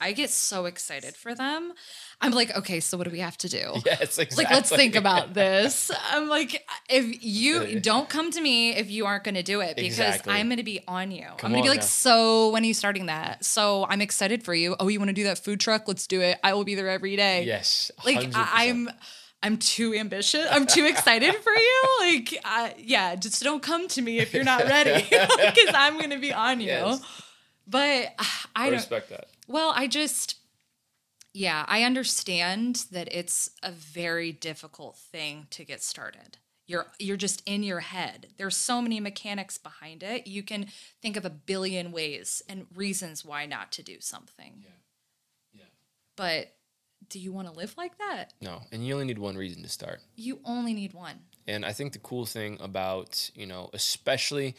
I 0.00 0.12
get 0.12 0.30
so 0.30 0.66
excited 0.66 1.14
for 1.14 1.34
them. 1.34 1.72
I'm 2.20 2.32
like, 2.32 2.54
okay, 2.56 2.80
so 2.80 2.98
what 2.98 3.04
do 3.04 3.10
we 3.10 3.20
have 3.20 3.38
to 3.38 3.48
do? 3.48 3.74
yes 3.86 4.18
exactly. 4.18 4.44
Like, 4.44 4.52
let's 4.52 4.68
think 4.68 4.96
about 4.96 5.34
this. 5.34 5.90
I'm 6.10 6.28
like, 6.28 6.66
if 6.90 7.24
you 7.24 7.80
don't 7.80 8.08
come 8.08 8.30
to 8.32 8.40
me 8.40 8.74
if 8.74 8.90
you 8.90 9.06
aren't 9.06 9.24
going 9.24 9.36
to 9.36 9.42
do 9.42 9.60
it, 9.60 9.76
because 9.76 9.98
Exactly. 9.98 10.32
I'm 10.32 10.48
going 10.48 10.58
to 10.58 10.64
be 10.64 10.80
on 10.88 11.10
you. 11.10 11.26
Come 11.38 11.38
I'm 11.44 11.52
going 11.52 11.62
to 11.62 11.66
be 11.66 11.68
like, 11.70 11.80
now. 11.80 11.86
so 11.86 12.50
when 12.50 12.64
are 12.64 12.66
you 12.66 12.74
starting 12.74 13.06
that? 13.06 13.44
So 13.44 13.86
I'm 13.88 14.00
excited 14.00 14.42
for 14.42 14.52
you. 14.54 14.76
Oh, 14.80 14.88
you 14.88 14.98
want 14.98 15.08
to 15.08 15.14
do 15.14 15.24
that 15.24 15.38
food 15.38 15.60
truck? 15.60 15.86
Let's 15.86 16.06
do 16.06 16.20
it. 16.20 16.38
I 16.42 16.54
will 16.54 16.64
be 16.64 16.74
there 16.74 16.90
every 16.90 17.16
day. 17.16 17.44
yes 17.44 17.90
Like 18.04 18.18
100%. 18.18 18.32
I, 18.34 18.68
I'm, 18.68 18.90
I'm 19.44 19.58
too 19.58 19.94
ambitious. 19.94 20.46
I'm 20.50 20.66
too 20.66 20.86
excited 20.86 21.34
for 21.36 21.52
you. 21.52 21.82
Like, 22.00 22.38
I, 22.44 22.74
yeah, 22.78 23.14
just 23.14 23.42
don't 23.42 23.62
come 23.62 23.88
to 23.88 24.02
me 24.02 24.18
if 24.18 24.34
you're 24.34 24.44
not 24.44 24.64
ready, 24.64 25.06
because 25.10 25.74
I'm 25.74 25.96
going 25.96 26.10
to 26.10 26.18
be 26.18 26.34
on 26.34 26.60
you. 26.60 26.66
Yes. 26.66 27.00
But 27.66 28.14
uh, 28.18 28.24
I 28.54 28.66
I 28.66 28.68
respect 28.68 29.08
that 29.08 29.28
Well, 29.48 29.72
I 29.74 29.86
just, 29.86 30.36
yeah, 31.32 31.64
I 31.66 31.82
understand 31.82 32.84
that 32.90 33.08
it's 33.10 33.50
a 33.62 33.70
very 33.70 34.32
difficult 34.32 34.98
thing 34.98 35.46
to 35.50 35.64
get 35.64 35.82
started. 35.82 36.36
You're 36.66 36.86
you're 36.98 37.16
just 37.16 37.42
in 37.46 37.62
your 37.62 37.80
head. 37.80 38.28
There's 38.36 38.56
so 38.56 38.82
many 38.82 39.00
mechanics 39.00 39.56
behind 39.56 40.02
it. 40.02 40.26
You 40.26 40.42
can 40.42 40.66
think 41.00 41.16
of 41.16 41.24
a 41.24 41.30
billion 41.30 41.90
ways 41.90 42.42
and 42.48 42.66
reasons 42.74 43.24
why 43.24 43.46
not 43.46 43.72
to 43.72 43.82
do 43.82 43.96
something. 44.00 44.62
Yeah. 44.62 45.60
Yeah. 45.60 45.64
But 46.16 46.54
do 47.08 47.18
you 47.18 47.32
want 47.32 47.46
to 47.48 47.52
live 47.54 47.74
like 47.76 47.98
that? 47.98 48.32
no 48.40 48.62
and 48.72 48.86
you 48.86 48.92
only 48.94 49.06
need 49.06 49.18
one 49.18 49.36
reason 49.36 49.62
to 49.62 49.68
start 49.68 50.00
You 50.16 50.40
only 50.44 50.72
need 50.74 50.92
one. 50.94 51.20
And 51.46 51.64
I 51.66 51.72
think 51.74 51.92
the 51.92 51.98
cool 51.98 52.24
thing 52.24 52.56
about, 52.60 53.30
you 53.34 53.44
know, 53.46 53.68
especially 53.74 54.54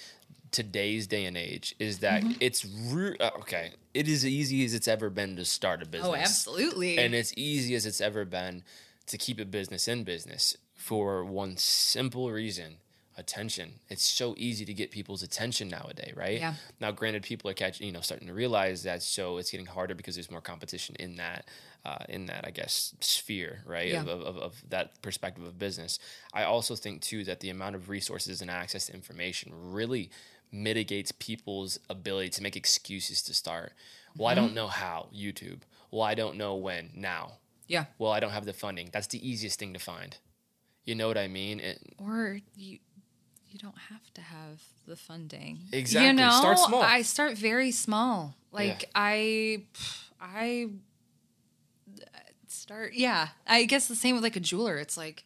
today's 0.51 1.07
day 1.07 1.25
and 1.25 1.35
age 1.35 1.75
is 1.79 1.99
that 1.99 2.21
Mm-hmm. 2.23 2.33
it's 2.39 2.63
re- 2.65 3.17
uh, 3.19 3.31
okay, 3.39 3.71
it 3.93 4.07
is 4.07 4.25
easy 4.25 4.63
as 4.65 4.73
it's 4.73 4.87
ever 4.87 5.09
been 5.09 5.35
to 5.37 5.45
start 5.45 5.81
a 5.81 5.85
business. 5.85 6.07
Oh, 6.09 6.15
absolutely. 6.15 6.97
And 6.97 7.13
it's 7.15 7.33
easy 7.35 7.73
as 7.75 7.85
it's 7.85 7.99
ever 8.01 8.23
been 8.25 8.63
to 9.07 9.17
keep 9.17 9.39
a 9.39 9.45
business 9.45 9.87
in 9.87 10.03
business 10.03 10.55
for 10.75 11.23
one 11.25 11.57
simple 11.57 12.31
reason 12.31 12.75
attention. 13.17 13.79
It's 13.89 14.03
so 14.03 14.35
easy 14.37 14.65
to 14.65 14.73
get 14.73 14.91
people's 14.91 15.23
attention 15.23 15.69
nowadays, 15.69 16.13
right? 16.15 16.39
Yeah. 16.39 16.55
Now, 16.79 16.91
granted, 16.91 17.23
people 17.23 17.49
are 17.49 17.53
catching, 17.53 17.87
you 17.87 17.93
know, 17.93 18.01
starting 18.01 18.27
to 18.27 18.33
realize 18.33 18.83
that, 18.83 19.03
so 19.03 19.37
it's 19.37 19.51
getting 19.51 19.65
harder 19.65 19.95
because 19.95 20.15
there's 20.15 20.31
more 20.31 20.41
competition 20.41 20.95
in 20.99 21.15
that, 21.17 21.47
uh, 21.85 22.03
in 22.09 22.25
that, 22.25 22.45
I 22.45 22.51
guess, 22.51 22.93
sphere, 22.99 23.59
right? 23.65 23.87
Yeah. 23.87 24.01
Of, 24.01 24.07
of, 24.09 24.37
of, 24.37 24.63
that 24.69 25.01
perspective 25.01 25.45
of 25.45 25.57
business. 25.57 25.99
I 26.33 26.43
also 26.43 26.75
think 26.75 27.01
too 27.01 27.23
that 27.25 27.39
the 27.39 27.49
amount 27.49 27.75
of 27.75 27.89
resources 27.89 28.41
and 28.41 28.51
access 28.51 28.87
to 28.87 28.93
information 28.93 29.51
really 29.53 30.09
mitigates 30.51 31.11
people's 31.11 31.79
ability 31.89 32.29
to 32.29 32.43
make 32.43 32.55
excuses 32.55 33.21
to 33.23 33.33
start. 33.33 33.73
Well, 34.17 34.27
I 34.27 34.35
don't 34.35 34.53
know 34.53 34.67
how. 34.67 35.07
YouTube. 35.13 35.61
Well, 35.91 36.03
I 36.03 36.15
don't 36.15 36.37
know 36.37 36.55
when. 36.55 36.91
Now. 36.95 37.33
yeah. 37.67 37.85
Well, 37.97 38.11
I 38.11 38.19
don't 38.19 38.31
have 38.31 38.45
the 38.45 38.53
funding. 38.53 38.89
That's 38.91 39.07
the 39.07 39.27
easiest 39.27 39.59
thing 39.59 39.73
to 39.73 39.79
find. 39.79 40.17
You 40.85 40.95
know 40.95 41.07
what 41.07 41.17
I 41.17 41.27
mean? 41.27 41.59
It, 41.59 41.79
Or 41.97 42.39
you 42.55 42.77
you 43.55 43.59
don't 43.59 43.77
have 43.89 44.13
to 44.13 44.21
have 44.21 44.61
the 44.85 44.97
funding. 44.97 45.59
Exactly. 45.71 46.07
You 46.07 46.13
know, 46.13 46.29
Start 46.29 46.59
small. 46.59 46.81
I 46.81 47.03
start 47.03 47.37
very 47.37 47.71
small. 47.71 48.35
Like 48.51 48.81
Yeah. 48.81 48.89
I 48.95 49.61
I 50.19 50.67
start 52.49 52.93
yeah. 52.95 53.29
I 53.47 53.63
guess 53.63 53.87
the 53.87 53.95
same 53.95 54.15
with 54.15 54.23
like 54.23 54.35
a 54.35 54.41
jeweler. 54.41 54.77
It's 54.77 54.97
like 54.97 55.23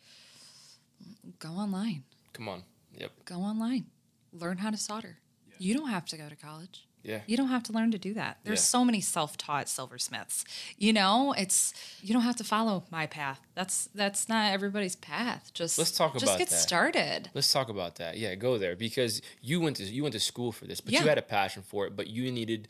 go 1.39 1.49
online. 1.49 2.03
come 2.34 2.47
on. 2.47 2.63
Yep. 2.97 3.11
Go 3.25 3.38
online. 3.38 3.86
learn 4.32 4.59
how 4.59 4.69
to 4.69 4.77
solder. 4.77 5.17
You 5.57 5.73
don't 5.75 5.89
have 5.89 6.05
to 6.07 6.17
go 6.17 6.30
to 6.30 6.36
college. 6.36 6.86
Yeah. 7.03 7.21
You 7.27 7.37
don't 7.37 7.47
have 7.47 7.63
to 7.63 7.71
learn 7.73 7.91
to 7.91 7.97
do 7.97 8.13
that. 8.15 8.39
There's 8.43 8.59
Yeah. 8.59 8.63
so 8.63 8.85
many 8.85 8.99
self-taught 9.01 9.69
silversmiths. 9.69 10.43
You 10.77 10.93
know, 10.93 11.33
it's 11.37 11.73
you 12.01 12.13
don't 12.13 12.23
have 12.23 12.35
to 12.37 12.43
follow 12.43 12.83
my 12.91 13.07
path. 13.07 13.39
That's 13.55 13.87
that's 13.95 14.27
not 14.27 14.51
everybody's 14.51 14.95
path. 14.95 15.51
Just 15.53 15.77
Let's 15.77 15.91
talk 15.91 16.13
just 16.13 16.23
about 16.25 16.37
get 16.39 16.49
that. 16.49 16.55
started. 16.55 17.29
Let's 17.33 17.51
talk 17.51 17.69
about 17.69 17.95
that. 17.95 18.17
Yeah, 18.17 18.35
go 18.35 18.57
there 18.57 18.75
because 18.75 19.21
you 19.41 19.59
went 19.61 19.77
to 19.77 19.83
you 19.85 20.03
went 20.03 20.13
to 20.13 20.19
school 20.19 20.51
for 20.51 20.65
this, 20.65 20.81
but 20.81 20.93
you 20.93 20.99
had 20.99 21.17
a 21.17 21.21
passion 21.21 21.63
for 21.63 21.87
it. 21.87 21.95
But 21.95 22.07
you 22.07 22.31
needed. 22.31 22.67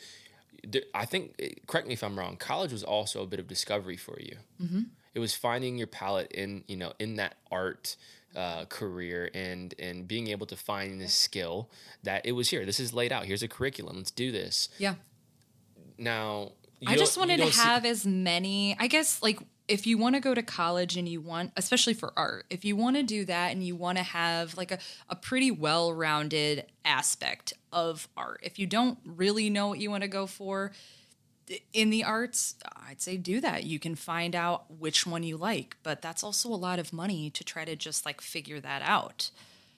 I 0.94 1.06
think. 1.06 1.40
Correct 1.68 1.88
me 1.88 1.94
if 1.94 2.04
I'm 2.04 2.20
wrong. 2.20 2.36
College 2.38 2.72
was 2.72 2.84
also 2.84 3.24
a 3.24 3.28
bit 3.28 3.40
of 3.40 3.48
discovery 3.48 3.96
for 3.98 4.20
you. 4.20 4.36
Mm-hmm. 4.62 4.82
It 5.16 5.20
was 5.20 5.34
finding 5.34 5.78
your 5.78 5.88
palette 5.88 6.32
in 6.34 6.64
you 6.68 6.76
know 6.78 6.94
in 7.00 7.16
that 7.16 7.36
art 7.50 7.96
uh, 8.36 8.66
career 8.66 9.30
and 9.34 9.74
and 9.80 10.08
being 10.08 10.28
able 10.28 10.46
to 10.48 10.56
find 10.56 11.02
this 11.02 11.14
skill 11.14 11.70
that 12.04 12.26
it 12.26 12.34
was 12.34 12.50
here. 12.50 12.66
This 12.66 12.80
is 12.80 12.94
laid 12.94 13.12
out. 13.12 13.26
Here's 13.26 13.44
a 13.44 13.48
curriculum. 13.48 13.98
Let's 13.98 14.12
do 14.12 14.32
this. 14.32 14.70
Yeah. 14.78 14.96
Now. 15.98 16.54
I 16.88 16.96
just 16.96 17.18
wanted 17.18 17.38
to 17.38 17.44
don't 17.44 17.54
see- 17.54 17.62
have 17.62 17.84
as 17.86 18.06
many, 18.06 18.78
I 18.80 18.88
guess, 18.88 19.22
like 19.22 19.40
if 19.68 19.86
you 19.86 19.98
want 19.98 20.16
to 20.16 20.22
go 20.22 20.34
to 20.34 20.42
college 20.42 20.98
and 20.98 21.08
you 21.08 21.22
want, 21.22 21.52
especially 21.56 21.94
for 21.94 22.12
art, 22.18 22.46
if 22.50 22.66
you 22.66 22.76
want 22.76 22.96
to 22.96 23.04
do 23.04 23.24
that 23.26 23.52
and 23.52 23.64
you 23.64 23.76
want 23.76 23.98
to 23.98 24.04
have 24.04 24.58
like 24.58 24.72
a, 24.72 24.80
a 25.10 25.16
pretty 25.16 25.52
well 25.52 25.94
rounded 25.94 26.66
aspect 26.86 27.54
of 27.72 28.08
art, 28.18 28.40
if 28.44 28.58
you 28.58 28.66
don't 28.66 28.98
really 29.06 29.50
know 29.50 29.68
what 29.68 29.80
you 29.80 29.92
want 29.92 30.04
to 30.04 30.10
go 30.10 30.26
for 30.26 30.72
in 31.74 31.90
the 31.90 32.04
arts, 32.04 32.56
I'd 32.88 33.02
say 33.02 33.18
do 33.18 33.42
that. 33.42 33.64
You 33.64 33.80
can 33.80 33.96
find 33.96 34.36
out 34.36 34.66
which 34.70 35.06
one 35.08 35.24
you 35.24 35.38
like, 35.38 35.78
but 35.84 36.02
that's 36.02 36.24
also 36.24 36.50
a 36.50 36.56
lot 36.56 36.80
of 36.80 36.94
money 36.94 37.30
to 37.32 37.44
try 37.44 37.66
to 37.66 37.76
just 37.76 38.06
like 38.06 38.22
figure 38.22 38.60
that 38.60 38.82
out. 38.84 39.32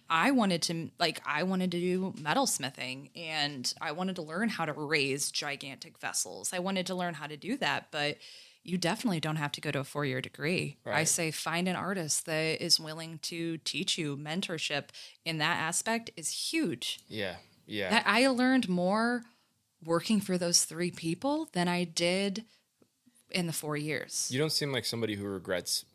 I 0.10 0.32
wanted 0.32 0.62
to 0.64 0.92
like 1.00 1.22
I 1.26 1.44
wanted 1.44 1.72
to 1.72 1.80
do 1.80 2.14
metalsmithing 2.18 3.12
and 3.16 3.74
I 3.80 3.94
wanted 3.94 4.18
to 4.18 4.22
learn 4.22 4.50
how 4.50 4.66
to 4.66 4.74
raise 4.74 5.32
gigantic 5.32 5.98
vessels. 6.00 6.52
I 6.52 6.60
wanted 6.60 6.86
to 6.88 6.96
learn 6.96 7.14
how 7.14 7.28
to 7.28 7.38
do 7.38 7.56
that, 7.58 7.88
but 7.92 8.18
you 8.64 8.78
definitely 8.78 9.22
don't 9.22 9.38
have 9.38 9.54
to 9.54 9.62
go 9.62 9.72
to 9.72 9.80
a 9.80 9.84
four-year 9.84 10.22
degree. 10.22 10.78
I 10.86 11.06
say 11.06 11.32
find 11.32 11.68
an 11.68 11.76
artist 11.76 12.26
that 12.28 12.64
is 12.64 12.80
willing 12.80 13.20
to 13.24 13.58
teach 13.60 13.98
you. 13.98 14.18
Mentorship 14.18 14.90
in 15.26 15.40
that 15.40 15.58
aspect 15.58 16.12
is 16.16 16.52
huge. 16.52 17.00
Yeah. 17.08 17.38
Yeah. 17.66 17.90
That 17.90 18.04
I 18.06 18.28
learned 18.28 18.68
more 18.70 19.24
working 19.84 20.20
for 20.22 20.38
those 20.38 20.64
three 20.64 20.92
people 20.92 21.50
than 21.54 21.68
I 21.68 21.84
did 21.84 22.46
in 23.32 23.48
the 23.48 23.54
4 23.54 23.78
years. 23.78 24.28
you 24.32 24.38
don't 24.40 24.52
seem 24.52 24.72
like 24.72 24.86
somebody 24.86 25.16
who 25.16 25.26
regrets. 25.26 25.86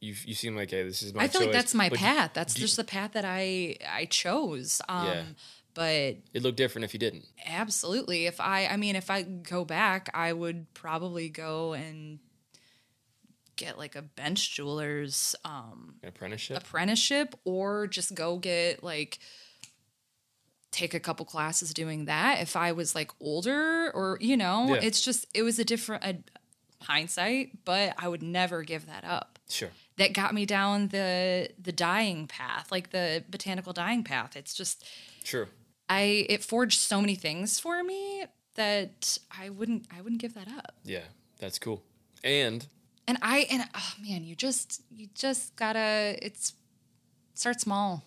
You 0.00 0.14
you 0.24 0.34
seem 0.34 0.54
like 0.56 0.70
hey, 0.70 0.82
this 0.82 1.02
is 1.02 1.14
my. 1.14 1.22
I 1.24 1.28
feel 1.28 1.40
like 1.42 1.52
that's 1.52 1.74
my 1.74 1.88
path. 1.88 2.32
That's 2.34 2.54
do 2.54 2.60
you- 2.60 2.66
just 2.66 2.76
the 2.76 2.84
path 2.84 3.12
that 3.12 3.24
I 3.24 3.76
I 3.88 4.04
chose. 4.06 4.80
Um 4.88 5.06
Yeah. 5.06 5.22
but 5.74 6.16
It 6.34 6.42
looked 6.42 6.56
different 6.58 6.84
if 6.84 6.92
you 6.94 7.00
didn't. 7.00 7.24
absolutely 7.46 8.26
if 8.26 8.38
I 8.40 8.66
I 8.66 8.76
mean 8.76 8.94
if 8.96 9.10
I 9.10 9.22
go 9.22 9.64
back, 9.64 10.10
I 10.14 10.32
would 10.32 10.72
probably 10.74 11.28
go 11.30 11.72
and 11.72 12.18
get 13.56 13.78
like 13.78 13.96
a 13.96 14.02
bench 14.02 14.54
jeweler's 14.54 15.34
um 15.44 15.94
apprenticeship. 16.04 16.58
apprenticeship 16.58 17.34
or 17.44 17.86
just 17.86 18.14
go 18.14 18.36
get 18.38 18.82
like 18.84 19.18
take 20.76 20.92
a 20.94 21.00
couple 21.00 21.24
classes 21.24 21.72
doing 21.72 22.04
that 22.04 22.40
if 22.40 22.54
i 22.56 22.70
was 22.70 22.94
like 22.94 23.10
older 23.20 23.90
or 23.92 24.18
you 24.20 24.36
know 24.36 24.74
Yeah. 24.74 24.80
it's 24.82 25.00
just 25.00 25.26
it 25.34 25.42
was 25.42 25.58
a 25.58 25.64
different 25.64 26.04
a, 26.04 26.12
hindsight 26.84 27.64
but 27.64 27.94
i 27.98 28.06
would 28.08 28.22
never 28.22 28.62
give 28.62 28.86
that 28.86 29.04
up 29.04 29.38
Sure. 29.48 29.70
that 29.96 30.12
got 30.12 30.34
me 30.34 30.44
down 30.44 30.88
the 30.88 31.48
the 31.62 31.72
dyeing 31.72 32.26
path 32.26 32.70
like 32.70 32.90
the 32.90 33.24
botanical 33.30 33.72
dyeing 33.72 34.04
path 34.04 34.36
it's 34.36 34.54
just 34.54 34.84
True. 35.24 35.46
i 35.88 36.26
it 36.28 36.44
forged 36.44 36.80
so 36.80 37.00
many 37.00 37.14
things 37.14 37.58
for 37.58 37.82
me 37.82 38.24
that 38.54 39.18
i 39.40 39.48
wouldn't 39.48 39.86
i 39.96 40.00
wouldn't 40.02 40.20
give 40.20 40.34
that 40.34 40.48
up 40.48 40.74
Yeah, 40.84 41.04
that's 41.38 41.58
cool. 41.58 41.82
And 42.24 42.66
and 43.08 43.18
i 43.22 43.46
and 43.50 43.62
oh 43.74 43.92
man 44.02 44.24
you 44.24 44.34
just 44.36 44.82
you 44.90 45.08
just 45.14 45.54
gotta 45.56 46.16
it's 46.22 46.52
start 47.34 47.60
small 47.60 48.02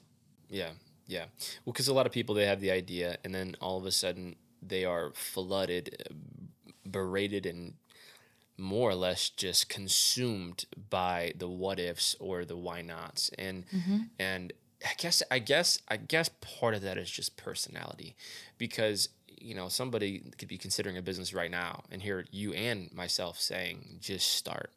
yeah, 0.52 0.70
yeah. 1.10 1.26
Well, 1.66 1.74
because 1.74 1.88
a 1.88 1.94
lot 1.94 2.06
of 2.06 2.12
people 2.12 2.36
they 2.36 2.46
have 2.46 2.62
the 2.62 2.72
idea, 2.72 3.18
and 3.24 3.34
then 3.34 3.56
all 3.60 3.78
of 3.78 3.86
a 3.86 3.92
sudden 3.92 4.36
they 4.62 4.86
are 4.86 5.12
flooded, 5.16 6.06
uh, 6.10 6.14
berated, 6.90 7.46
and 7.46 7.74
more 8.58 8.92
or 8.92 8.96
less 8.96 9.30
just 9.30 9.70
consumed 9.70 10.66
by 10.90 11.34
the 11.36 11.48
what 11.48 11.80
ifs 11.80 12.16
or 12.20 12.46
the 12.46 12.56
why 12.56 12.82
nots, 12.82 13.32
and 13.40 13.66
and 14.20 14.54
I 14.86 14.94
guess 14.98 15.24
I 15.32 15.40
guess 15.40 15.80
I 15.88 15.98
guess 15.98 16.30
part 16.42 16.76
of 16.76 16.82
that 16.84 16.98
is 16.98 17.10
just 17.10 17.36
personality, 17.38 18.16
because 18.60 19.10
you 19.42 19.56
know 19.56 19.68
somebody 19.68 20.22
could 20.38 20.48
be 20.48 20.58
considering 20.58 20.98
a 20.98 21.02
business 21.02 21.34
right 21.34 21.50
now 21.50 21.84
and 21.92 22.02
hear 22.04 22.26
you 22.30 22.54
and 22.54 22.94
myself 22.94 23.40
saying 23.40 23.98
just 24.00 24.28
start 24.34 24.72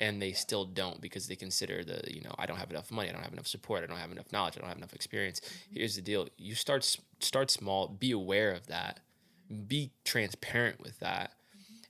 and 0.00 0.20
they 0.20 0.32
still 0.32 0.64
don't 0.64 1.00
because 1.00 1.28
they 1.28 1.36
consider 1.36 1.84
the 1.84 2.02
you 2.12 2.22
know 2.22 2.34
I 2.38 2.46
don't 2.46 2.56
have 2.56 2.70
enough 2.70 2.90
money, 2.90 3.10
I 3.10 3.12
don't 3.12 3.22
have 3.22 3.32
enough 3.32 3.46
support, 3.46 3.84
I 3.84 3.86
don't 3.86 3.98
have 3.98 4.10
enough 4.10 4.32
knowledge, 4.32 4.54
I 4.56 4.60
don't 4.60 4.68
have 4.68 4.78
enough 4.78 4.94
experience. 4.94 5.40
Mm-hmm. 5.40 5.76
Here's 5.76 5.96
the 5.96 6.02
deal: 6.02 6.28
you 6.36 6.54
start 6.54 6.96
start 7.20 7.50
small, 7.50 7.88
be 7.88 8.10
aware 8.10 8.52
of 8.52 8.66
that, 8.66 9.00
be 9.68 9.92
transparent 10.04 10.80
with 10.80 10.98
that, 11.00 11.32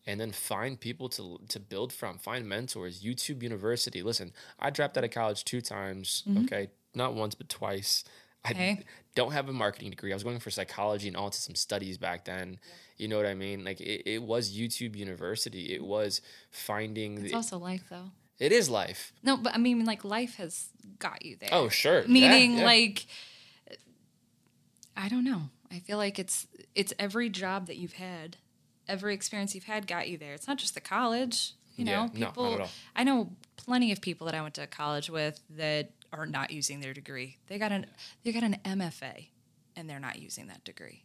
and 0.06 0.20
then 0.20 0.32
find 0.32 0.78
people 0.78 1.08
to 1.10 1.40
to 1.48 1.60
build 1.60 1.92
from. 1.92 2.18
Find 2.18 2.48
mentors. 2.48 3.02
YouTube 3.02 3.42
University. 3.42 4.02
Listen, 4.02 4.32
I 4.58 4.70
dropped 4.70 4.98
out 4.98 5.04
of 5.04 5.10
college 5.10 5.44
two 5.44 5.60
times. 5.60 6.24
Mm-hmm. 6.28 6.44
Okay, 6.44 6.68
not 6.94 7.14
once 7.14 7.34
but 7.34 7.48
twice. 7.48 8.04
I 8.44 8.50
Okay. 8.52 8.84
don't 9.14 9.32
have 9.32 9.48
a 9.48 9.52
marketing 9.52 9.90
degree. 9.90 10.12
I 10.12 10.16
was 10.16 10.22
going 10.24 10.38
for 10.38 10.50
psychology 10.50 11.08
and 11.08 11.16
autism 11.16 11.56
studies 11.56 11.98
back 11.98 12.24
then. 12.24 12.58
You 12.96 13.08
know 13.08 13.16
what 13.16 13.26
I 13.26 13.34
mean? 13.34 13.64
Like 13.64 13.80
it, 13.80 14.02
it 14.10 14.22
was 14.22 14.56
YouTube 14.56 14.96
University. 14.96 15.74
It 15.74 15.84
was 15.84 16.20
finding 16.50 17.18
it's 17.18 17.30
the. 17.30 17.34
also 17.36 17.58
life 17.58 17.84
though 17.90 18.10
It 18.38 18.52
is 18.52 18.70
life. 18.70 19.12
No, 19.22 19.36
but 19.36 19.54
I 19.54 19.58
mean, 19.58 19.84
like 19.84 20.04
life 20.04 20.36
has 20.36 20.68
got 20.98 21.24
you 21.24 21.36
there. 21.36 21.50
Oh, 21.52 21.68
sure. 21.68 22.04
Meaning, 22.06 22.58
yeah. 22.58 22.64
like, 22.64 23.06
I 24.96 25.08
don't 25.08 25.24
know. 25.24 25.42
I 25.70 25.78
feel 25.78 25.98
like 25.98 26.18
it's 26.18 26.46
it's 26.74 26.92
every 26.98 27.28
job 27.28 27.66
that 27.66 27.76
you've 27.76 27.94
had, 27.94 28.36
every 28.88 29.14
experience 29.14 29.54
you've 29.54 29.64
had 29.64 29.86
got 29.86 30.08
you 30.08 30.18
there. 30.18 30.34
It's 30.34 30.48
not 30.48 30.58
just 30.58 30.74
the 30.74 30.80
college. 30.80 31.52
You 31.76 31.84
Yeah, 31.86 31.92
know, 32.06 32.10
no, 32.12 32.20
not 32.20 32.28
people. 32.30 32.54
at 32.54 32.60
all. 32.60 32.68
I 32.96 33.04
know 33.04 33.30
plenty 33.56 33.92
of 33.92 34.00
people 34.00 34.26
that 34.26 34.34
I 34.34 34.42
went 34.42 34.54
to 34.54 34.66
college 34.66 35.08
with 35.08 35.40
that 35.56 35.90
are 36.12 36.26
not 36.26 36.50
using 36.50 36.80
their 36.80 36.92
degree. 36.94 37.36
They 37.46 37.58
got 37.58 37.72
an 37.72 37.86
they 38.24 38.32
got 38.32 38.42
an 38.42 38.56
MFA, 38.64 39.28
and 39.76 39.88
they're 39.88 40.00
not 40.00 40.18
using 40.18 40.48
that 40.48 40.64
degree. 40.64 41.04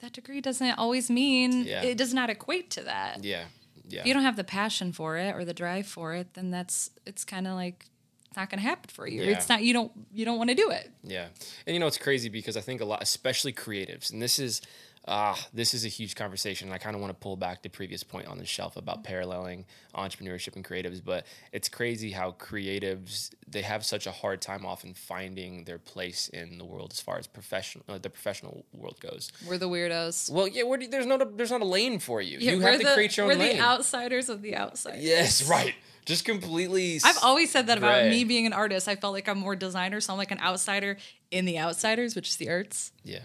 That 0.00 0.12
degree 0.12 0.40
doesn't 0.40 0.72
always 0.78 1.10
mean 1.10 1.64
Yeah. 1.64 1.82
it 1.82 1.96
does 1.96 2.12
not 2.14 2.28
equate 2.30 2.70
to 2.72 2.82
that 2.82 3.24
Yeah. 3.24 3.44
Yeah. 3.88 4.00
if 4.00 4.06
you 4.06 4.14
don't 4.14 4.24
have 4.24 4.36
the 4.36 4.44
passion 4.44 4.92
for 4.92 5.16
it 5.16 5.34
or 5.34 5.44
the 5.44 5.54
drive 5.54 5.86
for 5.86 6.14
it, 6.14 6.34
then 6.34 6.50
that's 6.50 6.90
it's 7.06 7.24
kind 7.24 7.46
of 7.46 7.54
like 7.54 7.86
it's 8.28 8.36
not 8.36 8.50
going 8.50 8.58
to 8.60 8.68
happen 8.68 8.90
for 8.92 9.06
you. 9.06 9.22
Yeah. 9.22 9.30
It's 9.32 9.48
not 9.48 9.62
you 9.62 9.72
don't 9.72 9.92
you 10.12 10.24
don't 10.24 10.36
want 10.38 10.50
to 10.50 10.56
do 10.56 10.70
it. 10.70 10.90
Yeah, 11.02 11.28
and 11.66 11.74
you 11.74 11.80
know 11.80 11.86
it's 11.86 11.98
crazy 11.98 12.28
because 12.28 12.56
I 12.56 12.60
think 12.60 12.80
a 12.80 12.84
lot, 12.84 13.02
especially 13.02 13.52
creatives, 13.52 14.12
and 14.12 14.20
this 14.20 14.38
is, 14.38 14.60
ah, 15.08 15.38
this 15.52 15.72
is 15.74 15.84
a 15.84 15.88
huge 15.88 16.14
conversation. 16.14 16.72
I 16.72 16.78
kind 16.78 16.94
of 16.96 17.00
want 17.00 17.10
to 17.10 17.18
pull 17.22 17.36
back 17.36 17.62
the 17.62 17.68
previous 17.68 18.02
point 18.02 18.26
on 18.26 18.38
the 18.38 18.44
shelf 18.44 18.76
about 18.76 19.04
paralleling 19.04 19.64
entrepreneurship 19.94 20.56
and 20.56 20.64
creatives, 20.64 21.00
but 21.04 21.26
it's 21.52 21.68
crazy 21.68 22.10
how 22.10 22.32
creatives 22.32 23.30
they 23.48 23.62
have 23.62 23.84
such 23.84 24.06
a 24.06 24.10
hard 24.10 24.40
time 24.40 24.66
often 24.66 24.94
finding 24.94 25.64
their 25.64 25.78
place 25.78 26.28
in 26.28 26.58
the 26.58 26.64
world 26.64 26.92
as 26.92 27.00
far 27.00 27.18
as 27.18 27.26
professional, 27.26 27.84
uh, 27.88 27.98
the 27.98 28.10
professional 28.10 28.64
world 28.72 28.98
goes. 29.00 29.30
We're 29.46 29.58
the 29.58 29.68
weirdos. 29.68 30.30
Well, 30.30 30.48
yeah, 30.48 30.62
do, 30.76 30.88
there's 30.88 31.06
not 31.06 31.36
there's 31.36 31.50
not 31.52 31.60
a 31.62 31.64
lane 31.66 31.98
for 31.98 32.20
you. 32.20 32.38
you 32.38 32.58
we're 32.58 32.70
have 32.72 32.80
to 32.80 32.86
the, 32.86 32.94
create 32.94 33.16
your 33.16 33.24
own. 33.24 33.38
we're 33.38 33.44
lane. 33.44 33.56
the 33.58 33.62
outsiders 33.62 34.28
of 34.28 34.42
the 34.42 34.56
outsiders. 34.56 35.04
yes, 35.04 35.48
right. 35.48 35.74
Just 36.04 36.24
completely. 36.24 37.00
I've 37.02 37.18
always 37.22 37.50
said 37.50 37.66
that 37.66 37.78
about 37.78 38.02
Right. 38.02 38.10
me 38.10 38.22
being 38.22 38.46
an 38.46 38.52
artist. 38.52 38.86
I 38.86 38.94
felt 38.94 39.12
like 39.12 39.28
I'm 39.28 39.38
more 39.38 39.56
designer, 39.56 40.00
so 40.00 40.12
I'm 40.12 40.18
like 40.18 40.30
an 40.30 40.38
outsider 40.38 40.98
in 41.32 41.46
the 41.46 41.58
outsiders, 41.58 42.14
which 42.14 42.28
is 42.28 42.36
the 42.36 42.48
arts. 42.48 42.92
yeah. 43.02 43.24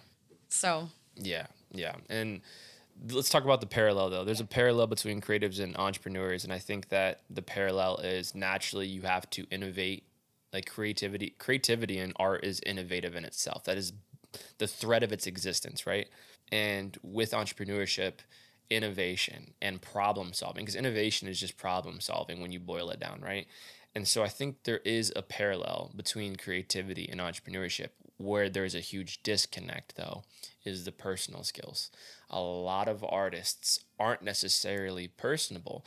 So 0.50 0.90
Yeah, 1.16 1.46
yeah. 1.72 1.96
And 2.10 2.42
let's 3.10 3.30
talk 3.30 3.44
about 3.44 3.62
the 3.62 3.68
parallel 3.68 4.10
though. 4.10 4.24
There's 4.24 4.40
a 4.40 4.46
parallel 4.46 4.88
between 4.88 5.22
creatives 5.22 5.60
and 5.60 5.76
entrepreneurs, 5.78 6.44
and 6.44 6.54
I 6.54 6.60
think 6.60 6.90
that 6.90 7.22
the 7.30 7.42
parallel 7.42 7.98
is 7.98 8.36
naturally 8.36 8.88
you 8.88 9.02
have 9.04 9.30
to 9.32 9.46
innovate. 9.52 10.04
Like 10.54 10.70
creativity, 10.70 11.34
creativity 11.40 11.98
and 11.98 12.12
art 12.18 12.44
is 12.44 12.60
innovative 12.66 13.16
in 13.16 13.24
itself. 13.24 13.64
That 13.64 13.78
is 13.78 13.94
the 14.58 14.68
thread 14.68 15.02
of 15.02 15.14
its 15.14 15.26
existence, 15.26 15.88
right? 15.88 16.10
And 16.52 16.98
with 17.02 17.32
entrepreneurship, 17.32 18.16
innovation 18.70 19.54
and 19.62 19.82
problem 19.82 20.34
solving, 20.34 20.66
because 20.66 20.76
innovation 20.76 21.30
is 21.30 21.40
just 21.40 21.56
problem 21.56 22.02
solving 22.02 22.42
when 22.42 22.52
you 22.52 22.60
boil 22.60 22.90
it 22.90 23.00
down, 23.00 23.22
right? 23.22 23.48
And 23.96 24.08
so 24.08 24.24
I 24.24 24.28
think 24.28 24.64
there 24.64 24.80
is 24.80 25.12
a 25.16 25.22
parallel 25.22 25.92
between 25.96 26.36
creativity 26.36 27.08
and 27.10 27.22
entrepreneurship. 27.22 27.90
Where 28.22 28.50
there's 28.50 28.76
a 28.76 28.80
huge 28.80 29.24
disconnect, 29.24 29.96
though, 29.96 30.24
is 30.64 30.86
the 30.86 30.92
personal 30.92 31.44
skills. 31.44 31.90
A 32.30 32.40
lot 32.40 32.88
of 32.88 33.04
artists 33.04 33.80
aren't 34.00 34.22
necessarily 34.22 35.08
personable, 35.08 35.86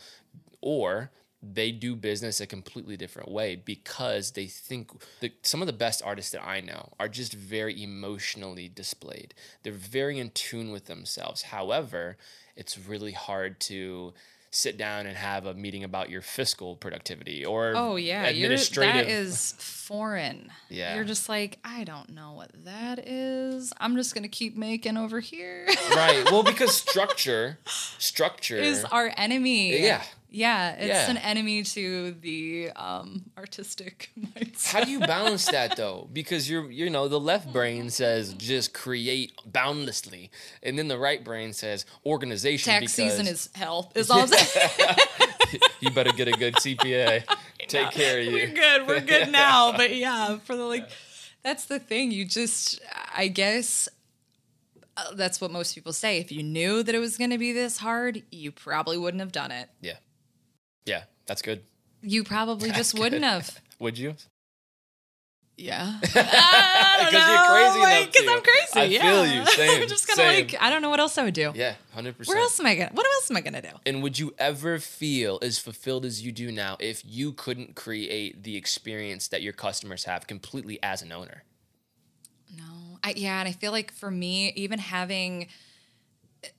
or 0.61 1.11
they 1.52 1.70
do 1.70 1.94
business 1.94 2.40
a 2.40 2.47
completely 2.47 2.97
different 2.97 3.31
way 3.31 3.55
because 3.55 4.31
they 4.32 4.47
think 4.47 4.90
the, 5.20 5.32
some 5.43 5.61
of 5.61 5.66
the 5.66 5.73
best 5.73 6.02
artists 6.02 6.32
that 6.32 6.47
I 6.47 6.61
know 6.61 6.93
are 6.98 7.09
just 7.09 7.35
very 7.35 7.82
emotionally 7.82 8.69
displayed. 8.69 9.35
They're 9.62 9.73
very 9.73 10.19
in 10.19 10.31
tune 10.31 10.73
with 10.73 10.86
themselves. 10.86 11.43
However, 11.43 12.16
it's 12.56 12.78
really 12.78 13.12
hard 13.12 13.61
to 13.61 14.15
sit 14.55 14.79
down 14.79 15.07
and 15.07 15.17
have 15.17 15.47
a 15.47 15.55
meeting 15.55 15.83
about 15.83 16.11
your 16.11 16.23
fiscal 16.23 16.77
productivity 16.77 17.45
or 17.45 17.73
Oh 17.75 17.97
yeah, 17.97 18.29
you're, 18.29 18.47
administrative 18.47 19.07
that 19.07 19.09
is 19.09 19.53
foreign. 19.59 20.51
Yeah. 20.69 20.95
you're 20.95 21.05
just 21.05 21.29
like 21.29 21.59
I 21.65 21.85
don't 21.85 22.11
know 22.11 22.33
what 22.33 22.51
that 22.65 23.01
is. 23.09 23.73
I'm 23.79 23.97
just 23.97 24.15
gonna 24.15 24.29
keep 24.29 24.57
making 24.57 24.97
over 24.97 25.19
here. 25.21 25.67
right. 25.91 26.25
Well, 26.31 26.45
because 26.45 26.75
structure, 26.89 27.59
structure 27.65 28.57
is 28.57 28.85
our 28.85 29.13
enemy. 29.17 29.83
Yeah. 29.83 30.03
Yeah, 30.35 30.73
it's 30.73 30.86
Yeah. 30.89 31.11
an 31.11 31.16
enemy 31.19 31.62
to 31.62 32.12
the 32.20 32.70
um, 32.74 33.23
artistic 33.39 34.11
mindset. 34.19 34.73
How 34.73 34.82
do 34.85 34.90
you 34.90 34.98
balance 35.01 35.47
that 35.47 35.77
though? 35.77 36.09
Because 36.12 36.51
you're 36.51 36.70
you 36.70 36.90
know 36.90 37.06
the 37.09 37.20
left 37.20 37.52
brain 37.52 37.90
says 37.90 38.35
just 38.35 38.74
create 38.74 39.32
boundlessly, 39.47 40.31
and 40.62 40.78
then 40.78 40.89
the 40.89 40.98
right 40.98 41.23
brain 41.23 41.52
says 41.52 41.86
organization. 42.05 42.73
Tax 42.73 42.81
because 42.81 42.94
season 42.94 43.27
is 43.27 43.48
hell. 43.55 43.93
Is 43.94 44.11
all 44.11 44.27
you 45.81 45.90
better 45.90 46.12
get 46.12 46.28
a 46.28 46.32
good 46.32 46.55
CPA. 46.56 47.24
Take 47.69 47.90
care 47.93 48.19
of 48.19 48.24
you. 48.27 48.32
We're 48.32 48.55
good. 48.55 48.86
We're 48.89 49.01
good 49.01 49.31
now. 49.31 49.73
But 49.77 49.94
yeah, 49.94 50.39
for 50.39 50.56
the 50.56 50.65
like, 50.65 50.89
that's 51.43 51.66
the 51.66 51.78
thing. 51.78 52.11
You 52.11 52.24
just, 52.24 52.81
I 53.16 53.28
guess, 53.28 53.89
uh, 54.97 55.15
that's 55.15 55.40
what 55.40 55.51
most 55.51 55.74
people 55.74 55.93
say. 55.93 56.19
If 56.19 56.32
you 56.32 56.43
knew 56.43 56.82
that 56.82 56.94
it 56.94 56.98
was 56.98 57.16
going 57.16 57.31
to 57.31 57.39
be 57.39 57.52
this 57.52 57.78
hard, 57.78 58.23
you 58.31 58.51
probably 58.52 58.98
wouldn't 58.98 59.20
have 59.20 59.32
done 59.32 59.51
it. 59.51 59.69
Yeah, 59.81 59.94
yeah, 60.85 61.05
that's 61.27 61.43
good. 61.43 61.62
You 62.02 62.24
probably 62.24 62.69
That's 62.69 62.78
just 62.78 62.98
wouldn't 62.98 63.23
good. 63.23 63.28
have. 63.28 63.61
Would 63.78 63.98
you? 63.98 64.15
Yeah. 65.56 66.01
Because 67.05 67.28
you're 67.28 67.47
crazy 67.47 67.78
enough 67.81 68.06
Because 68.12 68.24
to. 68.24 68.31
I'm 68.31 68.40
crazy. 68.43 68.73
I 68.77 68.85
yeah. 68.85 69.02
feel 69.02 69.27
you. 69.27 69.47
Same. 69.51 69.82
I'm 69.82 69.89
just 69.89 70.09
kind 70.09 70.20
of 70.20 70.27
like, 70.52 70.62
I 70.62 70.70
don't 70.70 70.81
know 70.81 70.89
what 70.89 71.01
else 71.01 71.19
I 71.19 71.24
would 71.24 71.35
do. 71.35 71.52
Yeah, 71.55 71.74
100%. 71.97 72.27
Where 72.27 72.39
else 72.39 72.59
am 72.59 72.66
I 72.66 72.74
gonna? 72.77 72.90
What 72.93 73.05
else 73.05 73.31
am 73.31 73.36
I 73.36 73.40
gonna 73.40 73.61
do? 73.62 73.69
And 73.85 74.02
would 74.02 74.19
you 74.19 74.35
ever 74.39 74.78
feel 74.78 75.39
as 75.43 75.59
fulfilled 75.59 76.05
as 76.05 76.24
you 76.24 76.32
do 76.32 76.51
now 76.51 76.77
if 76.81 77.02
you 77.05 77.32
couldn't 77.32 77.74
create 77.74 78.43
the 78.43 78.56
experience 78.56 79.28
that 79.28 79.43
your 79.43 79.52
customers 79.52 80.05
have 80.05 80.27
completely 80.27 80.78
as 80.82 81.02
an 81.02 81.12
owner? 81.12 81.44
No, 82.56 82.98
I, 83.02 83.12
yeah, 83.16 83.39
and 83.40 83.48
I 83.48 83.52
feel 83.52 83.73
like 83.73 83.93
for 83.93 84.11
me, 84.11 84.52
even 84.56 84.78
having 84.78 85.48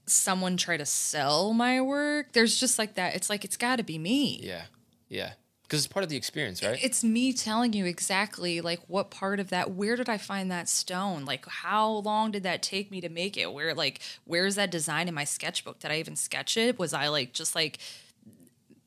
someone 0.06 0.57
try 0.57 0.78
to 0.78 0.86
sell 0.86 1.53
my 1.53 1.82
work, 1.82 2.32
there's 2.34 2.60
just 2.60 2.78
like 2.80 2.95
that. 2.95 3.16
It's 3.16 3.30
like 3.30 3.44
it's 3.45 3.57
got 3.57 3.78
to 3.78 3.84
be 3.84 3.98
me. 3.98 4.40
Yeah, 4.44 4.64
yeah, 5.07 5.34
because 5.64 5.86
it's 5.86 5.91
part 5.91 6.03
of 6.03 6.10
the 6.10 6.18
experience, 6.18 6.64
right? 6.64 6.78
It's 6.82 7.03
me 7.03 7.34
telling 7.34 7.74
you 7.74 7.86
exactly 7.86 8.62
like 8.62 8.80
what 8.88 9.12
part 9.12 9.40
of 9.40 9.49
that. 9.49 9.72
Where 9.72 9.95
did 9.95 10.10
I 10.10 10.18
find 10.18 10.52
that 10.52 10.70
stone? 10.70 11.26
Like 11.26 11.45
how 11.48 11.90
long 11.90 12.32
did 12.32 12.44
that 12.44 12.62
take 12.62 12.91
me 12.91 13.02
to 13.02 13.10
make 13.10 13.38
it? 13.38 13.52
Where 13.53 13.74
like 13.74 13.99
where's 14.26 14.56
that 14.56 14.72
design 14.72 15.07
in 15.07 15.14
my 15.14 15.24
sketchbook? 15.24 15.80
Did 15.80 15.91
I 15.91 15.99
even 15.99 16.16
sketch 16.16 16.57
it? 16.57 16.78
Was 16.80 16.94
I 16.94 17.07
like 17.07 17.34
just 17.34 17.56
like 17.56 17.80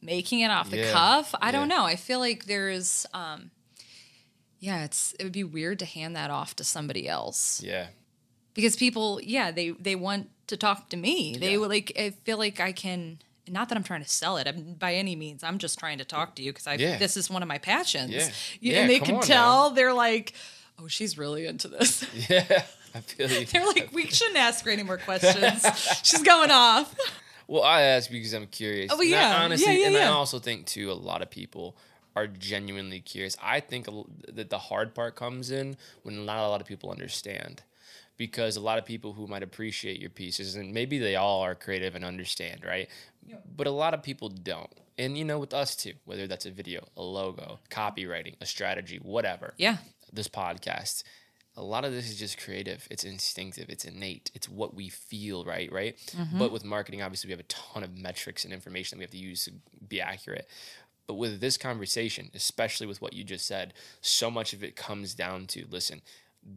making 0.00 0.40
it 0.40 0.50
off 0.50 0.70
the 0.70 0.78
Yeah, 0.78 0.92
cuff? 0.92 1.34
I 1.40 1.50
don't 1.50 1.68
know. 1.68 1.84
I 1.84 1.96
feel 1.96 2.18
like 2.20 2.44
there's 2.46 3.06
um 3.12 3.50
yeah, 4.60 4.84
it's 4.84 5.14
it 5.18 5.24
would 5.24 5.32
be 5.32 5.44
weird 5.44 5.78
to 5.80 5.84
hand 5.84 6.16
that 6.16 6.30
off 6.30 6.56
to 6.56 6.64
somebody 6.64 7.08
else 7.08 7.62
yeah, 7.62 7.86
because 8.54 8.74
people 8.76 9.20
yeah 9.22 9.52
they 9.52 9.70
they 9.70 9.94
want 9.94 10.30
to 10.48 10.56
talk 10.56 10.88
to 10.90 10.96
me 10.96 11.36
they 11.38 11.52
Yeah. 11.52 11.58
like 11.66 11.92
i 11.98 12.10
feel 12.10 12.38
like 12.38 12.60
i 12.60 12.72
can 12.72 13.18
not 13.48 13.68
that 13.68 13.76
i'm 13.78 13.84
trying 13.84 14.02
to 14.02 14.08
sell 14.08 14.36
it 14.36 14.46
I'm, 14.46 14.74
by 14.74 14.94
any 14.94 15.16
means 15.16 15.42
i'm 15.44 15.58
just 15.58 15.78
trying 15.78 15.98
to 15.98 16.04
talk 16.04 16.34
to 16.36 16.42
you 16.42 16.52
because 16.52 16.66
i 16.66 16.74
Yeah. 16.74 16.98
this 16.98 17.16
is 17.16 17.30
one 17.30 17.42
of 17.42 17.48
my 17.48 17.58
passions 17.58 18.12
Yeah. 18.12 18.26
You- 18.60 18.72
Yeah, 18.72 18.80
and 18.80 18.90
they 18.90 18.98
can 19.00 19.20
tell 19.20 19.70
they're 19.70 19.94
like 19.94 20.32
oh 20.78 20.88
she's 20.88 21.16
really 21.16 21.46
into 21.46 21.68
this 21.68 22.04
yeah. 22.28 22.64
I 22.94 23.00
feel 23.00 23.30
you. 23.30 23.46
they're 23.52 23.66
like 23.66 23.90
we 23.92 24.06
shouldn't 24.06 24.36
ask 24.38 24.64
her 24.64 24.70
any 24.70 24.82
more 24.82 24.98
questions 24.98 25.64
she's 26.02 26.22
going 26.22 26.50
off 26.50 26.94
Well, 27.46 27.62
I 27.62 27.80
ask 27.80 28.10
because 28.10 28.34
I'm 28.34 28.46
curious. 28.46 28.92
Oh, 28.92 28.96
well, 28.98 29.06
And 29.06 29.14
I 29.14 29.18
yeah. 29.30 29.42
honestly, 29.44 29.72
Yeah, 29.72 29.78
yeah, 29.78 29.86
and 29.86 29.96
I 29.96 30.06
also 30.08 30.38
think 30.38 30.66
too, 30.66 30.92
a 30.92 30.98
lot 31.10 31.22
of 31.22 31.30
people 31.30 31.76
are 32.14 32.26
genuinely 32.26 33.00
curious. 33.00 33.38
I 33.42 33.60
think 33.60 33.86
that 34.34 34.50
the 34.50 34.58
hard 34.58 34.94
part 34.94 35.16
comes 35.16 35.50
in 35.50 35.78
when 36.02 36.26
not 36.26 36.44
a 36.44 36.48
lot 36.48 36.60
of 36.60 36.66
people 36.66 36.90
understand, 36.90 37.62
because 38.18 38.56
a 38.56 38.60
lot 38.60 38.78
of 38.78 38.84
people 38.84 39.14
who 39.14 39.26
might 39.26 39.42
appreciate 39.42 39.98
your 39.98 40.10
pieces, 40.10 40.56
and 40.56 40.74
maybe 40.74 40.98
they 40.98 41.16
all 41.16 41.40
are 41.40 41.54
creative 41.54 41.94
and 41.94 42.04
understand, 42.04 42.64
right? 42.66 42.88
But 43.56 43.66
a 43.66 43.70
lot 43.70 43.94
of 43.94 44.02
people 44.02 44.28
don't. 44.28 44.72
And 44.98 45.16
you 45.16 45.24
know, 45.24 45.38
with 45.38 45.54
us 45.54 45.74
too, 45.74 45.94
whether 46.04 46.26
that's 46.26 46.44
a 46.44 46.50
video, 46.50 46.88
a 46.96 47.02
logo, 47.02 47.60
copywriting, 47.70 48.34
a 48.40 48.46
strategy, 48.46 48.98
whatever. 49.00 49.54
Yeah. 49.56 49.78
This 50.12 50.28
podcast 50.28 51.04
a 51.58 51.62
lot 51.62 51.84
of 51.84 51.92
this 51.92 52.08
is 52.08 52.16
just 52.16 52.40
creative. 52.40 52.86
It's 52.88 53.02
instinctive. 53.02 53.68
It's 53.68 53.84
innate. 53.84 54.30
It's 54.32 54.48
what 54.48 54.74
we 54.74 54.88
feel 54.88 55.44
right 55.44 55.70
right? 55.72 55.96
Mm-hmm. 56.16 56.38
But 56.38 56.52
with 56.52 56.64
marketing 56.64 57.02
obviously 57.02 57.28
we 57.28 57.32
have 57.32 57.40
a 57.40 57.44
ton 57.44 57.82
of 57.82 57.98
metrics 57.98 58.44
and 58.44 58.54
information 58.54 58.96
that 58.96 59.00
we 59.00 59.04
have 59.04 59.10
to 59.10 59.18
use 59.18 59.44
to 59.46 59.52
be 59.86 60.00
accurate. 60.00 60.48
But 61.08 61.14
with 61.14 61.40
this 61.40 61.56
conversation 61.56 62.30
especially 62.32 62.86
with 62.86 63.02
what 63.02 63.12
you 63.12 63.24
just 63.24 63.46
said 63.46 63.74
so 64.00 64.30
much 64.30 64.52
of 64.52 64.62
it 64.62 64.76
comes 64.76 65.14
down 65.14 65.46
to 65.48 65.66
listen 65.68 66.00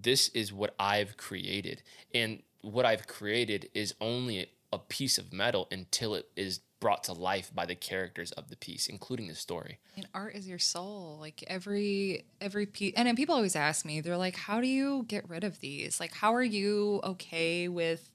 this 0.01 0.30
is 0.30 0.53
what 0.53 0.76
i've 0.80 1.18
created. 1.18 1.84
And 2.13 2.43
what 2.61 2.85
i've 2.85 3.07
created 3.07 3.69
is 3.73 3.93
only 3.99 4.47
a 4.72 4.80
piece 4.80 5.18
of 5.18 5.34
metal 5.34 5.68
until 5.72 6.15
it 6.15 6.30
is 6.35 6.61
brought 6.80 7.03
to 7.03 7.13
life 7.13 7.51
by 7.53 7.65
the 7.65 7.76
characters 7.76 8.31
of 8.31 8.49
the 8.49 8.55
piece 8.55 8.88
including 8.88 9.27
the 9.27 9.35
story. 9.35 9.80
And 9.95 10.07
art 10.13 10.35
is 10.35 10.47
your 10.47 10.59
soul. 10.59 11.18
Like 11.19 11.43
every 11.47 12.26
every 12.39 12.65
piece 12.65 12.93
and 12.95 13.07
then 13.07 13.15
people 13.15 13.35
always 13.35 13.55
ask 13.55 13.85
me 13.85 14.01
they're 14.01 14.18
like 14.18 14.35
how 14.35 14.61
do 14.61 14.68
you 14.68 15.05
get 15.07 15.30
rid 15.30 15.43
of 15.43 15.59
these? 15.59 15.99
Like 15.99 16.13
how 16.13 16.34
are 16.34 16.43
you 16.43 17.01
okay 17.03 17.68
with 17.68 18.09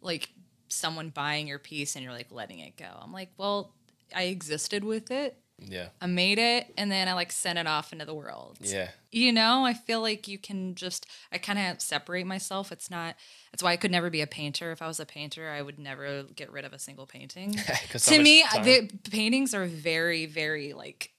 like 0.00 0.30
someone 0.68 1.10
buying 1.10 1.46
your 1.46 1.58
piece 1.58 1.94
and 1.94 2.02
you're 2.02 2.12
like 2.12 2.32
letting 2.32 2.58
it 2.58 2.76
go? 2.76 2.88
I'm 3.00 3.12
like 3.12 3.30
well 3.36 3.74
i 4.14 4.24
existed 4.24 4.84
with 4.84 5.10
it 5.10 5.36
yeah. 5.66 5.88
I 6.00 6.06
made 6.06 6.38
it 6.38 6.72
and 6.76 6.90
then 6.90 7.08
i 7.08 7.14
like 7.14 7.32
sent 7.32 7.58
it 7.58 7.66
off 7.66 7.92
into 7.92 8.04
the 8.04 8.14
world. 8.14 8.58
Yeah. 8.60 8.90
You 9.10 9.32
know 9.32 9.64
i 9.64 9.74
feel 9.74 10.00
like 10.00 10.28
you 10.28 10.38
can 10.38 10.74
just 10.74 11.06
i 11.32 11.38
kind 11.38 11.58
of 11.58 11.80
separate 11.80 12.26
myself. 12.26 12.72
It's 12.72 12.90
not 12.90 13.16
that's 13.52 13.62
why 13.62 13.72
i 13.72 13.76
could 13.76 13.90
never 13.90 14.10
be 14.10 14.20
a 14.20 14.26
painter. 14.26 14.72
If 14.72 14.82
i 14.82 14.86
was 14.86 15.00
a 15.00 15.06
painter 15.06 15.50
i 15.50 15.62
would 15.62 15.78
never 15.78 16.24
get 16.24 16.50
rid 16.52 16.64
of 16.64 16.72
a 16.72 16.78
single 16.78 17.06
painting. 17.06 17.56
so 17.96 18.14
to 18.14 18.22
me 18.22 18.42
time. 18.42 18.64
the 18.64 18.90
paintings 19.10 19.54
are 19.54 19.66
very 19.66 20.26
very 20.26 20.72
like 20.72 21.12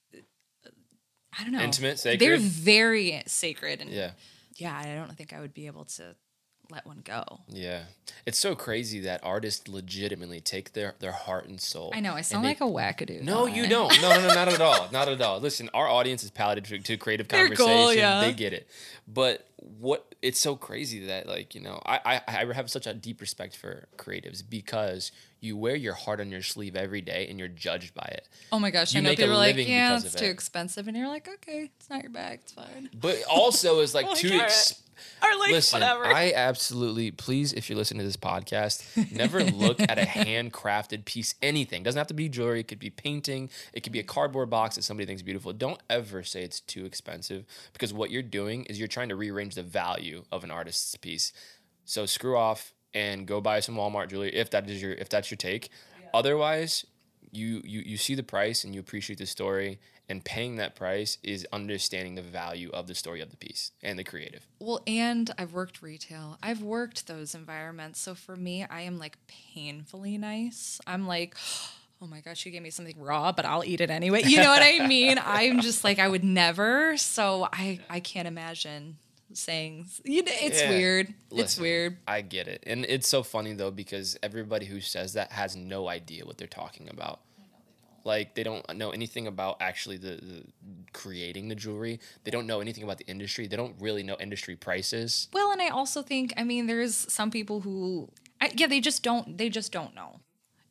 i 1.37 1.43
don't 1.43 1.51
know. 1.51 1.61
Intimate, 1.61 2.01
they're 2.19 2.37
very 2.37 3.23
sacred 3.27 3.81
and 3.81 3.89
yeah. 3.89 4.11
yeah 4.57 4.77
i 4.77 4.95
don't 4.95 5.15
think 5.15 5.33
i 5.33 5.39
would 5.39 5.53
be 5.53 5.67
able 5.67 5.85
to 5.85 6.15
let 6.71 6.85
one 6.85 7.01
go 7.03 7.23
Yeah, 7.47 7.81
it's 8.25 8.37
so 8.39 8.55
crazy 8.55 8.99
that 9.01 9.19
artists 9.23 9.67
legitimately 9.67 10.41
take 10.41 10.73
their 10.73 10.95
their 10.99 11.11
heart 11.11 11.47
and 11.47 11.59
soul. 11.59 11.91
i 11.93 11.99
know 11.99 12.13
i 12.13 12.21
sound 12.21 12.43
they- 12.43 12.49
like 12.49 12.61
a 12.61 12.63
wackadoo 12.65 13.21
No, 13.21 13.45
you 13.45 13.63
I? 13.63 13.67
don't. 13.67 14.01
No, 14.01 14.09
no, 14.09 14.27
no, 14.27 14.33
not 14.33 14.47
at 14.47 14.61
all. 14.61 14.87
Not 14.91 15.07
at 15.09 15.21
all. 15.21 15.39
Listen, 15.39 15.69
our 15.73 15.87
audience 15.87 16.23
is 16.23 16.31
palatable 16.31 16.67
to, 16.69 16.79
to 16.79 16.97
creative 16.97 17.27
They're 17.27 17.47
conversation. 17.47 17.97
yeah. 17.99 18.21
They 18.21 18.33
get 18.33 18.53
it. 18.53 18.67
But 19.07 19.47
what 19.57 20.15
it's 20.21 20.39
so 20.39 20.55
crazy 20.55 21.05
that 21.07 21.27
like 21.27 21.53
you 21.55 21.61
know 21.61 21.81
I, 21.85 22.21
I 22.27 22.45
I 22.45 22.53
have 22.53 22.69
such 22.69 22.87
a 22.87 22.93
deep 22.93 23.21
respect 23.21 23.55
for 23.55 23.87
creatives 23.97 24.41
because 24.47 25.11
you 25.41 25.57
wear 25.57 25.75
your 25.75 25.93
heart 25.95 26.21
on 26.21 26.31
your 26.31 26.41
sleeve 26.43 26.75
every 26.75 27.01
day 27.01 27.27
and 27.29 27.37
you're 27.39 27.47
judged 27.47 27.93
by 27.93 28.07
it. 28.13 28.27
oh 28.51 28.59
my 28.59 28.71
gosh 28.71 28.93
You 28.93 28.99
i 28.99 29.03
know 29.03 29.09
people 29.11 29.31
are 29.33 29.37
like 29.37 29.57
yeah 29.57 29.97
it's 29.97 30.13
too 30.15 30.25
it. 30.25 30.29
expensive 30.29 30.87
and 30.87 30.95
you're 30.95 31.07
like 31.09 31.27
okay 31.27 31.69
it's 31.77 31.89
not 31.89 32.03
your 32.03 32.11
bag 32.11 32.39
it's 32.43 32.53
fine 32.53 32.89
But 32.93 33.23
also 33.29 33.79
is 33.79 33.93
like 33.93 34.05
Oh, 34.09 34.15
too. 34.15 34.29
get 34.29 34.41
Ex- 34.43 34.71
it. 34.71 34.77
or 35.23 35.39
like 35.39 35.51
Listen, 35.51 35.79
whatever 35.81 36.05
I 36.05 36.31
absolutely 36.35 37.09
please 37.11 37.53
if 37.53 37.69
you're 37.69 37.77
listening 37.77 37.99
to 37.99 38.05
this 38.05 38.17
podcast, 38.17 39.11
never 39.11 39.43
look 39.43 39.79
at 39.81 39.97
a 39.97 40.03
handcrafted 40.03 41.05
piece 41.05 41.33
anything. 41.41 41.81
Doesn't 41.81 41.97
have 41.97 42.07
to 42.07 42.13
be 42.13 42.29
jewelry, 42.29 42.59
it 42.59 42.67
could 42.67 42.77
be 42.79 42.91
painting, 42.91 43.49
it 43.73 43.81
could 43.81 43.93
be 43.93 43.99
a 43.99 44.03
cardboard 44.03 44.49
box 44.51 44.75
that 44.75 44.83
somebody 44.83 45.07
thinks 45.07 45.21
beautiful. 45.23 45.53
Don't 45.53 45.81
ever 45.89 46.21
say 46.23 46.43
it's 46.43 46.59
too 46.59 46.85
expensive 46.85 47.45
because 47.73 47.91
what 47.93 48.11
you're 48.11 48.21
doing 48.21 48.65
is 48.65 48.77
you're 48.77 48.87
trying 48.87 49.09
to 49.09 49.15
rearrange 49.15 49.55
the 49.55 49.63
value 49.63 50.23
of 50.31 50.43
an 50.43 50.51
artist's 50.51 50.95
piece. 50.97 51.33
So 51.83 52.05
screw 52.05 52.37
off 52.37 52.73
and 52.93 53.25
go 53.25 53.41
buy 53.41 53.59
some 53.59 53.75
Walmart 53.75 54.09
jewelry 54.09 54.33
if 54.35 54.49
that 54.51 54.69
is 54.69 54.81
your 54.81 54.93
if 54.93 55.09
that's 55.09 55.31
your 55.31 55.37
take. 55.37 55.69
Otherwise, 56.13 56.85
you 57.31 57.61
you 57.63 57.81
you 57.85 57.97
see 57.97 58.15
the 58.15 58.23
price 58.23 58.63
and 58.63 58.73
you 58.73 58.79
appreciate 58.79 59.19
the 59.19 59.25
story 59.25 59.79
and 60.11 60.25
paying 60.25 60.57
that 60.57 60.75
price 60.75 61.17
is 61.23 61.47
understanding 61.53 62.15
the 62.15 62.21
value 62.21 62.69
of 62.73 62.87
the 62.87 62.93
story 62.93 63.21
of 63.21 63.29
the 63.29 63.37
piece 63.37 63.71
and 63.81 63.97
the 63.97 64.03
creative. 64.03 64.45
Well, 64.59 64.81
and 64.85 65.31
I've 65.37 65.53
worked 65.53 65.81
retail. 65.81 66.37
I've 66.43 66.61
worked 66.61 67.07
those 67.07 67.33
environments. 67.33 68.01
So 68.01 68.13
for 68.13 68.35
me, 68.35 68.65
I 68.69 68.81
am 68.81 68.99
like 68.99 69.17
painfully 69.27 70.17
nice. 70.17 70.81
I'm 70.85 71.07
like, 71.07 71.37
oh 72.01 72.07
my 72.07 72.19
gosh, 72.19 72.45
you 72.45 72.51
gave 72.51 72.61
me 72.61 72.71
something 72.71 72.99
raw, 72.99 73.31
but 73.31 73.45
I'll 73.45 73.63
eat 73.63 73.79
it 73.79 73.89
anyway. 73.89 74.23
You 74.25 74.37
know 74.37 74.49
what 74.49 74.61
I 74.61 74.85
mean? 74.85 75.17
I'm 75.25 75.61
just 75.61 75.85
like, 75.85 75.97
I 75.97 76.09
would 76.09 76.25
never. 76.25 76.97
So 76.97 77.47
I, 77.53 77.79
I 77.89 78.01
can't 78.01 78.27
imagine 78.27 78.97
saying, 79.33 79.87
you 80.03 80.23
know, 80.23 80.31
it's 80.33 80.61
Yeah. 80.61 80.69
weird. 80.69 81.13
it's 81.31 81.57
weird. 81.59 81.97
I 82.07 82.21
get 82.21 82.47
it. 82.47 82.63
And 82.65 82.85
it's 82.85 83.07
so 83.07 83.23
funny 83.23 83.53
though 83.53 83.71
because 83.71 84.17
everybody 84.23 84.65
who 84.65 84.81
says 84.81 85.13
that 85.13 85.31
has 85.31 85.55
no 85.55 85.87
idea 85.87 86.25
what 86.25 86.37
they're 86.37 86.47
talking 86.47 86.89
about. 86.89 87.21
Like 88.03 88.33
they 88.33 88.41
don't 88.43 88.65
know 88.75 88.89
anything 88.89 89.27
about 89.27 89.57
actually 89.61 89.97
the, 89.97 90.15
the 90.15 90.43
creating 90.91 91.49
the 91.49 91.55
jewelry. 91.55 91.99
They 92.23 92.31
don't 92.31 92.47
know 92.47 92.59
anything 92.59 92.83
about 92.83 92.97
the 92.97 93.05
industry. 93.07 93.45
They 93.47 93.55
don't 93.55 93.75
really 93.79 94.01
know 94.01 94.17
industry 94.19 94.55
prices. 94.55 95.27
Well, 95.33 95.51
and 95.51 95.61
I 95.61 95.69
also 95.69 96.01
think, 96.01 96.33
I 96.35 96.43
mean, 96.43 96.65
there's 96.65 96.95
some 97.13 97.29
people 97.29 97.61
who, 97.61 98.09
I, 98.41 98.51
yeah, 98.55 98.65
they 98.67 98.79
just 98.79 99.03
don't, 99.03 99.37
they 99.37 99.49
just 99.49 99.71
don't 99.71 99.93
know, 99.93 100.21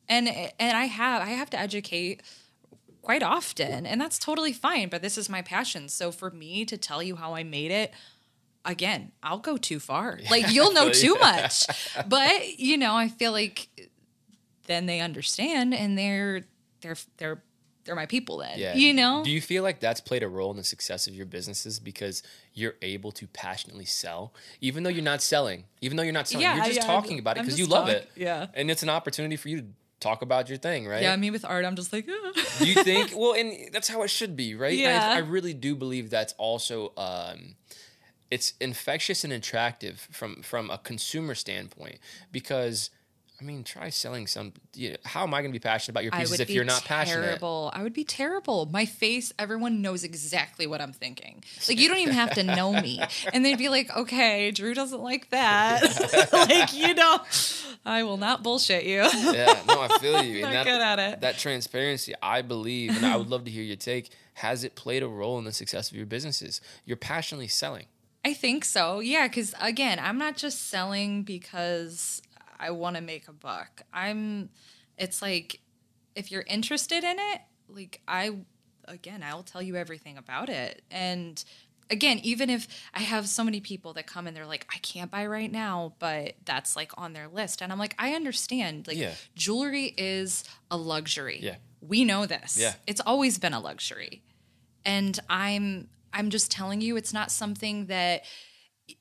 and 0.09 0.27
and 0.27 0.75
I 0.75 0.85
have, 0.85 1.21
I 1.21 1.29
have 1.31 1.49
to 1.51 1.57
educate 1.59 2.21
quite 3.01 3.23
often, 3.23 3.85
and 3.85 4.01
that's 4.01 4.19
totally 4.19 4.51
fine. 4.51 4.89
But 4.89 5.01
this 5.01 5.17
is 5.17 5.29
my 5.29 5.41
passion, 5.41 5.87
so 5.87 6.11
for 6.11 6.31
me 6.31 6.65
to 6.65 6.75
tell 6.77 7.01
you 7.01 7.15
how 7.15 7.33
I 7.33 7.43
made 7.43 7.71
it, 7.71 7.93
again, 8.65 9.11
I'll 9.23 9.39
go 9.39 9.57
too 9.57 9.79
far. 9.79 10.19
Like 10.29 10.49
you'll 10.53 10.73
know 10.73 10.91
too 10.91 11.15
much, 11.15 11.65
but 12.07 12.59
you 12.59 12.77
know, 12.77 12.95
I 12.95 13.07
feel 13.07 13.31
like 13.31 13.67
then 14.67 14.85
they 14.85 14.99
understand, 15.01 15.73
and 15.73 15.97
they're 15.97 16.41
they're 16.81 16.95
they're 17.17 17.43
they're 17.83 17.95
my 17.95 18.05
people 18.05 18.37
then. 18.37 18.59
Yeah. 18.59 18.75
You 18.75 18.93
know? 18.93 19.23
Do 19.23 19.31
you 19.31 19.41
feel 19.41 19.63
like 19.63 19.79
that's 19.79 19.99
played 19.99 20.21
a 20.21 20.27
role 20.27 20.51
in 20.51 20.57
the 20.57 20.63
success 20.63 21.07
of 21.07 21.15
your 21.15 21.25
businesses 21.25 21.79
because 21.79 22.21
you're 22.53 22.75
able 22.83 23.11
to 23.13 23.25
passionately 23.27 23.85
sell, 23.85 24.35
even 24.61 24.83
though 24.83 24.91
you're 24.91 25.03
not 25.03 25.21
selling, 25.23 25.63
even 25.81 25.97
though 25.97 26.03
you're 26.03 26.13
not 26.13 26.27
selling, 26.27 26.43
Yeah, 26.43 26.57
you're 26.57 26.65
just 26.65 26.81
yeah, 26.81 26.85
talking 26.85 27.17
about 27.17 27.37
it 27.37 27.43
because 27.43 27.57
you 27.57 27.65
love 27.65 27.87
talk- 27.87 27.95
it. 27.95 28.11
yeah. 28.15 28.47
And 28.53 28.69
it's 28.69 28.83
an 28.83 28.89
opportunity 28.89 29.35
for 29.35 29.49
you 29.49 29.61
to 29.61 29.65
talk 29.99 30.21
about 30.21 30.47
your 30.47 30.59
thing, 30.59 30.87
right? 30.87 31.01
yeah, 31.01 31.15
me 31.15 31.31
with 31.31 31.43
art, 31.43 31.65
I'm 31.65 31.75
just 31.75 31.91
like, 31.91 32.07
"Ah." 32.07 32.31
do 32.59 32.67
you 32.67 32.83
think 32.83 33.13
well 33.15 33.33
and 33.33 33.73
that's 33.73 33.87
how 33.87 34.03
it 34.03 34.09
should 34.09 34.35
be 34.35 34.53
right 34.53 34.77
And 34.77 34.87
I- 34.87 35.09
Yeah. 35.09 35.15
I, 35.15 35.17
really 35.19 35.53
do 35.55 35.75
believe 35.75 36.11
that's 36.11 36.33
also 36.37 36.93
um 36.97 37.55
it's 38.31 38.53
infectious 38.59 39.23
and 39.23 39.31
attractive 39.33 40.07
from 40.11 40.41
from 40.41 40.71
a 40.71 40.77
consumer 40.77 41.35
standpoint 41.35 41.99
because 42.31 42.89
I 43.41 43.43
mean, 43.43 43.63
try 43.63 43.89
selling 43.89 44.27
some. 44.27 44.53
You 44.75 44.91
know, 44.91 44.97
how 45.03 45.23
am 45.23 45.33
I 45.33 45.41
going 45.41 45.51
to 45.51 45.53
be 45.53 45.59
passionate 45.59 45.93
about 45.93 46.03
your 46.03 46.11
pieces 46.11 46.39
if 46.39 46.51
you're 46.51 46.63
not 46.63 46.85
passionate? 46.85 47.25
terrible. 47.25 47.71
I 47.73 47.81
would 47.81 47.93
be 47.93 48.03
terrible. 48.03 48.67
My 48.67 48.85
face, 48.85 49.33
everyone 49.39 49.81
knows 49.81 50.03
exactly 50.03 50.67
what 50.67 50.79
I'm 50.79 50.93
thinking. 50.93 51.43
Like 51.67 51.79
you 51.79 51.89
don't 51.89 51.97
even 51.97 52.13
have 52.13 52.35
to 52.35 52.43
know 52.43 52.71
me, 52.71 53.01
and 53.33 53.43
they'd 53.43 53.57
be 53.57 53.69
like, 53.69 53.95
"Okay, 53.97 54.51
Drew 54.51 54.75
doesn't 54.75 55.01
like 55.01 55.31
that." 55.31 56.29
like 56.31 56.73
you 56.73 56.93
know, 56.93 57.19
I 57.83 58.03
will 58.03 58.17
not 58.17 58.43
bullshit 58.43 58.83
you. 58.83 59.01
yeah, 59.01 59.59
no, 59.67 59.81
I 59.81 59.87
feel 59.99 60.21
you. 60.21 60.41
Not 60.51 60.51
that, 60.51 60.65
good 60.65 60.81
at 60.81 60.99
it. 60.99 61.21
that 61.21 61.39
transparency, 61.39 62.13
I 62.21 62.43
believe, 62.43 62.95
and 62.95 63.05
I 63.05 63.17
would 63.17 63.29
love 63.29 63.45
to 63.45 63.51
hear 63.51 63.63
your 63.63 63.75
take. 63.75 64.11
Has 64.35 64.63
it 64.63 64.75
played 64.75 65.01
a 65.01 65.07
role 65.07 65.39
in 65.39 65.45
the 65.45 65.51
success 65.51 65.89
of 65.89 65.97
your 65.97 66.05
businesses? 66.05 66.61
You're 66.85 66.97
passionately 66.97 67.47
selling. 67.47 67.87
I 68.23 68.33
think 68.33 68.65
so. 68.65 68.99
Yeah, 68.99 69.27
because 69.27 69.53
again, 69.59 69.99
I'm 69.99 70.17
not 70.17 70.37
just 70.37 70.69
selling 70.69 71.23
because 71.23 72.21
I 72.59 72.71
want 72.71 72.95
to 72.95 73.01
make 73.01 73.27
a 73.27 73.33
buck. 73.33 73.81
I'm. 73.93 74.49
It's 74.97 75.21
like 75.21 75.59
if 76.15 76.31
you're 76.31 76.43
interested 76.47 77.03
in 77.03 77.17
it, 77.17 77.41
like 77.67 78.01
I, 78.07 78.35
again, 78.85 79.23
I'll 79.23 79.41
tell 79.43 79.61
you 79.61 79.75
everything 79.75 80.17
about 80.17 80.49
it. 80.49 80.83
And 80.91 81.43
again, 81.89 82.19
even 82.21 82.49
if 82.51 82.67
I 82.93 82.99
have 82.99 83.27
so 83.27 83.43
many 83.43 83.59
people 83.61 83.93
that 83.93 84.05
come 84.05 84.27
and 84.27 84.37
they're 84.37 84.45
like, 84.45 84.67
I 84.71 84.77
can't 84.79 85.09
buy 85.09 85.25
right 85.25 85.51
now, 85.51 85.93
but 85.97 86.33
that's 86.45 86.75
like 86.75 86.91
on 86.97 87.13
their 87.13 87.27
list, 87.27 87.61
and 87.61 87.71
I'm 87.71 87.79
like, 87.79 87.95
I 87.97 88.13
understand. 88.13 88.85
Like, 88.87 88.97
Yeah. 88.97 89.13
jewelry 89.35 89.93
is 89.97 90.43
a 90.69 90.77
luxury. 90.77 91.39
Yeah. 91.41 91.55
we 91.81 92.05
know 92.05 92.27
this. 92.27 92.57
Yeah. 92.59 92.73
it's 92.85 93.01
always 93.01 93.39
been 93.39 93.53
a 93.53 93.59
luxury 93.59 94.21
and 94.85 95.19
i'm 95.29 95.87
i'm 96.13 96.29
just 96.29 96.51
telling 96.51 96.81
you 96.81 96.95
it's 96.95 97.13
not 97.13 97.31
something 97.31 97.85
that 97.87 98.23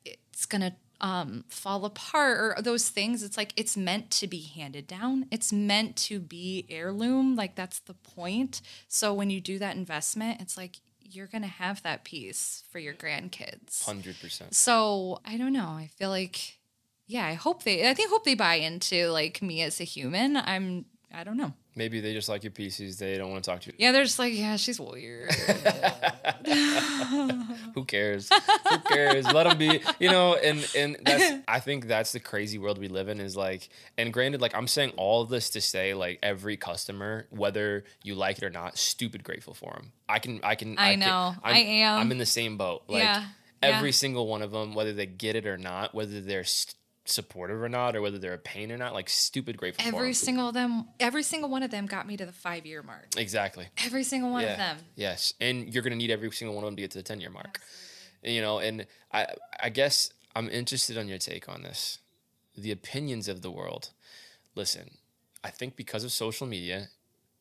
it's 0.04 0.46
gonna 0.46 0.76
um, 1.00 1.44
fall 1.48 1.84
apart 1.86 2.38
or 2.58 2.62
those 2.62 2.90
things. 2.90 3.22
It's 3.22 3.36
like 3.36 3.52
it's 3.56 3.76
meant 3.76 4.10
to 4.12 4.26
be 4.26 4.42
handed 4.42 4.86
down. 4.86 5.26
It's 5.30 5.50
meant 5.52 5.96
to 5.96 6.20
be 6.20 6.66
heirloom. 6.68 7.36
Like 7.36 7.54
that's 7.54 7.78
the 7.80 7.94
point. 7.94 8.60
So 8.86 9.14
when 9.14 9.30
you 9.30 9.40
do 9.40 9.58
that 9.58 9.76
investment 9.76 10.40
it's 10.40 10.56
like 10.56 10.76
you're 11.00 11.26
gonna 11.26 11.46
have 11.46 11.82
that 11.82 12.04
piece 12.04 12.62
for 12.70 12.78
your 12.78 12.94
grandkids. 12.94 13.84
Hundred 13.84 14.20
percent. 14.20 14.54
so 14.54 15.20
i 15.24 15.36
don't 15.36 15.52
know. 15.52 15.70
I 15.70 15.88
feel 15.96 16.10
like 16.10 16.58
yeah 17.06 17.26
i 17.26 17.34
hope 17.34 17.64
they 17.64 17.88
i 17.90 17.94
think 17.94 18.08
hope 18.08 18.24
they 18.24 18.36
buy 18.36 18.54
into 18.54 19.08
like 19.08 19.42
me 19.42 19.62
as 19.62 19.80
a 19.80 19.84
human. 19.84 20.36
I'm 20.36 20.84
i 21.12 21.24
don't 21.24 21.36
know 21.36 21.52
Maybe 21.76 22.00
they 22.00 22.12
just 22.12 22.28
like 22.28 22.42
your 22.42 22.50
pieces. 22.50 22.98
They 22.98 23.16
don't 23.16 23.30
want 23.30 23.44
to 23.44 23.50
talk 23.50 23.60
to 23.60 23.68
you. 23.70 23.76
yeah 23.78 23.92
they're 23.92 24.02
just 24.02 24.18
like 24.18 24.34
yeah 24.34 24.56
she's 24.56 24.78
weird 24.80 25.30
Who 27.74 27.84
cares? 27.84 28.28
Who 28.68 28.78
cares? 28.80 29.24
Let 29.32 29.44
them 29.44 29.56
be. 29.58 29.80
You 29.98 30.10
know, 30.10 30.34
and 30.34 30.68
and 30.76 30.96
that's. 31.04 31.42
I 31.46 31.60
think 31.60 31.86
that's 31.86 32.12
the 32.12 32.20
crazy 32.20 32.58
world 32.58 32.78
we 32.78 32.88
live 32.88 33.08
in. 33.08 33.20
Is 33.20 33.36
like, 33.36 33.68
and 33.96 34.12
granted, 34.12 34.40
like 34.40 34.54
I'm 34.54 34.66
saying 34.66 34.92
all 34.96 35.22
of 35.22 35.28
this 35.28 35.50
to 35.50 35.60
say, 35.60 35.94
like 35.94 36.18
every 36.22 36.56
customer, 36.56 37.26
whether 37.30 37.84
you 38.02 38.14
like 38.14 38.38
it 38.38 38.44
or 38.44 38.50
not, 38.50 38.76
stupid 38.76 39.22
grateful 39.24 39.54
for 39.54 39.72
them. 39.72 39.92
I 40.08 40.18
can. 40.18 40.40
I 40.42 40.54
can. 40.56 40.76
I 40.78 40.90
can- 40.92 41.00
know. 41.00 41.34
I'm, 41.42 41.54
I 41.54 41.58
am. 41.58 41.98
I'm 42.00 42.12
in 42.12 42.18
the 42.18 42.26
same 42.26 42.56
boat. 42.56 42.82
Like 42.88 43.02
Yeah. 43.04 43.24
every 43.62 43.90
Yeah. 43.90 43.94
single 43.94 44.26
one 44.26 44.42
of 44.42 44.50
them, 44.50 44.74
whether 44.74 44.92
they 44.92 45.06
get 45.06 45.36
it 45.36 45.46
or 45.46 45.56
not, 45.56 45.94
whether 45.94 46.20
they're 46.20 46.44
st- 46.44 46.74
supportive 47.04 47.60
or 47.62 47.68
not, 47.68 47.96
or 47.96 48.00
whether 48.00 48.18
they're 48.18 48.34
a 48.34 48.38
pain 48.38 48.70
or 48.70 48.76
not, 48.76 48.94
like 48.94 49.08
stupid 49.08 49.56
grateful 49.56 49.86
Every 49.86 50.12
single 50.12 50.48
of 50.48 50.54
them, 50.54 50.88
every 50.98 51.22
single 51.22 51.50
one 51.50 51.62
of 51.62 51.70
them 51.70 51.86
got 51.86 52.06
me 52.06 52.16
to 52.16 52.26
the 52.26 52.32
five 52.32 52.66
year 52.66 52.82
mark. 52.82 53.08
Exactly. 53.16 53.66
Every 53.84 54.04
single 54.04 54.30
one 54.30 54.42
yeah. 54.42 54.52
of 54.52 54.58
them. 54.58 54.76
Yes, 54.94 55.34
and 55.40 55.72
you're 55.72 55.82
going 55.82 55.92
to 55.92 55.96
need 55.96 56.10
every 56.10 56.30
single 56.30 56.54
one 56.54 56.64
of 56.64 56.68
them 56.68 56.76
to 56.76 56.82
get 56.82 56.90
to 56.92 56.98
the 56.98 57.04
10 57.04 57.20
year 57.20 57.30
mark. 57.30 57.60
You 58.22 58.42
know, 58.42 58.58
and 58.58 58.86
I 59.12 59.26
I 59.62 59.70
guess 59.70 60.12
I'm 60.36 60.48
interested 60.48 60.98
on 60.98 61.08
your 61.08 61.18
take 61.18 61.48
on 61.48 61.62
this. 61.62 61.98
The 62.56 62.72
opinions 62.72 63.28
of 63.28 63.42
the 63.42 63.50
world. 63.50 63.90
Listen, 64.54 64.90
I 65.42 65.50
think 65.50 65.76
because 65.76 66.04
of 66.04 66.12
social 66.12 66.46
media, 66.46 66.88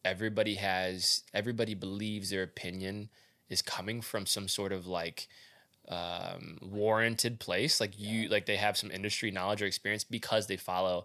everybody 0.05 0.55
has 0.55 1.23
everybody 1.33 1.73
believes 1.73 2.29
their 2.29 2.43
opinion 2.43 3.09
is 3.49 3.61
coming 3.61 4.01
from 4.01 4.25
some 4.25 4.47
sort 4.47 4.71
of 4.71 4.87
like 4.87 5.27
um, 5.89 6.57
warranted 6.61 7.39
place 7.39 7.79
like 7.81 7.99
you 7.99 8.29
like 8.29 8.45
they 8.45 8.57
have 8.57 8.77
some 8.77 8.91
industry 8.91 9.31
knowledge 9.31 9.61
or 9.61 9.65
experience 9.65 10.03
because 10.03 10.45
they 10.45 10.55
follow 10.55 11.03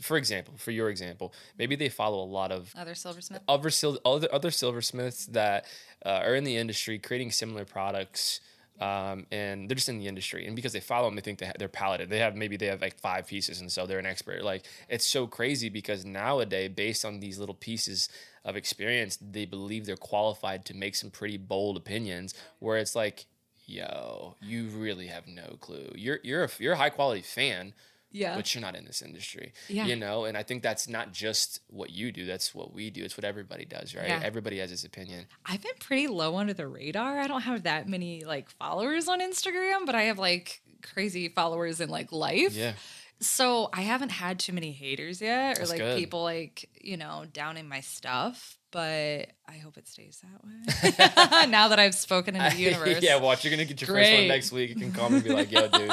for 0.00 0.16
example 0.16 0.54
for 0.56 0.72
your 0.72 0.90
example 0.90 1.32
maybe 1.56 1.76
they 1.76 1.88
follow 1.88 2.22
a 2.22 2.26
lot 2.26 2.50
of 2.50 2.72
Other 2.76 2.96
silversmiths, 2.96 3.44
other 3.46 3.70
sil- 3.70 4.02
other 4.04 4.28
other 4.32 4.50
silversmiths 4.50 5.26
that 5.26 5.66
uh, 6.04 6.20
are 6.24 6.34
in 6.34 6.42
the 6.44 6.56
industry 6.56 6.98
creating 6.98 7.30
similar 7.30 7.64
products. 7.64 8.40
Um, 8.80 9.26
and 9.30 9.70
they're 9.70 9.76
just 9.76 9.88
in 9.88 9.98
the 10.00 10.08
industry, 10.08 10.48
and 10.48 10.56
because 10.56 10.72
they 10.72 10.80
follow 10.80 11.06
them, 11.06 11.14
they 11.14 11.20
think 11.20 11.38
they 11.38 11.46
ha- 11.46 11.52
they're 11.56 11.68
palatted. 11.68 12.10
They 12.10 12.18
have 12.18 12.34
maybe 12.34 12.56
they 12.56 12.66
have 12.66 12.80
like 12.80 12.98
five 12.98 13.28
pieces, 13.28 13.60
and 13.60 13.70
so 13.70 13.86
they're 13.86 14.00
an 14.00 14.04
expert. 14.06 14.42
Like 14.42 14.64
it's 14.88 15.06
so 15.06 15.28
crazy 15.28 15.68
because 15.68 16.04
nowadays, 16.04 16.72
based 16.74 17.04
on 17.04 17.20
these 17.20 17.38
little 17.38 17.54
pieces 17.54 18.08
of 18.44 18.56
experience, 18.56 19.16
they 19.16 19.44
believe 19.44 19.86
they're 19.86 19.96
qualified 19.96 20.64
to 20.64 20.74
make 20.74 20.96
some 20.96 21.10
pretty 21.10 21.36
bold 21.36 21.76
opinions. 21.76 22.34
Where 22.58 22.76
it's 22.76 22.96
like, 22.96 23.26
yo, 23.66 24.36
you 24.40 24.66
really 24.68 25.06
have 25.08 25.26
no 25.26 25.56
clue. 25.60 25.90
You're 25.94 26.20
you're 26.22 26.44
a, 26.44 26.50
you're 26.58 26.72
a 26.74 26.76
high 26.76 26.90
quality 26.90 27.22
fan, 27.22 27.74
Yeah. 28.12 28.36
but 28.36 28.54
you're 28.54 28.62
not 28.62 28.76
in 28.76 28.84
this 28.84 29.02
industry. 29.02 29.52
Yeah. 29.68 29.86
You 29.86 29.96
know, 29.96 30.24
and 30.24 30.36
I 30.36 30.42
think 30.42 30.62
that's 30.62 30.88
not 30.88 31.12
just 31.12 31.60
what 31.68 31.90
you 31.90 32.12
do, 32.12 32.26
that's 32.26 32.54
what 32.54 32.72
we 32.72 32.90
do. 32.90 33.04
It's 33.04 33.16
what 33.16 33.24
everybody 33.24 33.64
does, 33.64 33.94
right? 33.94 34.08
Yeah. 34.08 34.20
Everybody 34.22 34.58
has 34.58 34.70
his 34.70 34.84
opinion. 34.84 35.26
I've 35.46 35.62
been 35.62 35.72
pretty 35.80 36.06
low 36.08 36.36
under 36.36 36.54
the 36.54 36.66
radar. 36.68 37.18
I 37.18 37.26
don't 37.26 37.42
have 37.42 37.62
that 37.64 37.88
many 37.88 38.24
like 38.24 38.50
followers 38.50 39.08
on 39.08 39.20
Instagram, 39.20 39.86
but 39.86 39.94
I 39.94 40.02
have 40.04 40.18
like 40.18 40.60
crazy 40.82 41.28
followers 41.28 41.80
in 41.80 41.88
like 41.88 42.12
life. 42.12 42.54
Yeah. 42.54 42.74
So 43.20 43.70
I 43.72 43.82
haven't 43.82 44.10
had 44.10 44.38
too 44.38 44.52
many 44.52 44.72
haters 44.72 45.22
yet, 45.22 45.56
or 45.56 45.60
That's 45.60 45.70
like 45.70 45.78
good. 45.80 45.98
people 45.98 46.22
like 46.24 46.68
you 46.80 46.96
know 46.96 47.24
downing 47.32 47.68
my 47.68 47.80
stuff. 47.80 48.58
But 48.74 49.28
I 49.48 49.58
hope 49.62 49.78
it 49.78 49.86
stays 49.86 50.20
that 50.24 50.44
way. 50.44 51.46
now 51.50 51.68
that 51.68 51.78
I've 51.78 51.94
spoken 51.94 52.34
into 52.34 52.56
the 52.56 52.62
universe. 52.70 52.98
yeah, 53.02 53.16
watch, 53.16 53.44
you're 53.44 53.52
gonna 53.52 53.64
get 53.66 53.80
your 53.80 53.86
first 53.86 54.12
one 54.12 54.26
next 54.26 54.50
week. 54.50 54.70
You 54.70 54.74
can 54.76 54.92
call 54.92 55.10
me 55.10 55.16
and 55.16 55.24
be 55.24 55.30
like, 55.32 55.52
yo, 55.52 55.68
dude, 55.68 55.92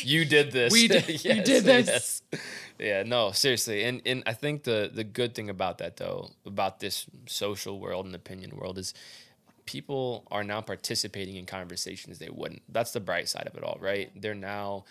you 0.00 0.24
did 0.24 0.50
this. 0.50 0.72
We 0.72 0.88
did- 0.88 1.06
you 1.24 1.42
did 1.42 1.64
this. 1.64 1.86
yes. 1.86 2.40
Yeah, 2.78 3.02
no, 3.02 3.32
seriously. 3.32 3.84
And 3.84 4.00
and 4.06 4.22
I 4.24 4.32
think 4.32 4.62
the 4.64 4.90
the 4.92 5.04
good 5.04 5.34
thing 5.34 5.50
about 5.50 5.76
that 5.78 5.98
though, 5.98 6.30
about 6.46 6.80
this 6.80 7.04
social 7.26 7.78
world 7.78 8.06
and 8.06 8.14
opinion 8.14 8.56
world 8.56 8.78
is 8.78 8.94
people 9.66 10.26
are 10.30 10.42
now 10.44 10.62
participating 10.62 11.36
in 11.36 11.44
conversations 11.44 12.18
they 12.18 12.30
wouldn't. 12.30 12.62
That's 12.68 12.92
the 12.92 13.00
bright 13.00 13.28
side 13.28 13.46
of 13.46 13.54
it 13.56 13.62
all, 13.62 13.76
right? 13.80 14.10
They're 14.18 14.34
now 14.34 14.84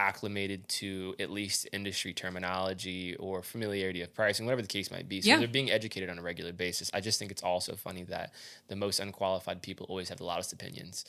acclimated 0.00 0.66
to 0.68 1.14
at 1.20 1.30
least 1.30 1.68
industry 1.72 2.12
terminology 2.12 3.14
or 3.16 3.42
familiarity 3.42 4.00
of 4.02 4.12
pricing, 4.14 4.46
whatever 4.46 4.62
the 4.62 4.68
case 4.68 4.90
might 4.90 5.08
be. 5.08 5.20
So 5.20 5.28
Yeah. 5.28 5.38
they're 5.38 5.48
being 5.48 5.70
educated 5.70 6.08
on 6.08 6.18
a 6.18 6.22
regular 6.22 6.52
basis. 6.52 6.90
I 6.94 7.00
just 7.00 7.18
think 7.18 7.30
it's 7.30 7.42
also 7.42 7.76
funny 7.76 8.04
that 8.04 8.32
the 8.68 8.76
most 8.76 8.98
unqualified 9.00 9.60
people 9.62 9.86
always 9.90 10.08
have 10.08 10.18
the 10.18 10.24
loudest 10.24 10.52
opinions, 10.52 11.04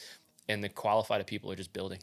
and 0.49 0.63
the 0.63 0.69
qualified 0.69 1.25
people 1.25 1.51
are 1.51 1.55
just 1.55 1.71
building. 1.73 1.99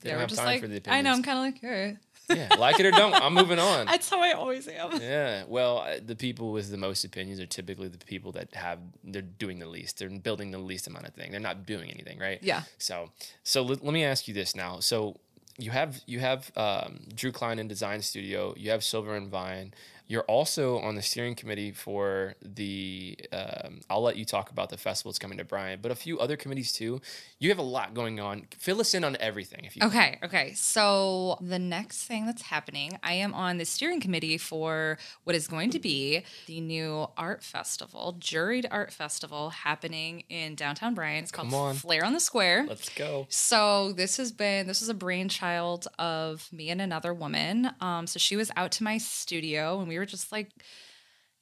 They 0.00 0.10
They 0.10 0.10
don't 0.10 0.20
have 0.20 0.32
time 0.32 0.46
like, 0.46 0.60
for 0.60 0.68
the 0.68 0.76
opinions. 0.76 0.98
I 0.98 1.02
know. 1.02 1.12
I'm 1.16 1.22
kind 1.24 1.38
of 1.38 1.44
like, 1.44 1.64
all 1.64 1.70
right. 1.70 1.96
yeah, 2.30 2.54
like 2.58 2.78
it 2.78 2.84
or 2.86 2.90
don't, 2.92 3.14
I'm 3.14 3.32
moving 3.34 3.58
on. 3.58 3.86
That's 3.92 4.08
how 4.10 4.20
I 4.22 4.32
always 4.32 4.68
am. 4.68 5.00
Yeah, 5.00 5.44
well, 5.48 5.78
uh, 5.78 5.96
the 6.04 6.14
people 6.14 6.52
with 6.52 6.70
the 6.70 6.76
most 6.76 7.02
opinions 7.04 7.40
are 7.40 7.46
typically 7.46 7.88
the 7.88 7.98
people 7.98 8.30
that 8.32 8.54
have 8.54 8.78
they're 9.02 9.22
doing 9.22 9.58
the 9.58 9.66
least. 9.66 9.98
They're 9.98 10.10
building 10.10 10.50
the 10.50 10.58
least 10.58 10.86
amount 10.86 11.06
of 11.08 11.14
thing. 11.14 11.30
They're 11.32 11.40
not 11.50 11.64
doing 11.66 11.90
anything, 11.90 12.18
right? 12.18 12.38
Yeah. 12.42 12.62
So, 12.76 13.10
so 13.42 13.62
let, 13.62 13.82
let 13.82 13.92
me 13.94 14.04
ask 14.04 14.28
you 14.28 14.34
this 14.34 14.54
now. 14.54 14.78
So, 14.80 15.18
you 15.58 15.70
have 15.72 16.00
you 16.06 16.20
have 16.20 16.50
um, 16.56 17.00
Drew 17.14 17.32
Kleinhen 17.32 17.68
Design 17.68 18.00
Studio. 18.00 18.54
You 18.56 18.70
have 18.70 18.84
Silver 18.84 19.16
and 19.16 19.28
Vine. 19.28 19.74
You're 20.08 20.22
also 20.22 20.78
on 20.78 20.94
the 20.94 21.02
steering 21.02 21.34
committee 21.34 21.70
for 21.70 22.34
the. 22.42 23.18
Um, 23.30 23.80
I'll 23.90 24.02
let 24.02 24.16
you 24.16 24.24
talk 24.24 24.50
about 24.50 24.70
the 24.70 24.78
festival 24.78 25.12
that's 25.12 25.18
coming 25.18 25.36
to 25.36 25.44
Bryan, 25.44 25.80
but 25.82 25.92
a 25.92 25.94
few 25.94 26.18
other 26.18 26.34
committees 26.36 26.72
too. 26.72 27.02
You 27.38 27.50
have 27.50 27.58
a 27.58 27.62
lot 27.62 27.92
going 27.92 28.18
on. 28.18 28.46
Fill 28.56 28.80
us 28.80 28.94
in 28.94 29.04
on 29.04 29.18
everything, 29.20 29.66
if 29.66 29.76
you. 29.76 29.82
Okay, 29.84 30.18
okay. 30.24 30.54
So 30.54 31.36
the 31.42 31.58
next 31.58 32.04
thing 32.04 32.24
that's 32.24 32.40
happening, 32.40 32.98
I 33.02 33.12
am 33.12 33.34
on 33.34 33.58
the 33.58 33.66
steering 33.66 34.00
committee 34.00 34.38
for 34.38 34.98
what 35.24 35.36
is 35.36 35.46
going 35.46 35.70
to 35.70 35.78
be 35.78 36.24
the 36.46 36.62
new 36.62 37.08
art 37.18 37.42
festival, 37.44 38.16
juried 38.18 38.64
art 38.70 38.92
festival 38.92 39.50
happening 39.50 40.24
in 40.30 40.54
downtown 40.54 40.94
Bryan. 40.94 41.22
It's 41.22 41.30
called 41.30 41.50
Come 41.50 41.54
on. 41.54 41.74
Flair 41.74 42.04
on 42.06 42.14
the 42.14 42.20
Square. 42.20 42.64
Let's 42.66 42.88
go. 42.88 43.26
So 43.28 43.92
this 43.92 44.16
has 44.16 44.32
been 44.32 44.66
this 44.66 44.80
is 44.80 44.88
a 44.88 44.94
brainchild 44.94 45.86
of 45.98 46.50
me 46.50 46.70
and 46.70 46.80
another 46.80 47.12
woman. 47.12 47.72
Um, 47.82 48.06
so 48.06 48.18
she 48.18 48.36
was 48.36 48.50
out 48.56 48.72
to 48.72 48.82
my 48.84 48.96
studio 48.96 49.80
and 49.80 49.88
we 49.88 49.97
were 49.98 50.06
just 50.06 50.32
like, 50.32 50.50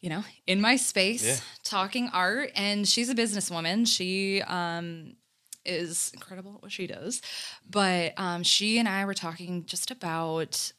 you 0.01 0.11
know, 0.11 0.25
in 0.47 0.61
my 0.61 0.77
space 0.77 1.25
Yeah. 1.25 1.37
talking 1.65 2.09
art. 2.13 2.51
And 2.55 2.87
she's 2.87 3.09
a 3.09 3.15
businesswoman. 3.15 3.87
She 3.87 4.43
um, 4.43 5.17
is 5.65 6.11
incredible 6.15 6.55
at 6.57 6.63
what 6.63 6.73
she 6.73 6.87
does. 6.87 7.23
But 7.69 8.13
um, 8.19 8.43
she 8.43 8.79
and 8.79 8.89
I 8.89 9.05
were 9.05 9.15
talking 9.15 9.65
just 9.67 9.91
about 9.91 10.73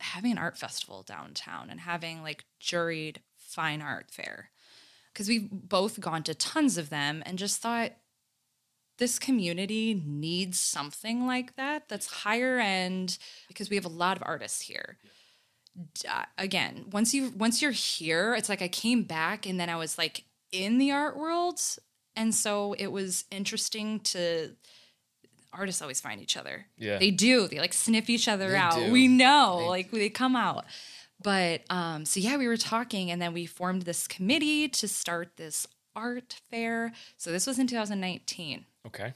having 0.00 0.32
an 0.32 0.38
art 0.38 0.58
festival 0.58 1.02
downtown 1.02 1.70
and 1.70 1.80
having 1.80 2.22
like 2.22 2.44
juried 2.60 3.18
fine 3.38 3.80
art 3.82 4.10
fair 4.10 4.50
because 5.12 5.28
we've 5.28 5.48
both 5.50 6.00
gone 6.00 6.22
to 6.24 6.34
tons 6.34 6.76
of 6.78 6.90
them 6.90 7.22
and 7.24 7.38
just 7.38 7.60
thought 7.60 7.92
this 8.98 9.18
community 9.18 10.00
needs 10.04 10.58
something 10.58 11.26
like 11.26 11.54
that 11.56 11.88
that's 11.88 12.06
higher 12.06 12.58
end 12.58 13.18
because 13.48 13.70
we 13.70 13.76
have 13.76 13.84
a 13.84 13.88
lot 13.88 14.16
of 14.16 14.22
artists 14.26 14.62
here 14.62 14.96
uh, 15.04 15.08
again 16.38 16.84
once 16.92 17.14
you 17.14 17.30
once 17.36 17.62
you're 17.62 17.70
here 17.70 18.34
it's 18.34 18.48
like 18.48 18.60
i 18.60 18.68
came 18.68 19.02
back 19.04 19.46
and 19.46 19.58
then 19.58 19.70
i 19.70 19.76
was 19.76 19.96
like 19.96 20.24
in 20.52 20.76
the 20.78 20.90
art 20.92 21.16
world. 21.16 21.58
And 22.14 22.34
so 22.34 22.74
it 22.74 22.88
was 22.88 23.24
interesting 23.30 24.00
to 24.00 24.50
artists 25.50 25.80
always 25.80 25.98
find 25.98 26.20
each 26.20 26.36
other. 26.36 26.66
Yeah. 26.76 26.98
they 26.98 27.10
do. 27.10 27.48
They 27.48 27.58
like 27.58 27.72
sniff 27.72 28.10
each 28.10 28.28
other 28.28 28.50
They 28.50 28.56
out. 28.56 28.74
do. 28.76 28.92
we 28.92 29.08
know 29.08 29.60
They- 29.60 29.68
like 29.68 29.90
they 29.90 30.10
come 30.10 30.36
out. 30.36 30.66
But 31.24 31.62
um 31.70 32.04
so 32.04 32.20
yeah 32.20 32.36
we 32.36 32.46
were 32.48 32.58
talking 32.58 33.10
and 33.10 33.20
then 33.22 33.32
we 33.32 33.46
formed 33.46 33.82
this 33.82 34.06
committee 34.06 34.68
to 34.68 34.86
start 34.88 35.38
this 35.38 35.66
art 35.96 36.36
fair. 36.50 36.92
So 37.16 37.32
this 37.32 37.46
was 37.46 37.58
in 37.58 37.66
2019 37.66 38.66
Okay. 38.88 39.14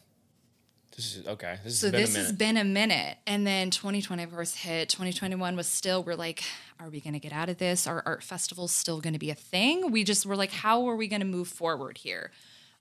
This 0.97 1.17
is 1.17 1.27
okay. 1.27 1.59
This 1.63 1.79
so 1.79 1.91
this 1.91 2.17
has 2.17 2.33
been 2.33 2.57
a 2.57 2.65
minute 2.65 3.19
and 3.27 3.47
then 3.47 3.71
2020 3.71 4.23
of 4.23 4.33
course 4.33 4.55
hit. 4.55 4.89
2021 4.89 5.55
was 5.55 5.67
still 5.67 6.03
we're 6.03 6.15
like 6.15 6.43
are 6.81 6.89
we 6.89 7.01
going 7.01 7.13
to 7.13 7.21
get 7.21 7.33
out 7.33 7.51
of 7.51 7.59
this? 7.59 7.87
Are 7.87 8.03
art 8.07 8.23
festivals 8.23 8.73
still 8.73 9.01
going 9.01 9.13
to 9.13 9.19
be 9.19 9.31
a 9.31 9.35
thing? 9.35 9.91
We 9.91 10.05
just 10.05 10.25
were 10.25 10.37
like 10.37 10.53
how 10.53 10.89
are 10.89 10.97
we 10.97 11.07
going 11.07 11.21
to 11.21 11.27
move 11.27 11.49
forward 11.49 11.99
here? 11.99 12.31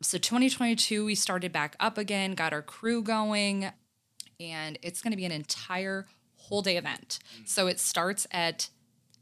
So 0.02 0.18
2022 0.18 1.06
we 1.06 1.14
started 1.14 1.52
back 1.52 1.76
up 1.80 1.98
again 1.98 2.34
got 2.36 2.54
our 2.54 2.62
crew 2.62 3.04
going 3.04 3.72
and 4.40 4.80
it's 4.82 5.02
going 5.02 5.12
to 5.12 5.18
be 5.18 5.26
an 5.26 5.32
entire 5.34 6.08
whole 6.38 6.62
day 6.62 6.78
event. 6.78 7.20
Mm. 7.42 7.50
So 7.50 7.68
it 7.68 7.80
starts 7.80 8.28
at 8.32 8.70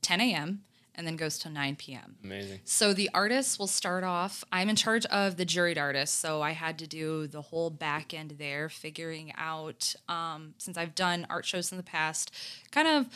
10 0.03 0.21
a.m 0.21 0.63
and 0.95 1.07
then 1.07 1.15
goes 1.15 1.39
to 1.39 1.49
9 1.49 1.75
p.m 1.75 2.15
Amazing. 2.23 2.59
so 2.65 2.93
the 2.93 3.09
artists 3.13 3.57
will 3.57 3.67
start 3.67 4.03
off. 4.03 4.43
I'm 4.51 4.69
in 4.69 4.75
charge 4.75 5.05
of 5.07 5.37
the 5.37 5.45
juried 5.45 5.77
artists, 5.77 6.17
so 6.17 6.41
I 6.41 6.51
had 6.51 6.77
to 6.79 6.87
do 6.87 7.27
the 7.27 7.41
whole 7.41 7.69
back 7.69 8.13
end 8.13 8.35
there, 8.37 8.69
figuring 8.69 9.33
out 9.37 9.95
um, 10.07 10.53
since 10.57 10.77
I've 10.77 10.95
done 10.95 11.25
art 11.29 11.45
shows 11.45 11.71
in 11.71 11.77
the 11.77 11.83
past, 11.83 12.31
kind 12.71 12.87
of 12.87 13.07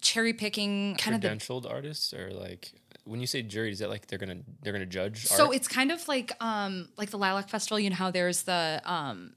cherry 0.00 0.32
picking, 0.32 0.96
kind 0.96 1.14
of 1.14 1.20
the. 1.20 1.28
Credentialed 1.28 1.70
artists 1.70 2.12
or 2.12 2.30
like 2.30 2.72
when 3.04 3.20
you 3.20 3.26
say 3.26 3.42
jury, 3.42 3.70
is 3.70 3.78
that 3.78 3.88
like 3.88 4.06
they're 4.08 4.18
gonna 4.18 4.38
they're 4.62 4.72
gonna 4.72 4.86
judge? 4.86 5.26
So 5.26 5.46
art? 5.46 5.56
it's 5.56 5.68
kind 5.68 5.92
of 5.92 6.06
like 6.08 6.32
um 6.40 6.88
like 6.96 7.10
the 7.10 7.18
Lilac 7.18 7.48
Festival. 7.48 7.78
You 7.78 7.90
know 7.90 7.96
how 7.96 8.10
there's 8.10 8.42
the 8.42 8.82
um 8.84 9.34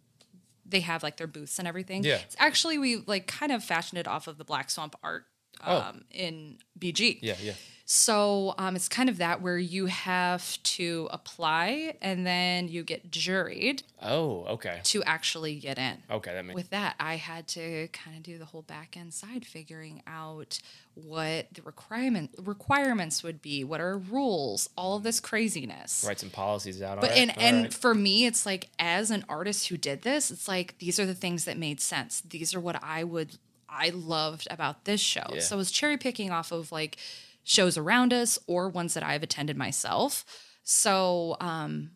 they 0.65 0.81
have 0.81 1.03
like 1.03 1.17
their 1.17 1.27
booths 1.27 1.59
and 1.59 1.67
everything. 1.67 2.03
Yeah. 2.03 2.17
It's 2.17 2.35
actually 2.39 2.77
we 2.77 2.97
like 3.05 3.27
kind 3.27 3.51
of 3.51 3.63
fashioned 3.63 3.99
it 3.99 4.07
off 4.07 4.27
of 4.27 4.37
the 4.37 4.43
Black 4.43 4.69
Swamp 4.69 4.95
art 5.03 5.25
Oh. 5.65 5.77
um 5.77 6.03
in 6.11 6.57
BG. 6.79 7.19
yeah, 7.21 7.35
yeah. 7.41 7.53
So 7.91 8.53
um, 8.59 8.75
it's 8.75 8.87
kind 8.87 9.09
of 9.09 9.17
that 9.17 9.41
where 9.41 9.57
you 9.57 9.87
have 9.87 10.61
to 10.61 11.09
apply 11.11 11.95
and 12.03 12.23
then 12.23 12.67
you 12.67 12.83
get 12.83 13.09
juried 13.09 13.81
Oh, 13.99 14.43
okay. 14.45 14.79
to 14.83 15.01
actually 15.05 15.55
get 15.55 15.79
in. 15.79 15.97
Okay, 16.11 16.31
that 16.31 16.45
makes 16.45 16.53
With 16.55 16.69
that, 16.69 16.93
I 16.99 17.15
had 17.15 17.47
to 17.47 17.87
kind 17.87 18.15
of 18.15 18.21
do 18.21 18.37
the 18.37 18.45
whole 18.45 18.61
back 18.61 18.95
end 18.95 19.11
side, 19.15 19.43
figuring 19.43 20.03
out 20.05 20.59
what 20.93 21.47
the 21.51 21.63
requirement 21.63 22.29
requirements 22.37 23.23
would 23.23 23.41
be, 23.41 23.63
what 23.63 23.81
are 23.81 23.97
rules, 23.97 24.69
all 24.77 24.95
of 24.97 25.01
this 25.01 25.19
craziness. 25.19 26.03
write 26.07 26.19
some 26.19 26.29
policies 26.29 26.83
out. 26.83 27.01
But 27.01 27.09
right, 27.09 27.17
and 27.17 27.39
and 27.39 27.61
right. 27.63 27.73
for 27.73 27.95
me, 27.95 28.27
it's 28.27 28.45
like 28.45 28.69
as 28.77 29.09
an 29.09 29.25
artist 29.27 29.67
who 29.69 29.77
did 29.77 30.03
this, 30.03 30.29
it's 30.29 30.47
like 30.47 30.77
these 30.77 30.99
are 30.99 31.07
the 31.07 31.15
things 31.15 31.45
that 31.45 31.57
made 31.57 31.81
sense. 31.81 32.21
These 32.21 32.53
are 32.53 32.59
what 32.59 32.83
I 32.83 33.03
would 33.03 33.37
I 33.69 33.89
loved 33.89 34.47
about 34.49 34.85
this 34.85 35.01
show. 35.01 35.25
Yeah. 35.33 35.39
So 35.39 35.55
I 35.55 35.57
was 35.57 35.71
cherry 35.71 35.97
picking 35.97 36.31
off 36.31 36.51
of 36.51 36.71
like 36.71 36.97
shows 37.43 37.77
around 37.77 38.13
us 38.13 38.37
or 38.47 38.69
ones 38.69 38.93
that 38.93 39.03
I've 39.03 39.23
attended 39.23 39.57
myself. 39.57 40.25
So 40.63 41.37
um 41.39 41.91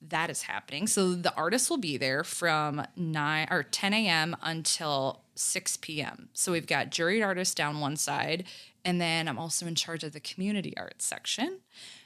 that 0.00 0.30
is 0.30 0.42
happening. 0.42 0.86
So 0.86 1.14
the 1.14 1.34
artists 1.34 1.68
will 1.68 1.78
be 1.78 1.96
there 1.96 2.22
from 2.22 2.86
nine 2.96 3.48
or 3.50 3.64
10 3.64 3.92
a.m. 3.92 4.36
until 4.42 5.22
6 5.34 5.78
p.m. 5.78 6.28
So 6.32 6.52
we've 6.52 6.66
got 6.66 6.90
juried 6.90 7.24
artists 7.24 7.54
down 7.54 7.80
one 7.80 7.96
side, 7.96 8.44
and 8.84 9.00
then 9.00 9.26
I'm 9.28 9.38
also 9.38 9.66
in 9.66 9.74
charge 9.74 10.04
of 10.04 10.12
the 10.12 10.20
community 10.20 10.72
arts 10.76 11.04
section. 11.04 11.60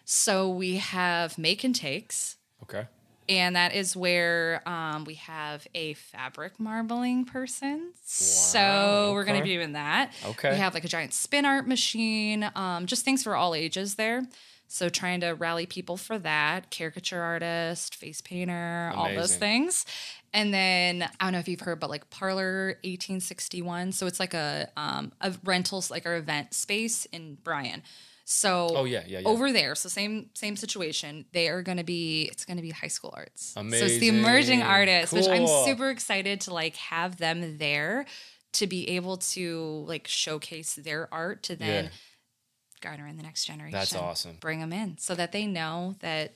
So 0.04 0.48
we 0.48 0.76
have 0.76 1.36
make 1.36 1.64
and 1.64 1.74
takes, 1.74 2.36
okay. 2.62 2.86
And 3.28 3.56
that 3.56 3.74
is 3.74 3.96
where 3.96 4.66
um, 4.68 5.04
we 5.04 5.14
have 5.14 5.66
a 5.74 5.94
fabric 5.94 6.58
marbling 6.58 7.24
person. 7.24 7.92
so 8.04 9.12
we're 9.14 9.24
going 9.24 9.38
to 9.38 9.44
be 9.44 9.54
doing 9.54 9.72
that. 9.72 10.12
Okay. 10.24 10.50
We 10.50 10.56
have 10.56 10.74
like 10.74 10.84
a 10.84 10.88
giant 10.88 11.14
spin 11.14 11.44
art 11.44 11.66
machine, 11.66 12.50
um, 12.54 12.86
just 12.86 13.04
things 13.04 13.22
for 13.22 13.36
all 13.36 13.54
ages 13.54 13.94
there. 13.94 14.22
So 14.68 14.88
trying 14.88 15.20
to 15.20 15.32
rally 15.32 15.66
people 15.66 15.98
for 15.98 16.18
that, 16.20 16.70
caricature 16.70 17.20
artist, 17.20 17.94
face 17.94 18.22
painter, 18.22 18.90
all 18.96 19.14
those 19.14 19.36
things. 19.36 19.84
And 20.32 20.52
then 20.54 21.02
I 21.02 21.24
don't 21.24 21.34
know 21.34 21.40
if 21.40 21.46
you've 21.46 21.60
heard, 21.60 21.78
but 21.78 21.90
like 21.90 22.08
Parlor 22.08 22.78
1861. 22.82 23.92
So 23.92 24.06
it's 24.06 24.18
like 24.18 24.32
a 24.32 24.70
um, 24.76 25.12
a 25.20 25.34
rentals 25.44 25.90
like 25.90 26.06
our 26.06 26.16
event 26.16 26.54
space 26.54 27.04
in 27.12 27.34
Bryan. 27.44 27.82
So 28.24 28.68
Oh, 28.76 28.84
yeah, 28.84 29.02
yeah, 29.06 29.18
yeah. 29.20 29.28
over 29.28 29.52
there, 29.52 29.74
so 29.74 29.88
same 29.88 30.30
same 30.34 30.56
situation. 30.56 31.26
They 31.32 31.48
are 31.48 31.62
going 31.62 31.78
to 31.78 31.84
be 31.84 32.28
it's 32.30 32.44
going 32.44 32.56
to 32.56 32.62
be 32.62 32.70
high 32.70 32.88
school 32.88 33.12
arts. 33.16 33.52
So 33.54 33.62
it's 33.62 33.98
the 33.98 34.08
emerging 34.08 34.62
artists, 34.62 35.12
which 35.12 35.26
I'm 35.28 35.46
super 35.64 35.90
excited 35.90 36.40
to 36.42 36.54
like 36.54 36.76
have 36.76 37.16
them 37.16 37.58
there 37.58 38.06
to 38.54 38.66
be 38.66 38.88
able 38.90 39.16
to 39.16 39.84
like 39.88 40.06
showcase 40.06 40.74
their 40.74 41.12
art 41.12 41.42
to 41.44 41.56
then 41.56 41.84
Yeah. 41.84 41.90
garner 42.80 43.06
in 43.06 43.16
the 43.16 43.22
next 43.22 43.44
generation. 43.44 43.72
That's 43.78 43.94
awesome. 43.94 44.36
Bring 44.40 44.60
them 44.60 44.72
in 44.72 44.98
so 44.98 45.14
that 45.14 45.32
they 45.32 45.46
know 45.46 45.96
that 46.00 46.34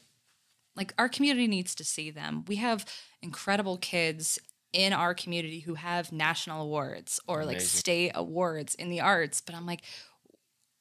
like 0.74 0.92
our 0.98 1.08
community 1.08 1.46
needs 1.46 1.74
to 1.76 1.84
see 1.84 2.10
them. 2.10 2.44
We 2.46 2.56
have 2.56 2.84
incredible 3.22 3.76
kids 3.78 4.38
in 4.72 4.92
our 4.92 5.14
community 5.14 5.60
who 5.60 5.74
have 5.74 6.12
national 6.12 6.62
awards 6.62 7.18
or 7.26 7.44
like 7.44 7.60
state 7.60 8.12
awards 8.14 8.74
in 8.74 8.90
the 8.90 9.00
arts, 9.00 9.40
but 9.40 9.54
I'm 9.54 9.64
like 9.66 9.82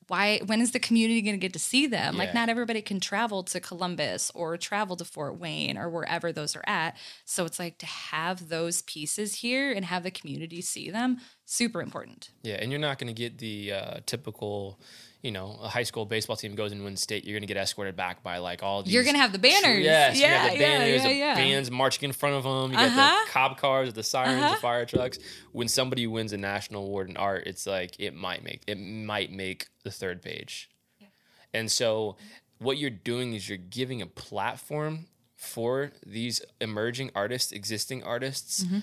why 0.07 0.40
when 0.45 0.61
is 0.61 0.72
the 0.72 0.80
community 0.80 1.22
going 1.22 1.36
to 1.36 1.40
get 1.40 1.53
to 1.53 1.60
see 1.60 1.88
them? 1.88 2.18
Like 2.18 2.34
not 2.34 2.49
everybody 2.49 2.82
can 2.82 2.99
travel 2.99 3.44
to 3.44 3.60
columbus 3.60 4.32
or 4.36 4.57
travel 4.57 4.95
to 4.98 5.06
fort 5.06 5.40
wayne 5.40 5.77
or 5.77 5.90
wherever 5.90 6.32
those 6.32 6.56
are 6.56 6.64
at. 6.68 6.95
So 7.26 7.45
it's 7.45 7.60
like 7.60 7.77
to 7.80 7.86
have 7.86 8.49
those 8.49 8.82
pieces 8.84 9.36
here 9.36 9.72
and 9.72 9.86
have 9.86 10.03
the 10.03 10.11
community 10.11 10.61
see 10.61 10.91
them 10.91 11.18
super 11.45 11.82
important. 11.82 12.30
Yeah, 12.44 12.56
and 12.56 12.72
you're 12.72 12.80
not 12.80 12.99
going 12.99 13.14
to 13.14 13.19
get 13.19 13.38
the 13.38 13.72
uh, 13.72 13.99
typical, 14.06 14.80
you 15.26 15.32
know, 15.32 15.58
a 15.62 15.68
high 15.68 15.84
school 15.84 16.06
baseball 16.06 16.36
team 16.36 16.54
goes 16.56 16.72
and 16.72 16.84
wins 16.84 17.02
state. 17.02 17.26
You're 17.26 17.34
going 17.34 17.48
to 17.48 17.54
get 17.54 17.58
escorted 17.58 17.96
back 17.96 18.22
by 18.24 18.38
like 18.38 18.62
all 18.64 18.84
these. 18.84 18.94
you're 18.94 19.04
going 19.04 19.16
to 19.16 19.20
have 19.22 19.32
the 19.32 19.40
banners 19.40 19.84
Yes, 19.84 20.20
yeah 20.20 20.28
you 20.28 20.40
have 20.40 20.52
the 20.52 20.58
yeah, 20.60 20.78
banners, 20.78 21.02
yeah, 21.04 21.08
the 21.10 21.16
yeah. 21.16 21.36
bands 21.36 21.72
marching 21.72 22.08
in 22.10 22.14
front 22.14 22.36
of 22.36 22.44
them. 22.44 22.72
You 22.72 22.78
got 22.78 22.88
Uh-huh. 22.88 23.26
the 23.26 23.32
cop 23.32 23.60
cars, 23.60 23.92
the 23.94 24.04
sirens, 24.04 24.42
Uh-huh. 24.42 24.54
the 24.56 24.62
fire 24.62 24.86
trucks. 24.86 25.18
When 25.52 25.68
somebody 25.68 26.06
wins 26.08 26.32
a 26.32 26.38
national 26.38 26.84
award 26.86 27.10
in 27.10 27.18
art, 27.18 27.44
it's 27.48 27.66
like 27.66 28.00
it 28.00 28.14
might 28.14 28.44
make 28.44 28.62
it 28.68 28.76
might 28.80 29.32
make 29.32 29.68
the 29.84 29.92
third 29.92 30.22
page. 30.22 30.70
And 31.54 31.72
so, 31.72 32.18
what 32.60 32.78
you're 32.78 32.90
doing 32.90 33.34
is 33.34 33.48
you're 33.50 33.58
giving 33.58 34.02
a 34.02 34.06
platform 34.08 35.08
for 35.36 35.92
these 36.06 36.42
emerging 36.62 37.12
artists, 37.16 37.52
existing 37.52 38.04
artists, 38.04 38.64
Mm-hmm. 38.64 38.80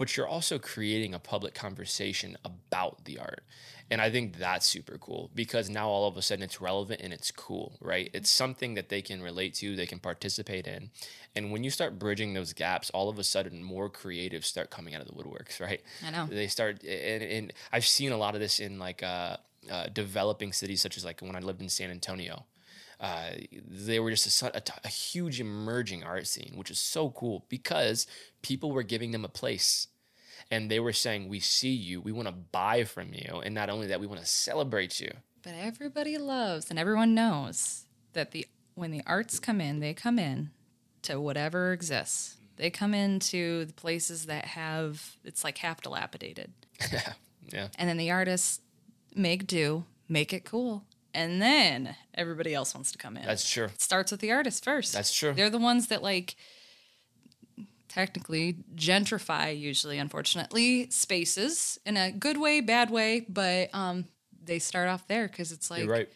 But 0.00 0.16
you're 0.16 0.26
also 0.26 0.58
creating 0.58 1.12
a 1.12 1.18
public 1.18 1.52
conversation 1.52 2.34
about 2.42 3.04
the 3.04 3.18
art. 3.18 3.44
And 3.90 4.00
I 4.00 4.10
think 4.10 4.38
that's 4.38 4.66
super 4.66 4.96
cool 4.96 5.30
because 5.34 5.68
now 5.68 5.90
all 5.90 6.08
of 6.08 6.16
a 6.16 6.22
sudden 6.22 6.42
it's 6.42 6.58
relevant 6.58 7.02
and 7.02 7.12
it's 7.12 7.30
cool, 7.30 7.76
right? 7.82 8.08
It's 8.14 8.30
something 8.30 8.72
that 8.76 8.88
they 8.88 9.02
can 9.02 9.20
relate 9.20 9.52
to, 9.56 9.76
they 9.76 9.84
can 9.84 9.98
participate 9.98 10.66
in. 10.66 10.88
And 11.36 11.52
when 11.52 11.64
you 11.64 11.68
start 11.68 11.98
bridging 11.98 12.32
those 12.32 12.54
gaps, 12.54 12.88
all 12.94 13.10
of 13.10 13.18
a 13.18 13.24
sudden 13.24 13.62
more 13.62 13.90
creatives 13.90 14.44
start 14.44 14.70
coming 14.70 14.94
out 14.94 15.02
of 15.02 15.06
the 15.06 15.12
woodworks, 15.12 15.60
right? 15.66 15.82
I 16.02 16.10
know. 16.10 16.24
They 16.24 16.46
start, 16.46 16.82
and, 16.82 17.22
and 17.22 17.52
I've 17.70 17.86
seen 17.86 18.10
a 18.10 18.16
lot 18.16 18.34
of 18.34 18.40
this 18.40 18.58
in 18.58 18.78
like, 18.78 19.02
uh, 19.02 19.36
uh, 19.70 19.88
developing 19.92 20.54
cities 20.54 20.80
such 20.80 20.96
as 20.96 21.04
like 21.04 21.20
when 21.20 21.36
I 21.36 21.40
lived 21.40 21.60
in 21.60 21.68
San 21.68 21.90
Antonio. 21.90 22.46
Uh, 23.00 23.30
they 23.66 23.98
were 23.98 24.10
just 24.10 24.42
a, 24.42 24.56
a, 24.56 24.62
a 24.84 24.88
huge 24.88 25.40
emerging 25.40 26.04
art 26.04 26.26
scene, 26.26 26.52
which 26.56 26.70
is 26.70 26.78
so 26.78 27.10
cool 27.10 27.46
because 27.48 28.06
people 28.42 28.72
were 28.72 28.82
giving 28.82 29.10
them 29.12 29.24
a 29.24 29.28
place 29.28 29.88
and 30.50 30.70
they 30.70 30.80
were 30.80 30.92
saying, 30.92 31.28
"We 31.28 31.40
see 31.40 31.72
you. 31.72 32.00
We 32.00 32.12
want 32.12 32.28
to 32.28 32.34
buy 32.34 32.84
from 32.84 33.12
you, 33.14 33.40
and 33.44 33.54
not 33.54 33.70
only 33.70 33.86
that, 33.86 34.00
we 34.00 34.06
want 34.06 34.20
to 34.20 34.26
celebrate 34.26 35.00
you." 35.00 35.10
But 35.42 35.54
everybody 35.54 36.18
loves 36.18 36.68
and 36.68 36.78
everyone 36.78 37.14
knows 37.14 37.86
that 38.12 38.32
the 38.32 38.46
when 38.74 38.90
the 38.90 39.02
arts 39.06 39.38
come 39.38 39.60
in, 39.60 39.80
they 39.80 39.94
come 39.94 40.18
in 40.18 40.50
to 41.02 41.20
whatever 41.20 41.72
exists. 41.72 42.36
They 42.56 42.68
come 42.70 42.92
into 42.92 43.64
the 43.64 43.72
places 43.72 44.26
that 44.26 44.44
have 44.44 45.16
it's 45.24 45.44
like 45.44 45.58
half 45.58 45.80
dilapidated. 45.80 46.52
yeah, 46.92 47.12
yeah, 47.52 47.68
And 47.78 47.88
then 47.88 47.96
the 47.96 48.10
artists 48.10 48.60
make 49.14 49.46
do, 49.46 49.84
make 50.08 50.32
it 50.32 50.44
cool. 50.44 50.84
And 51.14 51.42
then 51.42 51.96
everybody 52.14 52.54
else 52.54 52.74
wants 52.74 52.92
to 52.92 52.98
come 52.98 53.16
in. 53.16 53.24
that's 53.24 53.48
true. 53.48 53.64
it 53.64 53.80
starts 53.80 54.12
with 54.12 54.20
the 54.20 54.32
artist 54.32 54.64
first. 54.64 54.92
That's 54.92 55.12
true. 55.14 55.32
They're 55.34 55.50
the 55.50 55.58
ones 55.58 55.88
that 55.88 56.02
like 56.02 56.36
technically 57.88 58.56
gentrify 58.76 59.58
usually 59.58 59.98
unfortunately 59.98 60.88
spaces 60.90 61.78
in 61.84 61.96
a 61.96 62.12
good 62.12 62.36
way, 62.36 62.60
bad 62.60 62.90
way, 62.90 63.26
but 63.28 63.68
um 63.74 64.04
they 64.42 64.58
start 64.58 64.88
off 64.88 65.06
there 65.08 65.28
cuz 65.28 65.52
it's 65.52 65.70
like 65.70 65.80
You're 65.80 65.92
right. 65.92 66.08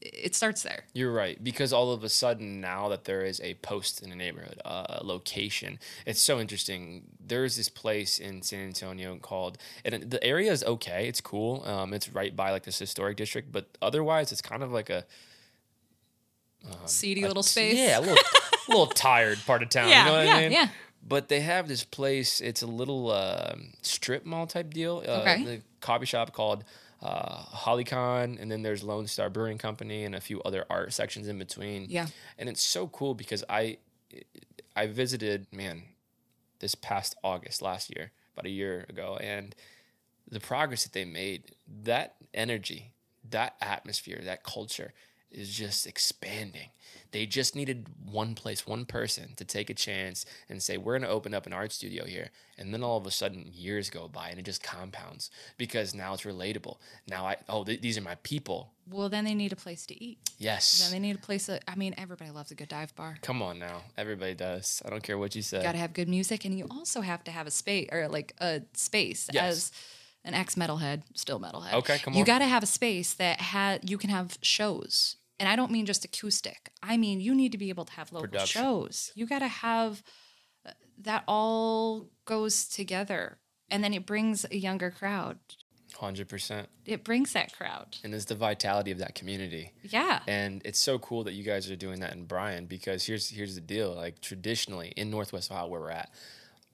It 0.00 0.34
starts 0.34 0.62
there. 0.62 0.84
You're 0.94 1.12
right 1.12 1.42
because 1.42 1.72
all 1.72 1.92
of 1.92 2.02
a 2.04 2.08
sudden 2.08 2.60
now 2.60 2.88
that 2.88 3.04
there 3.04 3.22
is 3.24 3.40
a 3.42 3.54
post 3.54 4.02
in 4.02 4.10
a 4.12 4.16
neighborhood, 4.16 4.60
uh, 4.64 4.86
a 5.00 5.04
location, 5.04 5.78
it's 6.06 6.20
so 6.20 6.40
interesting. 6.40 7.02
There's 7.24 7.56
this 7.56 7.68
place 7.68 8.18
in 8.18 8.42
San 8.42 8.66
Antonio 8.66 9.16
called, 9.16 9.58
and 9.84 10.10
the 10.10 10.22
area 10.24 10.50
is 10.52 10.64
okay. 10.64 11.06
It's 11.08 11.20
cool. 11.20 11.62
Um, 11.66 11.92
it's 11.92 12.08
right 12.12 12.34
by 12.34 12.50
like 12.50 12.62
this 12.64 12.78
historic 12.78 13.16
district, 13.16 13.52
but 13.52 13.66
otherwise 13.82 14.32
it's 14.32 14.40
kind 14.42 14.62
of 14.62 14.72
like 14.72 14.90
a 14.90 15.04
Seedy 16.86 17.22
a 17.22 17.28
little 17.28 17.42
space. 17.42 17.76
Yeah, 17.76 17.98
a 17.98 18.00
little, 18.00 18.16
little 18.68 18.86
tired 18.86 19.38
part 19.46 19.62
of 19.62 19.70
town. 19.70 19.88
Yeah, 19.88 20.04
you 20.04 20.10
know 20.10 20.16
what 20.18 20.26
yeah, 20.26 20.34
I 20.34 20.40
mean? 20.40 20.52
yeah. 20.52 20.68
But 21.06 21.28
they 21.28 21.40
have 21.40 21.68
this 21.68 21.84
place. 21.84 22.40
It's 22.40 22.62
a 22.62 22.66
little 22.66 23.10
um 23.10 23.72
strip 23.82 24.26
mall 24.26 24.46
type 24.46 24.72
deal. 24.74 25.02
Uh, 25.06 25.20
Okay. 25.20 25.44
The 25.44 25.62
coffee 25.80 26.06
shop 26.06 26.32
called 26.32 26.64
uh, 27.02 27.44
Halcyon, 27.44 28.38
and 28.38 28.50
then 28.50 28.62
there's 28.62 28.82
Lone 28.82 29.06
Star 29.06 29.30
Brewing 29.30 29.58
Company 29.58 30.04
and 30.04 30.14
a 30.14 30.20
few 30.20 30.40
other 30.42 30.64
art 30.68 30.92
sections 30.92 31.28
in 31.28 31.38
between. 31.38 31.86
Yeah. 31.88 32.06
and 32.38 32.48
it's 32.48 32.62
so 32.62 32.88
cool 32.88 33.14
because 33.14 33.44
I 33.48 33.78
I 34.76 34.86
visited 34.86 35.46
man 35.52 35.82
this 36.60 36.74
past 36.74 37.16
August 37.24 37.62
last 37.62 37.94
year, 37.96 38.12
about 38.34 38.46
a 38.46 38.50
year 38.50 38.86
ago, 38.88 39.18
and 39.20 39.54
the 40.30 40.40
progress 40.40 40.84
that 40.84 40.92
they 40.92 41.04
made, 41.04 41.54
that 41.82 42.16
energy, 42.34 42.92
that 43.28 43.56
atmosphere, 43.60 44.20
that 44.24 44.44
culture 44.44 44.92
is 45.30 45.50
just 45.54 45.86
expanding. 45.86 46.70
They 47.12 47.26
just 47.26 47.56
needed 47.56 47.88
one 48.04 48.34
place, 48.34 48.66
one 48.66 48.84
person 48.84 49.34
to 49.36 49.44
take 49.44 49.68
a 49.68 49.74
chance 49.74 50.24
and 50.48 50.62
say, 50.62 50.76
We're 50.76 50.92
going 50.98 51.08
to 51.08 51.08
open 51.08 51.34
up 51.34 51.46
an 51.46 51.52
art 51.52 51.72
studio 51.72 52.04
here. 52.04 52.30
And 52.56 52.72
then 52.72 52.82
all 52.84 52.96
of 52.96 53.06
a 53.06 53.10
sudden, 53.10 53.48
years 53.52 53.90
go 53.90 54.06
by 54.06 54.28
and 54.28 54.38
it 54.38 54.44
just 54.44 54.62
compounds 54.62 55.30
because 55.58 55.94
now 55.94 56.14
it's 56.14 56.22
relatable. 56.22 56.76
Now, 57.08 57.26
I, 57.26 57.36
oh, 57.48 57.64
th- 57.64 57.80
these 57.80 57.98
are 57.98 58.02
my 58.02 58.14
people. 58.22 58.72
Well, 58.88 59.08
then 59.08 59.24
they 59.24 59.34
need 59.34 59.52
a 59.52 59.56
place 59.56 59.86
to 59.86 60.04
eat. 60.04 60.18
Yes. 60.38 60.82
Then 60.82 60.92
they 60.92 61.06
need 61.08 61.16
a 61.16 61.20
place 61.20 61.46
that 61.46 61.64
I 61.66 61.74
mean, 61.74 61.94
everybody 61.98 62.30
loves 62.30 62.50
a 62.50 62.54
good 62.54 62.68
dive 62.68 62.94
bar. 62.94 63.16
Come 63.22 63.42
on 63.42 63.58
now. 63.58 63.82
Everybody 63.98 64.34
does. 64.34 64.80
I 64.84 64.90
don't 64.90 65.02
care 65.02 65.18
what 65.18 65.34
you 65.34 65.42
say. 65.42 65.58
You 65.58 65.62
got 65.64 65.72
to 65.72 65.78
have 65.78 65.92
good 65.92 66.08
music, 66.08 66.44
and 66.44 66.56
you 66.56 66.66
also 66.70 67.00
have 67.00 67.24
to 67.24 67.30
have 67.30 67.46
a 67.46 67.50
space 67.50 67.88
or 67.92 68.08
like 68.08 68.34
a 68.40 68.62
space 68.74 69.28
Yes. 69.32 69.44
as 69.52 69.72
an 70.24 70.34
ex 70.34 70.54
metalhead, 70.54 71.02
still 71.14 71.40
metalhead. 71.40 71.72
Okay, 71.74 71.98
come 71.98 72.12
on. 72.14 72.18
You 72.18 72.24
got 72.24 72.38
to 72.40 72.46
have 72.46 72.62
a 72.62 72.66
space 72.66 73.14
that 73.14 73.40
ha- 73.40 73.78
you 73.82 73.96
can 73.96 74.10
have 74.10 74.38
shows, 74.42 75.16
and 75.40 75.48
I 75.48 75.56
don't 75.56 75.72
mean 75.72 75.86
just 75.86 76.04
acoustic. 76.04 76.70
I 76.82 76.96
mean 76.96 77.20
you 77.20 77.34
need 77.34 77.50
to 77.52 77.58
be 77.58 77.70
able 77.70 77.86
to 77.86 77.92
have 77.94 78.12
local 78.12 78.28
Production. 78.28 78.62
shows. 78.62 79.10
You 79.16 79.26
got 79.26 79.40
to 79.40 79.48
have 79.48 80.04
uh, 80.64 80.70
that 80.98 81.24
all 81.26 82.10
goes 82.26 82.68
together, 82.68 83.38
and 83.68 83.82
then 83.82 83.92
it 83.92 84.06
brings 84.06 84.46
a 84.52 84.56
younger 84.56 84.92
crowd. 84.92 85.38
100%. 85.96 86.66
It 86.86 87.04
brings 87.04 87.32
that 87.32 87.52
crowd. 87.52 87.96
And 88.04 88.14
it's 88.14 88.26
the 88.26 88.34
vitality 88.34 88.90
of 88.90 88.98
that 88.98 89.14
community. 89.14 89.72
Yeah. 89.82 90.20
And 90.26 90.62
it's 90.64 90.78
so 90.78 90.98
cool 90.98 91.24
that 91.24 91.32
you 91.32 91.42
guys 91.42 91.70
are 91.70 91.76
doing 91.76 92.00
that 92.00 92.12
in 92.12 92.24
Bryan 92.24 92.66
because 92.66 93.04
here's 93.04 93.28
here's 93.28 93.54
the 93.54 93.60
deal. 93.60 93.94
Like 93.94 94.20
traditionally 94.20 94.92
in 94.96 95.10
Northwest 95.10 95.50
Ohio 95.50 95.66
where 95.66 95.80
we're 95.80 95.90
at, 95.90 96.10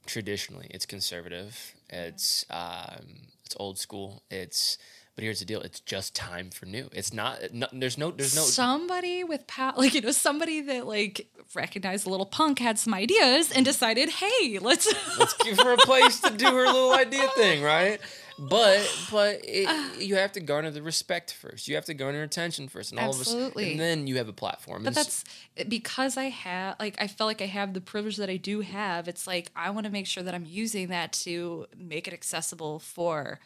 traditionally 0.07 0.67
it's 0.71 0.87
conservative. 0.87 1.75
It's 1.89 2.45
um, 2.51 3.29
it's 3.45 3.57
old 3.59 3.79
school. 3.79 4.23
It's 4.31 4.79
but 5.17 5.25
here's 5.25 5.39
the 5.39 5.47
deal. 5.47 5.63
It's 5.63 5.81
just 5.81 6.15
time 6.15 6.51
for 6.51 6.67
new. 6.67 6.91
It's 6.93 7.13
not. 7.13 7.39
no 7.51 7.67
there's 7.73 7.97
no. 7.97 8.11
There's 8.11 8.37
no. 8.37 8.43
somebody 8.43 9.25
with 9.25 9.47
power, 9.47 9.73
like 9.77 9.95
you 9.95 10.03
know, 10.03 10.11
somebody 10.11 10.61
that 10.61 10.87
like 10.87 11.27
recognized 11.55 12.07
a 12.07 12.11
little 12.11 12.27
punk 12.27 12.59
had 12.59 12.79
some 12.79 12.93
ideas 12.93 13.51
and 13.51 13.65
decided, 13.65 14.11
hey, 14.11 14.59
let's. 14.61 14.87
Let's 15.19 15.35
give 15.39 15.59
her 15.59 15.73
a 15.73 15.79
place 15.79 16.21
to 16.21 16.31
do 16.31 16.45
her 16.45 16.67
little 16.67 16.93
idea 16.93 17.27
thing, 17.29 17.63
right? 17.63 17.99
But 18.39 19.07
but 19.11 19.41
it, 19.45 20.03
you 20.03 20.17
have 20.17 20.33
to 20.33 20.41
garner 20.41 20.71
the 20.71 20.83
respect 20.83 21.33
first. 21.33 21.69
You 21.69 21.75
have 21.77 21.87
to 21.87 21.95
garner 21.95 22.23
attention 22.23 22.69
first, 22.69 22.91
and 22.91 23.01
all 23.01 23.11
of 23.11 23.19
Absolutely. 23.19 23.65
us, 23.65 23.71
and 23.71 23.81
then 23.81 24.07
you 24.07 24.19
have 24.19 24.29
a 24.29 24.35
platform. 24.35 24.83
but 24.83 24.89
And 24.89 24.97
that's 24.97 25.25
because 25.69 26.19
I 26.19 26.25
have, 26.25 26.77
like, 26.79 26.97
I 27.01 27.07
feel 27.07 27.27
like 27.27 27.41
I 27.41 27.47
have 27.47 27.73
the 27.73 27.81
privilege 27.81 28.19
that 28.19 28.29
I 28.29 28.37
do 28.37 28.61
have. 28.61 29.09
It's 29.09 29.27
like 29.27 29.51
I 29.57 29.71
want 29.71 29.87
to 29.87 29.93
make 29.93 30.07
sure 30.07 30.23
that 30.23 30.35
I'm 30.35 30.45
using 30.47 30.89
that 30.89 31.13
to 31.25 31.67
make 31.79 32.07
it 32.07 32.13
accessible 32.13 32.79
for 32.79 33.41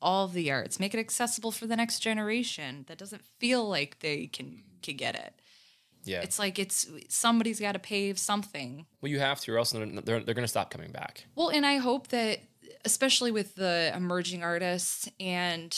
all 0.00 0.28
the 0.28 0.50
arts, 0.50 0.78
make 0.78 0.94
it 0.94 1.00
accessible 1.00 1.50
for 1.50 1.66
the 1.66 1.76
next 1.76 2.00
generation 2.00 2.84
that 2.88 2.98
doesn't 2.98 3.22
feel 3.38 3.68
like 3.68 4.00
they 4.00 4.26
can 4.26 4.46
mm-hmm. 4.46 4.80
can 4.82 4.96
get 4.96 5.14
it. 5.14 5.34
yeah. 6.04 6.20
It's 6.20 6.38
like 6.38 6.58
it's 6.58 6.88
somebody's 7.08 7.60
got 7.60 7.72
to 7.72 7.78
pave 7.78 8.18
something 8.18 8.86
well, 9.00 9.10
you 9.10 9.18
have 9.18 9.40
to, 9.40 9.52
or 9.52 9.58
else 9.58 9.72
they're 9.72 9.86
they're, 9.86 10.20
they're 10.20 10.34
going 10.34 10.44
to 10.44 10.48
stop 10.48 10.70
coming 10.70 10.92
back. 10.92 11.24
Well, 11.34 11.48
and 11.48 11.66
I 11.66 11.76
hope 11.78 12.08
that, 12.08 12.40
especially 12.84 13.30
with 13.30 13.54
the 13.54 13.92
emerging 13.94 14.42
artists, 14.42 15.08
and 15.18 15.76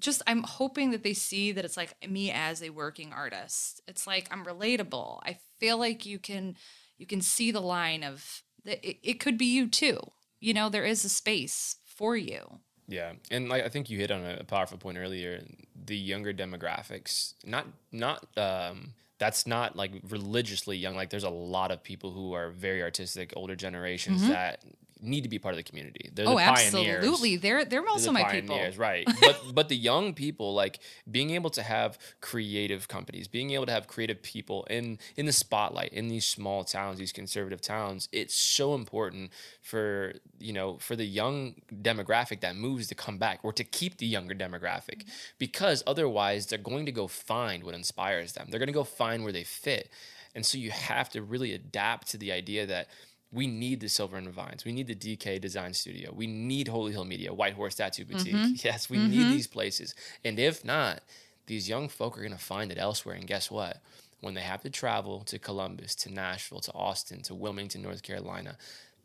just 0.00 0.22
I'm 0.26 0.42
hoping 0.42 0.90
that 0.90 1.02
they 1.02 1.14
see 1.14 1.52
that 1.52 1.64
it's 1.64 1.76
like 1.76 1.94
me 2.08 2.30
as 2.30 2.62
a 2.62 2.70
working 2.70 3.12
artist. 3.12 3.80
It's 3.86 4.06
like 4.06 4.28
I'm 4.30 4.44
relatable. 4.44 5.20
I 5.24 5.38
feel 5.58 5.78
like 5.78 6.06
you 6.06 6.18
can 6.18 6.56
you 6.98 7.06
can 7.06 7.20
see 7.20 7.50
the 7.50 7.60
line 7.60 8.02
of 8.02 8.42
that. 8.64 8.86
It, 8.86 8.98
it 9.02 9.20
could 9.20 9.38
be 9.38 9.46
you 9.46 9.68
too. 9.68 9.98
You 10.40 10.54
know, 10.54 10.68
there 10.68 10.84
is 10.84 11.04
a 11.04 11.10
space 11.10 11.76
for 11.84 12.16
you. 12.16 12.60
Yeah, 12.90 13.12
and 13.30 13.48
like 13.48 13.64
I 13.64 13.68
think 13.68 13.88
you 13.88 13.98
hit 13.98 14.10
on 14.10 14.24
a 14.24 14.42
powerful 14.42 14.76
point 14.76 14.98
earlier. 14.98 15.44
The 15.86 15.96
younger 15.96 16.34
demographics, 16.34 17.34
not 17.44 17.66
not 17.92 18.26
um, 18.36 18.94
that's 19.18 19.46
not 19.46 19.76
like 19.76 19.92
religiously 20.08 20.76
young. 20.76 20.96
Like 20.96 21.10
there's 21.10 21.22
a 21.22 21.30
lot 21.30 21.70
of 21.70 21.84
people 21.84 22.10
who 22.10 22.32
are 22.32 22.50
very 22.50 22.82
artistic, 22.82 23.32
older 23.36 23.54
generations 23.54 24.22
that 24.28 24.64
need 25.02 25.22
to 25.22 25.28
be 25.28 25.38
part 25.38 25.52
of 25.54 25.56
the 25.56 25.62
community. 25.62 26.10
They're 26.14 26.26
Mm-hmm. 26.26 26.34
oh, 26.34 26.38
the 26.38 26.70
pioneers. 26.70 26.96
absolutely. 26.98 27.36
They're 27.36 27.64
they're 27.64 27.80
They're 27.82 27.88
also 27.88 28.06
the 28.06 28.12
my 28.12 28.24
people. 28.24 28.56
pioneers, 28.56 28.78
right? 28.78 29.06
But 29.20 29.40
but 29.54 29.68
the 29.68 29.76
young 29.76 30.14
people, 30.14 30.54
like 30.54 30.78
being 31.10 31.30
able 31.30 31.50
to 31.50 31.62
have 31.62 31.98
creative 32.20 32.88
companies, 32.88 33.26
being 33.28 33.50
able 33.52 33.66
to 33.66 33.72
have 33.72 33.86
creative 33.86 34.22
people 34.22 34.64
in 34.70 34.98
in 35.16 35.26
the 35.26 35.32
spotlight 35.32 35.92
in 35.92 36.08
these 36.08 36.26
small 36.26 36.64
towns, 36.64 36.98
these 36.98 37.12
conservative 37.12 37.60
towns, 37.60 38.08
it's 38.12 38.34
so 38.34 38.74
important 38.74 39.30
for 39.62 40.14
you 40.38 40.52
know 40.52 40.76
for 40.78 40.96
the 40.96 41.04
young 41.06 41.54
demographic 41.82 42.40
that 42.40 42.56
moves 42.56 42.86
to 42.88 42.94
come 42.94 43.18
back 43.18 43.40
or 43.42 43.52
to 43.52 43.64
keep 43.64 43.96
the 43.98 44.06
younger 44.06 44.34
demographic, 44.34 45.04
because 45.38 45.82
otherwise 45.86 46.46
they're 46.46 46.58
going 46.58 46.86
to 46.86 46.92
go 46.92 47.06
find 47.06 47.64
what 47.64 47.74
inspires 47.74 48.32
them. 48.32 48.46
They're 48.50 48.58
going 48.60 48.66
to 48.68 48.72
go 48.72 48.84
find 48.84 49.22
where 49.24 49.32
they 49.32 49.44
fit, 49.44 49.90
and 50.34 50.44
so 50.46 50.58
you 50.58 50.70
have 50.70 51.08
to 51.10 51.22
really 51.22 51.52
adapt 51.54 52.08
to 52.10 52.18
the 52.18 52.32
idea 52.32 52.66
that 52.66 52.88
we 53.32 53.46
need 53.46 53.80
the 53.80 53.88
Silver 53.88 54.16
and 54.16 54.28
Vines. 54.28 54.64
We 54.64 54.72
need 54.72 54.88
the 54.88 54.94
DK 54.94 55.40
Design 55.40 55.72
Studio. 55.72 56.12
We 56.14 56.26
need 56.26 56.68
Holy 56.68 56.92
Hill 56.92 57.04
Media, 57.04 57.32
White 57.32 57.54
Horse 57.54 57.76
Tattoo 57.76 58.04
Boutique. 58.04 58.34
Mm-hmm. 58.34 58.54
Yes, 58.64 58.90
we 58.90 58.98
need 58.98 59.20
mm-hmm. 59.20 59.30
these 59.30 59.46
places. 59.46 59.94
And 60.24 60.38
if 60.38 60.64
not, 60.64 61.02
these 61.46 61.68
young 61.68 61.88
folk 61.88 62.18
are 62.18 62.22
going 62.22 62.32
to 62.32 62.38
find 62.38 62.72
it 62.72 62.78
elsewhere. 62.78 63.14
And 63.14 63.26
guess 63.26 63.50
what? 63.50 63.80
When 64.20 64.34
they 64.34 64.40
have 64.40 64.62
to 64.62 64.70
travel 64.70 65.20
to 65.20 65.38
Columbus, 65.38 65.94
to 65.96 66.12
Nashville, 66.12 66.60
to 66.60 66.72
Austin, 66.72 67.22
to 67.22 67.34
Wilmington, 67.34 67.82
North 67.82 68.02
Carolina, 68.02 68.56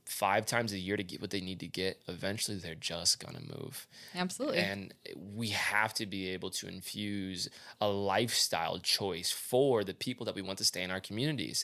five 0.06 0.45
times 0.45 0.73
a 0.73 0.77
year 0.77 0.97
to 0.97 1.03
get 1.03 1.22
what 1.22 1.30
they 1.30 1.41
need 1.41 1.60
to 1.60 1.68
get, 1.68 2.02
eventually 2.07 2.57
they're 2.57 2.76
just 2.76 3.23
going 3.23 3.35
to 3.35 3.61
move. 3.61 3.88
Absolutely. 4.14 4.57
And 4.57 4.93
we 5.15 5.49
have 5.49 5.93
to 5.95 6.06
be 6.06 6.30
able 6.30 6.49
to 6.52 6.68
infuse 6.68 7.49
a 7.80 7.88
lifestyle 7.88 8.80
choice 8.80 9.31
for 9.31 9.84
the 9.84 9.93
people 9.93 10.26
that 10.26 10.35
we 10.35 10.41
want 10.41 10.57
to 10.57 10.65
stay 10.65 10.84
in 10.84 10.91
our 10.91 10.99
communities. 10.99 11.64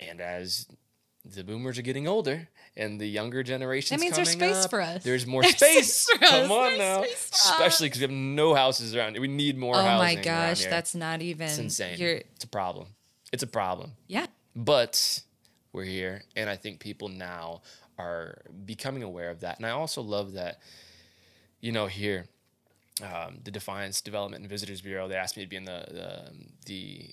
And 0.00 0.20
as 0.20 0.66
the 1.34 1.44
boomers 1.44 1.78
are 1.78 1.82
getting 1.82 2.06
older 2.08 2.48
and 2.76 3.00
the 3.00 3.06
younger 3.06 3.42
generations 3.42 4.00
That 4.00 4.04
means 4.04 4.16
there's 4.16 4.30
space 4.30 4.64
up, 4.64 4.70
for 4.70 4.80
us. 4.80 5.02
There's 5.02 5.26
more 5.26 5.42
There's 5.42 5.56
space. 5.56 5.94
space 5.94 6.18
for 6.18 6.24
us. 6.24 6.30
Come 6.30 6.52
on 6.52 6.64
There's 6.68 6.78
now. 6.78 7.02
space 7.02 7.28
for 7.28 7.34
us. 7.34 7.50
Especially 7.50 7.86
because 7.86 8.00
we 8.00 8.02
have 8.02 8.10
no 8.10 8.54
houses 8.54 8.94
around 8.94 9.12
here. 9.12 9.20
We 9.20 9.28
need 9.28 9.56
more 9.58 9.74
oh 9.76 9.78
housing. 9.82 10.18
my 10.18 10.22
gosh, 10.22 10.64
that's 10.64 10.94
not 10.94 11.22
even. 11.22 11.46
it's 11.46 11.58
insane. 11.58 11.98
You're, 11.98 12.16
It's 12.16 12.44
a 12.44 12.48
problem. 12.48 12.88
It's 13.32 13.42
a 13.42 13.46
problem. 13.48 13.92
yeah. 14.06 14.26
But 14.54 15.20
we're 15.72 15.84
here, 15.84 16.22
and 16.34 16.48
I 16.48 16.56
think 16.56 16.80
people 16.80 17.08
now 17.08 17.60
are 17.98 18.38
becoming 18.64 19.02
aware 19.02 19.28
of 19.30 19.40
that. 19.40 19.58
And 19.58 19.66
I 19.66 19.70
also 19.70 20.00
love 20.00 20.32
that, 20.32 20.60
you 21.60 21.72
know, 21.72 21.86
here 21.86 22.26
um, 23.02 23.38
the 23.44 23.50
Defiance 23.50 24.00
Development 24.00 24.40
and 24.40 24.48
Visitors 24.48 24.80
Bureau. 24.80 25.08
They 25.08 25.16
asked 25.16 25.36
me 25.36 25.42
to 25.42 25.48
be 25.48 25.56
in 25.56 25.64
the 25.66 25.84
the, 25.90 26.32
the 26.64 27.10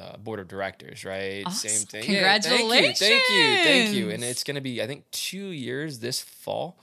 uh, 0.00 0.16
board 0.16 0.40
of 0.40 0.48
directors, 0.48 1.04
right? 1.04 1.42
Awesome. 1.46 1.68
Same 1.70 1.86
thing. 1.86 2.04
Congratulations. 2.04 3.00
Yeah, 3.00 3.08
thank 3.08 3.28
you, 3.28 3.36
thank 3.36 3.58
you, 3.58 3.64
thank 3.64 3.94
you. 3.94 4.10
And 4.10 4.24
it's 4.24 4.44
going 4.44 4.54
to 4.54 4.60
be, 4.60 4.82
I 4.82 4.86
think, 4.86 5.10
two 5.10 5.48
years 5.48 5.98
this 5.98 6.20
fall, 6.20 6.78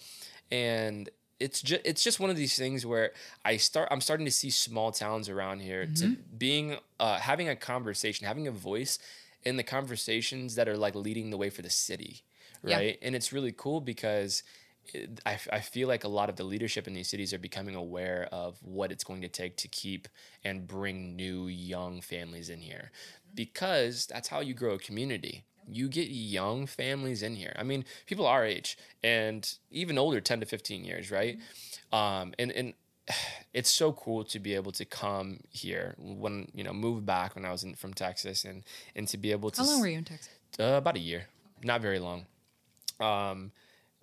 and 0.51 1.09
it's 1.39 1.61
just 1.61 1.81
it's 1.85 2.03
just 2.03 2.19
one 2.19 2.29
of 2.29 2.35
these 2.35 2.55
things 2.57 2.85
where 2.85 3.11
I 3.45 3.57
start 3.57 3.87
I'm 3.91 4.01
starting 4.01 4.25
to 4.25 4.31
see 4.31 4.49
small 4.49 4.91
towns 4.91 5.29
around 5.29 5.59
here 5.61 5.85
to 5.85 6.05
Mm-hmm. 6.05 6.37
being 6.37 6.77
uh, 6.99 7.17
having 7.19 7.47
a 7.49 7.55
conversation, 7.55 8.25
having 8.27 8.47
a 8.47 8.51
voice 8.51 8.97
in 9.43 9.57
the 9.57 9.63
conversations 9.63 10.55
that 10.55 10.67
are 10.67 10.77
like 10.77 10.95
leading 10.95 11.29
the 11.29 11.37
way 11.37 11.49
for 11.49 11.61
the 11.61 11.69
city, 11.69 12.21
Yeah. 12.63 12.75
right? 12.77 12.99
And 13.01 13.15
it's 13.15 13.31
really 13.33 13.51
cool 13.51 13.81
because. 13.81 14.43
I, 15.25 15.37
I 15.51 15.59
feel 15.59 15.87
like 15.87 16.03
a 16.03 16.07
lot 16.07 16.29
of 16.29 16.35
the 16.35 16.43
leadership 16.43 16.87
in 16.87 16.93
these 16.93 17.09
cities 17.09 17.33
are 17.33 17.39
becoming 17.39 17.75
aware 17.75 18.27
of 18.31 18.57
what 18.61 18.91
it's 18.91 19.03
going 19.03 19.21
to 19.21 19.27
take 19.27 19.57
to 19.57 19.67
keep 19.67 20.07
and 20.43 20.67
bring 20.67 21.15
new 21.15 21.47
young 21.47 22.01
families 22.01 22.49
in 22.49 22.61
here. 22.61 22.91
Because 23.33 24.07
that's 24.07 24.27
how 24.29 24.39
you 24.39 24.53
grow 24.53 24.73
a 24.75 24.79
community. 24.79 25.43
You 25.69 25.89
get 25.89 26.07
young 26.09 26.65
families 26.65 27.21
in 27.23 27.35
here. 27.35 27.53
I 27.57 27.63
mean 27.63 27.85
people 28.05 28.25
our 28.25 28.45
age 28.45 28.77
and 29.03 29.51
even 29.69 29.97
older 29.97 30.21
10 30.21 30.39
to 30.39 30.45
15 30.45 30.83
years 30.85 31.11
right? 31.11 31.37
Um, 31.91 32.33
and 32.39 32.51
and 32.51 32.73
it's 33.53 33.71
so 33.71 33.91
cool 33.91 34.23
to 34.25 34.39
be 34.39 34.53
able 34.55 34.71
to 34.73 34.85
come 34.85 35.39
here 35.49 35.95
when 35.97 36.47
you 36.53 36.63
know 36.63 36.73
move 36.73 37.05
back 37.05 37.35
when 37.35 37.45
i 37.45 37.51
was 37.51 37.63
in, 37.63 37.73
from 37.73 37.93
texas 37.93 38.43
and 38.43 38.63
and 38.95 39.07
to 39.07 39.17
be 39.17 39.31
able 39.31 39.49
to 39.49 39.61
How 39.61 39.67
long 39.67 39.81
were 39.81 39.87
you 39.87 39.97
in 39.97 40.03
Texas? 40.03 40.33
uh, 40.59 40.75
about 40.77 40.95
a 40.95 40.99
year, 40.99 41.27
not 41.63 41.81
very 41.81 41.99
long. 41.99 42.25
Um, 42.99 43.51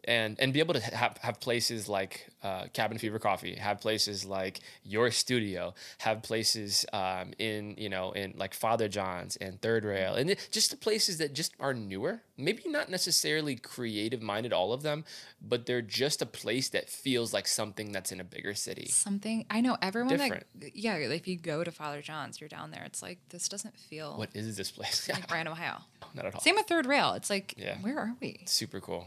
and 0.06 0.38
and 0.40 0.52
be 0.52 0.60
able 0.60 0.74
to 0.74 0.80
have 0.80 1.16
have 1.18 1.40
places 1.40 1.88
like 1.88 2.28
uh, 2.42 2.66
Cabin 2.72 2.98
Fever 2.98 3.18
Coffee, 3.18 3.54
have 3.54 3.80
places 3.80 4.24
like 4.24 4.60
your 4.84 5.10
studio, 5.10 5.74
have 5.98 6.22
places 6.22 6.84
um, 6.92 7.32
in 7.38 7.74
you 7.78 7.88
know 7.88 8.12
in 8.12 8.34
like 8.36 8.54
Father 8.54 8.88
John's 8.88 9.36
and 9.36 9.60
Third 9.60 9.84
Rail, 9.84 10.14
and 10.14 10.30
it- 10.30 10.48
just 10.50 10.70
the 10.70 10.76
places 10.76 11.18
that 11.18 11.32
just 11.34 11.52
are 11.60 11.74
newer. 11.74 12.20
Maybe 12.36 12.62
not 12.66 12.90
necessarily 12.90 13.54
creative 13.54 14.20
minded, 14.20 14.52
all 14.52 14.72
of 14.72 14.82
them, 14.82 15.04
but 15.40 15.66
they're 15.66 15.80
just 15.82 16.20
a 16.20 16.26
place 16.26 16.68
that 16.70 16.88
feels 16.90 17.32
like 17.32 17.46
something 17.46 17.92
that's 17.92 18.10
in 18.10 18.18
a 18.20 18.24
bigger 18.24 18.54
city. 18.54 18.86
Something 18.88 19.46
I 19.50 19.60
know 19.60 19.76
everyone 19.80 20.08
Different. 20.16 20.44
that 20.60 20.74
yeah, 20.76 20.96
if 20.96 21.28
you 21.28 21.36
go 21.38 21.62
to 21.62 21.70
Father 21.70 22.02
John's, 22.02 22.40
you're 22.40 22.48
down 22.48 22.72
there. 22.72 22.82
It's 22.84 23.02
like 23.02 23.20
this 23.28 23.48
doesn't 23.48 23.76
feel 23.78 24.16
What 24.18 24.30
is 24.34 24.56
this 24.56 24.70
place? 24.72 25.08
like 25.08 25.28
Bryan, 25.28 25.46
Ohio. 25.46 25.78
not 26.14 26.26
at 26.26 26.34
all. 26.34 26.40
Same 26.40 26.56
with 26.56 26.66
Third 26.66 26.86
Rail. 26.86 27.12
It's 27.12 27.30
like 27.30 27.54
Yeah. 27.56 27.76
where 27.80 27.98
are 27.98 28.14
we? 28.20 28.42
Super 28.46 28.80
cool. 28.80 29.06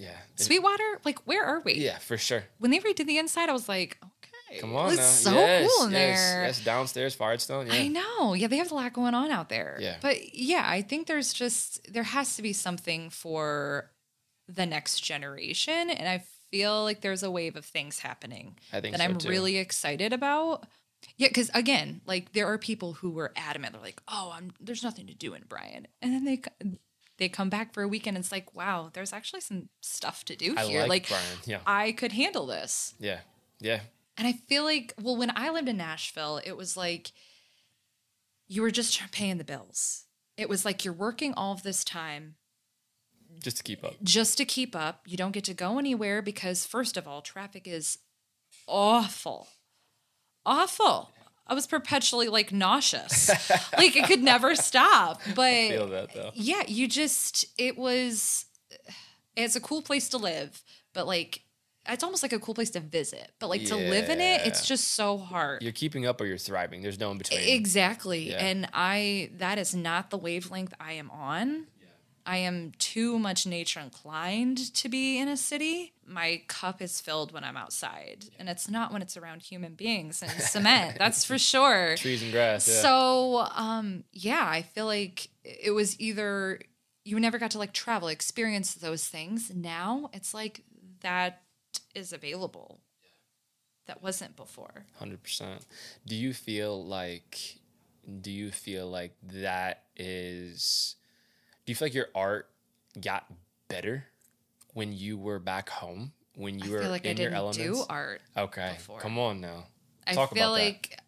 Yeah. 0.00 0.16
Sweetwater? 0.36 1.00
Like 1.04 1.18
where 1.26 1.44
are 1.44 1.60
we? 1.60 1.74
Yeah, 1.74 1.98
for 1.98 2.16
sure. 2.16 2.44
When 2.58 2.70
they 2.70 2.78
redid 2.78 3.06
the 3.06 3.18
inside, 3.18 3.50
I 3.50 3.52
was 3.52 3.68
like, 3.68 3.98
okay, 4.02 4.58
Come 4.60 4.74
on 4.74 4.92
it's 4.94 5.02
so 5.04 5.32
yes, 5.32 5.70
cool 5.70 5.86
in 5.86 5.92
yes, 5.92 6.18
there. 6.18 6.44
Yes, 6.44 6.64
downstairs, 6.64 7.14
Firestone. 7.14 7.66
Yeah. 7.66 7.74
I 7.74 7.88
know. 7.88 8.32
Yeah, 8.32 8.46
they 8.46 8.56
have 8.56 8.70
a 8.70 8.74
lot 8.74 8.92
going 8.94 9.14
on 9.14 9.30
out 9.30 9.50
there. 9.50 9.76
Yeah. 9.78 9.96
But 10.00 10.34
yeah, 10.34 10.64
I 10.66 10.80
think 10.80 11.06
there's 11.06 11.34
just 11.34 11.92
there 11.92 12.02
has 12.02 12.36
to 12.36 12.42
be 12.42 12.54
something 12.54 13.10
for 13.10 13.90
the 14.48 14.64
next 14.64 15.00
generation. 15.00 15.90
And 15.90 16.08
I 16.08 16.24
feel 16.50 16.82
like 16.82 17.02
there's 17.02 17.22
a 17.22 17.30
wave 17.30 17.56
of 17.56 17.64
things 17.64 18.00
happening 18.00 18.56
I 18.72 18.80
think 18.80 18.96
that 18.96 19.02
so, 19.02 19.04
I'm 19.04 19.18
too. 19.18 19.28
really 19.28 19.58
excited 19.58 20.12
about. 20.14 20.66
Yeah, 21.16 21.28
because 21.28 21.50
again, 21.54 22.00
like 22.06 22.32
there 22.32 22.46
are 22.46 22.58
people 22.58 22.94
who 22.94 23.10
were 23.10 23.32
adamant. 23.36 23.74
They're 23.74 23.82
like, 23.82 24.02
"Oh, 24.08 24.32
I'm 24.34 24.52
there's 24.60 24.82
nothing 24.82 25.06
to 25.06 25.14
do 25.14 25.34
in 25.34 25.44
Bryan," 25.48 25.86
and 26.02 26.12
then 26.12 26.24
they 26.24 26.42
they 27.20 27.28
come 27.28 27.48
back 27.50 27.72
for 27.72 27.82
a 27.84 27.88
weekend. 27.88 28.16
And 28.16 28.24
it's 28.24 28.32
like, 28.32 28.52
wow, 28.54 28.90
there's 28.92 29.12
actually 29.12 29.42
some 29.42 29.68
stuff 29.80 30.24
to 30.24 30.34
do 30.34 30.54
I 30.56 30.64
here. 30.64 30.86
like 30.86 31.08
yeah. 31.46 31.60
I 31.66 31.92
could 31.92 32.12
handle 32.12 32.46
this. 32.46 32.94
Yeah. 32.98 33.20
Yeah. 33.60 33.80
And 34.16 34.26
I 34.26 34.32
feel 34.32 34.64
like, 34.64 34.92
well, 35.00 35.16
when 35.16 35.30
I 35.36 35.50
lived 35.50 35.68
in 35.68 35.76
Nashville, 35.76 36.40
it 36.44 36.56
was 36.56 36.76
like 36.76 37.12
you 38.48 38.62
were 38.62 38.70
just 38.72 39.00
paying 39.12 39.38
the 39.38 39.44
bills. 39.44 40.06
It 40.36 40.48
was 40.48 40.64
like 40.64 40.84
you're 40.84 40.94
working 40.94 41.32
all 41.34 41.52
of 41.52 41.62
this 41.62 41.84
time 41.84 42.34
Just 43.42 43.58
to 43.58 43.62
keep 43.62 43.84
up. 43.84 43.94
just 44.02 44.36
to 44.38 44.44
keep 44.44 44.74
up. 44.74 45.02
You 45.06 45.16
don't 45.16 45.32
get 45.32 45.44
to 45.44 45.54
go 45.54 45.78
anywhere 45.78 46.22
because, 46.22 46.66
first 46.66 46.96
of 46.96 47.06
all, 47.06 47.20
traffic 47.22 47.68
is 47.68 47.98
awful. 48.66 49.48
Awful. 50.44 51.10
I 51.50 51.54
was 51.54 51.66
perpetually 51.66 52.28
like 52.28 52.52
nauseous. 52.52 53.28
like 53.76 53.96
it 53.96 54.06
could 54.06 54.22
never 54.22 54.54
stop. 54.54 55.20
But 55.34 55.68
that 55.68 56.30
yeah, 56.34 56.62
you 56.68 56.86
just 56.86 57.44
it 57.58 57.76
was 57.76 58.46
it's 59.36 59.56
a 59.56 59.60
cool 59.60 59.82
place 59.82 60.08
to 60.10 60.18
live, 60.18 60.62
but 60.94 61.08
like 61.08 61.42
it's 61.88 62.04
almost 62.04 62.22
like 62.22 62.32
a 62.32 62.38
cool 62.38 62.54
place 62.54 62.70
to 62.70 62.80
visit. 62.80 63.32
But 63.40 63.48
like 63.48 63.64
to 63.64 63.74
live 63.74 64.08
in 64.08 64.20
it, 64.20 64.46
it's 64.46 64.64
just 64.64 64.94
so 64.94 65.18
hard. 65.18 65.62
You're 65.62 65.72
keeping 65.72 66.06
up 66.06 66.20
or 66.20 66.24
you're 66.24 66.38
thriving. 66.38 66.82
There's 66.82 67.00
no 67.00 67.10
in 67.10 67.18
between. 67.18 67.40
Exactly. 67.40 68.30
Yeah. 68.30 68.44
And 68.44 68.68
I 68.72 69.30
that 69.38 69.58
is 69.58 69.74
not 69.74 70.10
the 70.10 70.18
wavelength 70.18 70.72
I 70.78 70.92
am 70.92 71.10
on. 71.10 71.66
I 72.26 72.38
am 72.38 72.72
too 72.78 73.18
much 73.18 73.46
nature 73.46 73.80
inclined 73.80 74.72
to 74.74 74.88
be 74.88 75.18
in 75.18 75.28
a 75.28 75.36
city. 75.36 75.92
My 76.06 76.42
cup 76.48 76.82
is 76.82 77.00
filled 77.00 77.32
when 77.32 77.44
I'm 77.44 77.56
outside, 77.56 78.26
and 78.38 78.48
it's 78.48 78.68
not 78.68 78.92
when 78.92 79.02
it's 79.02 79.16
around 79.16 79.42
human 79.42 79.74
beings 79.74 80.22
and 80.22 80.30
cement. 80.40 80.98
that's 80.98 81.24
for 81.24 81.38
sure. 81.38 81.96
Trees 81.96 82.22
and 82.22 82.32
grass. 82.32 82.68
Yeah. 82.68 82.82
So, 82.82 83.38
um, 83.54 84.04
yeah, 84.12 84.46
I 84.46 84.62
feel 84.62 84.86
like 84.86 85.28
it 85.44 85.72
was 85.72 85.98
either 86.00 86.60
you 87.04 87.18
never 87.18 87.38
got 87.38 87.52
to 87.52 87.58
like 87.58 87.72
travel, 87.72 88.08
experience 88.08 88.74
those 88.74 89.06
things. 89.06 89.50
Now 89.54 90.10
it's 90.12 90.34
like 90.34 90.62
that 91.00 91.42
is 91.94 92.12
available. 92.12 92.80
That 93.86 94.02
wasn't 94.02 94.36
before. 94.36 94.86
Hundred 94.98 95.22
percent. 95.22 95.64
Do 96.06 96.14
you 96.14 96.32
feel 96.32 96.84
like? 96.84 97.56
Do 98.20 98.30
you 98.30 98.50
feel 98.50 98.88
like 98.88 99.14
that 99.32 99.84
is? 99.96 100.96
Do 101.70 101.72
you 101.72 101.76
feel 101.76 101.86
like 101.86 101.94
your 101.94 102.08
art 102.16 102.50
got 103.00 103.32
better 103.68 104.04
when 104.74 104.92
you 104.92 105.16
were 105.16 105.38
back 105.38 105.68
home? 105.68 106.10
When 106.34 106.58
you 106.58 106.76
I 106.76 106.80
were 106.80 106.88
like 106.88 107.04
in 107.04 107.16
I 107.16 107.22
your 107.22 107.30
elements? 107.30 107.58
do 107.58 107.84
art. 107.88 108.22
Okay, 108.36 108.72
before. 108.76 108.98
come 108.98 109.20
on 109.20 109.40
now. 109.40 109.66
I 110.04 110.14
feel 110.14 110.24
about 110.24 110.34
that. 110.34 110.46
like 110.48 110.98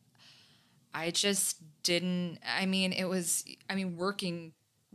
I 0.95 1.11
just 1.11 1.57
didn't. 1.83 2.39
I 2.47 2.67
mean, 2.67 2.93
it 2.93 3.07
was. 3.07 3.45
I 3.69 3.75
mean, 3.75 3.97
working 3.97 4.53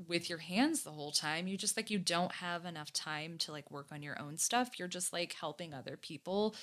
with 0.07 0.29
your 0.29 0.37
hands 0.37 0.83
the 0.83 0.91
whole 0.91 1.11
time, 1.11 1.49
you 1.49 1.57
just 1.57 1.75
like 1.75 1.89
you 1.89 1.99
don't 1.99 2.31
have 2.31 2.63
enough 2.63 2.93
time 2.93 3.37
to 3.39 3.51
like 3.51 3.69
work 3.69 3.87
on 3.91 4.01
your 4.01 4.17
own 4.21 4.37
stuff. 4.37 4.79
You're 4.79 4.87
just 4.87 5.11
like 5.11 5.33
helping 5.33 5.73
other 5.73 5.97
people 5.97 6.55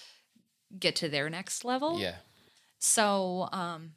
get 0.78 0.96
to 0.96 1.10
their 1.10 1.28
next 1.28 1.62
level. 1.62 2.00
Yeah, 2.00 2.14
So, 2.78 3.50
um, 3.52 3.96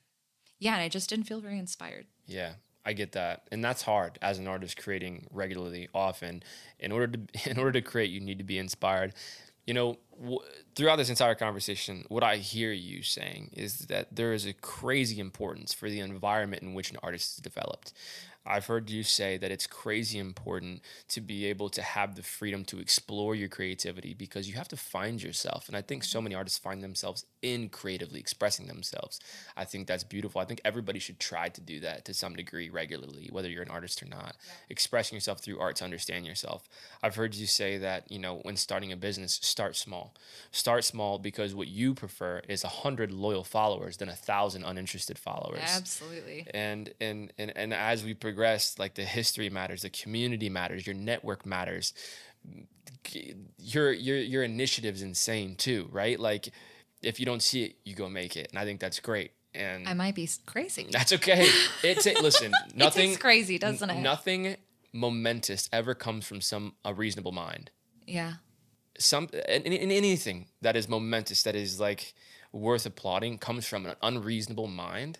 yeah, 0.59 0.73
and 0.73 0.81
I 0.81 0.89
just 0.89 1.09
didn't 1.09 1.27
feel 1.27 1.39
very 1.39 1.59
inspired. 1.59 2.07
yeah, 2.25 2.55
I 2.87 2.93
get 2.93 3.11
that, 3.11 3.43
and 3.51 3.61
that's 3.61 3.81
hard 3.81 4.17
as 4.21 4.39
an 4.39 4.47
artist 4.47 4.81
creating 4.81 5.27
regularly, 5.29 5.89
often. 5.93 6.41
In 6.79 6.93
order 6.93 7.07
to 7.07 7.19
in 7.51 7.59
order 7.59 7.73
to 7.73 7.81
create, 7.81 8.09
you 8.09 8.21
need 8.21 8.37
to 8.37 8.45
be 8.45 8.57
inspired. 8.57 9.13
You 9.65 9.73
know, 9.73 9.97
w- 10.17 10.39
throughout 10.75 10.95
this 10.95 11.09
entire 11.09 11.35
conversation, 11.35 12.05
what 12.07 12.23
I 12.23 12.37
hear 12.37 12.71
you 12.71 13.03
saying 13.03 13.49
is 13.51 13.79
that 13.87 14.15
there 14.15 14.31
is 14.31 14.45
a 14.45 14.53
crazy 14.53 15.19
importance 15.19 15.73
for 15.73 15.89
the 15.89 15.99
environment 15.99 16.63
in 16.63 16.73
which 16.73 16.89
an 16.89 16.97
artist 17.03 17.35
is 17.35 17.41
developed. 17.41 17.91
I've 18.47 18.65
heard 18.65 18.89
you 18.89 19.03
say 19.03 19.37
that 19.37 19.51
it's 19.51 19.67
crazy 19.67 20.19
important 20.19 20.81
to 21.09 21.21
be 21.21 21.45
able 21.45 21.69
to 21.69 21.81
have 21.81 22.15
the 22.15 22.23
freedom 22.23 22.63
to 22.65 22.79
explore 22.79 23.35
your 23.35 23.49
creativity 23.49 24.13
because 24.13 24.49
you 24.49 24.55
have 24.55 24.67
to 24.69 24.77
find 24.77 25.21
yourself. 25.21 25.67
And 25.67 25.75
I 25.75 25.81
think 25.81 26.03
so 26.03 26.21
many 26.21 26.33
artists 26.33 26.57
find 26.57 26.83
themselves 26.83 27.25
in 27.41 27.69
creatively 27.69 28.19
expressing 28.19 28.67
themselves. 28.67 29.19
I 29.55 29.65
think 29.65 29.87
that's 29.87 30.03
beautiful. 30.03 30.41
I 30.41 30.45
think 30.45 30.61
everybody 30.63 30.99
should 30.99 31.19
try 31.19 31.49
to 31.49 31.61
do 31.61 31.79
that 31.81 32.05
to 32.05 32.13
some 32.13 32.35
degree 32.35 32.69
regularly, 32.69 33.29
whether 33.31 33.49
you're 33.49 33.63
an 33.63 33.69
artist 33.69 34.01
or 34.01 34.07
not. 34.07 34.35
Expressing 34.69 35.15
yourself 35.15 35.39
through 35.39 35.59
art 35.59 35.75
to 35.77 35.83
understand 35.83 36.25
yourself. 36.25 36.67
I've 37.03 37.15
heard 37.15 37.35
you 37.35 37.45
say 37.45 37.77
that, 37.77 38.11
you 38.11 38.19
know, 38.19 38.39
when 38.43 38.55
starting 38.55 38.91
a 38.91 38.97
business, 38.97 39.39
start 39.41 39.75
small. 39.75 40.15
Start 40.51 40.83
small 40.83 41.19
because 41.19 41.53
what 41.53 41.67
you 41.67 41.93
prefer 41.93 42.41
is 42.47 42.63
a 42.63 42.67
hundred 42.67 43.11
loyal 43.11 43.43
followers 43.43 43.97
than 43.97 44.09
a 44.09 44.15
thousand 44.15 44.63
uninterested 44.63 45.17
followers 45.17 45.61
Absolutely. 45.63 46.47
and 46.53 46.93
and 47.01 47.33
and 47.37 47.51
and 47.55 47.73
as 47.73 48.03
we 48.03 48.13
progress 48.13 48.36
like 48.79 48.93
the 48.95 49.03
history 49.03 49.49
matters 49.49 49.81
the 49.81 49.89
community 49.89 50.49
matters 50.49 50.85
your 50.87 50.95
network 50.95 51.45
matters 51.45 51.93
your 53.57 53.91
your 53.91 54.17
your 54.17 54.43
initiative's 54.43 55.01
insane 55.01 55.55
too 55.55 55.87
right 55.91 56.19
like 56.19 56.49
if 57.01 57.19
you 57.19 57.25
don't 57.25 57.41
see 57.41 57.63
it 57.63 57.75
you 57.83 57.95
go 57.95 58.09
make 58.09 58.35
it 58.35 58.47
and 58.51 58.59
i 58.59 58.65
think 58.65 58.79
that's 58.79 58.99
great 58.99 59.31
and 59.55 59.87
I 59.89 59.93
might 59.95 60.13
be 60.13 60.29
crazy. 60.45 60.87
that's 60.91 61.13
okay 61.13 61.47
it's 61.83 62.05
a, 62.05 62.13
listen 62.21 62.51
nothing 62.75 63.11
It's 63.11 63.19
crazy, 63.19 63.57
doesn't 63.57 63.89
it? 63.89 64.01
nothing 64.01 64.55
momentous 64.93 65.67
ever 65.73 65.95
comes 65.95 66.27
from 66.27 66.41
some 66.41 66.73
a 66.85 66.93
reasonable 66.93 67.31
mind 67.31 67.71
Yeah. 68.05 68.33
some 68.99 69.29
in, 69.47 69.63
in 69.63 69.91
anything 69.91 70.47
that 70.61 70.75
is 70.75 70.87
momentous 70.87 71.43
that 71.43 71.55
is 71.55 71.79
like 71.79 72.13
worth 72.51 72.85
applauding 72.85 73.37
comes 73.39 73.65
from 73.65 73.85
an 73.85 73.95
unreasonable 74.01 74.67
mind 74.67 75.19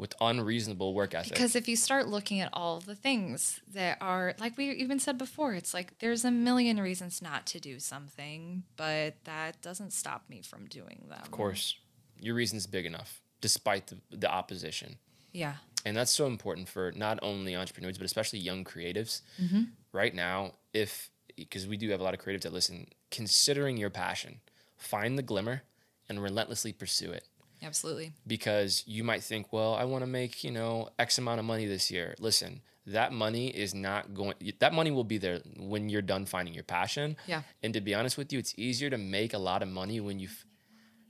with 0.00 0.14
unreasonable 0.20 0.94
work 0.94 1.14
ethic 1.14 1.32
Because 1.32 1.54
if 1.54 1.68
you 1.68 1.76
start 1.76 2.08
looking 2.08 2.40
at 2.40 2.48
all 2.54 2.80
the 2.80 2.94
things 2.94 3.60
that 3.72 3.98
are, 4.00 4.34
like 4.40 4.56
we 4.56 4.70
even 4.70 4.98
said 4.98 5.18
before, 5.18 5.52
it's 5.54 5.74
like 5.74 5.98
there's 5.98 6.24
a 6.24 6.30
million 6.30 6.80
reasons 6.80 7.20
not 7.20 7.46
to 7.46 7.60
do 7.60 7.78
something, 7.78 8.62
but 8.76 9.14
that 9.24 9.60
doesn't 9.60 9.92
stop 9.92 10.24
me 10.30 10.40
from 10.40 10.64
doing 10.66 11.04
them. 11.08 11.20
Of 11.22 11.30
course. 11.30 11.76
your 12.18 12.34
reason's 12.34 12.66
big 12.66 12.86
enough 12.86 13.20
despite 13.42 13.88
the, 13.88 13.98
the 14.10 14.30
opposition. 14.30 14.96
Yeah. 15.32 15.54
And 15.84 15.96
that's 15.96 16.12
so 16.12 16.26
important 16.26 16.68
for 16.68 16.92
not 16.96 17.18
only 17.22 17.54
entrepreneurs, 17.54 17.98
but 17.98 18.04
especially 18.04 18.38
young 18.38 18.64
creatives. 18.64 19.22
Mm-hmm. 19.40 19.62
Right 19.92 20.14
now, 20.14 20.52
if, 20.72 21.10
because 21.36 21.66
we 21.66 21.76
do 21.76 21.90
have 21.90 22.00
a 22.00 22.02
lot 22.02 22.14
of 22.14 22.20
creatives 22.20 22.42
that 22.42 22.52
listen, 22.52 22.86
considering 23.10 23.76
your 23.76 23.90
passion, 23.90 24.40
find 24.76 25.18
the 25.18 25.22
glimmer 25.22 25.62
and 26.08 26.22
relentlessly 26.22 26.72
pursue 26.72 27.12
it. 27.12 27.24
Absolutely. 27.62 28.12
Because 28.26 28.82
you 28.86 29.04
might 29.04 29.22
think, 29.22 29.52
well, 29.52 29.74
I 29.74 29.84
want 29.84 30.02
to 30.02 30.06
make, 30.06 30.42
you 30.44 30.50
know, 30.50 30.88
X 30.98 31.18
amount 31.18 31.40
of 31.40 31.44
money 31.44 31.66
this 31.66 31.90
year. 31.90 32.14
Listen, 32.18 32.62
that 32.86 33.12
money 33.12 33.48
is 33.48 33.74
not 33.74 34.14
going, 34.14 34.34
that 34.58 34.72
money 34.72 34.90
will 34.90 35.04
be 35.04 35.18
there 35.18 35.40
when 35.58 35.88
you're 35.88 36.02
done 36.02 36.26
finding 36.26 36.54
your 36.54 36.64
passion. 36.64 37.16
Yeah. 37.26 37.42
And 37.62 37.74
to 37.74 37.80
be 37.80 37.94
honest 37.94 38.16
with 38.16 38.32
you, 38.32 38.38
it's 38.38 38.54
easier 38.56 38.90
to 38.90 38.98
make 38.98 39.34
a 39.34 39.38
lot 39.38 39.62
of 39.62 39.68
money 39.68 40.00
when 40.00 40.18
you've, 40.18 40.44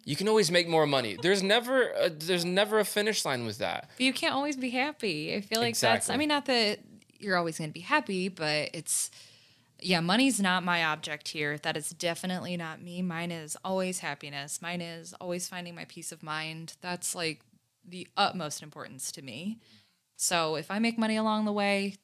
you 0.05 0.17
can 0.17 0.29
always 0.29 0.51
make 0.51 0.69
more 0.69 0.87
money. 0.87 1.17
There's 1.21 1.43
never 1.43 1.91
a, 1.91 2.11
there's 2.11 2.45
never 2.45 2.79
a 2.79 2.85
finish 2.85 3.25
line 3.25 3.47
with 3.47 3.59
that. 3.59 3.91
But 3.97 4.05
you 4.05 4.13
can't 4.13 4.35
always 4.35 4.57
be 4.57 4.71
happy. 4.71 5.35
I 5.35 5.41
feel 5.43 5.61
like 5.61 5.79
that's, 5.79 6.11
I 6.11 6.17
mean, 6.17 6.29
not 6.29 6.47
that 6.47 6.81
you're 7.19 7.37
always 7.37 7.59
going 7.59 7.71
to 7.71 7.75
be 7.75 7.81
happy, 7.81 8.29
but 8.29 8.71
it's, 8.73 9.11
yeah, 9.83 10.01
money's 10.01 10.41
not 10.41 10.65
my 10.65 10.85
object 10.85 11.29
here. 11.29 11.59
That 11.59 11.77
is 11.77 11.91
definitely 11.91 12.57
not 12.57 12.83
me. 12.83 13.03
Mine 13.03 13.31
is 13.31 13.57
always 13.65 14.01
happiness. 14.01 14.61
Mine 14.63 14.81
is 14.81 15.15
always 15.21 15.49
finding 15.49 15.75
my 15.75 15.85
peace 15.87 16.13
of 16.13 16.23
mind. 16.23 16.75
That's 16.81 17.15
like 17.15 17.41
the 17.89 18.07
utmost 18.17 18.63
importance 18.63 19.11
to 19.13 19.23
me. 19.23 19.59
So 20.17 20.57
if 20.57 20.71
I 20.71 20.79
make 20.79 20.99
money 20.99 21.17
along 21.17 21.45
the 21.47 21.53
way, 21.53 21.95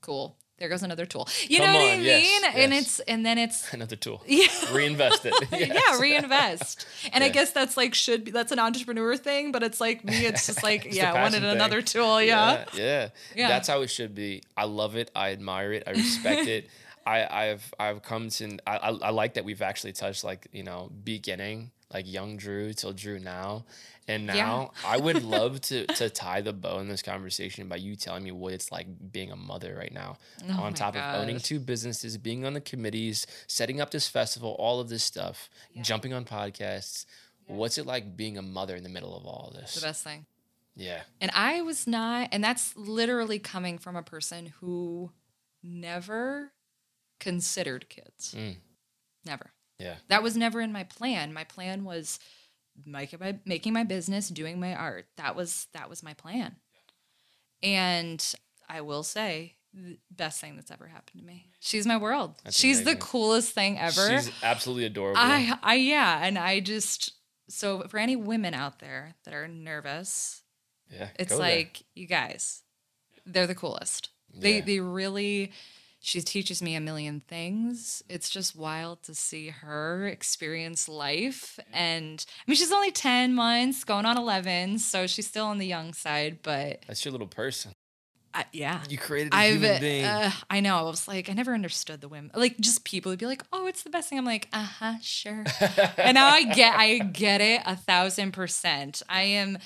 cool. 0.00 0.36
There 0.58 0.68
goes 0.68 0.82
another 0.82 1.06
tool. 1.06 1.28
You 1.46 1.58
Come 1.58 1.66
know 1.68 1.72
what 1.74 1.82
I 1.92 1.96
mean? 1.98 2.04
yes, 2.04 2.54
And 2.56 2.72
yes. 2.72 2.82
it's 2.82 3.00
and 3.00 3.24
then 3.24 3.38
it's 3.38 3.72
Another 3.72 3.94
tool. 3.94 4.22
yeah. 4.26 4.46
Reinvest 4.72 5.24
it. 5.24 5.34
Yes. 5.52 5.68
Yeah, 5.72 6.00
reinvest. 6.00 6.84
And 7.12 7.22
I 7.22 7.28
guess 7.28 7.52
that's 7.52 7.76
like 7.76 7.94
should 7.94 8.24
be 8.24 8.30
that's 8.32 8.50
an 8.50 8.58
entrepreneur 8.58 9.16
thing, 9.16 9.52
but 9.52 9.62
it's 9.62 9.80
like 9.80 10.04
me, 10.04 10.26
it's 10.26 10.46
just 10.46 10.64
like, 10.64 10.84
It's 10.86 10.96
yeah, 10.96 11.12
I 11.12 11.22
wanted 11.22 11.42
thing. 11.42 11.50
another 11.50 11.80
tool. 11.80 12.20
Yeah. 12.20 12.64
yeah, 12.74 12.82
yeah. 12.82 13.08
Yeah. 13.36 13.48
That's 13.48 13.68
how 13.68 13.82
it 13.82 13.88
should 13.88 14.16
be. 14.16 14.42
I 14.56 14.64
love 14.64 14.96
it. 14.96 15.12
I 15.14 15.30
admire 15.30 15.72
it. 15.74 15.84
I 15.86 15.90
respect 15.92 16.48
it. 16.48 16.68
I, 17.06 17.26
I've 17.50 17.74
I've 17.78 18.02
come 18.02 18.28
to 18.30 18.58
I, 18.66 18.76
I 18.76 18.88
I 18.90 19.10
like 19.10 19.34
that 19.34 19.44
we've 19.44 19.62
actually 19.62 19.92
touched 19.92 20.24
like 20.24 20.48
you 20.52 20.62
know 20.62 20.90
beginning 21.04 21.70
like 21.92 22.06
young 22.06 22.36
Drew 22.36 22.74
till 22.74 22.92
Drew 22.92 23.18
now, 23.18 23.64
and 24.06 24.26
Yeah. 24.26 24.34
now 24.44 24.72
I 24.84 24.98
would 24.98 25.22
love 25.36 25.60
to 25.62 25.86
to 25.86 26.10
tie 26.10 26.42
the 26.42 26.52
bow 26.52 26.80
in 26.80 26.88
this 26.88 27.00
conversation 27.02 27.66
by 27.68 27.76
you 27.76 27.96
telling 27.96 28.24
me 28.24 28.30
what 28.30 28.52
it's 28.52 28.70
like 28.70 28.86
being 29.10 29.30
a 29.32 29.36
mother 29.36 29.74
right 29.74 29.92
now, 29.92 30.18
Oh 30.50 30.62
on 30.64 30.74
top 30.74 30.96
of 30.96 31.02
owning 31.14 31.38
two 31.38 31.58
businesses, 31.60 32.18
being 32.18 32.44
on 32.44 32.52
the 32.52 32.60
committees, 32.60 33.26
setting 33.46 33.80
up 33.80 33.90
this 33.90 34.06
festival, 34.06 34.54
all 34.58 34.80
of 34.80 34.88
this 34.90 35.02
stuff, 35.02 35.48
jumping 35.80 36.12
on 36.12 36.24
podcasts. 36.26 37.06
What's 37.46 37.78
it 37.78 37.86
like 37.86 38.14
being 38.14 38.36
a 38.36 38.42
mother 38.42 38.76
in 38.76 38.82
the 38.82 38.90
middle 38.90 39.16
of 39.16 39.24
all 39.24 39.50
this? 39.54 39.74
The 39.74 39.80
best 39.80 40.04
thing. 40.04 40.26
Yeah. 40.76 41.00
And 41.22 41.30
I 41.34 41.62
was 41.62 41.86
not, 41.86 42.28
and 42.32 42.44
that's 42.44 42.76
literally 42.76 43.38
coming 43.38 43.78
from 43.78 43.96
a 43.96 44.02
person 44.02 44.52
who 44.60 45.10
never 45.62 46.52
considered 47.20 47.88
kids. 47.88 48.34
Mm. 48.36 48.56
Never. 49.24 49.50
Yeah. 49.78 49.96
That 50.08 50.22
was 50.22 50.36
never 50.36 50.60
in 50.60 50.72
my 50.72 50.84
plan. 50.84 51.32
My 51.32 51.44
plan 51.44 51.84
was 51.84 52.18
making 52.84 53.20
my, 53.20 53.38
making 53.44 53.72
my 53.72 53.84
business, 53.84 54.28
doing 54.28 54.60
my 54.60 54.74
art. 54.74 55.06
That 55.16 55.36
was 55.36 55.66
that 55.72 55.88
was 55.88 56.02
my 56.02 56.14
plan. 56.14 56.56
And 57.62 58.24
I 58.68 58.80
will 58.82 59.02
say, 59.02 59.56
the 59.74 59.98
best 60.10 60.40
thing 60.40 60.56
that's 60.56 60.70
ever 60.70 60.86
happened 60.86 61.20
to 61.20 61.26
me. 61.26 61.50
She's 61.60 61.86
my 61.86 61.96
world. 61.96 62.34
That's 62.44 62.56
She's 62.56 62.80
amazing. 62.80 62.98
the 62.98 63.04
coolest 63.04 63.52
thing 63.52 63.78
ever. 63.78 64.08
She's 64.10 64.30
absolutely 64.42 64.86
adorable. 64.86 65.20
I 65.20 65.58
I 65.62 65.74
yeah, 65.74 66.20
and 66.22 66.38
I 66.38 66.60
just 66.60 67.12
so 67.48 67.82
for 67.88 67.98
any 67.98 68.16
women 68.16 68.54
out 68.54 68.78
there 68.78 69.14
that 69.24 69.34
are 69.34 69.48
nervous, 69.48 70.42
yeah. 70.90 71.08
it's 71.18 71.32
go 71.32 71.38
there. 71.38 71.48
like 71.48 71.82
you 71.94 72.06
guys, 72.06 72.62
they're 73.26 73.46
the 73.46 73.54
coolest. 73.54 74.10
They 74.34 74.60
they 74.60 74.80
really 74.80 75.52
she 76.08 76.22
teaches 76.22 76.62
me 76.62 76.74
a 76.74 76.80
million 76.80 77.20
things. 77.28 78.02
It's 78.08 78.30
just 78.30 78.56
wild 78.56 79.02
to 79.02 79.14
see 79.14 79.48
her 79.48 80.08
experience 80.08 80.88
life 80.88 81.60
and 81.70 82.24
I 82.26 82.50
mean 82.50 82.56
she's 82.56 82.72
only 82.72 82.90
10 82.90 83.34
months, 83.34 83.84
going 83.84 84.06
on 84.06 84.16
11, 84.16 84.78
so 84.78 85.06
she's 85.06 85.26
still 85.26 85.44
on 85.44 85.58
the 85.58 85.66
young 85.66 85.92
side, 85.92 86.38
but 86.42 86.82
That's 86.86 87.04
your 87.04 87.12
little 87.12 87.26
person. 87.26 87.72
I, 88.32 88.46
yeah. 88.52 88.80
You 88.88 88.96
created 88.96 89.34
a 89.34 89.36
I've, 89.36 89.60
human 89.60 89.80
being. 89.80 90.04
uh, 90.04 90.30
I 90.48 90.60
know. 90.60 90.76
I 90.78 90.82
was 90.82 91.06
like, 91.08 91.28
I 91.28 91.34
never 91.34 91.52
understood 91.52 92.00
the 92.00 92.08
women. 92.08 92.30
Like, 92.34 92.58
just 92.58 92.84
people 92.84 93.10
would 93.10 93.18
be 93.18 93.26
like, 93.26 93.42
"Oh, 93.52 93.66
it's 93.66 93.82
the 93.82 93.90
best 93.90 94.10
thing." 94.10 94.18
I'm 94.18 94.26
like, 94.26 94.48
"Uh 94.52 94.64
huh, 94.64 94.94
sure." 95.02 95.44
and 95.96 96.14
now 96.14 96.28
I 96.28 96.44
get, 96.44 96.78
I 96.78 96.98
get 96.98 97.40
it 97.40 97.62
a 97.64 97.74
thousand 97.74 98.32
percent. 98.32 99.02
I 99.08 99.22
am 99.42 99.58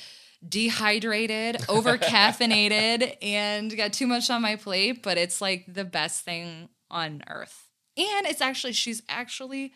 dehydrated, 0.46 1.64
over 1.68 1.98
caffeinated, 1.98 3.16
and 3.22 3.74
got 3.76 3.92
too 3.92 4.06
much 4.06 4.30
on 4.30 4.42
my 4.42 4.56
plate. 4.56 5.02
But 5.02 5.18
it's 5.18 5.40
like 5.40 5.64
the 5.72 5.84
best 5.84 6.24
thing 6.24 6.68
on 6.90 7.22
earth. 7.28 7.68
And 7.96 8.26
it's 8.26 8.40
actually, 8.40 8.72
she's 8.72 9.02
actually 9.08 9.72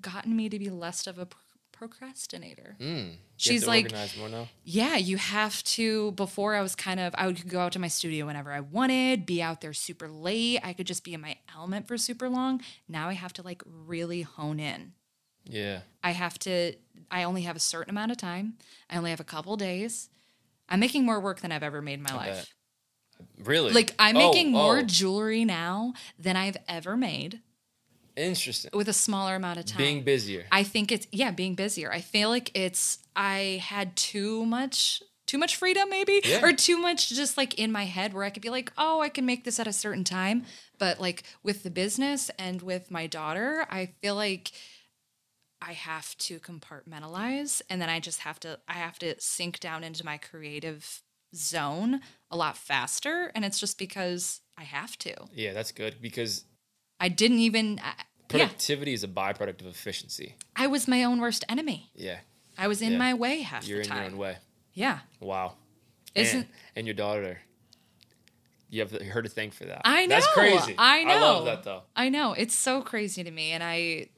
gotten 0.00 0.36
me 0.36 0.48
to 0.48 0.58
be 0.58 0.68
less 0.70 1.06
of 1.06 1.18
a 1.18 1.26
pro- 1.26 1.40
procrastinator. 1.72 2.76
Mm. 2.80 3.16
She's 3.36 3.66
like- 3.66 3.92
more 4.18 4.28
now. 4.28 4.48
Yeah, 4.64 4.96
you 4.96 5.16
have 5.16 5.62
to. 5.64 6.12
Before 6.12 6.54
I 6.54 6.62
was 6.62 6.74
kind 6.74 7.00
of, 7.00 7.14
I 7.18 7.26
would 7.26 7.48
go 7.48 7.60
out 7.60 7.72
to 7.72 7.78
my 7.78 7.88
studio 7.88 8.26
whenever 8.26 8.52
I 8.52 8.60
wanted, 8.60 9.26
be 9.26 9.42
out 9.42 9.60
there 9.60 9.72
super 9.72 10.08
late. 10.08 10.60
I 10.62 10.74
could 10.74 10.86
just 10.86 11.02
be 11.04 11.14
in 11.14 11.20
my 11.20 11.36
element 11.54 11.88
for 11.88 11.98
super 11.98 12.28
long. 12.28 12.60
Now 12.88 13.08
I 13.08 13.14
have 13.14 13.32
to 13.34 13.42
like 13.42 13.62
really 13.66 14.22
hone 14.22 14.60
in. 14.60 14.92
Yeah. 15.44 15.80
I 16.02 16.12
have 16.12 16.38
to, 16.40 16.74
I 17.10 17.22
only 17.24 17.42
have 17.42 17.56
a 17.56 17.60
certain 17.60 17.90
amount 17.90 18.10
of 18.12 18.16
time. 18.18 18.54
I 18.90 18.96
only 18.96 19.10
have 19.10 19.20
a 19.20 19.24
couple 19.24 19.56
days. 19.56 20.08
I'm 20.68 20.80
making 20.80 21.04
more 21.04 21.20
work 21.20 21.40
than 21.40 21.52
I've 21.52 21.62
ever 21.62 21.82
made 21.82 21.94
in 21.94 22.02
my 22.02 22.12
I 22.12 22.16
life. 22.16 22.52
bet. 23.38 23.46
Really? 23.46 23.72
Like, 23.72 23.94
I'm 23.98 24.16
Oh, 24.16 24.30
making 24.30 24.50
more 24.52 24.78
oh, 24.78 24.82
jewelry 24.82 25.44
now 25.44 25.94
than 26.18 26.36
I've 26.36 26.56
ever 26.68 26.96
made 26.96 27.40
interesting. 28.16 28.70
with 28.74 28.88
a 28.88 28.92
smaller 28.92 29.36
amount 29.36 29.58
of 29.58 29.66
time. 29.66 29.78
Being 29.78 30.02
busier. 30.02 30.44
I 30.50 30.62
think 30.64 30.90
it's 30.92 31.06
yeah, 31.12 31.30
being 31.30 31.54
busier. 31.54 31.90
I 31.92 32.00
feel 32.00 32.28
like 32.28 32.50
it's 32.54 32.98
I 33.16 33.62
had 33.64 33.96
too 33.96 34.44
much 34.46 35.02
too 35.24 35.38
much 35.38 35.56
freedom 35.56 35.88
maybe 35.88 36.20
Yeah. 36.24 36.44
or 36.44 36.52
too 36.52 36.76
much 36.76 37.08
just 37.08 37.36
like 37.38 37.54
in 37.58 37.72
my 37.72 37.84
head 37.84 38.12
where 38.12 38.24
I 38.24 38.30
could 38.30 38.42
be 38.42 38.50
like, 38.50 38.72
"Oh, 38.76 39.00
I 39.00 39.08
can 39.08 39.24
make 39.24 39.44
this 39.44 39.58
at 39.60 39.66
a 39.66 39.72
certain 39.72 40.04
time." 40.04 40.44
But 40.78 41.00
like 41.00 41.22
with 41.42 41.62
the 41.62 41.70
business 41.70 42.30
and 42.38 42.60
with 42.60 42.90
my 42.90 43.06
daughter, 43.06 43.66
I 43.70 43.86
feel 44.02 44.14
like 44.14 44.50
I 45.64 45.72
have 45.74 46.16
to 46.18 46.40
compartmentalize 46.40 47.62
and 47.70 47.80
then 47.80 47.88
I 47.88 48.00
just 48.00 48.20
have 48.20 48.40
to 48.40 48.58
I 48.66 48.72
have 48.74 48.98
to 48.98 49.14
sink 49.20 49.60
down 49.60 49.84
into 49.84 50.04
my 50.04 50.16
creative 50.18 51.02
zone 51.34 52.00
a 52.30 52.36
lot 52.36 52.56
faster 52.56 53.30
and 53.34 53.44
it's 53.44 53.58
just 53.60 53.78
because 53.78 54.40
I 54.58 54.64
have 54.64 54.98
to. 54.98 55.14
yeah, 55.34 55.52
that's 55.52 55.72
good 55.72 55.96
because 56.02 56.44
I 57.00 57.08
didn't 57.08 57.38
even 57.38 57.80
I, 57.82 57.92
yeah, 58.34 58.46
productivity 58.46 58.92
is 58.92 59.04
a 59.04 59.08
byproduct 59.08 59.60
of 59.60 59.66
efficiency. 59.66 60.36
I 60.56 60.66
was 60.66 60.88
my 60.88 61.04
own 61.04 61.20
worst 61.20 61.44
enemy. 61.48 61.90
Yeah. 61.94 62.18
I 62.58 62.66
was 62.68 62.82
in 62.82 62.92
Yeah. 62.92 62.98
my 62.98 63.14
way 63.14 63.42
half 63.42 63.66
You're 63.66 63.78
the 63.78 63.84
in 63.84 63.88
time. 63.88 63.98
your 64.02 64.06
own 64.12 64.18
way. 64.18 64.36
Yeah. 64.74 64.98
Wow. 65.20 65.54
Isn't 66.14 66.40
and, 66.40 66.48
and 66.76 66.86
your 66.86 66.94
daughter. 66.94 67.38
You 68.68 68.80
have 68.80 68.90
her 68.92 69.20
to 69.22 69.28
thank 69.28 69.52
for 69.52 69.66
that. 69.66 69.82
I 69.84 70.06
know. 70.06 70.14
That's 70.16 70.26
crazy. 70.28 70.74
I 70.78 71.04
know. 71.04 71.10
I 71.12 71.20
love 71.20 71.44
that 71.44 71.62
though. 71.62 71.82
I 71.94 72.08
know. 72.08 72.32
It's 72.32 72.54
so 72.54 72.80
crazy 72.80 73.22
to 73.22 73.30
me 73.30 73.52
and 73.52 73.62
I 73.62 74.08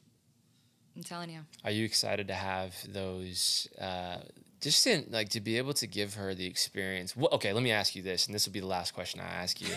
I'm 0.97 1.03
telling 1.03 1.31
you. 1.31 1.41
Are 1.65 1.71
you 1.71 1.85
excited 1.85 2.29
to 2.29 2.35
have 2.35 2.75
those? 2.93 3.69
Uh, 3.81 4.19
just 4.61 4.87
in, 4.87 5.07
like 5.11 5.29
to 5.31 5.41
be 5.41 5.59
able 5.59 5.75
to 5.75 5.87
give 5.87 6.15
her 6.15 6.35
the 6.35 6.47
experience. 6.47 7.17
Well, 7.17 7.29
okay, 7.33 7.53
let 7.53 7.63
me 7.63 7.71
ask 7.73 7.95
you 7.97 8.03
this, 8.03 8.27
and 8.27 8.35
this 8.35 8.47
will 8.47 8.53
be 8.53 8.61
the 8.61 8.67
last 8.67 8.95
question 8.95 9.21
I 9.21 9.25
ask 9.43 9.61
you. 9.61 9.69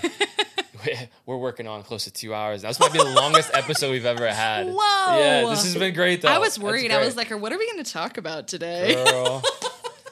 We- 0.85 0.95
We're 1.26 1.38
working 1.38 1.68
on 1.68 1.81
close 1.81 2.03
to 2.03 2.11
two 2.11 2.35
hours. 2.35 2.61
This 2.61 2.80
might 2.80 2.94
be 2.94 2.99
the 2.99 3.03
longest 3.10 3.49
episode 3.53 3.91
we've 3.91 4.06
ever 4.06 4.27
had. 4.31 4.68
Whoa. 4.68 5.19
Yeah, 5.19 5.49
this 5.49 5.64
has 5.64 5.76
been 5.76 5.94
great 5.95 6.22
though. 6.22 6.27
I 6.27 6.38
was 6.38 6.49
That's 6.56 6.60
worried. 6.60 6.91
I 6.91 7.03
was 7.03 7.15
like, 7.18 7.31
what 7.31 7.52
are 7.52 7.57
we 7.57 7.65
going 7.72 7.84
to 7.84 7.91
talk 7.91 8.18
about 8.19 8.48
today? 8.48 8.94
girl, 8.94 9.41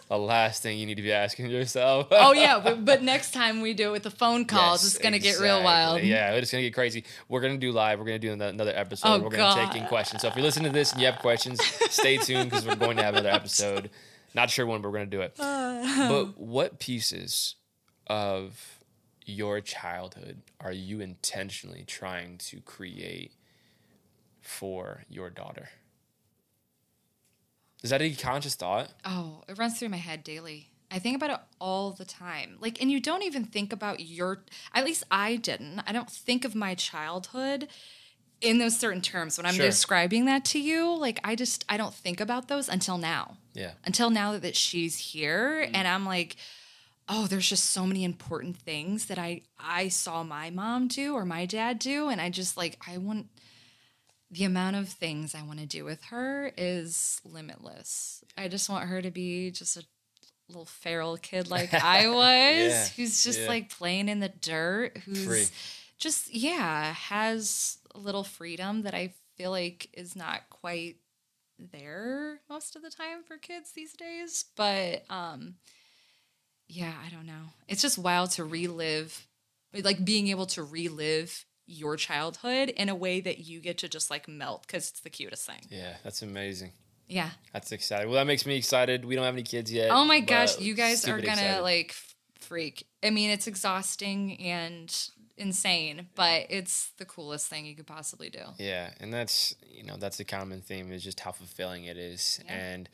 the 0.07 0.17
last 0.17 0.61
thing 0.61 0.77
you 0.77 0.85
need 0.85 0.95
to 0.95 1.01
be 1.01 1.11
asking 1.11 1.49
yourself. 1.49 2.07
oh 2.11 2.33
yeah, 2.33 2.59
but, 2.63 2.85
but 2.85 3.01
next 3.01 3.31
time 3.31 3.61
we 3.61 3.73
do 3.73 3.89
it 3.89 3.91
with 3.91 4.03
the 4.03 4.11
phone 4.11 4.45
calls, 4.45 4.83
Yes, 4.83 4.93
it's 4.93 5.01
going 5.01 5.13
to 5.13 5.19
get 5.19 5.39
real 5.39 5.63
wild. 5.63 6.01
Yeah, 6.01 6.33
it's 6.33 6.51
gonna 6.51 6.63
get 6.63 6.73
crazy. 6.73 7.03
We're 7.27 7.41
gonna 7.41 7.57
do 7.57 7.71
live. 7.71 7.99
We're 7.99 8.05
gonna 8.05 8.19
do 8.19 8.33
another 8.33 8.73
episode. 8.75 9.07
Oh, 9.07 9.19
we're 9.19 9.29
gonna 9.29 9.67
take 9.67 9.81
in 9.81 9.87
questions. 9.87 10.21
So 10.21 10.27
if 10.27 10.35
you're 10.35 10.43
listening 10.43 10.71
to 10.71 10.77
this 10.77 10.91
and 10.91 11.01
you 11.01 11.07
have 11.07 11.19
questions, 11.19 11.59
stay 11.89 12.17
tuned 12.17 12.49
because 12.49 12.65
we're 12.65 12.75
going 12.75 12.97
to 12.97 13.03
have 13.03 13.15
another 13.15 13.29
episode. 13.29 13.89
Not 14.33 14.49
sure 14.49 14.65
when, 14.65 14.81
but 14.81 14.89
we're 14.89 14.97
gonna 14.97 15.09
do 15.09 15.21
it. 15.21 15.35
Uh. 15.39 16.09
but 16.09 16.37
what 16.37 16.79
pieces 16.79 17.55
of 18.07 18.79
your 19.25 19.59
childhood 19.61 20.41
are 20.59 20.71
you 20.71 20.99
intentionally 20.99 21.83
trying 21.87 22.37
to 22.37 22.59
create 22.61 23.33
for 24.41 25.03
your 25.09 25.29
daughter? 25.29 25.69
Is 27.85 27.91
that 27.91 28.01
a 28.01 28.09
conscious 28.11 28.55
thought? 28.55 28.89
Oh, 29.05 29.43
it 29.47 29.57
runs 29.57 29.77
through 29.77 29.89
my 29.89 29.97
head 29.97 30.23
daily. 30.23 30.71
I 30.89 30.97
think 30.99 31.15
about 31.15 31.29
it 31.29 31.39
all 31.61 31.91
the 31.91 32.05
time. 32.05 32.57
Like, 32.59 32.81
and 32.81 32.91
you 32.91 32.99
don't 32.99 33.21
even 33.23 33.43
think 33.45 33.71
about 33.71 33.99
your, 33.99 34.43
at 34.73 34.85
least 34.85 35.03
I 35.11 35.35
didn't. 35.35 35.81
I 35.85 35.91
don't 35.91 36.09
think 36.09 36.45
of 36.45 36.55
my 36.55 36.73
childhood 36.73 37.67
in 38.41 38.57
those 38.57 38.77
certain 38.79 39.01
terms. 39.01 39.37
When 39.37 39.45
I'm 39.45 39.53
Sure. 39.53 39.65
describing 39.65 40.25
that 40.25 40.45
to 40.45 40.59
you, 40.59 40.97
like, 40.97 41.19
I 41.23 41.35
just, 41.35 41.63
I 41.69 41.77
don't 41.77 41.93
think 41.93 42.19
about 42.19 42.47
those 42.47 42.67
until 42.69 42.97
now. 42.97 43.37
Yeah. 43.53 43.71
until 43.85 44.09
now 44.09 44.37
that 44.37 44.55
she's 44.57 44.97
here 44.97 45.61
mm-hmm. 45.63 45.75
and 45.75 45.87
i'm 45.87 46.05
like 46.05 46.35
oh 47.07 47.25
there's 47.25 47.47
just 47.47 47.69
so 47.69 47.85
many 47.85 48.03
important 48.03 48.57
things 48.57 49.05
that 49.05 49.17
i 49.17 49.43
i 49.57 49.87
saw 49.87 50.23
my 50.23 50.49
mom 50.49 50.89
do 50.89 51.13
or 51.13 51.23
my 51.23 51.45
dad 51.45 51.79
do 51.79 52.09
and 52.09 52.19
i 52.19 52.29
just 52.29 52.57
like 52.57 52.77
i 52.85 52.97
want 52.97 53.27
the 54.35 54.43
amount 54.43 54.75
of 54.75 54.89
things 54.89 55.33
i 55.35 55.41
want 55.41 55.59
to 55.59 55.65
do 55.65 55.83
with 55.85 56.03
her 56.05 56.51
is 56.57 57.21
limitless 57.23 58.23
i 58.37 58.47
just 58.47 58.69
want 58.69 58.87
her 58.89 59.01
to 59.01 59.11
be 59.11 59.51
just 59.51 59.77
a 59.77 59.83
little 60.49 60.65
feral 60.65 61.17
kid 61.17 61.49
like 61.49 61.73
i 61.83 62.07
was 62.07 62.25
Yeah, 62.25 62.85
who's 62.95 63.23
just 63.23 63.41
yeah. 63.41 63.47
like 63.47 63.69
playing 63.69 64.09
in 64.09 64.19
the 64.19 64.29
dirt 64.29 64.97
who's 65.05 65.25
Free. 65.25 65.45
just 65.97 66.33
yeah 66.33 66.93
has 66.93 67.77
a 67.93 67.99
little 67.99 68.23
freedom 68.23 68.81
that 68.83 68.93
i 68.93 69.13
feel 69.37 69.51
like 69.51 69.89
is 69.93 70.15
not 70.15 70.41
quite 70.49 70.97
there 71.71 72.39
most 72.49 72.75
of 72.75 72.81
the 72.81 72.89
time 72.89 73.23
for 73.25 73.37
kids 73.37 73.71
these 73.71 73.93
days 73.93 74.45
but 74.57 75.03
um 75.09 75.55
yeah 76.67 76.93
i 77.05 77.09
don't 77.09 77.25
know 77.25 77.43
it's 77.67 77.81
just 77.81 77.97
wild 77.97 78.31
to 78.31 78.43
relive 78.43 79.27
like 79.83 80.03
being 80.03 80.27
able 80.27 80.45
to 80.45 80.63
relive 80.63 81.45
your 81.67 81.95
childhood 81.97 82.69
in 82.69 82.89
a 82.89 82.95
way 82.95 83.19
that 83.21 83.39
you 83.39 83.59
get 83.59 83.77
to 83.79 83.89
just 83.89 84.09
like 84.11 84.27
melt 84.27 84.61
because 84.67 84.89
it's 84.89 84.99
the 85.01 85.09
cutest 85.09 85.45
thing 85.47 85.61
Yeah, 85.69 85.95
that's 86.03 86.21
amazing. 86.21 86.71
yeah 87.07 87.31
That's 87.53 87.71
exciting. 87.71 88.07
Well, 88.07 88.15
that 88.17 88.27
makes 88.27 88.45
me 88.45 88.55
excited. 88.57 89.03
We 89.05 89.15
don't 89.15 89.25
have 89.25 89.33
any 89.35 89.43
kids 89.43 89.71
yet. 89.73 89.89
oh 89.91 90.05
my 90.05 90.19
gosh 90.19 90.59
you 90.59 90.73
guys 90.75 91.07
are 91.07 91.17
gonna 91.19 91.31
excited. 91.31 91.61
like 91.61 91.95
freak 92.39 92.85
i 93.03 93.09
mean 93.09 93.31
it's 93.31 93.47
exhausting 93.47 94.39
and 94.39 95.09
insane 95.37 96.07
but 96.15 96.45
it's 96.49 96.91
the 96.97 97.05
coolest 97.05 97.47
thing 97.47 97.65
you 97.65 97.75
could 97.75 97.87
possibly 97.87 98.29
do 98.29 98.39
Yeah, 98.57 98.91
and 98.99 99.13
that's 99.13 99.55
you 99.67 99.83
know 99.83 99.97
that's 99.97 100.19
a 100.19 100.23
common 100.25 100.61
theme 100.61 100.91
is 100.91 101.03
just 101.03 101.19
how 101.19 101.31
fulfilling 101.31 101.85
it 101.85 101.97
is, 101.97 102.39
Yeah. 102.45 102.53
and. 102.53 102.89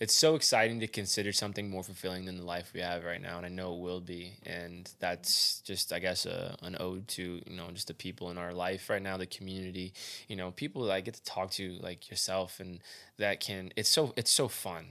It's 0.00 0.14
so 0.14 0.34
exciting 0.34 0.80
to 0.80 0.86
consider 0.86 1.32
something 1.32 1.70
more 1.70 1.84
fulfilling 1.84 2.24
than 2.24 2.36
the 2.36 2.44
life 2.44 2.72
we 2.74 2.80
have 2.80 3.04
right 3.04 3.20
now, 3.20 3.36
and 3.36 3.46
I 3.46 3.48
know 3.48 3.74
it 3.74 3.80
will 3.80 4.00
be, 4.00 4.34
and 4.44 4.90
that's 4.98 5.60
just 5.60 5.92
I 5.92 5.98
guess 5.98 6.26
a, 6.26 6.56
an 6.62 6.76
ode 6.80 7.06
to 7.08 7.40
you 7.46 7.56
know 7.56 7.70
just 7.72 7.88
the 7.88 7.94
people 7.94 8.30
in 8.30 8.38
our 8.38 8.52
life 8.52 8.90
right 8.90 9.02
now, 9.02 9.16
the 9.16 9.26
community, 9.26 9.92
you 10.28 10.36
know, 10.36 10.50
people 10.50 10.84
that 10.84 10.92
I 10.92 11.00
get 11.00 11.14
to 11.14 11.24
talk 11.24 11.50
to 11.52 11.78
like 11.80 12.10
yourself, 12.10 12.60
and 12.60 12.80
that 13.18 13.40
can 13.40 13.72
it's 13.76 13.88
so 13.88 14.12
it's 14.16 14.30
so 14.30 14.48
fun. 14.48 14.86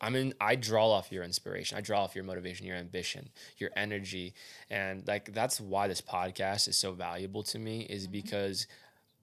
I 0.00 0.10
mean, 0.10 0.34
I 0.40 0.56
draw 0.56 0.90
off 0.90 1.12
your 1.12 1.22
inspiration. 1.22 1.78
I 1.78 1.80
draw 1.80 2.02
off 2.02 2.14
your 2.14 2.24
motivation, 2.24 2.66
your 2.66 2.76
ambition, 2.76 3.30
your 3.58 3.70
energy, 3.76 4.34
and 4.68 5.06
like 5.06 5.32
that's 5.32 5.60
why 5.60 5.88
this 5.88 6.00
podcast 6.00 6.68
is 6.68 6.76
so 6.76 6.92
valuable 6.92 7.42
to 7.44 7.58
me. 7.58 7.82
Is 7.88 8.04
mm-hmm. 8.04 8.12
because 8.12 8.66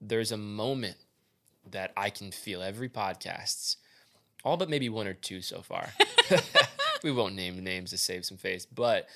there's 0.01 0.31
a 0.31 0.37
moment 0.37 0.95
that 1.69 1.91
I 1.95 2.09
can 2.09 2.31
feel 2.31 2.61
every 2.61 2.89
podcast's, 2.89 3.77
all 4.43 4.57
but 4.57 4.69
maybe 4.69 4.89
one 4.89 5.07
or 5.07 5.13
two 5.13 5.41
so 5.41 5.61
far. 5.61 5.89
we 7.03 7.11
won't 7.11 7.35
name 7.35 7.63
names 7.63 7.91
to 7.91 7.97
save 7.97 8.25
some 8.25 8.37
face, 8.37 8.65
but 8.65 9.07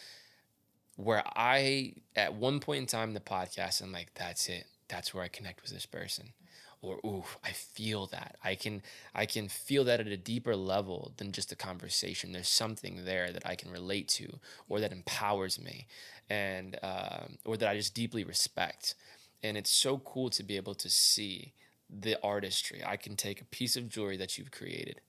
where 0.96 1.24
I 1.36 1.94
at 2.16 2.36
one 2.36 2.60
point 2.60 2.82
in 2.82 2.86
time 2.86 3.10
in 3.10 3.14
the 3.14 3.20
podcast, 3.20 3.82
I'm 3.82 3.92
like, 3.92 4.14
that's 4.16 4.48
it. 4.50 4.66
That's 4.88 5.14
where 5.14 5.24
I 5.24 5.28
connect 5.28 5.62
with 5.62 5.72
this 5.72 5.86
person. 5.86 6.34
Or 6.82 7.00
ooh, 7.06 7.24
I 7.44 7.52
feel 7.52 8.08
that. 8.08 8.36
I 8.44 8.56
can 8.56 8.82
I 9.16 9.26
can 9.26 9.48
feel 9.48 9.86
that 9.86 10.02
at 10.02 10.08
a 10.08 10.18
deeper 10.18 10.56
level 10.56 11.14
than 11.18 11.32
just 11.32 11.52
a 11.52 11.56
conversation. 11.56 12.34
There's 12.34 12.50
something 12.50 13.06
there 13.06 13.32
that 13.32 13.48
I 13.48 13.56
can 13.56 13.72
relate 13.72 14.10
to, 14.10 14.40
or 14.68 14.82
that 14.82 14.92
empowers 14.92 15.60
me, 15.60 15.88
and 16.30 16.78
um, 16.84 17.38
or 17.46 17.56
that 17.56 17.70
I 17.70 17.78
just 17.78 17.96
deeply 17.96 18.26
respect. 18.26 18.96
And 19.42 19.58
it's 19.58 19.72
so 19.72 19.98
cool 20.00 20.30
to 20.32 20.44
be 20.44 20.58
able 20.58 20.76
to 20.76 20.90
see 20.90 21.54
the 21.90 22.18
artistry. 22.22 22.82
I 22.86 22.98
can 22.98 23.16
take 23.16 23.42
a 23.42 23.46
piece 23.46 23.76
of 23.76 23.90
jewelry 23.90 24.18
that 24.18 24.38
you've 24.38 24.52
created, 24.52 25.00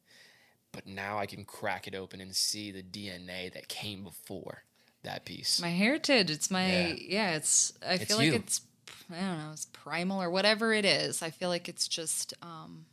but 0.74 0.86
now 0.86 1.18
I 1.18 1.26
can 1.26 1.44
crack 1.44 1.86
it 1.86 1.94
open 1.94 2.20
and 2.20 2.34
see 2.34 2.70
the 2.72 2.82
DNA 2.82 3.52
that 3.54 3.68
came 3.68 4.02
before 4.04 4.64
that 5.02 5.24
piece. 5.26 5.60
my 5.60 5.68
heritage 5.68 6.30
it's 6.30 6.50
my 6.50 6.66
Yeah. 6.66 6.94
yeah, 6.98 7.30
it's 7.36 7.74
i 7.86 7.94
It's 7.94 8.04
feel 8.06 8.16
like 8.16 8.32
it's 8.32 8.62
i 9.12 9.20
don't 9.20 9.38
know 9.38 9.50
it's 9.52 9.66
primal 9.66 10.22
or 10.22 10.30
whatever 10.30 10.72
it 10.72 10.86
is 10.86 11.22
i 11.22 11.28
feel 11.28 11.50
like 11.50 11.68
it's 11.68 11.86
just 11.86 12.32
um 12.40 12.86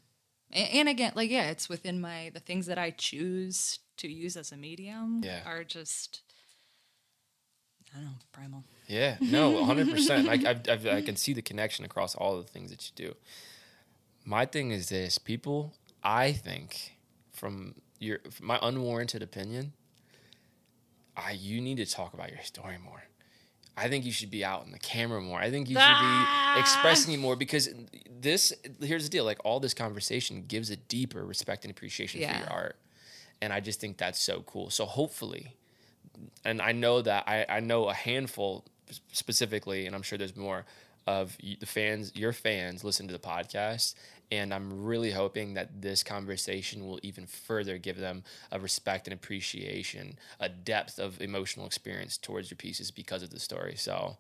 and, 0.52 0.90
again 0.90 1.14
like 1.16 1.30
yeah 1.32 1.50
it's 1.52 1.70
within 1.70 2.02
my 2.02 2.30
the 2.34 2.42
things 2.42 2.66
that 2.66 2.78
i 2.78 2.90
choose 2.90 3.80
to 3.96 4.10
use 4.10 4.36
as 4.36 4.52
a 4.52 4.58
medium 4.58 5.22
Yeah. 5.24 5.40
are 5.46 5.64
just 5.64 6.22
i 7.94 7.96
don't 7.96 8.06
know 8.06 8.12
primal 8.34 8.64
Yeah, 8.88 9.16
no, 9.22 9.54
100%. 9.54 10.28
I, 10.28 10.50
I've, 10.50 10.68
I've, 10.70 10.86
I 10.86 11.02
can 11.02 11.16
see 11.16 11.32
the 11.34 11.42
connection 11.42 11.86
across 11.86 12.14
all 12.14 12.36
the 12.42 12.44
things 12.48 12.72
that 12.72 12.82
you 12.92 13.08
do. 13.08 13.16
My 14.26 14.46
thing 14.46 14.72
is 14.72 14.90
this 14.90 15.18
people, 15.18 15.74
I 16.04 16.34
think, 16.34 16.98
from 17.32 17.76
your 18.00 18.20
from 18.32 18.48
my 18.48 18.60
unwarranted 18.62 19.22
opinion, 19.24 19.74
I 21.16 21.32
you 21.32 21.62
need 21.62 21.78
to 21.78 21.86
talk 21.86 22.14
about 22.14 22.30
your 22.32 22.42
story 22.44 22.78
more. 22.78 23.04
I 23.78 23.88
think 23.88 24.06
you 24.06 24.12
should 24.12 24.30
be 24.32 24.44
out 24.44 24.66
in 24.66 24.72
the 24.72 24.80
camera 24.80 25.22
more. 25.22 25.40
I 25.40 25.50
think 25.50 25.70
you 25.70 25.76
should 25.76 25.82
Ah! 25.84 26.52
be 26.56 26.60
expressing 26.60 27.14
it 27.14 27.18
more 27.18 27.36
because 27.36 27.70
this 28.20 28.54
here's 28.82 29.04
the 29.04 29.10
deal 29.10 29.24
like 29.26 29.40
all 29.46 29.60
this 29.60 29.74
conversation 29.74 30.44
gives 30.48 30.70
a 30.70 30.76
deeper 30.76 31.26
respect 31.26 31.64
and 31.64 31.72
appreciation 31.72 32.22
Yeah. 32.22 32.34
for 32.34 32.40
your 32.44 32.50
art. 32.52 32.76
And 33.42 33.52
I 33.54 33.60
just 33.60 33.80
think 33.80 33.98
that's 33.98 34.22
so 34.22 34.42
cool. 34.46 34.70
So 34.70 34.86
hopefully 34.86 35.56
and 36.46 36.62
I 36.62 36.72
know 36.74 37.02
that 37.02 37.24
I, 37.28 37.46
I 37.50 37.60
know 37.62 37.88
a 37.90 37.94
handful 37.94 38.66
specifically, 39.12 39.88
and 39.88 39.96
I'm 39.96 40.02
sure 40.04 40.18
there's 40.18 40.36
more 40.36 40.66
of 41.08 41.36
the 41.42 41.66
fans, 41.66 42.12
your 42.16 42.34
fans 42.34 42.84
listen 42.84 43.08
to 43.08 43.14
the 43.14 43.20
podcast. 43.20 43.96
And 44.32 44.54
I'm 44.54 44.86
really 44.86 45.12
hoping 45.12 45.56
that 45.56 45.82
this 45.82 46.04
conversation 46.04 46.86
will 46.88 47.00
even 47.04 47.26
further 47.26 47.78
give 47.78 47.98
them 47.98 48.24
a 48.50 48.60
respect 48.62 49.06
and 49.08 49.14
appreciation, 49.14 50.18
a 50.40 50.48
depth 50.48 51.00
of 51.00 51.20
emotional 51.22 51.66
experience 51.66 52.18
towards 52.18 52.50
your 52.50 52.56
pieces 52.56 52.92
because 52.92 53.24
of 53.24 53.30
the 53.32 53.40
story. 53.42 53.76
So 53.76 54.16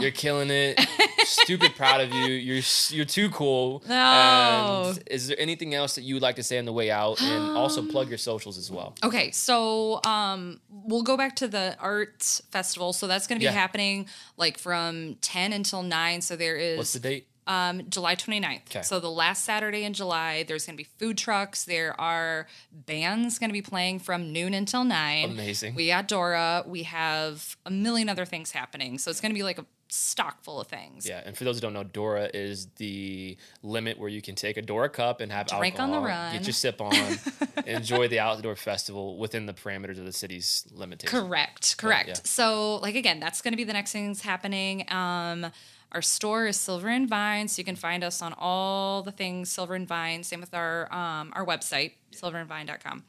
you're 0.00 0.10
killing 0.10 0.50
it. 0.50 0.78
Stupid 1.24 1.74
proud 1.74 2.02
of 2.02 2.12
you. 2.12 2.26
You're 2.34 2.62
you're 2.90 3.04
too 3.06 3.30
cool. 3.30 3.82
No. 3.88 3.94
And 3.94 5.02
is 5.10 5.28
there 5.28 5.40
anything 5.40 5.72
else 5.74 5.94
that 5.94 6.02
you 6.02 6.14
would 6.16 6.22
like 6.22 6.36
to 6.36 6.42
say 6.42 6.58
on 6.58 6.66
the 6.66 6.72
way 6.72 6.90
out? 6.90 7.20
And 7.22 7.50
also 7.56 7.82
plug 7.82 8.08
your 8.10 8.18
socials 8.18 8.58
as 8.58 8.70
well. 8.70 8.94
Okay, 9.02 9.30
so 9.30 10.00
um, 10.04 10.60
we'll 10.68 11.02
go 11.02 11.16
back 11.16 11.36
to 11.36 11.48
the 11.48 11.76
arts 11.80 12.42
festival. 12.50 12.92
So 12.92 13.06
that's 13.06 13.26
going 13.26 13.36
to 13.36 13.40
be 13.40 13.44
Yeah. 13.46 13.52
happening 13.52 14.06
like 14.36 14.58
from 14.58 15.14
10 15.22 15.54
until 15.54 15.82
9. 15.82 16.20
So 16.20 16.36
there 16.36 16.56
is 16.56 16.76
What's 16.76 16.92
the 16.92 17.00
date? 17.00 17.28
Um, 17.46 17.82
July 17.88 18.16
29th. 18.16 18.70
Okay. 18.70 18.82
So 18.82 19.00
the 19.00 19.10
last 19.10 19.44
Saturday 19.44 19.84
in 19.84 19.92
July, 19.92 20.44
there's 20.46 20.66
going 20.66 20.76
to 20.76 20.82
be 20.82 20.88
food 20.98 21.18
trucks. 21.18 21.64
There 21.64 21.98
are 22.00 22.46
bands 22.72 23.38
going 23.38 23.50
to 23.50 23.54
be 23.54 23.62
playing 23.62 23.98
from 23.98 24.32
noon 24.32 24.54
until 24.54 24.84
9. 24.84 25.30
Amazing. 25.30 25.74
We 25.74 25.88
got 25.88 26.08
DORA. 26.08 26.64
We 26.66 26.84
have 26.84 27.56
a 27.66 27.70
million 27.70 28.08
other 28.08 28.24
things 28.24 28.52
happening. 28.52 28.98
So 28.98 29.10
it's 29.10 29.20
going 29.20 29.30
to 29.32 29.38
be 29.38 29.42
like 29.42 29.58
a 29.58 29.66
stock 29.94 30.42
full 30.42 30.60
of 30.60 30.66
things. 30.66 31.06
Yeah, 31.08 31.22
and 31.24 31.36
for 31.36 31.44
those 31.44 31.56
who 31.56 31.60
don't 31.60 31.72
know, 31.72 31.84
DORA 31.84 32.30
is 32.34 32.66
the 32.76 33.36
limit 33.62 33.98
where 33.98 34.08
you 34.08 34.20
can 34.20 34.34
take 34.34 34.56
a 34.56 34.62
DORA 34.62 34.88
cup 34.88 35.20
and 35.20 35.30
have 35.30 35.46
Drink 35.46 35.78
on 35.78 35.90
the 35.90 36.00
run. 36.00 36.32
get 36.34 36.44
your 36.46 36.52
sip 36.52 36.80
on, 36.80 36.94
enjoy 37.66 38.08
the 38.08 38.18
outdoor 38.18 38.56
festival 38.56 39.18
within 39.18 39.46
the 39.46 39.52
parameters 39.54 39.98
of 39.98 40.04
the 40.04 40.12
city's 40.12 40.66
limitations. 40.72 41.10
Correct. 41.22 41.76
Correct. 41.78 42.08
yeah. 42.08 42.14
So, 42.24 42.76
like 42.76 42.96
again, 42.96 43.20
that's 43.20 43.40
going 43.40 43.52
to 43.52 43.56
be 43.56 43.64
the 43.64 43.72
next 43.72 43.92
thing 43.92 44.08
that's 44.08 44.22
happening. 44.22 44.90
Um, 44.90 45.46
our 45.94 46.02
store 46.02 46.46
is 46.46 46.58
Silver 46.58 46.88
and 46.88 47.08
Vine, 47.08 47.48
so 47.48 47.60
you 47.60 47.64
can 47.64 47.76
find 47.76 48.02
us 48.04 48.20
on 48.20 48.34
all 48.36 49.02
the 49.02 49.12
things 49.12 49.50
Silver 49.50 49.74
and 49.74 49.86
Vine. 49.88 50.22
Same 50.24 50.40
with 50.40 50.52
our 50.54 50.92
um, 50.92 51.32
our 51.34 51.46
website, 51.46 51.92
silverandvine.com. 52.12 53.04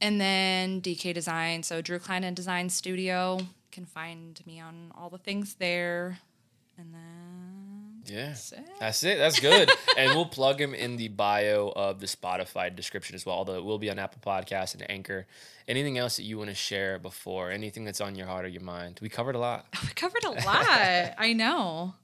And 0.00 0.20
then 0.20 0.80
DK 0.80 1.14
Design, 1.14 1.62
so 1.62 1.80
Drew 1.82 1.98
Kleinhen 1.98 2.34
Design 2.34 2.68
Studio. 2.70 3.38
You 3.40 3.46
can 3.70 3.86
find 3.86 4.40
me 4.46 4.60
on 4.60 4.92
all 4.96 5.10
the 5.10 5.18
things 5.18 5.54
there. 5.54 6.18
And 6.78 6.92
then 6.94 8.02
Yeah, 8.06 8.28
That's 8.28 8.52
it. 8.52 8.64
that's 8.80 9.04
it. 9.04 9.18
That's 9.18 9.38
good. 9.40 9.70
and 9.96 10.14
we'll 10.14 10.26
plug 10.26 10.60
him 10.60 10.74
in 10.74 10.96
the 10.96 11.08
bio 11.08 11.72
of 11.76 12.00
the 12.00 12.06
Spotify 12.06 12.74
description 12.74 13.14
as 13.14 13.24
well. 13.24 13.36
Although 13.36 13.54
it 13.56 13.64
will 13.64 13.78
be 13.78 13.90
on 13.90 13.98
Apple 14.00 14.20
Podcasts 14.24 14.74
and 14.74 14.88
Anchor. 14.90 15.26
Anything 15.68 15.98
else 15.98 16.16
that 16.16 16.24
you 16.24 16.36
want 16.38 16.50
to 16.50 16.56
share 16.56 16.98
before? 16.98 17.50
Anything 17.52 17.84
that's 17.84 18.00
on 18.00 18.16
your 18.16 18.26
heart 18.26 18.44
or 18.44 18.48
your 18.48 18.62
mind? 18.62 18.98
We 19.00 19.08
covered 19.08 19.36
a 19.36 19.38
lot. 19.38 19.66
we 19.82 19.88
covered 19.94 20.24
a 20.24 20.30
lot. 20.30 21.14
I 21.18 21.32
know. 21.34 21.94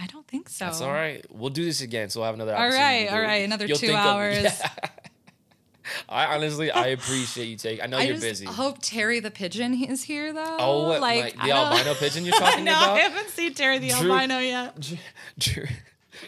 I 0.00 0.06
don't 0.06 0.26
think 0.26 0.48
so. 0.48 0.64
That's 0.64 0.80
all 0.80 0.92
right. 0.92 1.24
We'll 1.30 1.50
do 1.50 1.64
this 1.64 1.80
again, 1.82 2.08
so 2.10 2.20
we'll 2.20 2.26
have 2.26 2.34
another. 2.34 2.54
All 2.56 2.68
right, 2.70 3.08
all 3.08 3.20
it. 3.20 3.42
another 3.44 3.66
two 3.68 3.74
think 3.76 3.92
of- 3.92 3.98
hours. 4.06 4.42
Yeah. 4.44 4.88
I 6.08 6.36
honestly, 6.36 6.70
I 6.70 6.88
appreciate 6.88 7.46
you 7.46 7.56
taking. 7.56 7.82
I 7.82 7.86
know 7.88 7.98
I 7.98 8.02
you're 8.02 8.20
busy. 8.20 8.44
hope 8.46 8.78
Terry 8.80 9.18
the 9.18 9.30
pigeon 9.30 9.74
is 9.82 10.04
here 10.04 10.32
though. 10.32 10.56
Oh, 10.60 10.86
what, 10.88 11.00
like, 11.00 11.36
like, 11.36 11.42
the 11.42 11.50
albino 11.50 11.94
pigeon 11.94 12.24
you're 12.24 12.34
talking 12.38 12.62
about? 12.62 12.64
no, 12.64 12.72
about? 12.92 12.96
I 12.96 13.00
haven't 13.00 13.28
seen 13.30 13.54
Terry 13.54 13.78
the 13.78 13.88
Drew- 13.88 14.12
albino 14.12 14.38
yet. 14.38 14.78
Drew, 15.38 15.66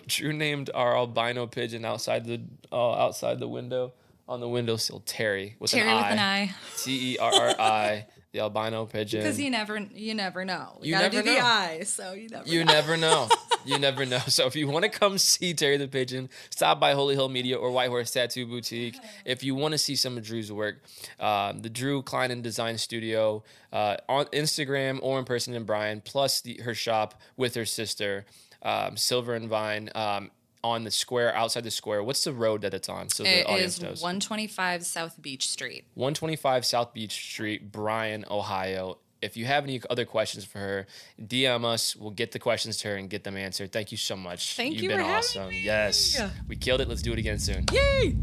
Drew, 0.09 0.33
named 0.33 0.71
our 0.75 0.97
albino 0.97 1.47
pigeon 1.47 1.85
outside 1.85 2.25
the 2.25 2.41
uh, 2.73 2.93
outside 2.95 3.39
the 3.39 3.47
window 3.47 3.93
on 4.29 4.41
the 4.41 4.49
windowsill 4.49 5.03
Terry 5.07 5.55
with 5.61 5.71
Terry 5.71 5.89
an 5.89 5.97
with 5.97 6.07
an 6.07 6.19
eye, 6.19 6.51
T 6.79 7.13
E 7.15 7.19
R 7.19 7.33
R 7.33 7.55
I, 7.61 8.07
the 8.33 8.41
albino 8.41 8.87
pigeon. 8.87 9.21
because 9.21 9.39
you 9.39 9.51
never, 9.51 9.79
you 9.95 10.15
never 10.15 10.45
know. 10.45 10.79
We 10.81 10.89
You 10.89 10.95
gotta 10.95 11.05
never 11.11 11.23
do 11.23 11.35
the 11.35 11.39
know. 11.39 11.45
eye, 11.45 11.83
so 11.85 12.13
you 12.13 12.29
never. 12.29 12.49
you 12.49 12.65
know. 12.65 12.73
never 12.73 12.97
know. 12.97 13.29
you 13.67 13.79
never 13.79 14.07
know. 14.07 14.19
So 14.21 14.47
if 14.47 14.57
you 14.57 14.67
want 14.69 14.85
to 14.85 14.91
come 14.91 15.19
see 15.19 15.53
Terry 15.55 15.77
the 15.77 15.87
Pigeon, 15.87 16.31
stop 16.51 16.81
by 16.81 16.95
Holy 16.95 17.15
Hill 17.15 17.29
Media 17.29 17.57
or 17.57 17.71
White 17.71 17.91
Horse 17.91 18.11
Tattoo 18.11 18.47
Boutique. 18.47 18.97
If 19.25 19.45
you 19.45 19.55
want 19.55 19.73
to 19.73 19.79
see 19.79 19.95
some 19.97 20.17
of 20.17 20.25
Drew's 20.25 20.51
work, 20.51 20.83
um, 21.21 21.61
the 21.61 21.69
Drew 21.69 22.03
Kleinhen 22.03 22.43
Design 22.43 22.79
Studio 22.79 23.45
uh, 23.73 23.97
on 24.09 24.25
Instagram 24.27 24.99
or 25.03 25.19
in 25.19 25.25
person 25.27 25.55
in 25.55 25.65
Bryan, 25.65 26.01
plus 26.01 26.41
the, 26.41 26.59
her 26.65 26.75
shop 26.75 27.21
with 27.37 27.55
her 27.55 27.67
sister, 27.67 28.25
um, 28.63 28.97
Silver 28.97 29.35
and 29.35 29.49
Vine. 29.49 29.91
Um, 29.95 30.31
on 30.65 30.85
the 30.85 30.91
square 30.91 31.35
outside 31.35 31.65
the 31.65 31.71
square 31.71 32.03
what's 32.03 32.25
the 32.25 32.33
road 32.33 32.61
that 32.63 32.73
it's 32.73 32.89
on 32.89 33.09
so 33.09 33.23
the 33.25 33.41
It 33.41 33.47
audience 33.47 33.75
is 33.79 33.83
knows 33.83 34.03
125 34.03 34.85
South 34.87 35.21
Beech 35.21 35.49
Street. 35.49 35.85
125 35.95 36.65
South 36.65 36.95
Beech 36.95 37.13
Street, 37.13 37.73
Bryan, 37.73 38.25
Ohio. 38.31 38.99
If 39.21 39.37
you 39.37 39.45
have 39.45 39.63
any 39.65 39.81
other 39.89 40.05
questions 40.05 40.45
for 40.45 40.59
her, 40.59 40.87
DM 41.21 41.65
us. 41.65 41.95
We'll 41.95 42.11
get 42.11 42.33
the 42.33 42.39
questions 42.41 42.77
to 42.79 42.89
her 42.89 42.97
and 42.97 43.09
get 43.09 43.23
them 43.23 43.37
answered. 43.37 43.71
Thank 43.73 43.93
you 43.93 43.97
so 43.99 44.17
much. 44.17 44.57
Thank 44.57 44.75
You've 44.75 44.83
you 44.83 44.89
been 44.91 44.99
for 44.99 45.05
having 45.05 45.19
awesome. 45.19 45.49
me. 45.51 45.63
Yes. 45.65 46.21
We 46.49 46.57
killed 46.57 46.81
it. 46.81 46.89
Let's 46.89 47.03
do 47.03 47.13
it 47.13 47.19
again 47.21 47.39
soon. 47.39 47.65
Yay! 47.73 48.17